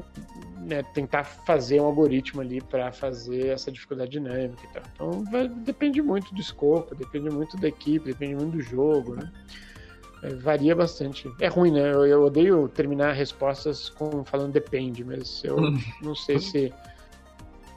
né, 0.61 0.81
tentar 0.93 1.23
fazer 1.23 1.79
um 1.79 1.85
algoritmo 1.85 2.41
ali 2.41 2.61
para 2.61 2.91
fazer 2.91 3.47
essa 3.47 3.71
dificuldade 3.71 4.11
dinâmica 4.11 4.61
e 4.63 4.73
tal. 4.73 4.83
Então 4.93 5.23
vai, 5.25 5.47
depende 5.47 6.01
muito 6.01 6.33
do 6.33 6.41
escopo, 6.41 6.95
depende 6.95 7.29
muito 7.29 7.55
da 7.57 7.67
equipe, 7.67 8.05
depende 8.05 8.35
muito 8.35 8.57
do 8.57 8.61
jogo, 8.61 9.15
né? 9.15 9.31
É, 10.23 10.33
varia 10.35 10.75
bastante. 10.75 11.29
É 11.39 11.47
ruim, 11.47 11.71
né? 11.71 11.91
Eu, 11.91 12.05
eu, 12.05 12.23
odeio 12.23 12.67
terminar 12.69 13.13
respostas 13.13 13.89
com 13.89 14.23
falando 14.23 14.53
depende, 14.53 15.03
mas 15.03 15.43
eu 15.43 15.57
não 16.01 16.15
sei 16.15 16.39
se 16.39 16.73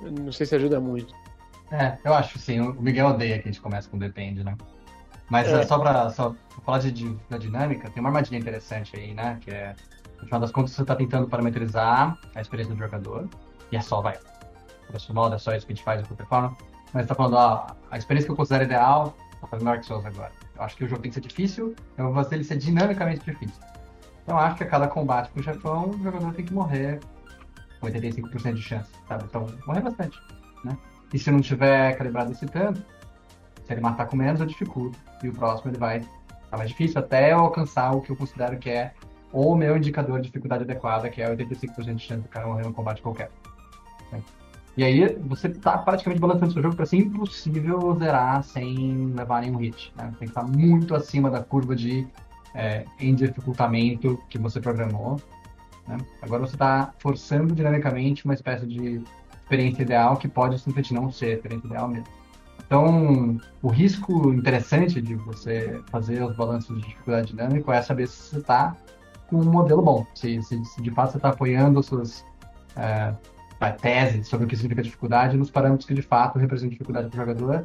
não 0.01 0.31
sei 0.31 0.47
se 0.47 0.55
ajuda 0.55 0.81
muito. 0.81 1.13
É, 1.73 1.99
eu 2.05 2.15
acho 2.15 2.39
sim. 2.39 2.61
O 2.61 2.81
Miguel 2.81 3.09
odeia 3.09 3.39
que 3.39 3.49
a 3.49 3.53
gente 3.53 3.61
comece 3.61 3.89
com 3.89 3.99
depende, 3.99 4.45
né? 4.45 4.57
Mas 5.29 5.49
é. 5.49 5.67
só 5.67 5.79
para 5.79 6.11
só 6.11 6.31
pra 6.31 6.61
falar 6.65 6.79
de, 6.79 6.93
de, 6.93 7.17
da 7.29 7.37
dinâmica, 7.37 7.91
tem 7.91 8.01
uma 8.01 8.11
armadilha 8.11 8.39
interessante 8.39 8.97
aí, 8.97 9.13
né? 9.13 9.39
Que 9.41 9.51
é, 9.51 9.75
no 10.21 10.25
final 10.25 10.41
das 10.41 10.51
contas, 10.51 10.73
você 10.73 10.83
está 10.83 10.95
tentando 10.95 11.29
parametrizar 11.29 12.19
a 12.35 12.41
experiência 12.41 12.75
do 12.75 12.79
jogador. 12.79 13.29
E 13.71 13.77
é 13.77 13.81
só, 13.81 14.01
vai. 14.01 14.19
Grosso 14.89 15.13
modo, 15.13 15.35
é 15.35 15.39
só 15.39 15.55
isso 15.55 15.67
que 15.67 15.73
a 15.73 15.77
gente 15.77 15.85
faz 15.85 16.09
no 16.09 16.27
forma. 16.27 16.57
Mas 16.93 17.05
está 17.05 17.15
falando, 17.15 17.35
ó, 17.35 17.67
a 17.91 17.99
experiência 17.99 18.27
que 18.27 18.33
eu 18.33 18.37
considero 18.37 18.65
ideal, 18.65 19.15
tá 19.41 19.47
fazendo 19.47 19.67
Dark 19.67 19.85
Souls 19.85 20.07
agora. 20.07 20.33
Eu 20.57 20.63
acho 20.63 20.77
que 20.77 20.85
o 20.85 20.89
jogo 20.89 21.03
tem 21.03 21.11
que 21.11 21.15
ser 21.15 21.21
difícil, 21.21 21.75
eu 21.99 22.05
vou 22.07 22.15
fazer 22.15 22.37
ele 22.37 22.45
ser 22.45 22.57
dinamicamente 22.57 23.25
difícil. 23.25 23.61
Então, 24.23 24.39
acho 24.39 24.57
que 24.57 24.65
a 24.65 24.67
cada 24.67 24.89
combate 24.89 25.31
com 25.31 25.41
o 25.41 25.43
chefão, 25.43 25.91
o 25.91 26.03
jogador 26.03 26.33
tem 26.35 26.45
que 26.45 26.53
morrer 26.53 27.01
85% 27.83 28.55
de 28.55 28.63
chance, 28.63 28.91
sabe? 29.07 29.25
Então, 29.25 29.47
morre 29.67 29.81
bastante, 29.81 30.19
né? 30.65 30.77
E 31.13 31.19
se 31.19 31.31
não 31.31 31.41
tiver 31.41 31.97
calibrado 31.97 32.33
esse 32.33 32.47
tanto, 32.47 32.83
se 33.65 33.73
ele 33.73 33.81
matar 33.81 34.07
com 34.07 34.17
menos, 34.17 34.41
eu 34.41 34.47
dificulto. 34.47 34.99
E 35.23 35.29
o 35.29 35.33
próximo 35.33 35.71
ele 35.71 35.79
vai 35.79 35.99
estar 35.99 36.57
mais 36.57 36.71
difícil 36.71 36.99
até 36.99 37.33
eu 37.33 37.39
alcançar 37.39 37.93
o 37.93 38.01
que 38.01 38.11
eu 38.11 38.17
considero 38.17 38.59
que 38.59 38.71
é 38.71 38.93
o 39.39 39.55
meu 39.55 39.77
indicador 39.77 40.21
de 40.21 40.27
dificuldade 40.27 40.65
adequada, 40.65 41.09
que 41.09 41.21
é 41.21 41.35
85% 41.35 41.95
de 41.95 42.03
chance 42.03 42.23
do 42.23 42.29
cara 42.29 42.47
morrer 42.47 42.65
em 42.65 42.69
um 42.69 42.73
combate 42.73 43.03
qualquer. 43.03 43.31
Né? 44.13 44.23
E 44.77 44.85
aí 44.85 45.17
você 45.27 45.49
está 45.49 45.79
praticamente 45.79 46.21
balançando 46.21 46.53
seu 46.53 46.63
jogo 46.63 46.77
para 46.77 46.87
ser 46.87 46.99
impossível 46.99 47.95
zerar 47.99 48.43
sem 48.43 49.13
levar 49.15 49.43
nenhum 49.43 49.57
hit. 49.57 49.93
Né? 49.97 50.05
Tem 50.19 50.29
que 50.29 50.39
estar 50.39 50.45
muito 50.45 50.95
acima 50.95 51.31
da 51.31 51.43
curva 51.43 51.75
de 51.75 52.07
é, 52.55 52.85
em 52.99 53.15
dificultamento 53.15 54.19
que 54.29 54.39
você 54.39 54.61
programou 54.61 55.21
né? 55.87 55.99
Agora 56.21 56.47
você 56.47 56.55
está 56.55 56.93
forçando 56.99 57.55
dinamicamente 57.55 58.25
uma 58.25 58.35
espécie 58.35 58.67
de 58.67 59.03
experiência 59.43 59.83
ideal 59.83 60.17
que 60.17 60.29
pode 60.29 60.59
simplesmente 60.59 60.93
não 60.93 61.11
ser 61.11 61.37
experiência 61.37 61.67
ideal 61.67 61.89
mesmo. 61.89 62.07
Então, 62.67 63.41
o 63.63 63.69
risco 63.69 64.33
interessante 64.33 65.01
de 65.01 65.15
você 65.15 65.81
fazer 65.89 66.23
os 66.25 66.35
balanços 66.35 66.77
de 66.81 66.89
dificuldade 66.89 67.29
dinâmico 67.29 67.71
é 67.71 67.81
saber 67.81 68.09
se 68.09 68.17
você 68.17 68.39
está 68.39 68.77
com 69.29 69.37
um 69.37 69.45
modelo 69.45 69.83
bom, 69.83 70.07
se, 70.15 70.41
se, 70.43 70.65
se 70.65 70.83
de 70.83 70.91
fato 70.91 71.13
você 71.13 71.19
está 71.19 71.31
apoiando 71.31 71.83
suas 71.83 72.25
é, 72.77 73.13
teses 73.81 74.29
sobre 74.29 74.47
o 74.47 74.49
que 74.49 74.57
significa 74.57 74.83
dificuldade 74.83 75.37
nos 75.37 75.51
parâmetros 75.51 75.87
que 75.87 75.95
de 75.95 76.03
fato 76.03 76.39
representam 76.39 76.71
dificuldade 76.71 77.09
para 77.09 77.23
o 77.23 77.27
jogador, 77.27 77.65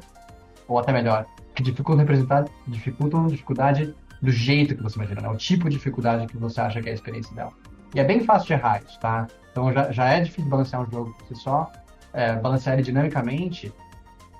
ou 0.68 0.80
até 0.80 0.92
melhor, 0.92 1.26
que 1.54 1.62
dificultam 1.62 2.00
representar, 2.00 2.46
dificultam 2.68 3.28
dificuldade 3.28 3.94
do 4.22 4.32
jeito 4.32 4.76
que 4.76 4.84
você 4.84 4.98
imagina, 4.98 5.22
né? 5.22 5.30
o 5.30 5.36
tipo 5.36 5.70
de 5.70 5.76
dificuldade 5.76 6.28
que 6.28 6.38
você 6.38 6.62
acha 6.62 6.82
que 6.82 6.88
é 6.88 6.92
a 6.92 6.96
experiência 6.96 7.32
ideal. 7.34 7.54
E 7.94 8.00
é 8.00 8.04
bem 8.04 8.24
fácil 8.24 8.48
de 8.48 8.54
errar 8.54 8.82
isso, 8.82 9.00
tá? 9.00 9.28
Então 9.52 9.72
já, 9.74 9.92
já 9.92 10.06
é 10.10 10.22
difícil 10.22 10.50
balancear 10.50 10.82
um 10.82 10.90
jogo 10.90 11.14
por 11.18 11.28
si 11.28 11.36
só. 11.36 11.70
É, 12.14 12.36
balancear 12.36 12.76
ele 12.76 12.84
dinamicamente 12.84 13.74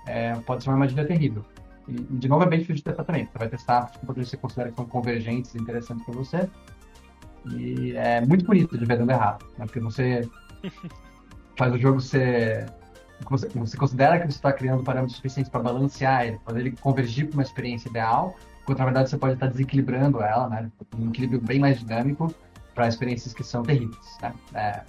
é, 0.08 0.34
pode 0.36 0.64
ser 0.64 0.70
uma 0.70 0.76
armadilha 0.76 1.06
terrível. 1.06 1.44
E, 1.88 1.94
de 1.94 2.28
novo, 2.28 2.44
é 2.44 2.48
bem 2.48 2.60
difícil 2.60 2.76
de 2.76 2.84
testar 2.84 3.04
também. 3.04 3.26
Você 3.26 3.38
vai 3.38 3.50
testar 3.50 3.92
tipo, 3.92 4.14
que 4.14 4.24
você 4.24 4.38
considera 4.38 4.70
que 4.70 4.76
são 4.76 4.86
convergentes 4.86 5.54
e 5.54 5.58
interessantes 5.58 6.06
para 6.06 6.16
você. 6.16 6.50
E 7.46 7.94
é 7.96 8.22
muito 8.22 8.46
bonito 8.46 8.78
de 8.78 8.86
ver 8.86 8.98
dando 8.98 9.12
errado, 9.12 9.46
né? 9.58 9.66
Porque 9.66 9.80
você 9.80 10.30
faz 11.58 11.74
o 11.74 11.78
jogo 11.78 12.00
ser. 12.00 12.72
Você, 13.30 13.48
você 13.50 13.78
considera 13.78 14.20
que 14.20 14.26
você 14.26 14.38
está 14.38 14.52
criando 14.52 14.84
parâmetros 14.84 15.16
suficientes 15.16 15.50
para 15.50 15.62
balancear 15.62 16.26
ele, 16.26 16.40
fazer 16.44 16.60
ele 16.60 16.72
convergir 16.72 17.28
para 17.28 17.36
uma 17.36 17.44
experiência 17.44 17.88
ideal, 17.88 18.36
quando 18.66 18.80
na 18.80 18.86
verdade 18.86 19.10
você 19.12 19.18
pode 19.18 19.36
estar 19.36 19.48
desequilibrando 19.48 20.22
ela, 20.22 20.50
né? 20.50 20.72
Um 20.98 21.10
equilíbrio 21.10 21.40
bem 21.40 21.60
mais 21.60 21.80
dinâmico 21.80 22.34
para 22.74 22.88
experiências 22.88 23.34
que 23.34 23.44
são 23.44 23.62
terríveis, 23.64 24.18
né? 24.22 24.34
É, 24.56 24.84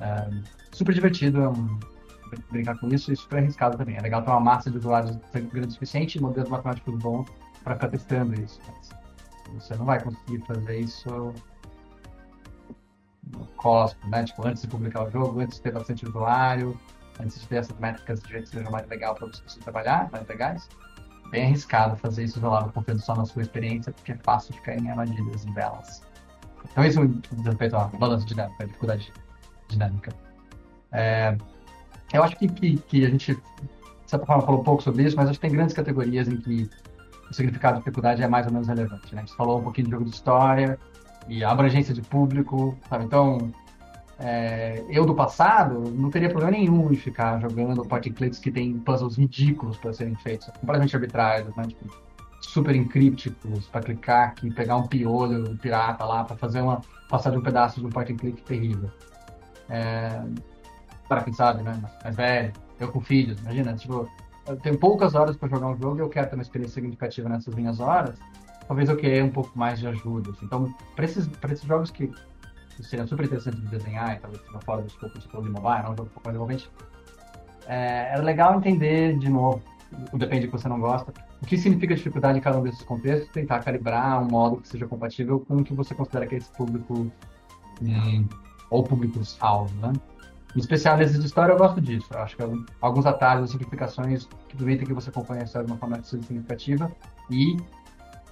é 0.00 0.30
super 0.70 0.94
divertido, 0.94 1.40
é 1.40 1.48
um, 1.48 1.78
brincar 2.50 2.78
com 2.78 2.88
isso 2.88 3.12
e 3.12 3.16
super 3.16 3.38
arriscado 3.38 3.76
também. 3.76 3.96
É 3.96 4.00
legal 4.00 4.22
ter 4.22 4.30
uma 4.30 4.40
massa 4.40 4.70
de 4.70 4.78
usuários 4.78 5.16
grande 5.32 5.68
o 5.68 5.70
suficiente 5.70 6.18
e 6.18 6.20
modelos 6.20 6.50
matemáticos 6.50 6.94
bons 6.96 7.26
para 7.62 7.74
ficar 7.74 7.88
testando 7.88 8.40
isso. 8.40 8.60
Mas 8.66 9.62
você 9.62 9.74
não 9.76 9.84
vai 9.84 10.02
conseguir 10.02 10.40
fazer 10.46 10.80
isso 10.80 11.32
Cosmos, 13.56 14.10
né? 14.10 14.24
Tipo, 14.24 14.46
antes 14.46 14.62
de 14.62 14.68
publicar 14.68 15.04
o 15.04 15.10
jogo, 15.10 15.40
antes 15.40 15.56
de 15.56 15.62
ter 15.62 15.72
bastante 15.72 16.06
usuário, 16.06 16.78
antes 17.20 17.40
de 17.40 17.48
ter 17.48 17.56
essas 17.56 17.78
métricas 17.78 18.20
de 18.20 18.28
jeito 18.28 18.44
que 18.44 18.56
seja 18.56 18.70
mais 18.70 18.86
legal 18.88 19.14
para 19.14 19.26
você 19.26 19.60
trabalhar, 19.60 20.08
mais 20.12 20.26
legais. 20.26 20.68
Bem 21.30 21.46
arriscado 21.46 21.96
fazer 21.96 22.24
isso 22.24 22.38
isolado, 22.38 22.72
confiando 22.72 23.00
só 23.00 23.14
na 23.16 23.24
sua 23.24 23.42
experiência, 23.42 23.92
porque 23.92 24.12
é 24.12 24.18
fácil 24.22 24.54
de 24.54 24.60
cair 24.60 24.80
em 24.80 24.90
armadilhas 24.90 25.44
e 25.44 25.50
velas. 25.52 26.02
Então, 26.70 26.84
isso 26.84 27.04
diz 27.06 27.44
respeito 27.44 27.76
à 27.76 27.84
balança 27.86 28.24
dinâmica, 28.26 28.62
a 28.62 28.66
dificuldade 28.66 29.12
dinâmica. 29.68 30.12
É, 30.92 31.36
eu 32.12 32.22
acho 32.22 32.36
que, 32.36 32.48
que, 32.48 32.76
que, 32.76 33.04
a 33.04 33.10
gente, 33.10 33.34
de 33.34 33.40
certa 34.06 34.24
forma, 34.24 34.42
falou 34.42 34.60
um 34.60 34.64
pouco 34.64 34.82
sobre 34.82 35.02
isso, 35.02 35.16
mas 35.16 35.28
acho 35.28 35.40
que 35.40 35.46
tem 35.46 35.56
grandes 35.56 35.74
categorias 35.74 36.28
em 36.28 36.36
que 36.36 36.70
o 37.28 37.34
significado 37.34 37.78
de 37.78 37.80
dificuldade 37.80 38.22
é 38.22 38.28
mais 38.28 38.46
ou 38.46 38.52
menos 38.52 38.68
relevante. 38.68 39.12
Né? 39.14 39.22
A 39.22 39.26
gente 39.26 39.36
falou 39.36 39.58
um 39.58 39.64
pouquinho 39.64 39.86
de 39.86 39.92
jogo 39.92 40.04
de 40.04 40.10
história 40.10 40.78
e 41.28 41.44
a 41.44 41.50
abrangência 41.50 41.92
de 41.92 42.02
público, 42.02 42.76
sabe? 42.88 43.04
Então, 43.04 43.52
é, 44.18 44.82
eu 44.88 45.04
do 45.04 45.14
passado 45.14 45.90
não 45.90 46.10
teria 46.10 46.30
problema 46.30 46.56
nenhum 46.56 46.90
em 46.90 46.96
ficar 46.96 47.40
jogando 47.40 47.84
point 47.84 48.08
and 48.08 48.30
que 48.40 48.50
tem 48.50 48.78
puzzles 48.78 49.16
ridículos 49.16 49.76
para 49.76 49.92
serem 49.92 50.14
feitos, 50.16 50.48
completamente 50.60 50.94
arbitrários, 50.96 51.54
né? 51.56 51.64
Tipo, 51.64 52.06
super 52.40 52.74
encrípticos 52.74 53.66
para 53.68 53.82
clicar 53.82 54.28
aqui, 54.28 54.50
pegar 54.50 54.76
um 54.76 54.86
piolho 54.86 55.50
um 55.50 55.56
pirata 55.56 56.04
lá 56.04 56.24
para 56.24 56.36
fazer 56.36 56.60
uma 56.60 56.80
passar 57.08 57.30
de 57.30 57.38
um 57.38 57.42
pedaço 57.42 57.80
de 57.80 57.86
um 57.86 57.90
and 58.12 58.16
click 58.16 58.42
terrível. 58.42 58.90
É, 59.68 60.22
para 61.08 61.22
quem 61.22 61.32
sabe, 61.32 61.62
né? 61.62 61.80
Mais 62.02 62.16
velho, 62.16 62.52
eu 62.80 62.88
com 62.88 63.00
filhos, 63.00 63.38
imagina, 63.40 63.74
tipo, 63.74 64.08
eu 64.46 64.56
tenho 64.56 64.78
poucas 64.78 65.14
horas 65.14 65.36
para 65.36 65.48
jogar 65.48 65.68
um 65.68 65.76
jogo 65.76 65.98
e 65.98 66.00
eu 66.00 66.08
quero 66.08 66.28
ter 66.28 66.36
uma 66.36 66.42
experiência 66.42 66.74
significativa 66.74 67.28
nessas 67.28 67.54
minhas 67.54 67.80
horas, 67.80 68.18
talvez 68.66 68.88
eu 68.88 68.96
queira 68.96 69.24
um 69.24 69.30
pouco 69.30 69.56
mais 69.58 69.78
de 69.78 69.86
ajuda. 69.86 70.30
Assim. 70.30 70.46
Então, 70.46 70.74
para 70.94 71.04
esses, 71.04 71.28
esses 71.50 71.64
jogos 71.64 71.90
que, 71.90 72.10
seriam 72.82 73.06
super 73.06 73.24
interessantes 73.24 73.60
de 73.60 73.66
desenhar 73.68 74.16
e 74.16 74.20
talvez 74.20 74.40
estejam 74.40 74.60
fora 74.60 74.82
do 74.82 74.88
escopo 74.88 75.18
de 75.18 75.26
de 75.26 75.34
mobile, 75.50 75.82
não 75.82 75.86
é 75.86 75.90
um 75.90 75.96
jogo 75.96 76.10
mais 76.24 76.34
envolvente, 76.34 76.70
é, 77.66 78.12
é 78.14 78.18
legal 78.18 78.56
entender, 78.56 79.18
de 79.18 79.28
novo, 79.28 79.62
depende 80.14 80.46
do 80.46 80.52
que 80.52 80.58
você 80.58 80.68
não 80.68 80.78
gosta, 80.78 81.12
o 81.42 81.46
que 81.46 81.56
significa 81.56 81.94
dificuldade 81.94 82.38
em 82.38 82.40
cada 82.40 82.58
um 82.58 82.62
desses 82.62 82.82
contextos, 82.82 83.30
tentar 83.30 83.60
calibrar 83.60 84.22
um 84.22 84.28
modo 84.28 84.58
que 84.58 84.68
seja 84.68 84.86
compatível 84.86 85.40
com 85.40 85.56
o 85.56 85.64
que 85.64 85.74
você 85.74 85.94
considera 85.94 86.26
que 86.26 86.34
é 86.34 86.38
esse 86.38 86.52
público 86.52 87.10
hum, 87.82 88.28
ou 88.70 88.82
públicos-alvo, 88.82 89.74
né? 89.80 89.92
Em 90.54 90.58
especial 90.58 90.96
nesses 90.96 91.20
de 91.20 91.26
história, 91.26 91.52
eu 91.52 91.58
gosto 91.58 91.82
disso. 91.82 92.06
Eu 92.10 92.20
acho 92.20 92.34
que 92.34 92.42
alguns 92.80 93.04
atalhos, 93.04 93.50
simplificações 93.50 94.26
que 94.48 94.56
permitem 94.56 94.86
que 94.86 94.94
você 94.94 95.10
acompanhe 95.10 95.42
a 95.42 95.44
história 95.44 95.66
de 95.66 95.72
uma 95.72 95.78
forma 95.78 96.02
significativa 96.02 96.90
e, 97.30 97.58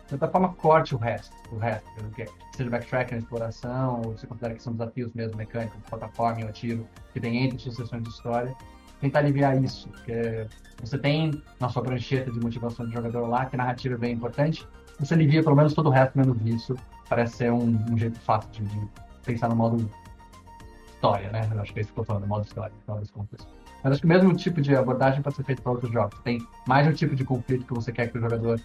de 0.05 0.11
certa 0.11 0.29
forma, 0.29 0.51
corte 0.55 0.95
o 0.95 0.99
resto. 0.99 1.35
O 1.51 1.57
resto, 1.57 1.91
que 2.15 2.27
seja 2.57 2.71
backtracking, 2.71 3.17
exploração, 3.17 4.03
ou 4.03 4.13
você 4.13 4.27
considera 4.27 4.55
que 4.55 4.63
são 4.63 4.73
desafios 4.73 5.13
mesmo 5.15 5.37
mecânicos, 5.37 5.77
de 5.77 5.89
plataforma 5.89 6.41
e 6.41 6.53
tiro, 6.53 6.87
que 7.13 7.21
tem 7.21 7.45
entre 7.45 7.59
suas 7.59 7.77
sessões 7.77 8.03
de 8.03 8.11
história. 8.11 8.55
Tentar 9.01 9.21
aliviar 9.21 9.63
isso, 9.63 9.89
porque 9.89 10.47
você 10.81 10.99
tem 10.99 11.43
na 11.61 11.69
sua 11.69 11.83
prancheta 11.83 12.31
de 12.31 12.41
motivação 12.41 12.87
de 12.87 12.93
jogador 12.93 13.27
lá, 13.27 13.47
que 13.47 13.57
a 13.57 13.59
narrativa 13.59 13.95
é 13.95 13.99
bem 13.99 14.15
importante, 14.15 14.67
você 14.99 15.15
alivia 15.15 15.43
pelo 15.43 15.57
menos 15.57 15.75
todo 15.75 15.87
o 15.87 15.91
resto 15.91 16.17
menos 16.17 16.37
isso. 16.45 16.77
Parece 17.09 17.37
ser 17.37 17.53
um, 17.53 17.77
um 17.91 17.99
jeito 17.99 18.19
fácil 18.21 18.51
de, 18.51 18.65
de 18.65 18.89
pensar 19.25 19.49
no 19.49 19.57
modo 19.57 19.91
história, 20.87 21.31
né? 21.31 21.49
Eu 21.53 21.61
acho 21.61 21.73
que 21.73 21.81
é 21.81 21.83
isso 21.83 21.93
que 21.93 22.01
eu 22.01 22.05
tô 22.05 22.13
falando, 22.13 22.27
modo 22.27 22.45
história, 22.45 22.73
no 22.87 22.97
das 22.97 23.11
contas. 23.11 23.47
Mas 23.83 23.93
acho 23.93 24.01
que 24.01 24.07
o 24.07 24.09
mesmo 24.09 24.35
tipo 24.35 24.63
de 24.63 24.75
abordagem 24.75 25.21
pode 25.21 25.37
ser 25.37 25.45
feito 25.45 25.61
para 25.61 25.73
outros 25.73 25.93
jogos. 25.93 26.19
Tem 26.21 26.47
mais 26.67 26.87
um 26.87 26.93
tipo 26.93 27.15
de 27.15 27.25
conflito 27.25 27.67
que 27.67 27.75
você 27.75 27.93
quer 27.93 28.09
que 28.11 28.17
o 28.17 28.21
jogador 28.21 28.59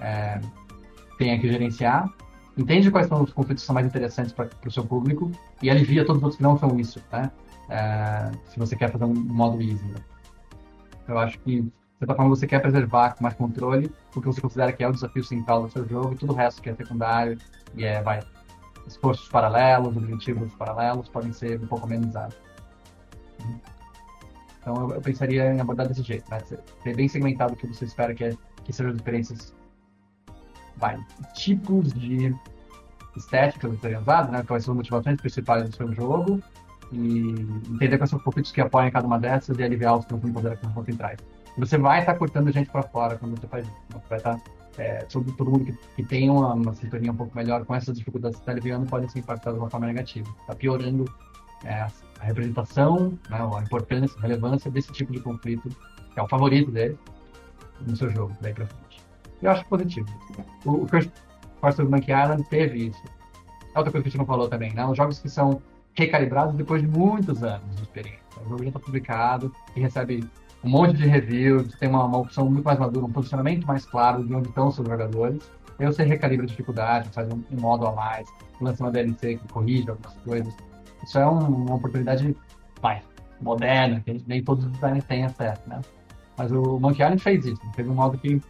é, 0.00 0.40
tenha 1.20 1.38
que 1.38 1.46
gerenciar, 1.46 2.10
entende 2.56 2.90
quais 2.90 3.06
são 3.06 3.22
os 3.22 3.30
conflitos 3.30 3.62
que 3.62 3.66
são 3.66 3.74
mais 3.74 3.86
interessantes 3.86 4.32
para 4.32 4.48
o 4.66 4.70
seu 4.70 4.86
público 4.86 5.30
e 5.62 5.68
alivia 5.68 6.02
todos 6.02 6.16
os 6.16 6.22
outros 6.22 6.38
que 6.38 6.42
não 6.42 6.58
são 6.58 6.80
isso, 6.80 6.98
né? 7.12 7.30
É, 7.68 8.30
se 8.46 8.58
você 8.58 8.74
quer 8.74 8.90
fazer 8.90 9.04
um 9.04 9.14
modo 9.14 9.60
easy. 9.60 9.84
Né? 9.84 10.00
Eu 11.06 11.18
acho 11.18 11.38
que, 11.40 11.60
de 11.60 11.72
certa 11.98 12.14
forma, 12.14 12.30
você 12.30 12.46
quer 12.46 12.60
preservar 12.60 13.14
com 13.14 13.22
mais 13.22 13.34
controle 13.34 13.92
o 14.16 14.20
que 14.20 14.26
você 14.26 14.40
considera 14.40 14.72
que 14.72 14.82
é 14.82 14.88
o 14.88 14.92
desafio 14.92 15.22
central 15.22 15.62
do 15.62 15.70
seu 15.70 15.86
jogo 15.86 16.14
e 16.14 16.16
tudo 16.16 16.32
o 16.32 16.36
resto 16.36 16.62
que 16.62 16.70
é 16.70 16.74
secundário 16.74 17.38
e 17.74 17.84
é, 17.84 18.02
vai, 18.02 18.20
esforços 18.86 19.28
paralelos, 19.28 19.94
objetivos 19.94 20.52
paralelos 20.54 21.06
podem 21.10 21.32
ser 21.32 21.60
um 21.60 21.66
pouco 21.66 21.84
amenizados. 21.84 22.34
Então 24.58 24.74
eu, 24.74 24.94
eu, 24.94 25.00
pensaria 25.02 25.52
em 25.52 25.60
abordar 25.60 25.86
desse 25.86 26.02
jeito, 26.02 26.28
né? 26.30 26.40
Ser 26.82 26.96
bem 26.96 27.08
segmentado 27.08 27.52
o 27.52 27.56
que 27.56 27.66
você 27.66 27.84
espera 27.84 28.14
que, 28.14 28.24
é, 28.24 28.36
que 28.64 28.72
sejam 28.72 28.90
as 28.90 28.96
diferenças, 28.96 29.54
vai, 30.80 30.98
tipos 31.34 31.92
de 31.92 32.34
estéticas 33.16 33.72
usadas, 33.72 34.30
né? 34.30 34.42
Quais 34.46 34.64
são 34.64 34.72
as 34.72 34.76
motivações 34.76 35.20
principais 35.20 35.68
do 35.68 35.76
seu 35.76 35.92
jogo 35.92 36.42
e 36.92 37.30
entender 37.68 37.98
quais 37.98 38.10
são 38.10 38.18
os 38.18 38.24
conflitos 38.24 38.52
que 38.52 38.60
apoiam 38.60 38.90
cada 38.90 39.06
uma 39.06 39.18
dessas 39.18 39.58
e 39.58 39.62
aliviar 39.62 39.96
os 39.96 40.04
que 40.04 40.12
não 40.12 40.20
poder 40.20 40.56
que 40.56 40.66
não 40.66 40.84
trás. 40.96 41.18
Você 41.58 41.76
vai 41.78 42.00
estar 42.00 42.14
cortando 42.14 42.50
gente 42.50 42.70
para 42.70 42.82
fora 42.82 43.16
quando 43.16 43.38
você 43.38 43.46
faz 43.46 43.66
isso. 43.66 43.76
Você 43.90 44.08
vai 44.08 44.18
estar 44.18 44.40
é, 44.78 45.04
todo, 45.04 45.30
todo 45.32 45.50
mundo 45.50 45.64
que, 45.64 45.72
que 45.96 46.02
tem 46.04 46.30
uma, 46.30 46.54
uma, 46.54 46.74
sintonia 46.74 47.12
um 47.12 47.16
pouco 47.16 47.36
melhor 47.36 47.64
com 47.64 47.74
essas 47.74 47.96
dificuldades 47.96 48.36
que 48.36 48.42
está 48.42 48.52
aliviando 48.52 48.86
pode 48.86 49.10
ser 49.10 49.18
impactado 49.18 49.56
de 49.56 49.62
uma 49.62 49.70
forma 49.70 49.86
negativa. 49.86 50.28
Está 50.40 50.54
piorando 50.54 51.04
é, 51.64 51.74
a 51.74 52.24
representação, 52.24 53.18
né, 53.28 53.38
a 53.38 53.62
importância, 53.62 54.16
a 54.18 54.22
relevância 54.22 54.70
desse 54.70 54.92
tipo 54.92 55.12
de 55.12 55.20
conflito, 55.20 55.68
que 56.12 56.18
é 56.18 56.22
o 56.22 56.28
favorito 56.28 56.70
dele, 56.70 56.98
no 57.86 57.96
seu 57.96 58.10
jogo, 58.10 58.36
daí 58.40 58.54
para 58.54 58.66
frente. 58.66 58.89
Eu 59.42 59.50
acho 59.50 59.64
positivo. 59.66 60.06
O, 60.64 60.82
o 60.82 60.86
First 60.86 61.10
Force 61.60 61.80
of 61.80 61.90
Monkey 61.90 62.12
Island 62.12 62.44
teve 62.44 62.88
isso. 62.88 63.02
É 63.74 63.78
outra 63.78 63.92
coisa 63.92 64.02
que 64.02 64.08
a 64.08 64.10
gente 64.10 64.18
não 64.18 64.26
falou 64.26 64.48
também, 64.48 64.72
né? 64.72 64.84
Os 64.86 64.96
jogos 64.96 65.18
que 65.18 65.28
são 65.28 65.62
recalibrados 65.94 66.54
depois 66.54 66.82
de 66.82 66.88
muitos 66.88 67.42
anos 67.42 67.76
de 67.76 67.82
experiência. 67.82 68.20
O 68.44 68.48
jogo 68.48 68.62
já 68.62 68.68
está 68.68 68.80
publicado 68.80 69.52
e 69.76 69.80
recebe 69.80 70.24
um 70.62 70.68
monte 70.68 70.94
de 70.94 71.06
reviews, 71.06 71.74
tem 71.78 71.88
uma, 71.88 72.04
uma 72.04 72.18
opção 72.18 72.48
muito 72.50 72.64
mais 72.64 72.78
madura, 72.78 73.06
um 73.06 73.12
posicionamento 73.12 73.66
mais 73.66 73.84
claro 73.84 74.24
de 74.24 74.34
onde 74.34 74.48
estão 74.48 74.68
os 74.68 74.74
seus 74.74 74.86
jogadores. 74.86 75.50
Aí 75.78 75.86
você 75.86 76.04
recalibra 76.04 76.44
a 76.44 76.48
dificuldade, 76.48 77.08
faz 77.10 77.28
um, 77.32 77.42
um, 77.50 77.60
modo 77.60 77.86
a 77.86 77.92
mais, 77.92 78.28
lança 78.60 78.84
uma 78.84 78.90
DLC 78.90 79.36
que 79.36 79.48
corrige 79.48 79.88
algumas 79.88 80.14
coisas. 80.18 80.54
Isso 81.02 81.18
é 81.18 81.26
um, 81.26 81.38
uma 81.38 81.76
oportunidade 81.76 82.36
vai, 82.82 83.02
moderna, 83.40 84.00
que 84.00 84.22
nem 84.26 84.42
todos 84.42 84.66
os 84.66 84.72
designers 84.72 85.04
têm 85.04 85.24
acesso, 85.24 85.62
né? 85.66 85.80
Mas 86.36 86.52
o 86.52 86.78
Monkey 86.78 87.02
Island 87.02 87.22
fez 87.22 87.46
isso, 87.46 87.60
fez 87.74 87.88
um 87.88 87.94
modo 87.94 88.18
que 88.18 88.40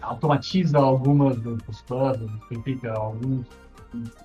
automatiza 0.00 0.78
algumas 0.78 1.40
dos 1.40 1.82
puzzles, 1.82 2.30
simplifica 2.48 2.92
alguns, 2.92 3.46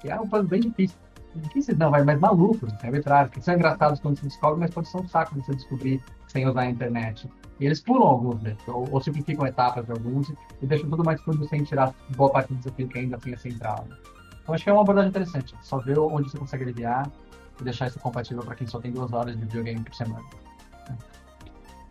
que 0.02 0.10
é 0.10 0.20
um 0.20 0.28
puzzle 0.28 0.48
bem 0.48 0.62
difícil 0.62 0.98
difíceis 1.36 1.78
não, 1.78 1.92
vai 1.92 2.04
mais 2.04 2.20
malucos, 2.20 2.74
arbitrários, 2.84 3.32
que 3.32 3.42
são 3.42 3.54
engraçados 3.56 4.00
quando 4.00 4.18
se 4.18 4.24
descobre, 4.24 4.60
mas 4.60 4.72
pode 4.72 4.88
ser 4.88 4.98
um 4.98 5.08
saco 5.08 5.36
de 5.36 5.46
você 5.46 5.54
descobrir 5.54 6.04
sem 6.28 6.48
usar 6.48 6.62
a 6.62 6.70
internet. 6.70 7.30
E 7.60 7.66
eles 7.66 7.82
pulam 7.82 8.08
alguns 8.08 8.40
deles, 8.42 8.60
ou, 8.68 8.88
ou 8.92 9.02
simplificam 9.02 9.46
etapas 9.46 9.86
de 9.86 9.92
alguns 9.92 10.30
e 10.62 10.66
deixam 10.66 10.90
tudo 10.90 11.04
mais 11.04 11.22
fluido 11.22 11.48
sem 11.48 11.64
tirar 11.64 11.94
boa 12.16 12.32
parte 12.32 12.54
do 12.54 12.58
desafio 12.58 12.88
que 12.88 13.00
ainda 13.00 13.18
assim 13.18 13.34
é 13.34 13.38
central. 13.38 13.86
Né? 13.90 13.98
Então 14.42 14.56
acho 14.56 14.64
que 14.64 14.70
é 14.70 14.74
uma 14.74 14.82
abordagem 14.82 15.10
interessante, 15.10 15.54
só 15.62 15.78
ver 15.78 16.00
onde 16.00 16.30
você 16.30 16.38
consegue 16.38 16.64
aliviar 16.64 17.12
e 17.60 17.64
deixar 17.64 17.88
isso 17.88 18.00
compatível 18.00 18.44
para 18.44 18.56
quem 18.56 18.66
só 18.66 18.80
tem 18.80 18.92
duas 18.92 19.12
horas 19.12 19.36
de 19.36 19.42
videogame 19.42 19.84
por 19.84 19.94
semana. 19.94 20.26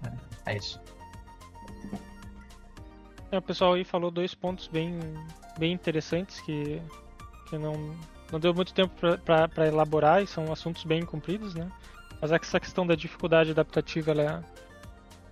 É, 0.04 0.52
é 0.52 0.56
isso. 0.56 0.80
É, 3.30 3.38
o 3.38 3.42
pessoal 3.42 3.74
aí 3.74 3.84
falou 3.84 4.10
dois 4.10 4.34
pontos 4.34 4.68
bem, 4.68 4.98
bem 5.58 5.72
interessantes 5.72 6.40
que, 6.40 6.80
que 7.48 7.58
não, 7.58 7.94
não 8.32 8.40
deu 8.40 8.54
muito 8.54 8.72
tempo 8.72 8.94
para 9.24 9.66
elaborar 9.66 10.22
e 10.22 10.26
são 10.26 10.50
assuntos 10.52 10.84
bem 10.84 11.04
compridos, 11.04 11.54
né? 11.54 11.70
Mas 12.20 12.32
essa 12.32 12.58
questão 12.58 12.86
da 12.86 12.94
dificuldade 12.94 13.50
adaptativa, 13.50 14.10
ela 14.10 14.22
é, 14.22 14.44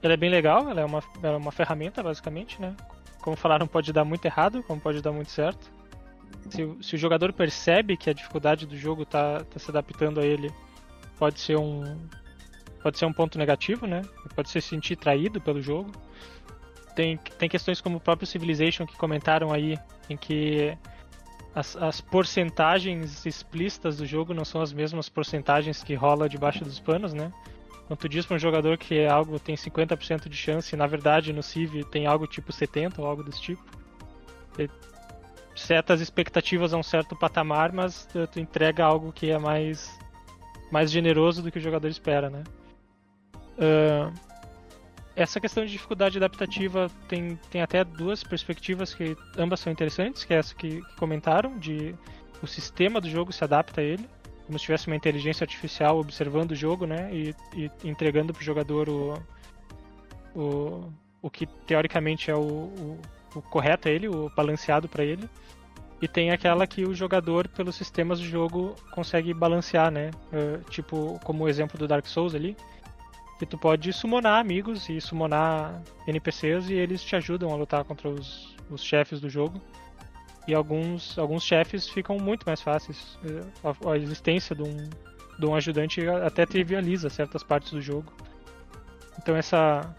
ela 0.03 0.15
é 0.15 0.17
bem 0.17 0.31
legal, 0.31 0.69
ela 0.69 0.81
é, 0.81 0.85
uma, 0.85 1.03
ela 1.23 1.35
é 1.35 1.39
uma 1.39 1.53
ferramenta, 1.53 2.03
basicamente, 2.03 2.61
né? 2.61 2.77
Como 3.21 3.37
falaram, 3.37 3.67
pode 3.67 3.93
dar 3.93 4.05
muito 4.05 4.25
errado, 4.25 4.63
como 4.63 4.81
pode 4.81 5.01
dar 5.01 5.13
muito 5.13 5.31
certo. 5.31 5.71
Se, 6.51 6.77
se 6.81 6.95
o 6.95 6.99
jogador 6.99 7.33
percebe 7.33 7.97
que 7.97 8.09
a 8.09 8.13
dificuldade 8.13 8.67
do 8.67 8.77
jogo 8.77 9.03
está 9.03 9.43
tá 9.43 9.59
se 9.59 9.71
adaptando 9.71 10.21
a 10.21 10.25
ele, 10.25 10.53
pode 11.19 11.41
ser 11.41 11.57
um 11.57 11.83
pode 12.83 12.99
ser 12.99 13.07
um 13.07 13.13
ponto 13.13 13.37
negativo, 13.37 13.85
né? 13.85 14.03
Pode 14.37 14.49
se 14.49 14.61
sentir 14.61 14.95
traído 14.95 15.41
pelo 15.41 15.61
jogo. 15.61 15.91
Tem, 16.97 17.19
tem 17.39 17.49
questões 17.49 17.81
como 17.81 17.99
o 17.99 18.01
próprio 18.01 18.27
Civilization 18.27 18.87
que 18.87 18.97
comentaram 18.97 19.53
aí, 19.53 19.79
em 20.09 20.17
que 20.17 20.77
as, 21.55 21.77
as 21.77 22.01
porcentagens 22.01 23.25
explícitas 23.27 23.99
do 23.99 24.07
jogo 24.07 24.33
não 24.33 24.45
são 24.45 24.63
as 24.63 24.73
mesmas 24.73 25.09
porcentagens 25.09 25.85
que 25.85 25.95
rola 25.95 26.29
debaixo 26.29 26.65
dos 26.65 26.81
panos, 26.81 27.13
né? 27.13 27.31
Quando 27.87 28.01
tu 28.01 28.09
diz 28.09 28.27
para 28.27 28.37
um 28.37 28.39
jogador 28.39 28.79
que 28.79 28.99
é 28.99 29.09
algo 29.09 29.39
tem 29.39 29.55
50% 29.55 30.29
de 30.29 30.37
chance, 30.37 30.75
na 30.75 30.87
verdade 30.87 31.33
no 31.33 31.43
Civ 31.43 31.85
tem 31.85 32.07
algo 32.07 32.27
tipo 32.27 32.51
70 32.51 33.01
ou 33.01 33.07
algo 33.07 33.23
desse 33.23 33.41
tipo. 33.41 33.63
E 34.59 34.69
certas 35.55 36.01
expectativas 36.01 36.73
a 36.73 36.79
um 36.79 36.83
certo 36.83 37.15
patamar, 37.15 37.73
mas 37.73 38.07
tu, 38.07 38.27
tu 38.27 38.41
entrega 38.41 38.85
algo 38.85 39.13
que 39.13 39.31
é 39.31 39.39
mais 39.39 39.99
mais 40.73 40.91
generoso 40.91 41.43
do 41.43 41.53
que 41.53 41.59
o 41.59 41.63
jogador 41.63 41.89
espera, 41.89 42.29
né? 42.29 42.43
Uh, 43.57 44.13
essa 45.17 45.41
questão 45.41 45.65
de 45.65 45.73
dificuldade 45.73 46.19
adaptativa 46.19 46.91
tem, 47.09 47.37
tem 47.51 47.63
até 47.63 47.83
duas 47.83 48.23
perspectivas 48.23 48.93
que 48.93 49.17
ambas 49.39 49.61
são 49.61 49.73
interessantes, 49.73 50.25
que 50.25 50.35
é 50.35 50.37
essa 50.37 50.55
que, 50.55 50.83
que 50.83 50.97
comentaram, 50.97 51.59
de 51.59 51.95
o 52.43 52.47
sistema 52.47 53.01
do 53.01 53.09
jogo 53.09 53.33
se 53.33 53.43
adapta 53.43 53.81
a 53.81 53.85
ele, 53.85 54.07
como 54.47 54.59
se 54.59 54.67
tivesse 54.67 54.87
uma 54.87 54.95
inteligência 54.95 55.43
artificial 55.43 55.99
observando 55.99 56.51
o 56.53 56.55
jogo, 56.55 56.87
né, 56.87 57.09
e, 57.13 57.35
e 57.55 57.71
entregando 57.83 58.33
para 58.33 58.43
o 58.43 58.45
jogador 58.45 58.89
o, 60.35 60.93
o, 61.23 61.31
que 61.31 61.47
teoricamente 61.47 62.31
é 62.31 62.37
o, 62.37 62.41
o, 62.41 63.01
o 63.35 63.43
correto 63.43 63.89
a 63.89 63.91
ele, 63.91 64.09
o 64.09 64.31
balanceado 64.37 64.87
para 64.87 65.03
ele. 65.03 65.29
E 66.01 66.07
tem 66.07 66.31
aquela 66.31 66.67
que 66.67 66.85
o 66.85 66.95
jogador, 66.95 67.49
pelos 67.49 67.75
sistemas 67.75 68.21
do 68.21 68.27
jogo, 68.27 68.77
consegue 68.91 69.33
balancear, 69.33 69.91
né? 69.91 70.11
Uh, 70.31 70.63
tipo, 70.69 71.19
como 71.25 71.45
o 71.45 71.49
exemplo 71.49 71.79
do 71.79 71.89
Dark 71.89 72.07
Souls 72.07 72.35
ali, 72.35 72.55
que 73.39 73.45
tu 73.45 73.59
pode 73.59 73.93
summonar 73.93 74.41
amigos 74.41 74.89
e 74.89 75.01
summonar 75.01 75.83
NPCs 76.07 76.71
e 76.71 76.75
eles 76.75 77.03
te 77.03 77.17
ajudam 77.17 77.53
a 77.53 77.57
lutar 77.57 77.85
contra 77.85 78.09
os, 78.09 78.57
os 78.71 78.83
chefes 78.83 79.21
do 79.21 79.29
jogo. 79.29 79.61
E 80.49 80.55
alguns, 80.55 81.19
alguns 81.19 81.43
chefes 81.43 81.89
ficam 81.89 82.19
muito 82.19 82.45
mais 82.47 82.61
fáceis. 82.61 83.19
É, 83.25 83.69
a, 83.69 83.93
a 83.93 83.99
existência 83.99 84.55
de 84.55 84.63
um, 84.63 84.89
de 85.39 85.47
um 85.47 85.55
ajudante 85.55 86.07
até 86.09 86.47
trivializa 86.47 87.11
certas 87.11 87.43
partes 87.43 87.73
do 87.73 87.83
jogo. 87.83 88.11
Então 89.19 89.37
essa 89.37 89.95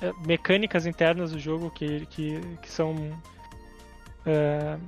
é, 0.00 0.12
mecânicas 0.26 0.86
internas 0.86 1.32
do 1.32 1.38
jogo 1.38 1.70
que, 1.70 2.06
que, 2.06 2.40
que 2.62 2.70
são 2.70 2.94
é, 4.24 4.78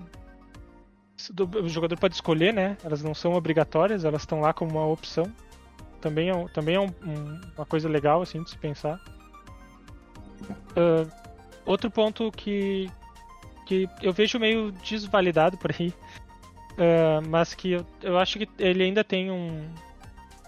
o 1.63 1.69
jogador 1.69 1.99
pode 1.99 2.15
escolher, 2.15 2.53
né? 2.53 2.77
Elas 2.85 3.03
não 3.03 3.15
são 3.15 3.33
obrigatórias, 3.33 4.05
elas 4.05 4.23
estão 4.23 4.41
lá 4.41 4.53
como 4.53 4.73
uma 4.73 4.87
opção 4.87 5.25
também 6.01 6.31
é, 6.31 6.49
também 6.49 6.77
é 6.77 6.81
um, 6.81 6.93
um, 7.05 7.41
uma 7.57 7.67
coisa 7.67 7.89
legal 7.89 8.23
assim 8.23 8.43
de 8.43 8.51
se 8.51 8.59
pensar. 8.59 9.01
Uh, 10.73 11.11
outro 11.65 11.91
ponto 11.91 12.31
que, 12.33 12.91
que 13.67 13.89
eu 14.03 14.13
vejo 14.13 14.39
meio 14.39 14.73
desvalidado 14.73 15.57
por 15.57 15.73
aí, 15.73 15.89
uh, 15.89 17.27
mas 17.29 17.55
que 17.55 17.73
eu, 17.73 17.87
eu 18.03 18.19
acho 18.19 18.39
que 18.39 18.49
ele 18.59 18.85
ainda 18.85 19.03
tem 19.03 19.31
um 19.31 19.69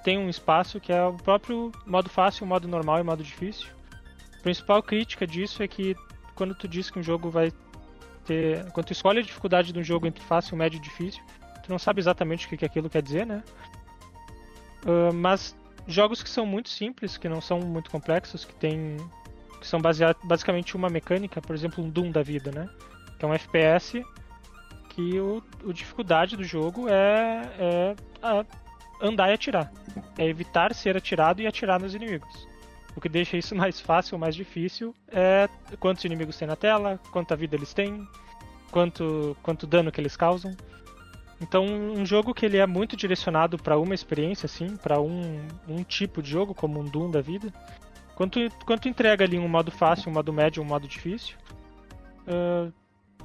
tem 0.04 0.16
um 0.16 0.28
espaço 0.28 0.80
que 0.80 0.92
é 0.92 1.04
o 1.04 1.14
próprio 1.14 1.72
modo 1.84 2.08
fácil, 2.08 2.46
modo 2.46 2.68
normal 2.68 3.00
e 3.00 3.02
modo 3.02 3.22
difícil. 3.22 3.68
A 4.38 4.42
principal 4.42 4.82
crítica 4.82 5.26
disso 5.26 5.62
é 5.62 5.68
que 5.68 5.96
quando 6.34 6.54
tu 6.54 6.68
diz 6.68 6.88
que 6.88 6.98
um 6.98 7.02
jogo 7.02 7.28
vai 7.28 7.52
ter, 8.24 8.70
quando 8.72 8.86
tu 8.86 8.92
escolhe 8.92 9.18
a 9.18 9.22
dificuldade 9.22 9.72
de 9.72 9.78
um 9.78 9.82
jogo 9.82 10.06
entre 10.06 10.22
fácil, 10.24 10.56
médio 10.56 10.78
e 10.78 10.80
difícil, 10.80 11.22
tu 11.62 11.70
não 11.70 11.78
sabe 11.78 12.00
exatamente 12.00 12.46
o 12.46 12.48
que, 12.48 12.56
que 12.56 12.64
aquilo 12.64 12.88
quer 12.88 13.02
dizer, 13.02 13.26
né? 13.26 13.42
Uh, 14.88 15.12
mas 15.12 15.54
jogos 15.86 16.22
que 16.22 16.30
são 16.30 16.46
muito 16.46 16.70
simples, 16.70 17.18
que 17.18 17.28
não 17.28 17.42
são 17.42 17.60
muito 17.60 17.90
complexos, 17.90 18.44
que 18.44 18.54
tem 18.54 18.96
que 19.60 19.66
são 19.66 19.80
baseados 19.80 20.22
basicamente 20.24 20.76
uma 20.76 20.88
mecânica, 20.88 21.42
por 21.42 21.54
exemplo, 21.54 21.84
um 21.84 21.90
Doom 21.90 22.10
da 22.10 22.22
vida, 22.22 22.50
né? 22.50 22.68
Que 23.18 23.24
é 23.24 23.28
um 23.28 23.34
FPS 23.34 24.02
que 24.90 25.20
o, 25.20 25.42
o 25.64 25.72
dificuldade 25.72 26.36
do 26.36 26.44
jogo 26.44 26.88
é, 26.88 27.50
é 27.58 27.96
andar 29.00 29.30
e 29.30 29.32
atirar, 29.32 29.72
é 30.16 30.26
evitar 30.26 30.74
ser 30.74 30.96
atirado 30.96 31.40
e 31.42 31.46
atirar 31.46 31.80
nos 31.80 31.94
inimigos. 31.94 32.48
O 32.96 33.00
que 33.00 33.08
deixa 33.08 33.36
isso 33.36 33.54
mais 33.56 33.80
fácil 33.80 34.18
mais 34.18 34.34
difícil 34.34 34.94
é 35.08 35.48
quantos 35.78 36.04
inimigos 36.04 36.36
tem 36.36 36.48
na 36.48 36.56
tela, 36.56 37.00
quanta 37.12 37.36
vida 37.36 37.56
eles 37.56 37.74
têm, 37.74 38.06
quanto, 38.70 39.36
quanto 39.42 39.66
dano 39.66 39.92
que 39.92 40.00
eles 40.00 40.16
causam. 40.16 40.56
Então, 41.40 41.64
um 41.64 42.04
jogo 42.04 42.34
que 42.34 42.44
ele 42.44 42.56
é 42.56 42.66
muito 42.66 42.96
direcionado 42.96 43.56
para 43.56 43.78
uma 43.78 43.94
experiência, 43.94 44.46
assim, 44.46 44.76
para 44.76 45.00
um, 45.00 45.46
um 45.68 45.84
tipo 45.84 46.20
de 46.20 46.30
jogo, 46.30 46.54
como 46.54 46.80
um 46.80 46.84
Doom 46.84 47.10
da 47.10 47.20
vida, 47.20 47.52
quando 48.16 48.80
tu 48.80 48.88
entrega 48.88 49.24
ali 49.24 49.38
um 49.38 49.48
modo 49.48 49.70
fácil, 49.70 50.10
um 50.10 50.14
modo 50.14 50.32
médio, 50.32 50.60
um 50.60 50.66
modo 50.66 50.88
difícil, 50.88 51.36
uh, 52.26 52.72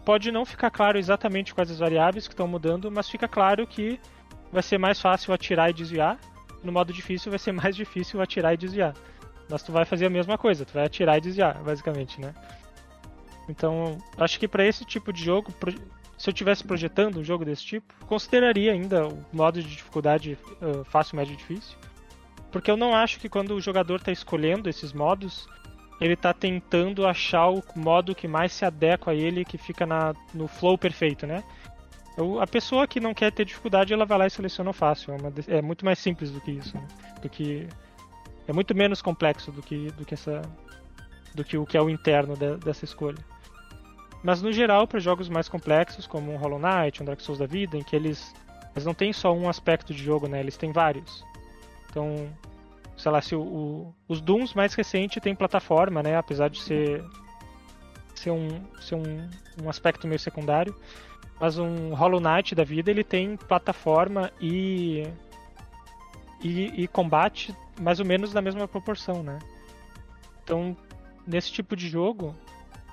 pode 0.06 0.32
não 0.32 0.46
ficar 0.46 0.70
claro 0.70 1.00
exatamente 1.00 1.54
quais 1.56 1.72
as 1.72 1.80
variáveis 1.80 2.28
que 2.28 2.34
estão 2.34 2.48
mudando, 2.48 2.92
mas 2.92 3.10
fica 3.10 3.28
claro 3.28 3.66
que 3.66 4.00
vai 4.52 4.62
ser 4.62 4.78
mais 4.78 5.02
fácil 5.02 5.34
atirar 5.34 5.72
e 5.72 5.74
desviar, 5.74 6.20
no 6.64 6.72
modo 6.72 6.94
difícil 6.94 7.32
vai 7.32 7.40
ser 7.40 7.52
mais 7.54 7.76
difícil 7.76 8.22
atirar 8.22 8.54
e 8.54 8.58
desviar. 8.58 8.94
Mas 9.50 9.64
tu 9.64 9.72
vai 9.72 9.86
fazer 9.86 10.06
a 10.06 10.10
mesma 10.10 10.38
coisa, 10.38 10.64
tu 10.64 10.74
vai 10.74 10.86
atirar 10.86 11.18
e 11.18 11.22
desviar, 11.22 11.56
basicamente, 11.64 12.22
né? 12.22 12.34
Então, 13.50 13.98
acho 14.18 14.40
que 14.40 14.48
para 14.48 14.66
esse 14.66 14.86
tipo 14.86 15.12
de 15.12 15.24
jogo, 15.24 15.52
se 16.18 16.30
eu 16.30 16.34
tivesse 16.34 16.64
projetando 16.64 17.20
um 17.20 17.24
jogo 17.24 17.44
desse 17.44 17.64
tipo, 17.64 17.94
consideraria 18.06 18.72
ainda 18.72 19.08
o 19.08 19.26
modo 19.32 19.62
de 19.62 19.68
dificuldade 19.68 20.38
uh, 20.62 20.84
fácil, 20.86 21.18
médio 21.18 21.34
e 21.34 21.38
difícil. 21.38 21.78
Porque 22.52 22.70
eu 22.70 22.78
não 22.78 22.96
acho 22.96 23.20
que 23.20 23.28
quando 23.28 23.56
o 23.56 23.62
jogador 23.62 23.96
está 23.96 24.12
escolhendo 24.12 24.70
esses 24.70 24.94
modos, 24.94 25.48
ele 26.00 26.14
está 26.14 26.34
tentando 26.34 27.08
achar 27.08 27.50
o 27.50 27.64
modo 27.76 28.14
que 28.14 28.28
mais 28.28 28.54
se 28.54 28.64
adequa 28.64 29.12
a 29.12 29.16
ele, 29.16 29.44
que 29.44 29.58
fica 29.58 29.86
na, 29.86 30.14
no 30.34 30.48
flow 30.48 30.78
perfeito, 30.78 31.26
né? 31.26 31.44
Eu, 32.16 32.40
a 32.40 32.46
pessoa 32.46 32.88
que 32.88 33.00
não 33.00 33.14
quer 33.14 33.32
ter 33.32 33.44
dificuldade, 33.44 33.92
ela 33.92 34.06
vai 34.06 34.18
lá 34.20 34.28
e 34.28 34.30
seleciona 34.30 34.70
o 34.70 34.74
fácil. 34.74 35.14
É, 35.14 35.18
uma, 35.18 35.34
é 35.48 35.62
muito 35.62 35.84
mais 35.84 35.98
simples 35.98 36.30
do 36.30 36.40
que 36.40 36.52
isso, 36.52 36.76
né? 36.78 36.88
do 37.22 37.30
que 37.30 37.68
é 38.48 38.54
muito 38.54 38.76
menos 38.76 39.02
complexo 39.02 39.52
do 39.52 39.62
que 39.62 39.88
do 39.92 40.06
que 40.06 40.14
essa 40.14 40.42
do 41.34 41.44
que 41.44 41.58
o 41.58 41.66
que 41.66 41.78
é 41.78 41.82
o 41.82 41.90
interno 41.90 42.36
de, 42.36 42.58
dessa 42.58 42.86
escolha. 42.86 43.18
Mas 44.24 44.42
no 44.42 44.54
geral, 44.54 44.88
para 44.88 45.00
jogos 45.00 45.28
mais 45.28 45.50
complexos, 45.50 46.08
como 46.08 46.32
um 46.32 46.38
Hollow 46.38 46.60
Knight, 46.60 47.04
um 47.04 47.06
Dark 47.06 47.20
Souls 47.20 47.40
da 47.40 47.46
vida, 47.46 47.78
em 47.78 47.84
que 47.84 47.96
eles, 47.96 48.34
eles 48.74 48.86
não 48.86 48.94
têm 48.94 49.12
só 49.12 49.34
um 49.34 49.50
aspecto 49.50 49.94
de 49.94 50.02
jogo, 50.02 50.28
né? 50.28 50.40
Eles 50.40 50.56
têm 50.56 50.72
vários. 50.72 51.26
Então, 51.90 52.30
sei 52.96 53.12
lá, 53.12 53.22
se 53.22 53.36
o, 53.36 53.42
o, 53.42 53.96
os 54.08 54.22
Dooms 54.22 54.54
mais 54.54 54.74
recentes 54.74 55.22
têm 55.22 55.36
plataforma, 55.36 56.02
né? 56.02 56.16
Apesar 56.16 56.50
de 56.50 56.62
ser 56.62 57.04
ser 58.16 58.32
um, 58.32 58.62
ser 58.80 58.96
um, 58.96 59.30
um 59.62 59.70
aspecto 59.70 60.08
meio 60.08 60.20
secundário. 60.20 60.74
Mas 61.40 61.58
um 61.58 61.94
Hollow 61.94 62.22
Knight 62.22 62.56
da 62.56 62.64
vida, 62.64 62.90
ele 62.90 63.04
tem 63.04 63.36
plataforma 63.36 64.32
e, 64.40 65.06
e, 66.42 66.84
e 66.84 66.88
combate 66.88 67.54
mais 67.82 68.00
ou 68.00 68.06
menos 68.06 68.34
na 68.34 68.42
mesma 68.42 68.68
proporção, 68.68 69.22
né? 69.22 69.40
Então, 70.44 70.78
nesse 71.28 71.52
tipo 71.52 71.76
de 71.76 71.90
jogo, 71.90 72.36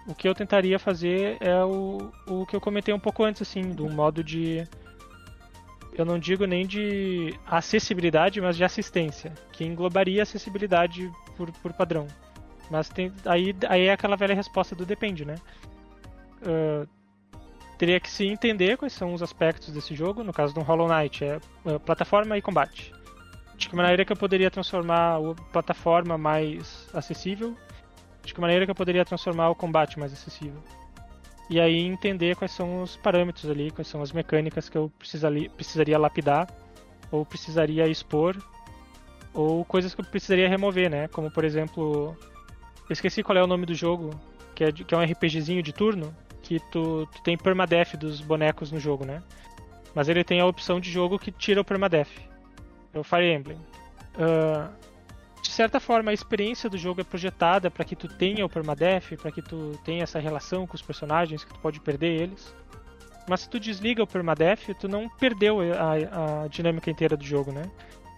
o 0.06 0.14
que 0.14 0.28
eu 0.28 0.35
tentaria 0.35 0.78
fazer 0.78 1.36
é 1.40 1.64
o, 1.64 2.10
o 2.27 2.47
que 2.47 2.56
eu 2.56 2.60
comentei 2.60 2.93
um 2.93 2.98
pouco 2.98 3.22
antes, 3.22 3.43
assim, 3.43 3.70
do 3.70 3.89
modo 3.89 4.24
de. 4.24 4.66
Eu 5.93 6.05
não 6.05 6.18
digo 6.18 6.47
nem 6.47 6.66
de 6.66 7.35
acessibilidade, 7.47 8.40
mas 8.40 8.56
de 8.56 8.64
assistência, 8.64 9.32
que 9.52 9.64
englobaria 9.64 10.22
acessibilidade 10.22 11.10
por, 11.36 11.51
por 11.52 11.72
padrão. 11.72 12.06
Mas 12.70 12.89
tem, 12.89 13.12
aí, 13.27 13.55
aí 13.68 13.86
é 13.86 13.93
aquela 13.93 14.16
velha 14.16 14.35
resposta 14.35 14.74
do 14.74 14.86
depende, 14.86 15.24
né? 15.24 15.35
Uh, 16.43 16.89
teria 17.77 17.98
que 17.98 18.10
se 18.10 18.24
entender 18.24 18.77
quais 18.77 18.93
são 18.93 19.12
os 19.12 19.22
aspectos 19.22 19.74
desse 19.74 19.94
jogo. 19.94 20.22
No 20.22 20.32
caso 20.32 20.55
do 20.55 20.60
Hollow 20.60 20.89
Knight, 20.89 21.24
é, 21.24 21.40
é 21.66 21.78
plataforma 21.78 22.39
e 22.39 22.43
combate. 22.43 22.93
De 23.56 23.68
que 23.68 23.77
maneira 23.77 24.05
que 24.05 24.12
eu 24.12 24.16
poderia 24.16 24.51
transformar 24.51 25.16
a 25.16 25.35
plataforma 25.52 26.16
mais 26.16 26.89
acessível 26.94 27.56
de 28.24 28.34
que 28.34 28.40
maneira 28.40 28.64
que 28.64 28.70
eu 28.70 28.74
poderia 28.74 29.05
transformar 29.05 29.51
o 29.51 29.55
combate 29.55 29.98
mais 29.98 30.12
acessível. 30.12 30.62
E 31.48 31.60
aí 31.60 31.80
entender 31.80 32.36
quais 32.36 32.52
são 32.52 32.82
os 32.82 32.97
parâmetros 32.97 33.51
ali, 33.51 33.70
quais 33.70 33.88
são 33.88 34.02
as 34.02 34.12
mecânicas 34.12 34.68
que 34.68 34.78
eu 34.78 34.90
precisaria, 34.98 35.98
lapidar, 35.98 36.48
ou 37.10 37.26
precisaria 37.26 37.88
expor, 37.88 38.36
ou 39.34 39.64
coisas 39.64 39.94
que 39.94 40.01
eu 40.01 40.05
precisaria 40.05 40.48
remover, 40.48 40.88
né? 40.88 41.09
Como 41.09 41.30
por 41.30 41.44
exemplo, 41.44 42.16
eu 42.88 42.92
esqueci 42.92 43.22
qual 43.22 43.36
é 43.36 43.42
o 43.42 43.48
nome 43.48 43.66
do 43.66 43.74
jogo, 43.74 44.10
que 44.55 44.64
é, 44.64 44.72
que 44.72 44.94
é 44.94 44.97
um 44.97 45.02
RPGzinho 45.02 45.62
de 45.62 45.72
turno, 45.72 46.14
que 46.40 46.60
tu, 46.70 47.06
tu 47.06 47.22
tem 47.22 47.36
permadeath 47.36 47.97
dos 47.97 48.20
bonecos 48.20 48.70
no 48.70 48.78
jogo, 48.78 49.05
né? 49.05 49.22
Mas 49.92 50.09
ele 50.09 50.22
tem 50.22 50.40
a 50.40 50.47
opção 50.47 50.78
de 50.78 50.90
jogo 50.90 51.18
que 51.18 51.32
tira 51.32 51.60
o 51.60 51.64
permadeath. 51.64 52.10
É 52.94 52.98
o 52.98 53.02
Fire 53.02 53.32
Emblem. 53.32 53.59
Uh, 54.14 54.70
de 55.43 55.51
certa 55.51 55.81
forma, 55.81 56.11
a 56.11 56.15
experiência 56.15 56.69
do 56.69 56.77
jogo 56.77 57.01
é 57.01 57.05
projetada 57.05 57.71
para 57.71 57.85
que 57.85 57.97
tu 57.97 58.09
tenha 58.09 58.45
o 58.45 58.49
permadeath, 58.49 59.17
para 59.17 59.31
que 59.31 59.41
tu 59.41 59.79
tenha 59.85 60.03
essa 60.03 60.19
relação 60.19 60.67
com 60.67 60.75
os 60.75 60.83
personagens, 60.83 61.45
que 61.45 61.53
tu 61.53 61.61
pode 61.61 61.81
perder 61.81 62.23
eles. 62.23 62.55
Mas 63.29 63.41
se 63.41 63.51
tu 63.51 63.61
desliga 63.61 64.03
o 64.03 64.07
permadeath, 64.07 64.75
tu 64.79 64.89
não 64.89 65.09
perdeu 65.09 65.59
a, 65.61 66.45
a 66.45 66.49
dinâmica 66.49 66.91
inteira 66.91 67.17
do 67.17 67.25
jogo, 67.25 67.53
né? 67.53 67.62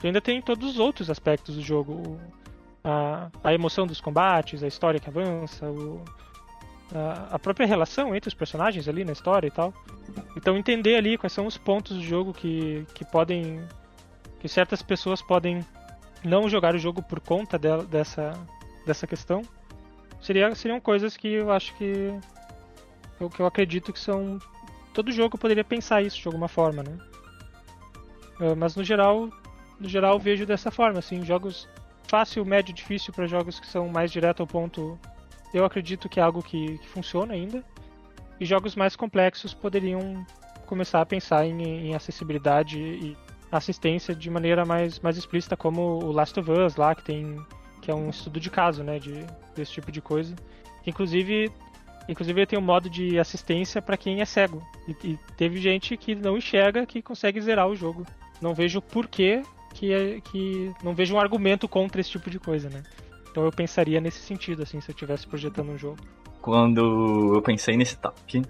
Tu 0.00 0.06
ainda 0.06 0.20
tem 0.20 0.40
todos 0.42 0.70
os 0.70 0.78
outros 0.78 1.10
aspectos 1.10 1.54
do 1.54 1.62
jogo. 1.62 2.18
a, 2.82 3.30
a 3.44 3.54
emoção 3.54 3.86
dos 3.86 4.00
combates, 4.00 4.62
a 4.62 4.66
história 4.66 4.98
que 4.98 5.08
avança, 5.08 5.66
o, 5.66 6.02
a, 6.94 7.36
a 7.36 7.38
própria 7.38 7.66
relação 7.66 8.14
entre 8.14 8.28
os 8.28 8.34
personagens 8.34 8.88
ali 8.88 9.04
na 9.04 9.12
história 9.12 9.46
e 9.46 9.50
tal. 9.50 9.72
Então 10.36 10.56
entender 10.56 10.96
ali 10.96 11.16
quais 11.16 11.32
são 11.32 11.46
os 11.46 11.56
pontos 11.56 11.96
do 11.96 12.02
jogo 12.02 12.32
que, 12.32 12.84
que 12.94 13.04
podem. 13.04 13.62
que 14.40 14.48
certas 14.48 14.82
pessoas 14.82 15.22
podem 15.22 15.64
não 16.24 16.48
jogar 16.48 16.74
o 16.74 16.78
jogo 16.78 17.02
por 17.02 17.20
conta 17.20 17.58
de, 17.58 17.84
dessa, 17.86 18.32
dessa 18.86 19.06
questão. 19.06 19.42
Seria, 20.20 20.54
seriam 20.54 20.80
coisas 20.80 21.16
que 21.16 21.28
eu 21.28 21.50
acho 21.50 21.74
que. 21.74 22.14
Eu, 23.20 23.28
que 23.28 23.40
eu 23.40 23.46
acredito 23.46 23.92
que 23.92 23.98
são. 23.98 24.38
Todo 24.94 25.10
jogo 25.10 25.38
poderia 25.38 25.64
pensar 25.64 26.02
isso 26.02 26.20
de 26.20 26.28
alguma 26.28 26.48
forma, 26.48 26.82
né? 26.82 26.98
Uh, 28.40 28.56
mas 28.56 28.76
no 28.76 28.84
geral, 28.84 29.30
no 29.80 29.88
geral 29.88 30.18
vejo 30.18 30.44
dessa 30.44 30.70
forma, 30.70 30.98
assim, 30.98 31.24
jogos 31.24 31.68
fácil, 32.08 32.44
médio, 32.44 32.74
difícil 32.74 33.12
para 33.12 33.26
jogos 33.26 33.58
que 33.58 33.66
são 33.66 33.88
mais 33.88 34.12
direto 34.12 34.40
ao 34.40 34.46
ponto 34.46 34.98
eu 35.52 35.64
acredito 35.64 36.08
que 36.08 36.18
é 36.18 36.22
algo 36.22 36.42
que, 36.42 36.78
que 36.78 36.88
funciona 36.88 37.34
ainda. 37.34 37.62
E 38.40 38.44
jogos 38.44 38.74
mais 38.74 38.96
complexos 38.96 39.52
poderiam 39.52 40.26
começar 40.66 41.00
a 41.00 41.06
pensar 41.06 41.44
em, 41.46 41.62
em, 41.62 41.94
acessibilidade 41.94 42.78
e 42.78 43.16
assistência 43.52 44.14
de 44.14 44.30
maneira 44.30 44.64
mais, 44.64 44.98
mais 45.00 45.16
explícita, 45.16 45.56
como 45.56 46.02
o 46.02 46.10
Last 46.10 46.38
of 46.40 46.50
Us 46.50 46.76
lá, 46.76 46.94
que 46.94 47.04
tem 47.04 47.38
que 47.82 47.90
é 47.90 47.94
um 47.94 48.08
estudo 48.08 48.38
de 48.38 48.48
caso, 48.48 48.84
né, 48.84 48.98
de, 48.98 49.26
desse 49.56 49.72
tipo 49.72 49.90
de 49.90 50.00
coisa. 50.00 50.34
Inclusive, 50.86 51.50
inclusive 52.08 52.46
tem 52.46 52.58
um 52.58 52.62
modo 52.62 52.88
de 52.88 53.18
assistência 53.18 53.82
para 53.82 53.96
quem 53.96 54.20
é 54.20 54.24
cego. 54.24 54.62
E, 54.86 54.92
e, 55.08 55.18
teve 55.36 55.60
gente 55.60 55.96
que 55.96 56.14
não 56.14 56.38
enxerga 56.38 56.86
que 56.86 57.02
consegue 57.02 57.40
zerar 57.40 57.68
o 57.68 57.74
jogo. 57.74 58.06
Não 58.40 58.54
vejo 58.54 58.80
porquê 58.80 59.42
que, 59.74 59.92
é, 59.92 60.20
que 60.20 60.72
não 60.82 60.94
vejo 60.94 61.16
um 61.16 61.18
argumento 61.18 61.66
contra 61.66 62.00
esse 62.00 62.10
tipo 62.10 62.30
de 62.30 62.38
coisa, 62.38 62.70
né? 62.70 62.84
Então 63.30 63.44
eu 63.44 63.50
pensaria 63.50 64.00
nesse 64.00 64.20
sentido, 64.20 64.62
assim, 64.62 64.80
se 64.80 64.90
eu 64.90 64.92
estivesse 64.92 65.26
projetando 65.26 65.70
um 65.70 65.78
jogo. 65.78 65.98
Quando 66.40 67.34
eu 67.34 67.42
pensei 67.42 67.76
nesse 67.76 67.96
toque, 67.96 68.42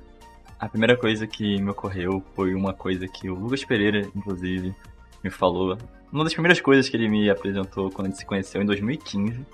a 0.59 0.69
primeira 0.69 0.97
coisa 0.97 1.27
que 1.27 1.61
me 1.61 1.71
ocorreu 1.71 2.23
foi 2.35 2.55
uma 2.55 2.75
coisa 2.75 3.07
que 3.09 3.31
o 3.31 3.35
Lucas 3.35 3.65
Pereira, 3.65 4.01
inclusive, 4.15 4.75
me 5.23 5.31
falou. 5.31 5.77
Uma 6.13 6.25
das 6.25 6.33
primeiras 6.33 6.61
coisas 6.61 6.89
que 6.89 6.97
ele 6.97 7.09
me 7.09 7.31
apresentou 7.31 7.91
quando 7.91 8.07
a 8.07 8.11
gente 8.11 8.19
se 8.19 8.27
conheceu 8.27 8.61
em 8.61 8.67
2015. 8.67 9.47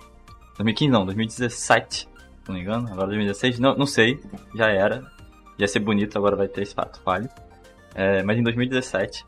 2015 0.57 0.91
não, 0.91 1.05
2017, 1.05 1.97
se 1.97 2.09
não 2.49 2.55
me 2.55 2.63
engano. 2.63 2.89
Agora 2.89 3.07
2016, 3.07 3.59
não, 3.59 3.77
não 3.77 3.87
sei, 3.87 4.21
já 4.55 4.69
era. 4.69 5.11
Ia 5.59 5.69
ser 5.69 5.81
bonito, 5.81 6.17
agora 6.17 6.37
vai 6.37 6.49
ter 6.49 6.63
esse 6.63 6.75
fato 6.75 7.01
falho. 7.03 7.29
É, 7.95 8.23
mas 8.23 8.39
em 8.39 8.43
2017, 8.43 9.25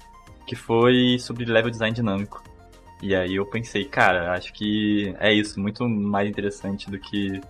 que 0.47 0.57
foi 0.57 1.19
sobre 1.19 1.45
level 1.45 1.71
design 1.71 1.95
dinâmico. 1.95 2.43
E 3.03 3.15
aí 3.15 3.37
eu 3.37 3.47
pensei, 3.47 3.85
cara, 3.85 4.33
acho 4.33 4.53
que 4.53 5.15
é 5.19 5.33
isso, 5.33 5.59
muito 5.59 5.89
mais 5.89 6.29
interessante 6.29 6.91
do 6.91 6.99
que 6.99 7.41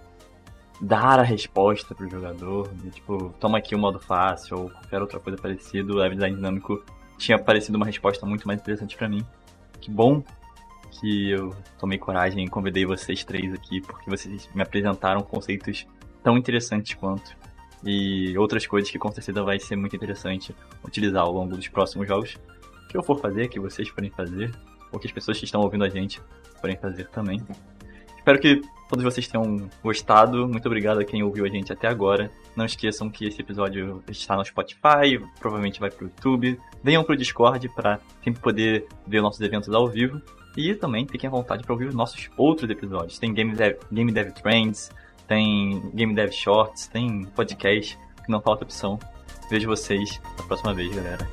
dar 0.81 1.19
a 1.19 1.23
resposta 1.23 1.95
pro 1.95 2.09
jogador, 2.09 2.73
de, 2.75 2.91
tipo, 2.91 3.35
toma 3.41 3.59
aqui 3.59 3.75
o 3.75 3.79
modo 3.79 3.99
fácil 3.99 4.59
ou 4.59 4.71
qualquer 4.71 5.01
outra 5.01 5.21
coisa 5.21 5.41
parecida, 5.41 5.93
o 5.93 5.97
Level 5.97 6.15
Design 6.15 6.37
Dinâmico 6.37 6.83
tinha 7.21 7.39
parecido 7.39 7.77
uma 7.77 7.87
resposta 7.87 8.25
muito 8.27 8.47
mais 8.49 8.59
interessante 8.61 8.97
para 8.97 9.09
mim. 9.09 9.25
Que 9.81 9.91
bom 9.91 10.25
que 10.91 11.31
eu 11.31 11.55
tomei 11.79 11.99
coragem 11.99 12.45
e 12.45 12.49
convidei 12.49 12.85
vocês 12.85 13.23
três 13.23 13.53
aqui, 13.53 13.81
porque 13.81 14.11
vocês 14.11 14.49
me 14.55 14.63
apresentaram 14.63 15.21
conceitos 15.21 15.87
tão 16.23 16.37
interessantes 16.37 16.95
quanto. 16.95 17.37
E 17.85 18.37
outras 18.37 18.67
coisas 18.67 18.91
que 18.91 18.99
com 18.99 19.13
certeza 19.13 19.43
vai 19.43 19.61
ser 19.61 19.77
muito 19.77 19.95
interessante 19.95 20.55
utilizar 20.83 21.23
ao 21.23 21.33
longo 21.33 21.55
dos 21.55 21.69
próximos 21.69 22.09
jogos 22.09 22.37
que 22.89 22.97
eu 22.97 23.03
for 23.03 23.21
fazer, 23.21 23.49
que 23.49 23.61
vocês 23.61 23.89
forem 23.89 24.11
fazer 24.11 24.51
ou 24.91 24.99
que 24.99 25.07
as 25.07 25.13
pessoas 25.13 25.39
que 25.39 25.45
estão 25.45 25.61
ouvindo 25.61 25.85
a 25.85 25.89
gente 25.89 26.21
podem 26.61 26.77
fazer 26.77 27.09
também. 27.09 27.41
Espero 28.21 28.39
que 28.39 28.61
todos 28.87 29.03
vocês 29.03 29.27
tenham 29.27 29.69
gostado. 29.83 30.47
Muito 30.47 30.67
obrigado 30.67 31.01
a 31.01 31.05
quem 31.05 31.23
ouviu 31.23 31.47
a 31.47 31.49
gente 31.49 31.73
até 31.73 31.89
agora. 31.89 32.31
Não 32.55 32.67
esqueçam 32.67 33.09
que 33.09 33.27
esse 33.27 33.41
episódio 33.41 34.05
está 34.11 34.37
no 34.37 34.45
Spotify, 34.45 35.19
provavelmente 35.39 35.81
vai 35.81 35.91
para 35.91 36.05
o 36.05 36.09
YouTube. 36.09 36.61
Venham 36.85 37.03
para 37.03 37.15
o 37.15 37.17
Discord 37.17 37.67
para 37.71 37.99
sempre 38.23 38.43
poder 38.43 38.87
ver 39.07 39.23
nossos 39.23 39.41
eventos 39.41 39.73
ao 39.73 39.89
vivo. 39.89 40.21
E 40.55 40.75
também 40.75 41.09
fiquem 41.09 41.29
à 41.29 41.31
vontade 41.31 41.63
para 41.65 41.73
ouvir 41.73 41.87
os 41.87 41.95
nossos 41.95 42.29
outros 42.37 42.69
episódios. 42.69 43.19
Tem 43.19 43.33
Game 43.33 43.55
Dev, 43.55 43.79
Game 43.91 44.13
Dev 44.13 44.33
Trends, 44.33 44.91
tem 45.27 45.81
Game 45.95 46.15
Dev 46.15 46.31
Shorts, 46.31 46.87
tem 46.89 47.25
podcast, 47.35 47.97
que 48.23 48.31
não 48.31 48.43
falta 48.43 48.65
opção. 48.65 48.99
Vejo 49.49 49.67
vocês 49.67 50.21
na 50.37 50.45
próxima 50.45 50.75
vez, 50.75 50.95
galera. 50.95 51.27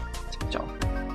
Tchau. 0.49 1.06